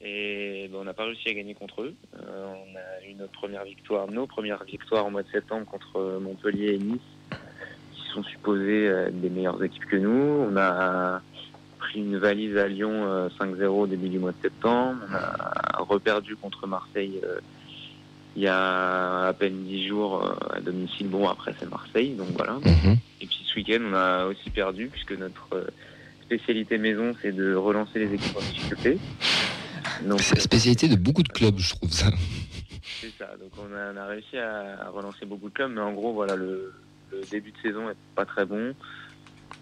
Et 0.03 0.69
ben, 0.71 0.79
on 0.81 0.83
n'a 0.83 0.93
pas 0.93 1.05
réussi 1.05 1.29
à 1.29 1.33
gagner 1.33 1.53
contre 1.53 1.81
eux. 1.83 1.95
Euh, 2.15 2.45
on 2.45 2.75
a 2.75 3.09
eu 3.09 3.13
notre 3.15 3.31
première 3.31 3.63
victoire, 3.63 4.09
nos 4.11 4.27
premières 4.27 4.63
victoires 4.63 5.05
au 5.05 5.09
mois 5.09 5.23
de 5.23 5.29
septembre 5.29 5.65
contre 5.65 5.97
euh, 5.97 6.19
Montpellier 6.19 6.73
et 6.73 6.77
Nice, 6.77 6.99
qui 7.93 8.09
sont 8.13 8.23
supposés 8.23 8.87
euh, 8.87 9.07
être 9.07 9.21
des 9.21 9.29
meilleures 9.29 9.63
équipes 9.63 9.85
que 9.85 9.95
nous. 9.95 10.47
On 10.49 10.57
a 10.57 11.21
pris 11.79 11.99
une 11.99 12.17
valise 12.17 12.57
à 12.57 12.67
Lyon 12.67 12.91
euh, 12.91 13.29
5-0 13.39 13.65
au 13.67 13.87
début 13.87 14.09
du 14.09 14.19
mois 14.19 14.31
de 14.31 14.41
septembre. 14.41 14.99
On 15.09 15.13
a 15.13 15.83
reperdu 15.83 16.35
contre 16.35 16.67
Marseille 16.67 17.19
euh, 17.23 17.39
il 18.35 18.41
y 18.41 18.47
a 18.47 19.27
à 19.27 19.33
peine 19.33 19.63
10 19.63 19.87
jours 19.87 20.23
euh, 20.23 20.57
à 20.57 20.59
domicile. 20.59 21.07
Bon, 21.07 21.27
après 21.27 21.53
c'est 21.59 21.69
Marseille, 21.69 22.15
donc 22.15 22.29
voilà. 22.35 22.53
Mhm. 22.53 22.97
Et 23.21 23.27
puis 23.27 23.39
ce 23.45 23.55
week-end, 23.55 23.81
on 23.89 23.93
a 23.93 24.25
aussi 24.25 24.49
perdu, 24.49 24.87
puisque 24.87 25.11
notre 25.17 25.47
euh, 25.53 25.67
spécialité 26.23 26.77
maison, 26.77 27.13
c'est 27.21 27.31
de 27.31 27.53
relancer 27.53 27.99
les 27.99 28.13
équipes 28.13 28.35
en 28.35 28.41
difficulté. 28.41 28.97
C'est 30.19 30.35
la 30.35 30.41
spécialité 30.41 30.87
de 30.87 30.95
beaucoup 30.95 31.23
de 31.23 31.29
clubs, 31.29 31.57
je 31.57 31.75
trouve 31.75 31.91
ça. 31.91 32.07
c'est 33.01 33.11
ça. 33.17 33.27
Donc 33.39 33.51
on 33.57 33.73
a, 33.75 33.93
on 33.93 33.97
a 33.97 34.05
réussi 34.07 34.37
à, 34.37 34.85
à 34.85 34.89
relancer 34.89 35.25
beaucoup 35.25 35.49
de 35.49 35.53
clubs, 35.53 35.71
mais 35.71 35.81
en 35.81 35.93
gros, 35.93 36.13
voilà, 36.13 36.35
le, 36.35 36.73
le 37.11 37.21
début 37.31 37.51
de 37.51 37.57
saison 37.61 37.89
est 37.89 37.95
pas 38.15 38.25
très 38.25 38.45
bon, 38.45 38.73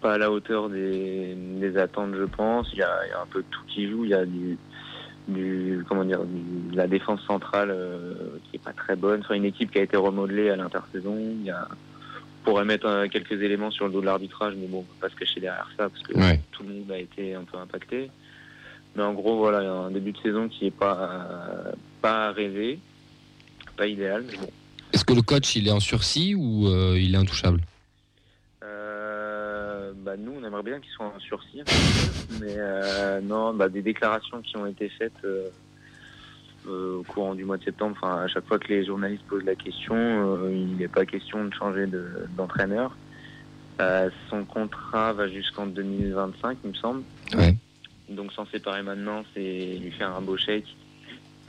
pas 0.00 0.14
à 0.14 0.18
la 0.18 0.30
hauteur 0.30 0.68
des, 0.68 1.34
des 1.36 1.76
attentes, 1.76 2.14
je 2.16 2.24
pense. 2.24 2.68
Il 2.72 2.78
y, 2.78 2.82
a, 2.82 3.06
il 3.06 3.10
y 3.10 3.12
a 3.12 3.20
un 3.20 3.26
peu 3.26 3.42
tout 3.50 3.60
qui 3.68 3.88
joue. 3.90 4.04
Il 4.04 4.10
y 4.10 4.14
a 4.14 4.24
du, 4.26 4.58
du 5.28 5.84
comment 5.88 6.04
dire, 6.04 6.24
du- 6.24 6.70
de 6.72 6.76
la 6.76 6.86
défense 6.86 7.20
centrale 7.26 7.70
euh, 7.70 8.14
qui 8.50 8.56
est 8.56 8.64
pas 8.64 8.72
très 8.72 8.96
bonne. 8.96 9.22
Sur 9.22 9.32
une 9.34 9.44
équipe 9.44 9.70
qui 9.70 9.78
a 9.78 9.82
été 9.82 9.96
remodelée 9.96 10.50
à 10.50 10.56
l'intersaison, 10.56 11.16
il 11.18 11.44
y 11.44 11.50
a 11.50 11.68
on 11.70 12.44
pourrait 12.44 12.64
mettre 12.64 12.86
euh, 12.86 13.06
quelques 13.06 13.40
éléments 13.40 13.70
sur 13.70 13.86
le 13.86 13.92
dos 13.92 14.00
de 14.00 14.06
l'arbitrage, 14.06 14.54
mais 14.56 14.66
bon, 14.66 14.78
on 14.78 14.82
peut 14.82 14.96
pas 15.00 15.08
se 15.08 15.14
cacher 15.14 15.38
derrière 15.38 15.70
ça 15.78 15.88
parce 15.88 16.02
que 16.02 16.18
Ouais. 16.18 16.40
tout 16.50 16.64
le 16.64 16.70
monde 16.70 16.90
a 16.90 16.98
été 16.98 17.34
un 17.36 17.44
peu 17.44 17.56
impacté. 17.56 18.10
Mais 18.94 19.02
en 19.02 19.14
gros, 19.14 19.38
voilà, 19.38 19.60
il 19.62 19.64
y 19.64 19.68
a 19.68 19.72
un 19.72 19.90
début 19.90 20.12
de 20.12 20.18
saison 20.18 20.48
qui 20.48 20.66
est 20.66 20.70
pas 20.70 21.26
pas 22.00 22.32
rêvé, 22.32 22.78
pas 23.76 23.86
idéal, 23.86 24.24
mais 24.30 24.36
bon. 24.36 24.50
Est-ce 24.92 25.04
que 25.04 25.14
le 25.14 25.22
coach 25.22 25.56
il 25.56 25.68
est 25.68 25.72
en 25.72 25.80
sursis 25.80 26.34
ou 26.34 26.66
euh, 26.68 26.98
il 26.98 27.14
est 27.14 27.18
intouchable? 27.18 27.60
Euh, 28.64 29.92
bah 29.96 30.16
nous, 30.16 30.32
on 30.32 30.44
aimerait 30.44 30.62
bien 30.62 30.78
qu'ils 30.80 30.90
soient 30.92 31.12
en 31.14 31.20
sursis, 31.20 31.62
mais 32.40 32.54
euh, 32.58 33.20
non, 33.22 33.54
bah, 33.54 33.68
des 33.68 33.82
déclarations 33.82 34.42
qui 34.42 34.56
ont 34.56 34.66
été 34.66 34.88
faites 34.90 35.12
euh, 35.24 35.48
euh, 36.68 36.98
au 36.98 37.02
courant 37.02 37.34
du 37.34 37.44
mois 37.44 37.56
de 37.56 37.64
septembre. 37.64 37.96
Enfin, 38.00 38.22
à 38.22 38.28
chaque 38.28 38.46
fois 38.46 38.58
que 38.58 38.68
les 38.68 38.84
journalistes 38.84 39.24
posent 39.28 39.44
la 39.44 39.56
question, 39.56 39.94
euh, 39.96 40.52
il 40.52 40.76
n'est 40.76 40.88
pas 40.88 41.06
question 41.06 41.44
de 41.44 41.54
changer 41.54 41.86
de- 41.86 42.26
d'entraîneur. 42.36 42.96
Euh, 43.80 44.10
son 44.28 44.44
contrat 44.44 45.12
va 45.14 45.28
jusqu'en 45.28 45.66
2025, 45.66 46.58
il 46.62 46.70
me 46.70 46.74
semble. 46.74 47.02
Ouais. 47.34 47.56
Donc 48.14 48.32
s'en 48.32 48.46
séparer 48.46 48.82
maintenant, 48.82 49.24
c'est 49.34 49.78
lui 49.78 49.90
faire 49.92 50.10
un 50.14 50.20
beau 50.20 50.36
chèque. 50.36 50.66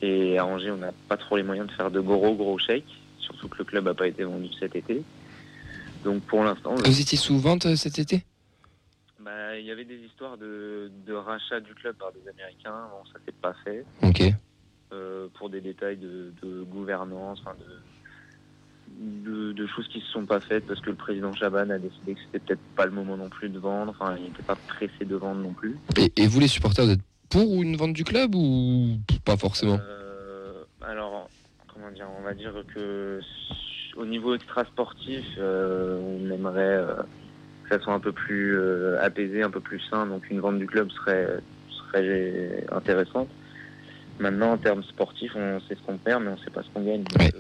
Et 0.02 0.38
à 0.38 0.46
Angers, 0.46 0.72
on 0.72 0.78
n'a 0.78 0.92
pas 1.08 1.18
trop 1.18 1.38
les 1.38 1.44
moyens 1.44 1.68
de 1.68 1.74
faire 1.74 1.90
de 1.90 2.00
gros 2.02 2.36
gros 2.36 2.58
chèques, 2.58 2.94
surtout 3.20 3.48
que 3.48 3.60
le 3.60 3.64
club 3.64 3.86
n'a 3.86 3.94
pas 3.94 4.08
été 4.08 4.24
vendu 4.24 4.50
cet 4.60 4.76
été. 4.76 5.02
Donc 6.04 6.22
pour 6.24 6.44
l'instant, 6.44 6.76
Vous 6.76 7.00
étiez 7.02 7.18
sous 7.18 7.38
vente 7.40 7.66
euh, 7.66 7.76
cet 7.78 8.00
été? 8.00 8.24
Bah, 9.20 9.58
il 9.58 9.66
y 9.66 9.72
avait 9.72 9.86
des 9.86 10.00
histoires 10.00 10.38
de, 10.38 10.92
de 11.08 11.14
rachat 11.14 11.62
du 11.62 11.74
club 11.74 11.96
par 11.96 12.12
des 12.12 12.28
Américains. 12.30 12.88
Bon, 12.92 13.10
ça 13.14 13.20
s'est 13.26 13.32
pas 13.32 13.54
fait. 13.64 13.86
Ok. 14.02 14.22
euh, 14.92 15.28
pour 15.36 15.50
des 15.50 15.62
détails 15.62 15.98
de, 15.98 16.34
de 16.44 16.64
gouvernance, 16.64 17.42
de, 17.42 17.80
de, 19.00 19.52
de 19.54 19.68
choses 19.68 19.88
qui 19.88 20.00
se 20.02 20.08
sont 20.08 20.26
pas 20.26 20.40
faites 20.40 20.66
parce 20.68 20.80
que 20.82 20.90
le 20.90 20.96
président 20.96 21.34
Chaban 21.34 21.70
a 21.70 21.78
décidé 21.80 22.14
que 22.16 22.20
c'était 22.26 22.40
peut-être 22.40 22.62
pas 22.76 22.86
le 22.86 22.92
moment 22.92 23.18
non 23.18 23.30
plus 23.30 23.50
de 23.50 23.60
vendre. 23.60 23.92
Enfin, 23.98 24.16
il 24.18 24.24
n'était 24.24 24.44
pas 24.44 24.56
pressé 24.68 25.06
de 25.06 25.16
vendre 25.16 25.42
non 25.42 25.54
plus. 25.54 25.78
Et, 25.98 26.12
et 26.18 26.28
vous 26.28 26.40
les 26.40 26.48
supporters, 26.48 26.86
vous 26.86 26.92
êtes 26.92 27.02
pour 27.30 27.62
une 27.64 27.76
vente 27.76 27.94
du 27.94 28.04
club 28.04 28.36
ou 28.36 28.98
pas 29.26 29.38
forcément 29.38 29.80
Euh, 29.82 30.64
alors, 30.82 31.30
comment 31.74 31.90
dire, 31.92 32.08
on 32.20 32.24
va 32.24 32.34
dire 32.34 32.54
que 32.74 33.20
au 33.96 34.06
niveau 34.06 34.36
extra-sportif, 34.36 35.26
euh, 35.38 36.00
on 36.00 36.30
aimerait 36.32 36.78
euh, 36.78 36.96
que 37.64 37.70
ça 37.70 37.80
soit 37.80 37.94
un 37.94 38.00
peu 38.00 38.12
plus 38.12 38.58
apaisé, 39.00 39.44
un 39.44 39.50
peu 39.52 39.60
plus 39.62 39.80
sain. 39.90 40.06
Donc, 40.06 40.30
une 40.30 40.40
vente 40.40 40.60
du 40.60 40.68
club 40.68 40.90
serait, 40.92 41.40
serait 41.70 42.66
intéressante. 42.72 43.30
Maintenant, 44.20 44.52
en 44.52 44.58
termes 44.58 44.84
sportifs, 44.84 45.36
on 45.36 45.60
sait 45.62 45.76
ce 45.76 45.82
qu'on 45.86 45.98
perd, 45.98 46.24
mais 46.24 46.30
on 46.30 46.38
sait 46.38 46.52
pas 46.52 46.62
ce 46.62 46.70
qu'on 46.74 46.84
gagne. 46.84 47.04
Donc, 47.04 47.20
Ouais. 47.20 47.32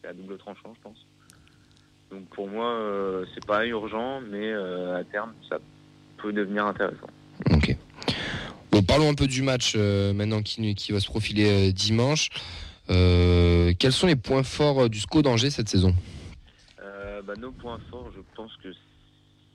C'est 0.00 0.08
à 0.08 0.12
double 0.12 0.38
tranchant, 0.38 0.72
je 0.74 0.80
pense. 0.82 1.06
Donc, 2.10 2.28
pour 2.30 2.48
moi, 2.48 2.66
euh, 2.66 3.24
c'est 3.34 3.44
pas 3.46 3.66
urgent, 3.66 4.20
mais 4.20 4.50
euh, 4.50 4.96
à 4.96 5.04
terme, 5.04 5.32
ça 5.48 5.58
peut 6.18 6.32
devenir 6.32 6.66
intéressant. 6.66 7.06
Ok. 7.50 7.76
Bon, 8.72 8.82
parlons 8.82 9.08
un 9.08 9.14
peu 9.14 9.26
du 9.26 9.42
match 9.42 9.74
euh, 9.76 10.12
maintenant 10.12 10.42
qui, 10.42 10.74
qui 10.74 10.92
va 10.92 11.00
se 11.00 11.06
profiler 11.06 11.68
euh, 11.68 11.72
dimanche. 11.72 12.28
Quels 12.88 13.92
sont 13.92 14.08
les 14.08 14.16
points 14.16 14.42
forts 14.42 14.90
du 14.90 14.98
SCO 14.98 15.22
d'Angers 15.22 15.50
cette 15.50 15.68
saison? 15.68 15.94
Bah, 17.24 17.34
nos 17.38 17.52
points 17.52 17.78
forts, 17.90 18.10
je 18.16 18.20
pense 18.34 18.50
que 18.56 18.72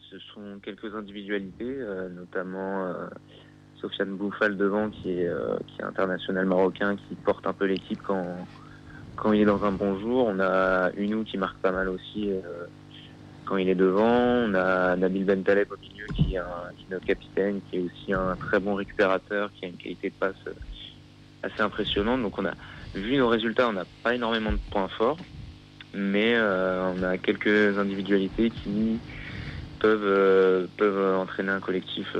ce 0.09 0.19
sont 0.33 0.59
quelques 0.63 0.95
individualités, 0.95 1.75
notamment 2.15 2.93
Sofiane 3.81 4.15
Bouffal 4.15 4.55
devant, 4.55 4.89
qui 4.89 5.09
est, 5.09 5.29
qui 5.67 5.81
est 5.81 5.83
international 5.83 6.45
marocain, 6.45 6.95
qui 6.95 7.15
porte 7.15 7.45
un 7.45 7.51
peu 7.53 7.65
l'équipe 7.65 7.99
quand, 8.03 8.37
quand 9.15 9.33
il 9.33 9.41
est 9.41 9.45
dans 9.45 9.63
un 9.65 9.71
bon 9.71 9.99
jour. 9.99 10.25
On 10.27 10.39
a 10.39 10.91
Unou 10.97 11.23
qui 11.23 11.37
marque 11.37 11.57
pas 11.59 11.71
mal 11.71 11.89
aussi 11.89 12.29
euh, 12.29 12.41
quand 13.45 13.57
il 13.57 13.69
est 13.69 13.75
devant. 13.75 14.05
On 14.05 14.53
a 14.53 14.95
Nabil 14.95 15.25
Bentaleb 15.25 15.67
au 15.71 15.77
milieu, 15.81 16.05
qui 16.15 16.35
est, 16.35 16.37
un- 16.39 16.71
notre 16.89 17.05
capitaine, 17.05 17.61
qui 17.69 17.77
est 17.77 17.81
aussi 17.81 18.13
un 18.13 18.35
très 18.35 18.59
bon 18.59 18.75
récupérateur, 18.75 19.51
qui 19.53 19.65
a 19.65 19.67
une 19.69 19.77
qualité 19.77 20.09
de 20.09 20.15
passe 20.19 20.35
euh, 20.47 20.53
assez 21.43 21.61
impressionnante. 21.61 22.21
Donc 22.21 22.37
on 22.37 22.45
a 22.45 22.53
vu 22.93 23.17
nos 23.17 23.27
résultats, 23.27 23.67
on 23.69 23.73
n'a 23.73 23.85
pas 24.03 24.15
énormément 24.15 24.51
de 24.51 24.59
points 24.71 24.89
forts 24.97 25.17
mais 25.97 26.33
euh, 26.35 26.91
on 26.93 27.03
a 27.03 27.17
quelques 27.17 27.77
individualités 27.77 28.49
qui 28.49 28.99
peuvent 29.79 30.67
peuvent 30.75 31.15
entraîner 31.17 31.51
un 31.51 31.61
collectif 31.61 32.17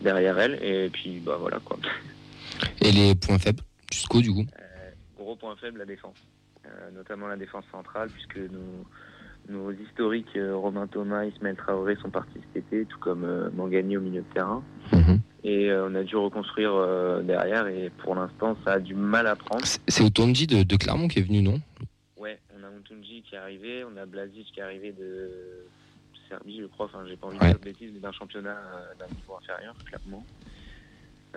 derrière 0.00 0.38
elles 0.38 0.58
et 0.62 0.88
puis 0.88 1.20
bah 1.20 1.36
voilà 1.38 1.58
quoi. 1.62 1.76
Et 2.80 2.90
les 2.90 3.14
points 3.14 3.38
faibles 3.38 3.62
SCO 3.92 4.22
du 4.22 4.32
coup? 4.32 4.46
Gros 5.30 5.36
point 5.36 5.54
faible 5.54 5.78
la 5.78 5.84
défense, 5.86 6.16
Euh, 6.66 6.90
notamment 6.90 7.28
la 7.28 7.36
défense 7.36 7.64
centrale 7.70 8.08
puisque 8.10 8.36
nos 8.36 8.84
nos 9.48 9.70
historiques 9.70 10.36
euh, 10.36 10.56
Romain 10.56 10.88
Thomas, 10.88 11.24
Ismaël 11.24 11.54
Traoré 11.56 11.94
sont 12.02 12.10
partis 12.10 12.40
cet 12.52 12.64
été, 12.64 12.84
tout 12.86 12.98
comme 12.98 13.22
euh, 13.24 13.48
Mangani 13.52 13.96
au 13.96 14.00
milieu 14.00 14.22
de 14.22 14.32
terrain. 14.34 14.60
Mhm. 14.92 15.20
Et 15.44 15.72
on 15.72 15.94
a 15.94 16.02
dû 16.02 16.16
reconstruire 16.16 16.72
derrière 17.22 17.68
et 17.68 17.90
pour 18.02 18.16
l'instant 18.16 18.56
ça 18.64 18.72
a 18.72 18.78
du 18.80 18.96
mal 18.96 19.28
à 19.28 19.36
prendre. 19.36 19.64
C'est- 19.64 20.02
Otondi 20.04 20.48
de, 20.48 20.64
de 20.64 20.76
Clermont 20.76 21.06
qui 21.06 21.20
est 21.20 21.22
venu, 21.22 21.42
non? 21.42 21.60
Ouais, 22.16 22.40
on 22.58 22.64
a 22.64 22.70
Mutunji 22.70 23.22
qui 23.22 23.36
est 23.36 23.38
arrivé, 23.38 23.84
on 23.84 23.96
a 23.96 24.04
Blazic 24.06 24.46
qui 24.52 24.58
est 24.58 24.64
arrivé 24.64 24.90
de 24.92 25.30
Serbie, 26.28 26.60
je 26.60 26.66
crois. 26.66 26.86
Enfin, 26.86 27.04
j'ai 27.06 27.16
pas 27.16 27.28
envie 27.28 27.38
de 27.38 27.44
dire 27.44 27.58
de 27.58 27.64
bêtises, 27.64 27.90
mais 27.94 28.00
d'un 28.00 28.12
championnat 28.12 28.58
d'un 28.98 29.06
niveau 29.14 29.36
inférieur, 29.40 29.74
clairement. 29.86 30.24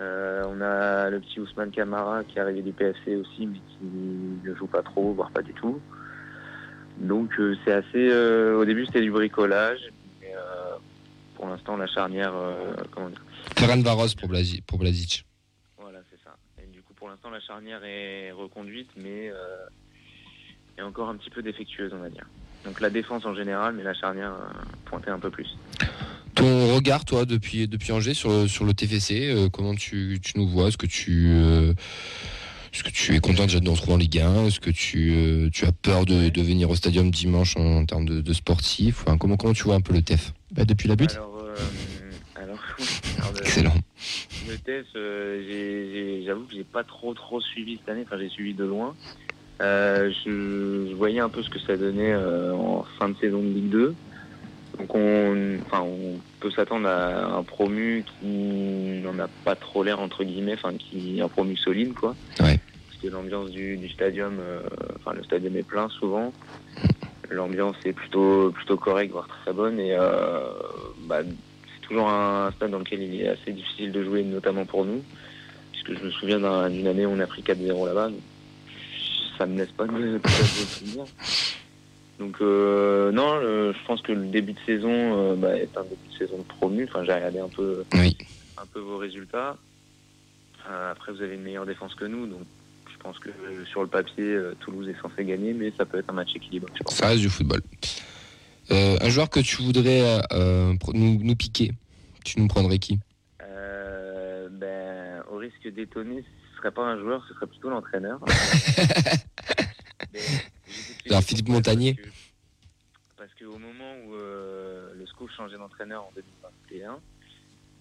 Euh, 0.00 0.42
on 0.48 0.60
a 0.60 1.08
le 1.10 1.20
petit 1.20 1.38
Ousmane 1.40 1.70
Camara 1.70 2.24
qui 2.24 2.38
est 2.38 2.40
arrivé 2.40 2.62
du 2.62 2.72
PFC 2.72 3.14
aussi, 3.16 3.46
mais 3.46 3.58
qui 3.58 3.84
ne 4.44 4.54
joue 4.54 4.66
pas 4.66 4.82
trop, 4.82 5.12
voire 5.14 5.30
pas 5.30 5.42
du 5.42 5.52
tout. 5.54 5.80
Donc 6.98 7.30
euh, 7.38 7.56
c'est 7.64 7.72
assez. 7.72 8.08
euh, 8.10 8.56
au 8.58 8.64
début 8.64 8.86
c'était 8.86 9.00
du 9.02 9.10
bricolage, 9.12 9.78
mais 10.20 10.32
pour 11.36 11.46
l'instant 11.48 11.76
la 11.76 11.86
charnière, 11.86 12.32
comment 12.90 13.08
dire, 13.08 13.22
Ferran 13.56 13.80
Varos 13.82 14.14
pour, 14.18 14.28
Blazi- 14.28 14.62
pour 14.62 14.78
Blazic. 14.78 15.24
voilà, 15.78 16.00
c'est 16.10 16.18
ça. 16.24 16.36
Et 16.62 16.66
du 16.66 16.82
coup, 16.82 16.94
pour 16.94 17.08
l'instant, 17.08 17.30
la 17.30 17.40
charnière 17.40 17.84
est 17.84 18.32
reconduite, 18.32 18.90
mais 18.96 19.30
est 20.76 20.82
encore 20.82 21.08
un 21.08 21.16
petit 21.16 21.30
peu 21.30 21.42
défectueuse, 21.42 21.92
on 21.94 21.98
va 21.98 22.08
dire. 22.10 22.26
Donc 22.64 22.80
la 22.80 22.90
défense 22.90 23.24
en 23.26 23.34
général, 23.34 23.74
mais 23.74 23.82
la 23.84 23.94
charnière 23.94 24.32
pointée 24.86 25.10
un 25.10 25.18
peu 25.20 25.30
plus. 25.30 25.56
Ton 26.34 26.74
regard, 26.74 27.04
toi, 27.04 27.24
depuis, 27.24 27.68
depuis 27.68 27.92
Angers 27.92 28.14
sur, 28.14 28.30
le- 28.30 28.48
sur 28.48 28.64
le 28.64 28.74
TFC, 28.74 29.28
euh, 29.30 29.48
comment 29.48 29.74
tu, 29.74 30.18
tu 30.22 30.32
nous 30.36 30.48
vois? 30.48 30.68
Est-ce 30.68 30.76
que 30.78 30.86
tu. 30.86 31.28
euh, 31.30 31.72
est-ce 32.72 32.82
que 32.82 32.90
tu 32.90 33.14
es 33.14 33.20
content 33.20 33.44
déjà 33.44 33.60
de 33.60 33.64
nous 33.64 33.70
retrouver 33.72 33.92
en 33.92 33.96
Ligue 33.98 34.18
1 34.18 34.46
Est-ce 34.46 34.58
que 34.58 34.70
tu, 34.70 35.12
euh, 35.14 35.48
tu 35.52 35.64
as 35.64 35.70
peur 35.70 36.04
de, 36.06 36.28
de 36.28 36.42
venir 36.42 36.68
au 36.70 36.74
stadium 36.74 37.08
dimanche 37.12 37.56
en, 37.56 37.76
en 37.78 37.84
termes 37.84 38.04
de, 38.04 38.20
de 38.20 38.32
sportif? 38.32 39.02
Enfin, 39.06 39.16
comment, 39.16 39.36
comment 39.36 39.52
tu 39.52 39.62
vois 39.62 39.76
un 39.76 39.80
peu 39.80 39.92
le 39.92 40.02
TEF 40.02 40.32
Bah, 40.50 40.64
depuis 40.64 40.88
la 40.88 40.96
butte 40.96 41.12
Alors, 41.14 41.38
euh, 41.46 41.54
alors, 42.34 42.58
alors, 43.18 43.32
le- 43.32 43.40
Excellent. 43.42 43.74
Le 44.48 44.56
TEF, 44.58 44.86
euh, 44.96 46.22
j'avoue 46.26 46.46
que 46.46 46.54
j'ai 46.54 46.64
pas 46.64 46.82
trop 46.82 47.14
trop 47.14 47.40
suivi 47.40 47.76
cette 47.76 47.88
année, 47.90 48.02
enfin 48.04 48.18
j'ai 48.18 48.28
suivi 48.28 48.54
de 48.54 48.64
loin. 48.64 48.96
Euh, 49.62 50.10
je, 50.24 50.88
je 50.90 50.94
voyais 50.96 51.20
un 51.20 51.28
peu 51.28 51.44
ce 51.44 51.50
que 51.50 51.60
ça 51.60 51.76
donnait 51.76 52.12
euh, 52.12 52.52
en 52.54 52.84
fin 52.98 53.08
de 53.08 53.14
saison 53.20 53.40
de 53.40 53.50
Ligue 53.54 53.68
2. 53.70 53.94
Donc 54.78 54.94
on, 54.94 55.58
enfin, 55.66 55.82
on 55.82 56.18
peut 56.40 56.50
s'attendre 56.50 56.88
à 56.88 57.36
un 57.36 57.42
promu 57.42 58.04
qui 58.20 59.00
n'en 59.04 59.18
a 59.18 59.28
pas 59.44 59.54
trop 59.54 59.82
l'air 59.84 60.00
entre 60.00 60.24
guillemets, 60.24 60.54
enfin 60.54 60.74
qui 60.76 61.20
un 61.22 61.28
promu 61.28 61.56
solide 61.56 61.94
quoi. 61.94 62.14
Ouais. 62.40 62.58
Parce 62.88 63.00
que 63.02 63.08
l'ambiance 63.08 63.50
du, 63.50 63.76
du 63.76 63.88
stadium, 63.88 64.38
euh, 64.40 64.60
enfin 64.96 65.12
le 65.14 65.22
stadium 65.22 65.56
est 65.56 65.62
plein 65.62 65.88
souvent. 65.88 66.32
L'ambiance 67.30 67.76
est 67.84 67.92
plutôt 67.92 68.50
plutôt 68.50 68.76
correcte, 68.76 69.12
voire 69.12 69.28
très 69.28 69.52
bonne 69.52 69.78
et 69.80 69.94
euh, 69.98 70.40
bah, 71.06 71.20
c'est 71.22 71.86
toujours 71.88 72.08
un 72.08 72.50
stade 72.56 72.70
dans 72.70 72.78
lequel 72.80 73.02
il 73.02 73.20
est 73.22 73.28
assez 73.28 73.52
difficile 73.52 73.92
de 73.92 74.02
jouer, 74.04 74.22
notamment 74.24 74.66
pour 74.66 74.84
nous. 74.84 75.02
Puisque 75.72 76.00
je 76.00 76.04
me 76.06 76.10
souviens 76.10 76.40
d'un- 76.40 76.68
d'une 76.70 76.86
année 76.86 77.06
où 77.06 77.10
on 77.10 77.20
a 77.20 77.26
pris 77.26 77.42
4-0 77.42 77.86
là-bas. 77.86 78.10
Ça 79.38 79.46
me 79.46 79.58
laisse 79.58 79.72
pas 79.72 79.84
de 79.86 79.92
de 79.92 80.12
de. 80.18 80.20
Donc 82.18 82.36
euh, 82.40 83.10
non, 83.12 83.40
je 83.40 83.86
pense 83.86 84.00
que 84.02 84.12
le 84.12 84.26
début 84.26 84.52
de 84.52 84.60
saison 84.64 84.90
euh, 84.92 85.34
bah, 85.36 85.56
est 85.56 85.76
un 85.76 85.82
début 85.82 86.08
de 86.12 86.16
saison 86.18 86.38
de 86.38 86.44
promu. 86.44 86.84
Enfin, 86.88 87.02
j'ai 87.04 87.12
regardé 87.12 87.40
un 87.40 87.48
peu, 87.48 87.84
Oui. 87.94 88.16
un 88.56 88.66
peu 88.66 88.78
vos 88.80 88.98
résultats. 88.98 89.56
Euh, 90.70 90.92
après, 90.92 91.12
vous 91.12 91.22
avez 91.22 91.34
une 91.34 91.42
meilleure 91.42 91.66
défense 91.66 91.94
que 91.94 92.04
nous, 92.04 92.26
donc 92.26 92.42
je 92.90 92.96
pense 92.98 93.18
que 93.18 93.30
sur 93.68 93.82
le 93.82 93.88
papier, 93.88 94.38
Toulouse 94.60 94.88
est 94.88 95.00
censé 95.02 95.24
gagner, 95.24 95.52
mais 95.52 95.72
ça 95.76 95.84
peut 95.84 95.98
être 95.98 96.08
un 96.08 96.14
match 96.14 96.30
équilibré. 96.34 96.70
Je 96.76 96.82
pense. 96.84 96.94
Ça 96.94 97.08
reste 97.08 97.20
du 97.20 97.28
football. 97.28 97.60
Un 98.70 99.08
joueur 99.10 99.28
que 99.28 99.40
tu 99.40 99.62
voudrais 99.62 100.20
nous, 100.94 101.18
nous 101.22 101.36
piquer, 101.36 101.72
tu 102.24 102.40
nous 102.40 102.46
prendrais 102.48 102.78
qui? 102.78 102.98
Ben, 104.50 105.22
au 105.30 105.36
risque 105.36 105.68
d'étonner, 105.74 106.22
ce 106.52 106.58
serait 106.58 106.70
pas 106.70 106.82
un 106.82 106.98
joueur, 106.98 107.24
ce 107.28 107.34
serait 107.34 107.46
plutôt 107.46 107.68
l'entraîneur. 107.70 108.20
Mais 110.12 110.20
Alors, 111.10 111.22
Philippe 111.22 111.48
Montagnier. 111.48 111.96
Parce 113.16 113.32
que- 113.34 113.44
qu'au 113.44 113.58
moment 113.58 113.94
où 114.06 114.14
euh, 114.14 114.92
le 114.98 115.06
SCO 115.06 115.28
changeait 115.28 115.56
d'entraîneur 115.58 116.02
en 116.04 116.12
2021, 116.14 116.98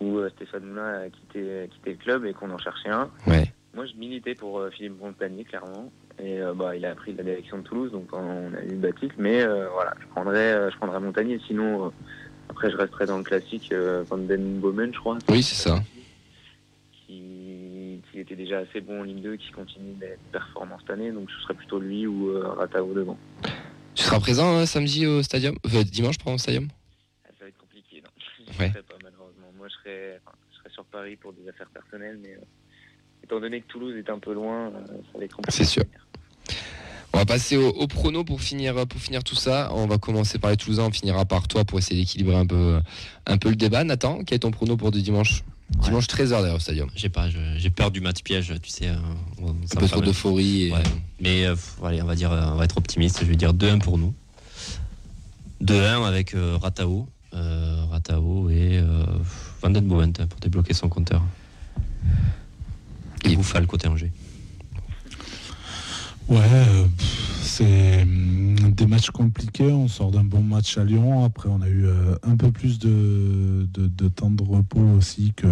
où 0.02 0.18
euh, 0.18 0.30
Stéphane 0.36 0.64
Moulin 0.66 1.02
a 1.02 1.10
quitté, 1.10 1.70
quitté 1.72 1.92
le 1.92 1.98
club 1.98 2.26
et 2.26 2.34
qu'on 2.34 2.50
en 2.52 2.58
cherchait 2.58 2.90
un, 2.90 3.10
Ouais. 3.28 3.52
moi 3.74 3.86
je 3.86 3.94
militais 3.96 4.36
pour 4.36 4.60
euh, 4.60 4.70
Philippe 4.72 5.00
Montagnier, 5.00 5.44
clairement. 5.44 5.92
Et 6.20 6.40
bah, 6.56 6.76
il 6.76 6.86
a 6.86 6.94
pris 6.94 7.12
la 7.16 7.24
direction 7.24 7.58
de 7.58 7.64
Toulouse, 7.64 7.92
donc 7.92 8.08
on 8.14 8.54
a 8.54 8.64
eu 8.64 8.76
Batic. 8.76 9.14
Mais 9.18 9.44
voilà, 9.46 9.96
je 10.00 10.06
prendrais, 10.08 10.70
je 10.72 10.78
prendrais 10.78 11.00
Montagnier. 11.00 11.42
Sinon, 11.48 11.92
après, 12.50 12.70
je 12.70 12.78
resterai 12.78 13.08
dans 13.08 13.18
le 13.18 13.24
classique 13.24 13.74
Van 13.74 14.20
Den 14.20 14.60
Bomen, 14.60 14.94
je 14.94 15.00
crois. 15.00 15.18
Oui, 15.30 15.42
c'est 15.42 15.56
ça. 15.56 15.82
Était 18.24 18.36
déjà 18.36 18.60
assez 18.60 18.82
bon 18.82 19.02
en 19.02 19.04
Ligue 19.04 19.22
2, 19.22 19.36
qui 19.38 19.52
continue 19.52 19.94
d'être 19.94 20.20
performant 20.32 20.78
cette 20.80 20.90
année. 20.92 21.12
Donc 21.12 21.30
ce 21.30 21.40
serait 21.44 21.54
plutôt 21.54 21.80
lui 21.80 22.08
ou 22.08 22.30
euh, 22.30 22.48
Ratao 22.58 22.94
devant. 22.94 23.18
Tu 23.96 24.04
seras 24.04 24.20
présent 24.20 24.58
euh, 24.58 24.66
samedi 24.66 25.06
au 25.06 25.22
stadium? 25.22 25.56
Enfin, 25.66 25.84
Dimanche, 25.84 26.18
pardon, 26.18 26.36
au 26.36 26.38
stadium? 26.40 26.68
Ah, 27.26 27.30
Ça 27.38 27.44
va 27.46 27.50
être 27.50 27.58
compliqué, 27.58 28.02
non. 28.04 28.10
Je 28.54 28.60
Ouais. 28.60 28.70
serai 28.70 28.82
pas, 28.84 28.96
malheureusement. 29.04 29.48
Moi, 29.58 29.68
je 29.70 29.74
serai, 29.76 30.18
enfin, 30.26 30.36
je 30.52 30.58
serai 30.58 30.70
sur 30.72 30.86
Paris 30.86 31.16
pour 31.16 31.34
des 31.34 31.48
affaires 31.50 31.70
personnelles, 31.74 32.20
mais 32.22 32.34
euh, 32.34 32.44
étant 33.24 33.40
donné 33.40 33.62
que 33.62 33.68
Toulouse 33.68 33.96
est 33.98 34.10
un 34.10 34.20
peu 34.20 34.34
loin, 34.34 34.68
euh, 34.70 34.86
ça 35.12 35.18
va 35.20 35.24
être 35.26 35.36
compliqué. 35.36 35.58
C'est 35.58 35.64
sûr. 35.70 35.84
On 37.16 37.20
va 37.20 37.26
passer 37.26 37.58
au, 37.58 37.70
au 37.70 37.86
prono 37.88 38.24
pour 38.24 38.42
finir, 38.42 38.74
pour 38.88 39.00
finir 39.00 39.24
tout 39.24 39.36
ça. 39.36 39.70
On 39.74 39.86
va 39.86 40.00
commencer 40.00 40.40
par 40.40 40.50
les 40.50 40.58
Toulousains, 40.58 40.86
on 40.88 40.92
finira 40.92 41.26
par 41.26 41.48
toi 41.48 41.64
pour 41.64 41.78
essayer 41.78 42.00
d'équilibrer 42.02 42.36
un 42.36 42.48
peu, 42.48 42.80
un 43.28 43.38
peu 43.38 43.50
le 43.50 43.56
débat. 43.56 43.84
Nathan, 43.84 44.24
quel 44.26 44.38
est 44.38 44.40
ton 44.40 44.50
prono 44.52 44.76
pour 44.78 44.90
dimanche? 44.92 45.44
Dimanche 45.82 46.08
13h 46.08 46.42
d'ailleurs 46.42 46.62
stadium. 46.62 46.90
J'ai 46.96 47.10
pas, 47.10 47.28
j'ai 47.58 47.70
peur 47.70 47.92
du 47.92 48.00
match 48.02 48.22
piège, 48.24 48.54
tu 48.62 48.70
sais. 48.70 48.88
euh, 48.88 48.96
Un 49.42 49.80
peu 49.80 49.88
trop 49.88 50.02
d'euphorie. 50.02 50.68
et-. 50.68 50.74
Mais 51.20 51.46
euh, 51.46 51.56
allez, 51.84 52.02
on 52.02 52.06
va 52.06 52.16
dire, 52.16 52.32
euh, 52.32 52.46
on 52.52 52.56
va 52.56 52.66
être 52.66 52.78
optimiste. 52.78 53.20
Je 53.22 53.26
vais 53.26 53.36
dire 53.36 53.54
2-1 53.54 53.80
pour 53.80 53.98
nous. 53.98 54.14
2-1 55.64 56.06
avec 56.06 56.36
Ratao, 56.62 57.08
euh, 57.34 57.86
Ratao 57.90 58.50
et 58.50 58.78
euh, 58.80 59.04
Van 59.62 59.70
Den 59.70 59.88
pour 59.88 60.40
débloquer 60.42 60.74
son 60.74 60.90
compteur. 60.90 61.22
Et 63.26 63.36
Bouffal 63.36 63.66
côté 63.68 63.88
Angers. 63.88 64.12
Ouais, 66.30 66.38
euh, 66.40 66.86
c'est 67.42 68.02
hum, 68.04 68.56
des 68.72 68.88
matchs 68.88 69.10
compliqués. 69.12 69.72
On 69.72 69.88
sort 69.88 70.12
d'un 70.12 70.24
bon 70.24 70.42
match 70.42 70.78
à 70.78 70.84
Lyon. 70.84 71.24
Après, 71.26 71.50
on 71.50 71.62
a 71.62 71.68
eu 71.68 71.86
euh, 71.86 72.16
un 72.24 72.36
peu 72.38 72.52
plus 72.52 72.80
de, 72.80 73.68
de, 73.74 73.88
de 73.88 74.08
temps 74.08 74.32
de 74.32 74.42
repos 74.44 74.82
aussi 74.98 75.34
que, 75.36 75.48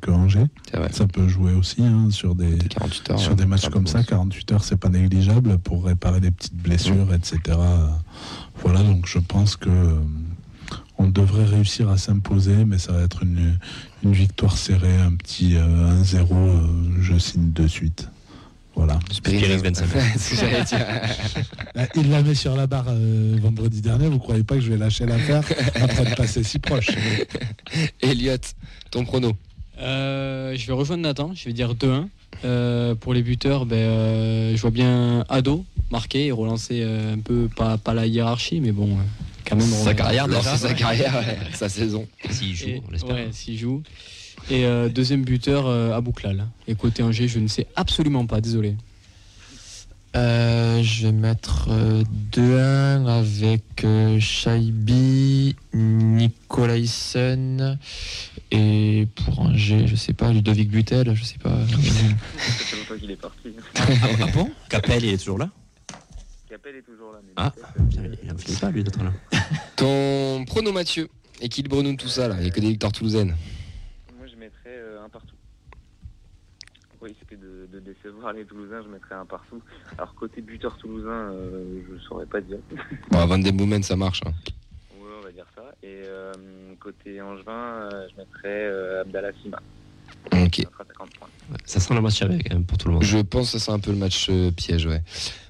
que 0.00 0.10
Angers. 0.10 0.46
Ça 0.90 1.06
peut 1.06 1.28
jouer 1.28 1.52
aussi 1.54 1.82
hein, 1.82 2.08
sur 2.10 2.34
des, 2.34 2.58
48 2.58 3.10
heures. 3.10 3.18
sur 3.18 3.30
ouais. 3.30 3.36
des 3.36 3.46
matchs 3.46 3.62
Faire 3.62 3.70
comme 3.70 3.86
ça. 3.86 3.98
pause. 3.98 4.06
48 4.08 4.52
heures, 4.52 4.64
c'est 4.64 4.76
pas 4.76 4.88
négligeable 4.88 5.58
pour 5.58 5.84
réparer 5.84 6.20
des 6.20 6.30
petites 6.30 6.56
blessures, 6.56 7.14
etc. 7.14 7.58
Voilà, 8.62 8.82
donc 8.82 9.06
je 9.06 9.18
pense 9.18 9.56
que 9.56 9.68
euh, 9.70 9.94
on 10.98 11.08
devrait 11.08 11.44
réussir 11.44 11.88
à 11.88 11.98
s'imposer, 11.98 12.64
mais 12.64 12.78
ça 12.78 12.92
va 12.92 13.02
être 13.02 13.22
une, 13.22 13.58
une 14.02 14.12
victoire 14.12 14.56
serrée, 14.56 14.96
un 15.00 15.12
petit 15.14 15.54
euh, 15.56 16.02
1-0. 16.02 16.26
euh, 16.32 16.60
je 17.00 17.16
signe 17.18 17.52
de 17.52 17.66
suite. 17.68 18.08
Voilà. 18.76 18.98
Là, 21.74 21.86
Il 21.96 22.10
l'a 22.10 22.22
mis 22.22 22.36
sur 22.36 22.54
la 22.54 22.66
barre 22.66 22.86
euh, 22.88 23.36
vendredi 23.40 23.80
dernier. 23.80 24.06
Vous 24.06 24.18
croyez 24.18 24.44
pas 24.44 24.56
que 24.56 24.60
je 24.60 24.70
vais 24.70 24.76
lâcher 24.76 25.06
l'affaire 25.06 25.42
après 25.80 26.04
de 26.04 26.14
passer 26.14 26.42
si 26.44 26.58
proche? 26.58 26.90
Elliot, 28.02 28.36
ton 28.90 29.04
prono 29.04 29.32
Euh, 29.80 30.54
je 30.56 30.66
vais 30.66 30.72
rejoindre 30.72 31.02
Nathan, 31.02 31.32
je 31.34 31.46
vais 31.46 31.52
dire 31.52 31.74
2-1. 31.74 32.06
Euh, 32.44 32.94
pour 32.94 33.14
les 33.14 33.22
buteurs, 33.22 33.64
ben, 33.64 33.76
euh, 33.76 34.56
je 34.56 34.60
vois 34.60 34.70
bien 34.70 35.24
Ado 35.30 35.64
marquer 35.90 36.26
et 36.26 36.32
relancer 36.32 36.82
un 36.82 37.18
peu, 37.18 37.48
pas, 37.56 37.78
pas 37.78 37.94
la 37.94 38.06
hiérarchie, 38.06 38.60
mais 38.60 38.72
bon, 38.72 38.90
euh, 38.90 39.02
quand 39.46 39.56
même. 39.56 39.66
Sa 39.66 39.94
carrière, 39.94 40.26
sa 40.42 40.74
carrière, 40.74 41.14
ouais, 41.14 41.38
sa 41.54 41.68
saison. 41.70 42.06
S'il 42.30 42.54
joue, 42.54 42.68
Et- 42.68 42.82
on 42.86 42.90
l'espère. 42.90 43.14
ouais, 43.16 43.28
s'il 43.32 43.56
joue. 43.58 43.82
Et 44.48 44.64
euh, 44.64 44.88
deuxième 44.88 45.24
buteur, 45.24 45.66
euh, 45.66 45.92
Abouklal. 45.92 46.46
Et 46.68 46.74
côté 46.76 47.02
Angers, 47.02 47.26
je 47.28 47.40
ne 47.40 47.48
sais 47.48 47.66
absolument 47.74 48.26
pas, 48.26 48.40
désolé. 48.40 48.76
Euh, 50.14 50.82
je 50.82 51.06
vais 51.06 51.12
mettre 51.12 51.68
euh, 51.70 52.02
2-1 52.32 53.06
avec 53.06 53.84
euh, 53.84 54.18
Shaibi, 54.18 55.56
Nicolaisen 55.74 57.78
et 58.50 59.06
pour 59.14 59.40
Angers, 59.40 59.86
je 59.86 59.94
sais 59.96 60.14
pas, 60.14 60.32
Ludovic 60.32 60.70
Butel, 60.70 61.14
je 61.14 61.22
sais 61.24 61.36
pas. 61.38 61.50
Ça 61.68 61.76
fait 61.76 62.76
longtemps 62.76 62.98
qu'il 62.98 63.10
est 63.10 63.16
parti. 63.16 63.50
Ah 63.74 64.26
bon? 64.32 64.50
Capel, 64.70 65.04
il 65.04 65.12
est 65.12 65.18
toujours 65.18 65.38
là? 65.38 65.50
Capel 66.48 66.76
est 66.76 66.82
toujours 66.82 67.12
là. 67.12 67.18
Mais 67.26 67.32
Ah, 67.36 67.52
euh, 67.58 68.14
Il 68.22 68.32
en 68.32 68.38
finit 68.38 68.56
pas, 68.56 68.70
lui, 68.70 68.84
d'être 68.84 69.02
là. 69.02 69.12
Ton 69.74 70.44
prono 70.46 70.72
Mathieu, 70.72 71.08
équilibre-nous 71.42 71.96
tout 71.96 72.08
ça 72.08 72.28
là, 72.28 72.36
il 72.38 72.42
n'y 72.44 72.48
a 72.48 72.50
que 72.50 72.60
des 72.60 72.70
victoires 72.70 72.92
toulousaines. 72.92 73.36
Moi, 74.16 74.26
je 74.32 74.36
mettrais 74.36 74.68
euh, 74.68 75.04
un 75.04 75.08
partout. 75.10 75.34
Au 77.00 77.04
risque 77.04 77.32
de, 77.32 77.68
de 77.70 77.75
décevoir 77.86 78.32
les 78.32 78.44
Toulousains, 78.44 78.82
je 78.84 78.88
mettrais 78.88 79.14
un 79.14 79.24
partout. 79.24 79.60
Alors, 79.96 80.14
côté 80.14 80.40
buteur 80.40 80.76
toulousain, 80.78 81.32
euh, 81.32 81.80
je 81.90 81.98
saurais 82.06 82.26
pas 82.26 82.40
dire. 82.40 82.58
Bon, 83.10 83.26
Van 83.26 83.38
Den 83.38 83.56
Boomen, 83.56 83.82
ça 83.82 83.96
marche. 83.96 84.20
hein. 84.26 84.32
Ouais, 85.00 85.08
on 85.20 85.24
va 85.24 85.32
dire 85.32 85.46
ça. 85.54 85.62
Et 85.82 86.02
euh, 86.04 86.32
côté 86.80 87.20
Angevin, 87.20 87.52
euh, 87.92 88.06
je 88.10 88.16
mettrais 88.20 88.66
euh, 88.66 89.00
Abdallah 89.02 89.30
Sima. 89.42 89.58
Ok. 90.32 90.56
Ça 90.62 90.70
fera 90.70 90.84
50 90.84 91.10
points. 91.18 91.28
Ouais, 91.50 91.56
Ça 91.64 91.80
sent 91.80 91.94
le 91.94 92.00
match 92.00 92.20
avec, 92.22 92.48
quand 92.48 92.54
même, 92.54 92.64
pour 92.64 92.78
tout 92.78 92.88
le 92.88 92.94
monde. 92.94 93.02
Je 93.04 93.18
pense 93.18 93.52
que 93.52 93.58
c'est 93.58 93.70
un 93.70 93.78
peu 93.78 93.90
le 93.92 93.96
match 93.96 94.26
euh, 94.30 94.50
piège, 94.50 94.86
ouais. 94.86 95.02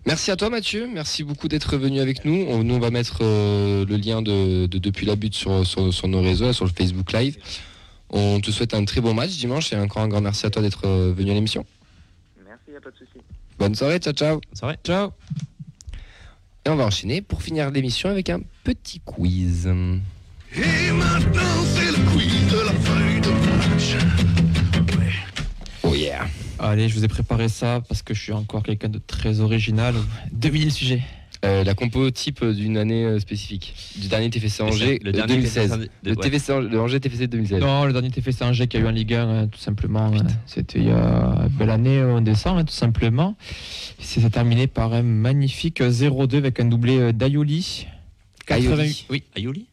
Merci 0.07 0.30
à 0.30 0.37
toi 0.37 0.51
Mathieu, 0.51 0.89
merci 0.93 1.24
beaucoup 1.24 1.49
d'être 1.49 1.76
venu 1.76 1.99
avec 2.01 2.24
nous. 2.24 2.45
On, 2.49 2.62
nous 2.62 2.74
on 2.74 2.78
va 2.78 2.91
mettre 2.91 3.18
euh, 3.22 3.84
le 3.87 3.97
lien 3.97 4.22
de, 4.22 4.66
de 4.66 4.78
Depuis 4.78 5.05
la 5.07 5.16
butte 5.16 5.34
sur, 5.34 5.66
sur, 5.66 5.93
sur 5.93 6.07
nos 6.09 6.20
réseaux, 6.22 6.53
sur 6.53 6.64
le 6.64 6.70
Facebook 6.70 7.12
Live. 7.12 7.39
On 8.11 8.41
te 8.41 8.51
souhaite 8.53 8.72
un 8.74 8.84
très 8.84 9.01
bon 9.01 9.14
match 9.14 9.37
dimanche 9.37 9.72
et 9.72 9.76
encore 9.76 10.03
un 10.03 10.09
grand 10.09 10.20
merci 10.20 10.47
à 10.47 10.51
toi 10.51 10.62
d'être 10.62 10.87
euh, 10.87 11.12
venu 11.16 11.32
à 11.32 11.34
l'émission. 11.34 11.64
A 12.77 12.81
pas 12.81 12.91
de 12.91 12.97
souci. 12.97 13.18
Bonne 13.59 13.74
soirée, 13.74 13.99
ciao 13.99 14.12
ciao. 14.12 14.41
C'est 14.53 14.66
vrai 14.66 14.77
Ciao. 14.85 15.12
Et 16.66 16.68
on 16.68 16.77
va 16.77 16.85
enchaîner 16.85 17.22
pour 17.22 17.41
finir 17.41 17.70
l'émission 17.70 18.11
avec 18.11 18.29
un 18.29 18.41
petit 18.64 19.01
quiz. 19.01 19.66
Et 19.66 20.91
maintenant, 20.93 21.64
c'est 21.74 21.87
le 21.87 22.11
quiz 22.11 22.53
de 22.53 22.59
la 22.59 22.72
feuille 22.74 23.20
de 23.22 23.31
match. 23.31 23.97
Oh 25.85 25.95
yeah. 25.95 26.27
Allez, 26.59 26.91
je 26.91 26.95
vous 26.97 27.05
ai 27.05 27.09
préparé 27.09 27.49
ça 27.49 27.81
parce 27.89 28.03
que 28.03 28.12
je 28.12 28.20
suis 28.20 28.33
encore 28.33 28.62
quelqu'un 28.62 28.89
de 28.89 28.99
très 28.99 29.41
original. 29.41 29.95
Devinez 30.33 30.66
le 30.66 30.70
sujet. 30.70 31.03
Euh, 31.45 31.64
la 31.64 31.74
compo 31.74 32.11
type 32.11 32.45
d'une 32.45 32.76
année 32.78 33.05
euh, 33.05 33.18
spécifique. 33.20 33.74
Du 33.97 34.09
dernier 34.09 34.30
TFC 34.30 34.62
Angers 34.62 34.99
Le 35.03 35.11
euh, 35.11 35.12
dernier 35.12 35.34
2016. 35.34 35.70
TFC 35.70 35.91
Le, 36.03 36.11
ouais. 36.12 36.16
TFC 36.30 36.51
Angers- 36.53 36.68
le 36.70 36.80
Angers 36.80 37.01
TFC 37.01 37.26
2016. 37.28 37.61
Non, 37.61 37.84
le 37.84 37.93
dernier 37.93 38.11
TFC 38.11 38.43
Angers 38.43 38.66
qu'il 38.66 38.80
y 38.80 38.82
a 38.82 38.87
eu 38.87 38.89
en 38.89 38.93
Ligue 38.93 39.14
1, 39.14 39.28
hein, 39.28 39.47
tout 39.49 39.59
simplement. 39.59 40.07
hein, 40.07 40.26
C'était 40.47 40.78
il 40.78 40.87
y 40.87 40.91
a 40.91 41.47
belle 41.51 41.70
année, 41.70 42.03
on 42.03 42.20
descend, 42.22 42.59
hein, 42.59 42.64
tout 42.64 42.72
simplement. 42.72 43.37
C'est 43.99 44.28
terminé 44.30 44.66
par 44.66 44.93
un 44.95 45.03
magnifique 45.03 45.80
0-2 45.82 46.37
avec 46.39 46.59
un 46.61 46.64
doublé 46.64 46.99
euh, 46.99 47.12
d'Ayoli. 47.12 47.87
Ayoli. 48.49 48.66
88 48.68 49.07
Oui, 49.11 49.22
Ayoli 49.37 49.66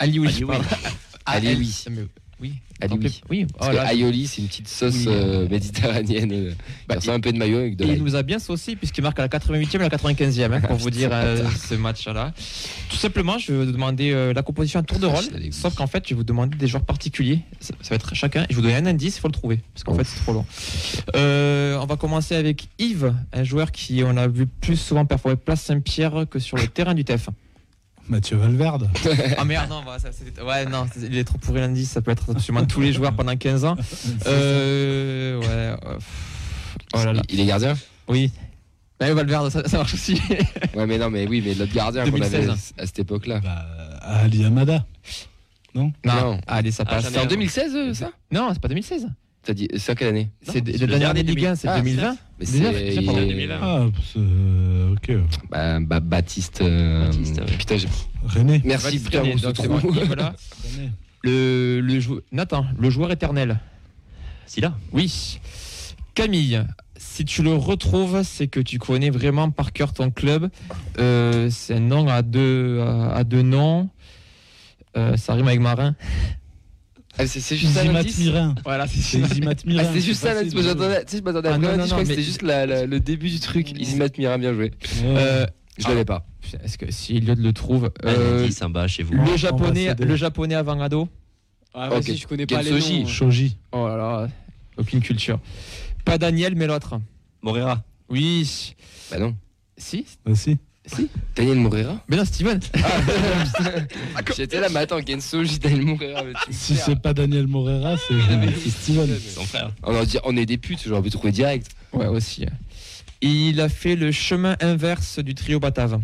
Alioui. 0.00 0.28
Alioui. 1.26 1.84
Ah, 2.80 2.84
Alioui. 2.84 2.98
elle- 2.98 3.02
mais- 3.02 3.08
Oui. 3.30 3.38
Oui, 3.40 3.46
Parce 3.58 3.70
oh 3.70 3.76
que 3.88 3.92
aioli, 3.92 4.26
c'est 4.28 4.40
une 4.42 4.48
petite 4.48 4.68
sauce 4.68 4.94
Oui. 4.98 5.06
euh, 5.08 5.48
méditerranéenne. 5.48 6.32
euh, 6.32 6.52
Bah, 6.88 6.94
ressemble 6.96 7.16
un 7.16 7.20
peu 7.20 7.32
de 7.32 7.38
maillot 7.38 7.58
avec 7.58 7.76
de 7.76 7.84
il 7.84 8.02
nous 8.02 8.14
a 8.14 8.22
bien 8.22 8.38
saucé 8.38 8.76
puisqu'il 8.76 9.02
marque 9.02 9.18
à 9.18 9.22
la 9.22 9.28
88e 9.28 9.80
et 9.80 9.84
à 9.84 9.88
la 9.88 9.90
95e 9.90 10.52
hein, 10.52 10.60
pour 10.66 10.76
vous 10.76 10.90
dire 10.90 11.10
euh, 11.12 11.44
ce 11.68 11.74
match-là. 11.74 12.32
Tout 12.88 12.96
simplement, 12.96 13.38
je 13.38 13.52
vais 13.52 13.64
vous 13.64 13.72
demander 13.72 14.12
euh, 14.12 14.32
la 14.32 14.42
composition 14.42 14.78
à 14.80 14.82
tour 14.84 14.98
de 14.98 15.06
rôle. 15.06 15.24
Ah, 15.28 15.34
l'avais 15.34 15.50
Sauf 15.50 15.74
qu'en 15.74 15.86
fait, 15.88 16.04
je 16.04 16.10
vais 16.10 16.16
vous 16.18 16.24
demander 16.24 16.56
des 16.56 16.66
joueurs 16.68 16.84
particuliers. 16.84 17.40
Ça, 17.60 17.74
ça 17.82 17.90
va 17.90 17.96
être 17.96 18.14
chacun. 18.14 18.46
Je 18.48 18.54
vous 18.54 18.62
donner 18.62 18.76
un 18.76 18.86
indice, 18.86 19.16
il 19.16 19.20
faut 19.20 19.28
le 19.28 19.32
trouver. 19.32 19.60
Parce 19.74 19.82
qu'en 19.84 19.92
Oh. 19.94 19.98
fait, 19.98 20.04
c'est 20.04 20.20
trop 20.20 20.32
long. 20.32 20.46
On 21.14 21.86
va 21.86 21.96
commencer 21.96 22.34
avec 22.36 22.68
Yves, 22.78 23.12
un 23.32 23.44
joueur 23.44 23.72
qui 23.72 24.02
on 24.04 24.16
a 24.16 24.28
vu 24.28 24.46
plus 24.46 24.76
souvent 24.76 25.04
performer 25.04 25.36
place 25.36 25.62
Saint-Pierre 25.62 26.26
que 26.30 26.38
sur 26.38 26.56
le 26.56 26.66
terrain 26.68 26.94
du 26.94 27.04
TEF. 27.04 27.28
Mathieu 28.08 28.36
Valverde. 28.36 28.88
Ah 29.36 29.44
merde, 29.44 29.68
non, 29.68 29.82
bah, 29.84 29.98
ça, 29.98 30.08
c'est- 30.12 30.40
ouais, 30.42 30.64
non, 30.66 30.86
il 30.96 31.16
est 31.18 31.24
trop 31.24 31.38
pourri 31.38 31.60
l'indice. 31.60 31.90
Ça 31.90 32.00
peut 32.00 32.10
être 32.10 32.30
absolument 32.30 32.64
tous 32.64 32.80
les 32.80 32.92
joueurs 32.92 33.12
pendant 33.14 33.36
15 33.36 33.64
ans. 33.64 33.76
Euh, 34.26 35.38
ouais. 35.40 35.46
euh, 35.48 35.98
oh 36.94 37.04
là 37.04 37.12
là. 37.12 37.22
Il 37.28 37.40
est 37.40 37.46
gardien? 37.46 37.76
Oui. 38.08 38.32
Ouais, 39.00 39.12
Valverde, 39.12 39.50
ça, 39.50 39.66
ça 39.68 39.78
marche 39.78 39.94
aussi. 39.94 40.20
Ouais, 40.74 40.86
mais 40.86 40.98
non, 40.98 41.10
mais 41.10 41.26
oui, 41.28 41.42
mais 41.44 41.54
l'autre 41.54 41.72
gardien 41.74 42.04
qu'on 42.04 42.10
2016. 42.12 42.48
avait 42.48 42.58
à 42.78 42.86
cette 42.86 42.98
époque-là. 43.00 43.40
Bah, 43.40 43.66
Ali 44.02 44.44
Amada. 44.44 44.84
Non? 45.74 45.92
Non. 46.04 46.40
Allez, 46.46 46.70
ça 46.70 46.84
Ah, 46.86 46.90
passe. 46.90 47.04
C'est 47.08 47.16
en 47.16 47.20
avant. 47.20 47.28
2016, 47.28 47.72
euh, 47.74 47.94
ça? 47.94 48.10
Non, 48.32 48.50
c'est 48.52 48.60
pas 48.60 48.68
2016. 48.68 49.06
T'as 49.48 49.54
dit, 49.54 49.66
c'est 49.78 49.92
en 49.92 49.94
quelle 49.94 50.08
année 50.08 50.28
C'est 50.42 50.60
de- 50.60 50.72
le 50.72 50.98
dernier 50.98 51.22
Ligue 51.22 51.46
1, 51.46 51.54
c'est 51.54 51.68
Ah, 51.68 51.78
2020. 51.80 52.16
Mais 52.38 52.44
19, 52.44 52.74
c'est. 52.76 52.92
c'est 52.96 53.02
pardon, 53.02 53.20
il- 53.22 53.28
2020. 53.28 53.58
Ah, 53.62 53.86
euh, 54.18 54.92
ok. 54.92 55.12
Bah, 55.50 55.80
bah, 55.80 56.00
Baptiste. 56.00 56.60
euh, 56.60 57.06
Baptiste, 57.06 57.40
ouais. 57.40 57.46
Putain, 57.56 57.76
j'ai- 57.78 57.88
René. 58.26 58.60
merci, 58.66 58.84
Baptiste 58.84 59.04
putain, 59.06 59.22
on 59.24 59.38
se 59.38 59.46
trouve. 59.48 60.04
Voilà. 60.06 60.34
Le, 61.24 61.80
le 61.80 61.98
jou- 61.98 62.20
Nathan, 62.30 62.66
le 62.78 62.90
joueur 62.90 63.10
éternel. 63.10 63.58
Si 64.44 64.60
là 64.60 64.76
Oui. 64.92 65.40
Camille, 66.14 66.62
si 66.98 67.24
tu 67.24 67.42
le 67.42 67.54
retrouves, 67.54 68.20
c'est 68.24 68.48
que 68.48 68.60
tu 68.60 68.78
connais 68.78 69.08
vraiment 69.08 69.48
par 69.48 69.72
cœur 69.72 69.94
ton 69.94 70.10
club. 70.10 70.50
Euh, 70.98 71.48
c'est 71.50 71.76
un 71.76 71.80
nom 71.80 72.06
à 72.06 72.20
deux, 72.20 72.80
à, 72.82 73.14
à 73.14 73.24
deux 73.24 73.40
noms. 73.40 73.88
Euh, 74.98 75.16
ça 75.16 75.32
rime 75.32 75.48
avec 75.48 75.60
Marin. 75.60 75.94
Ah, 77.18 77.26
c'est 77.26 77.56
juste 77.56 77.72
ça 77.74 77.80
Isimat 77.82 77.92
l'indice 77.94 78.18
Mirin. 78.18 78.54
Voilà, 78.64 78.86
C'est 78.86 79.18
Mirin. 79.18 79.52
Ah, 79.78 79.90
c'est 79.92 80.00
juste 80.00 80.20
ça 80.22 80.34
l'indice. 80.34 80.52
Tu 80.54 80.58
sais, 80.60 80.64
je 81.18 81.22
m'attendais 81.22 81.48
à 81.48 81.54
Ah, 81.54 81.58
je 81.84 81.90
crois 81.90 82.02
que 82.02 82.08
c'était 82.08 82.22
juste 82.22 82.42
le 82.42 82.98
début 82.98 83.28
du 83.28 83.40
truc. 83.40 83.72
Isimat 83.78 84.06
Mirin, 84.16 84.38
bien 84.38 84.54
joué. 84.54 84.70
Euh, 85.02 85.44
Je 85.78 85.88
l'avais 85.88 86.04
pas. 86.04 86.24
putain, 86.40 86.58
Est-ce 86.64 86.78
que 86.78 86.90
si 86.92 87.16
Elliot 87.16 87.34
le 87.36 87.52
trouve 87.52 87.90
Un 88.04 88.08
euh, 88.08 88.44
indice 88.44 88.62
en 88.62 88.70
bas 88.70 88.86
chez 88.86 89.02
vous. 89.02 89.14
le 89.14 89.36
japonais, 89.36 89.88
céder. 89.88 90.04
le 90.04 90.16
japonais 90.16 90.54
avant 90.54 90.80
ado. 90.80 91.08
Ah, 91.74 91.88
vas-y, 91.88 92.12
Ok. 92.12 92.16
je 92.16 92.26
connais 92.26 92.46
pas 92.46 92.62
les 92.62 92.70
noms. 92.70 93.06
Shoji. 93.06 93.56
Oh 93.72 93.86
là 93.88 93.96
là, 93.96 94.28
aucune 94.76 95.00
culture. 95.00 95.38
Pas 96.04 96.18
Daniel, 96.18 96.54
mais 96.56 96.66
l'autre. 96.66 96.98
Morera. 97.42 97.82
Oui. 98.08 98.74
Bah 99.10 99.18
non. 99.18 99.36
Si 99.76 100.04
Bah 100.24 100.32
si. 100.94 101.08
Daniel 101.36 101.58
Moreira 101.58 102.02
Mais 102.08 102.16
non, 102.16 102.24
Steven. 102.24 102.60
J'étais 104.36 104.60
là, 104.60 104.68
mais 104.70 104.80
attends, 104.80 104.98
Genso, 105.06 105.42
Daniel 105.60 105.82
Moreira. 105.86 106.22
mais 106.24 106.32
tu 106.46 106.52
Si 106.52 106.74
c'est 106.76 107.00
pas 107.00 107.14
Daniel 107.14 107.46
Morera, 107.46 107.96
c'est 107.96 108.14
c'est 108.62 108.70
Steven. 108.70 109.18
Son 109.34 109.44
frère. 109.44 109.70
On, 109.82 110.02
dit- 110.04 110.18
on 110.24 110.36
est 110.36 110.46
des 110.46 110.58
putes, 110.58 110.82
j'aurais 110.86 111.02
pu 111.02 111.10
trouver 111.10 111.32
direct. 111.32 111.68
Ouais, 111.92 112.06
aussi. 112.06 112.46
Il 113.20 113.60
a 113.60 113.68
fait 113.68 113.96
le 113.96 114.12
chemin 114.12 114.56
inverse 114.60 115.18
du 115.18 115.34
trio 115.34 115.58
Batave. 115.60 116.00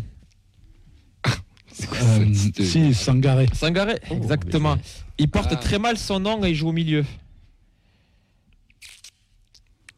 C'est 1.71 1.87
quoi 1.87 1.97
Euh, 1.99 2.25
si, 2.59 2.93
Sangaré. 2.93 3.47
Sangaré, 3.53 3.99
Oh, 4.09 4.15
exactement. 4.15 4.77
Il 5.17 5.29
porte 5.29 5.51
Ah. 5.51 5.55
très 5.57 5.79
mal 5.79 5.97
son 5.97 6.19
nom 6.19 6.43
et 6.43 6.49
il 6.49 6.55
joue 6.55 6.69
au 6.69 6.73
milieu. 6.73 7.05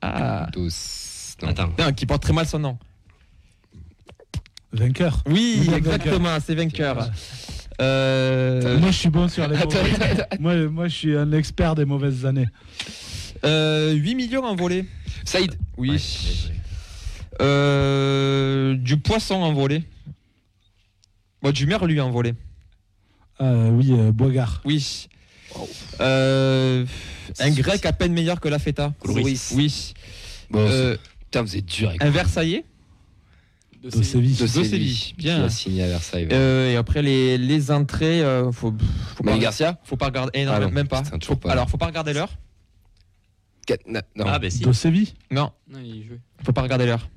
Ah. 0.02 0.48
Dos. 0.54 0.70
Non. 1.42 1.50
Attends. 1.50 1.70
Non, 1.78 1.94
qui 1.94 2.06
porte 2.06 2.22
très 2.24 2.34
mal 2.34 2.48
son 2.48 2.60
nom. 2.60 2.78
Vainqueur. 4.80 5.24
Oui, 5.28 5.70
exactement, 5.76 6.38
c'est 6.46 6.56
vainqueur. 6.56 7.10
Euh, 7.82 8.80
Moi, 8.80 8.92
je 8.92 8.98
suis 8.98 9.10
bon 9.10 9.28
sur 9.28 9.48
les 9.48 9.58
mauvaises. 9.58 10.26
Moi, 10.40 10.56
moi, 10.68 10.88
je 10.88 10.96
suis 10.96 11.16
un 11.16 11.32
expert 11.32 11.76
des 11.76 11.86
mauvaises 11.86 12.26
années. 12.26 12.48
euh, 13.46 13.92
8 13.94 14.16
millions 14.16 14.44
en 14.44 14.56
volée. 14.56 14.86
Saïd. 15.26 15.54
Oui. 15.78 15.90
Ouais. 15.92 16.56
Euh, 17.42 18.76
du 18.76 18.98
poisson 18.98 19.36
en 19.36 19.54
volée. 19.54 19.84
Bon, 21.44 21.52
du 21.52 21.68
merlu 21.68 22.00
en 22.02 22.10
volée. 22.10 22.34
Ah 23.40 23.52
oui, 23.72 23.92
euh, 23.92 24.12
Boigard. 24.12 24.62
Oui. 24.66 25.08
Euh, 26.02 26.86
un 27.40 27.50
grec 27.52 27.86
à 27.86 27.94
peine 27.94 28.14
meilleur 28.14 28.40
que 28.40 28.48
la 28.50 28.58
feta. 28.58 28.94
Loris. 29.06 29.54
Oui. 29.56 29.94
Bon, 30.50 30.60
Euh, 30.68 30.98
putain, 31.26 31.44
vous 31.44 31.56
êtes 31.56 31.66
dur 31.66 31.90
avec 31.90 32.04
un 32.04 32.10
Versaillais. 32.10 32.66
De 33.92 34.04
Séville. 34.04 34.36
De 34.36 34.48
Séville, 34.48 35.14
bien. 35.18 35.40
Qui 35.40 35.44
a 35.46 35.50
signé 35.50 35.84
à 35.84 35.88
Versailles. 35.88 36.24
ouais. 36.26 36.34
Euh, 36.34 36.72
et 36.72 36.76
après 36.76 37.02
les, 37.02 37.38
les 37.38 37.72
entrées, 37.72 38.22
euh, 38.22 38.52
faut, 38.52 38.74
faut 39.16 39.24
pas, 39.24 39.38
Garcia 39.38 39.80
faut 39.84 39.98
pas 39.98 40.08
regarder. 40.08 40.32
eh 40.34 40.46
non, 40.46 40.52
Ah 40.56 40.60
non, 40.60 40.72
même 40.72 40.88
pas. 40.88 41.02
putain, 41.04 41.18
Faut- 41.24 41.36
pas. 41.36 41.52
alors, 41.52 41.70
faut 41.70 41.78
pas 41.78 41.86
regarder 41.88 42.14
l'heure. 42.14 42.30
Non. 43.88 44.00
Ah, 44.26 44.40
ben 44.40 44.50
si. 44.50 44.60
De 44.64 44.72
Séville. 44.72 45.14
Non, 45.30 45.52
Non, 45.70 45.80
il 45.84 46.06
jouait. 46.08 46.20
faut 46.46 46.54
pas 46.54 46.62
regarder 46.62 46.86
l'heure. 46.86 47.10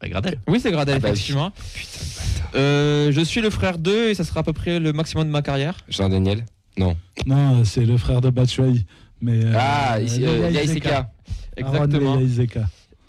Bah, 0.00 0.08
Gradel. 0.08 0.40
Oui, 0.48 0.58
c'est 0.60 0.72
Gradel, 0.72 0.96
Ah 0.96 0.98
bah 1.00 1.08
effectivement. 1.10 1.50
Putain 1.50 1.90
de 2.00 2.16
bâtard. 2.16 2.50
Euh, 2.56 3.12
je 3.12 3.20
suis 3.20 3.40
le 3.40 3.50
frère 3.50 3.78
2 3.78 4.10
et 4.10 4.14
ça 4.14 4.24
sera 4.24 4.40
à 4.40 4.42
peu 4.42 4.52
près 4.52 4.80
le 4.80 4.92
maximum 4.92 5.24
de 5.26 5.30
ma 5.30 5.42
carrière. 5.42 5.76
Jean-Daniel 5.88 6.44
Non. 6.76 6.96
Non, 7.26 7.64
c'est 7.64 7.84
le 7.84 7.96
frère 7.96 8.20
de 8.20 8.30
Batshuayi. 8.30 8.84
Mais, 9.20 9.44
euh, 9.44 9.52
Ah, 9.56 10.00
ici, 10.00 10.24
euh. 10.26 10.48
Exactement. 11.56 12.18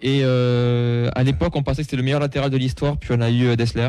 Et 0.05 0.19
euh, 0.23 1.09
à 1.15 1.23
l'époque, 1.23 1.55
on 1.55 1.63
pensait 1.63 1.77
que 1.77 1.83
c'était 1.83 1.95
le 1.95 2.03
meilleur 2.03 2.19
latéral 2.19 2.49
de 2.49 2.57
l'histoire, 2.57 2.97
puis 2.97 3.11
on 3.13 3.21
a 3.21 3.29
eu 3.29 3.45
euh, 3.47 3.55
Dessler. 3.55 3.87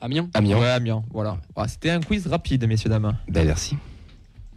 Amiens 0.00 0.30
Amiens. 0.34 0.58
Ouais, 0.58 0.68
Amiens, 0.68 1.02
voilà. 1.12 1.36
Ah, 1.56 1.66
c'était 1.66 1.90
un 1.90 2.00
quiz 2.00 2.28
rapide, 2.28 2.64
messieurs, 2.68 2.88
dames. 2.88 3.16
Ben 3.28 3.44
merci. 3.44 3.76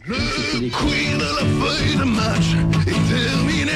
Le 0.06 0.14
queen 0.14 1.18
de 1.18 1.24
la 1.24 1.66
feuille 1.66 1.96
de 1.96 2.04
match 2.04 2.54
est 2.86 3.12
terminé. 3.12 3.72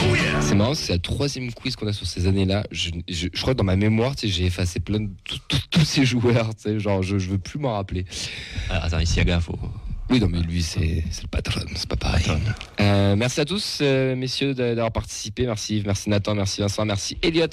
Oh 0.00 0.14
yeah. 0.14 0.40
C'est 0.40 0.54
marrant, 0.54 0.74
c'est 0.74 0.94
la 0.94 0.98
troisième 0.98 1.52
quiz 1.52 1.76
qu'on 1.76 1.88
a 1.88 1.92
sur 1.92 2.06
ces 2.06 2.26
années-là. 2.26 2.64
Je, 2.70 2.90
je, 3.06 3.28
je 3.30 3.40
crois 3.42 3.52
que 3.52 3.58
dans 3.58 3.64
ma 3.64 3.76
mémoire, 3.76 4.16
tu 4.16 4.28
sais, 4.28 4.32
j'ai 4.32 4.46
effacé 4.46 4.80
plein 4.80 5.00
de 5.00 5.10
tous 5.70 5.84
ces 5.84 6.06
joueurs. 6.06 6.54
Tu 6.54 6.62
sais, 6.62 6.80
genre, 6.80 7.02
je, 7.02 7.18
je 7.18 7.28
veux 7.28 7.38
plus 7.38 7.58
m'en 7.58 7.74
rappeler. 7.74 8.06
Ah, 8.70 8.84
attends, 8.84 9.00
ici, 9.00 9.20
Aga, 9.20 9.40
faut. 9.40 9.58
Oui, 10.10 10.20
non, 10.20 10.28
mais 10.30 10.40
lui, 10.40 10.62
c'est 10.62 10.80
le 10.80 11.28
patron, 11.30 11.60
c'est 11.74 11.88
pas 11.88 11.96
pareil. 11.96 12.24
Euh, 12.80 13.14
merci 13.14 13.40
à 13.40 13.44
tous, 13.44 13.80
euh, 13.82 14.16
messieurs, 14.16 14.54
d'avoir 14.54 14.90
participé. 14.90 15.44
Merci 15.46 15.76
Yves, 15.76 15.86
merci 15.86 16.08
Nathan, 16.08 16.34
merci 16.34 16.62
Vincent, 16.62 16.84
merci 16.86 17.18
Elliot. 17.22 17.46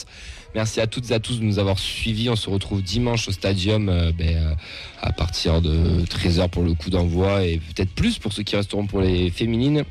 Merci 0.54 0.80
à 0.80 0.88
toutes 0.88 1.12
et 1.12 1.14
à 1.14 1.20
tous 1.20 1.40
de 1.40 1.44
nous 1.44 1.60
avoir 1.60 1.78
suivis. 1.78 2.30
On 2.30 2.38
se 2.38 2.50
retrouve 2.50 2.82
dimanche 2.82 3.28
au 3.28 3.32
stadium 3.32 3.90
euh, 3.90 4.14
ben, 4.18 4.56
à 5.02 5.12
partir 5.12 5.62
de 5.62 6.06
13h 6.06 6.48
pour 6.50 6.64
le 6.64 6.74
coup 6.76 6.90
d'envoi 6.90 7.44
et 7.44 7.58
peut-être 7.58 7.92
plus 7.92 8.20
pour 8.20 8.32
ceux 8.32 8.44
qui 8.44 8.56
resteront 8.56 8.88
pour 8.88 9.02
les 9.02 9.30
féminines. 9.32 9.84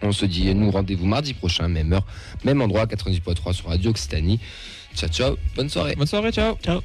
On 0.00 0.12
se 0.12 0.24
dit, 0.24 0.52
nous 0.54 0.70
rendez-vous 0.70 1.06
mardi 1.06 1.34
prochain, 1.34 1.68
même 1.68 1.92
heure, 1.92 2.06
même 2.42 2.62
endroit, 2.62 2.86
98.3 2.86 3.52
sur 3.52 3.68
Radio 3.68 3.90
Occitanie. 3.90 4.40
Ciao, 4.94 5.10
ciao, 5.10 5.36
bonne 5.54 5.68
soirée. 5.68 5.94
Bonne 5.94 6.06
soirée, 6.06 6.32
ciao. 6.32 6.56
Ciao. 6.64 6.80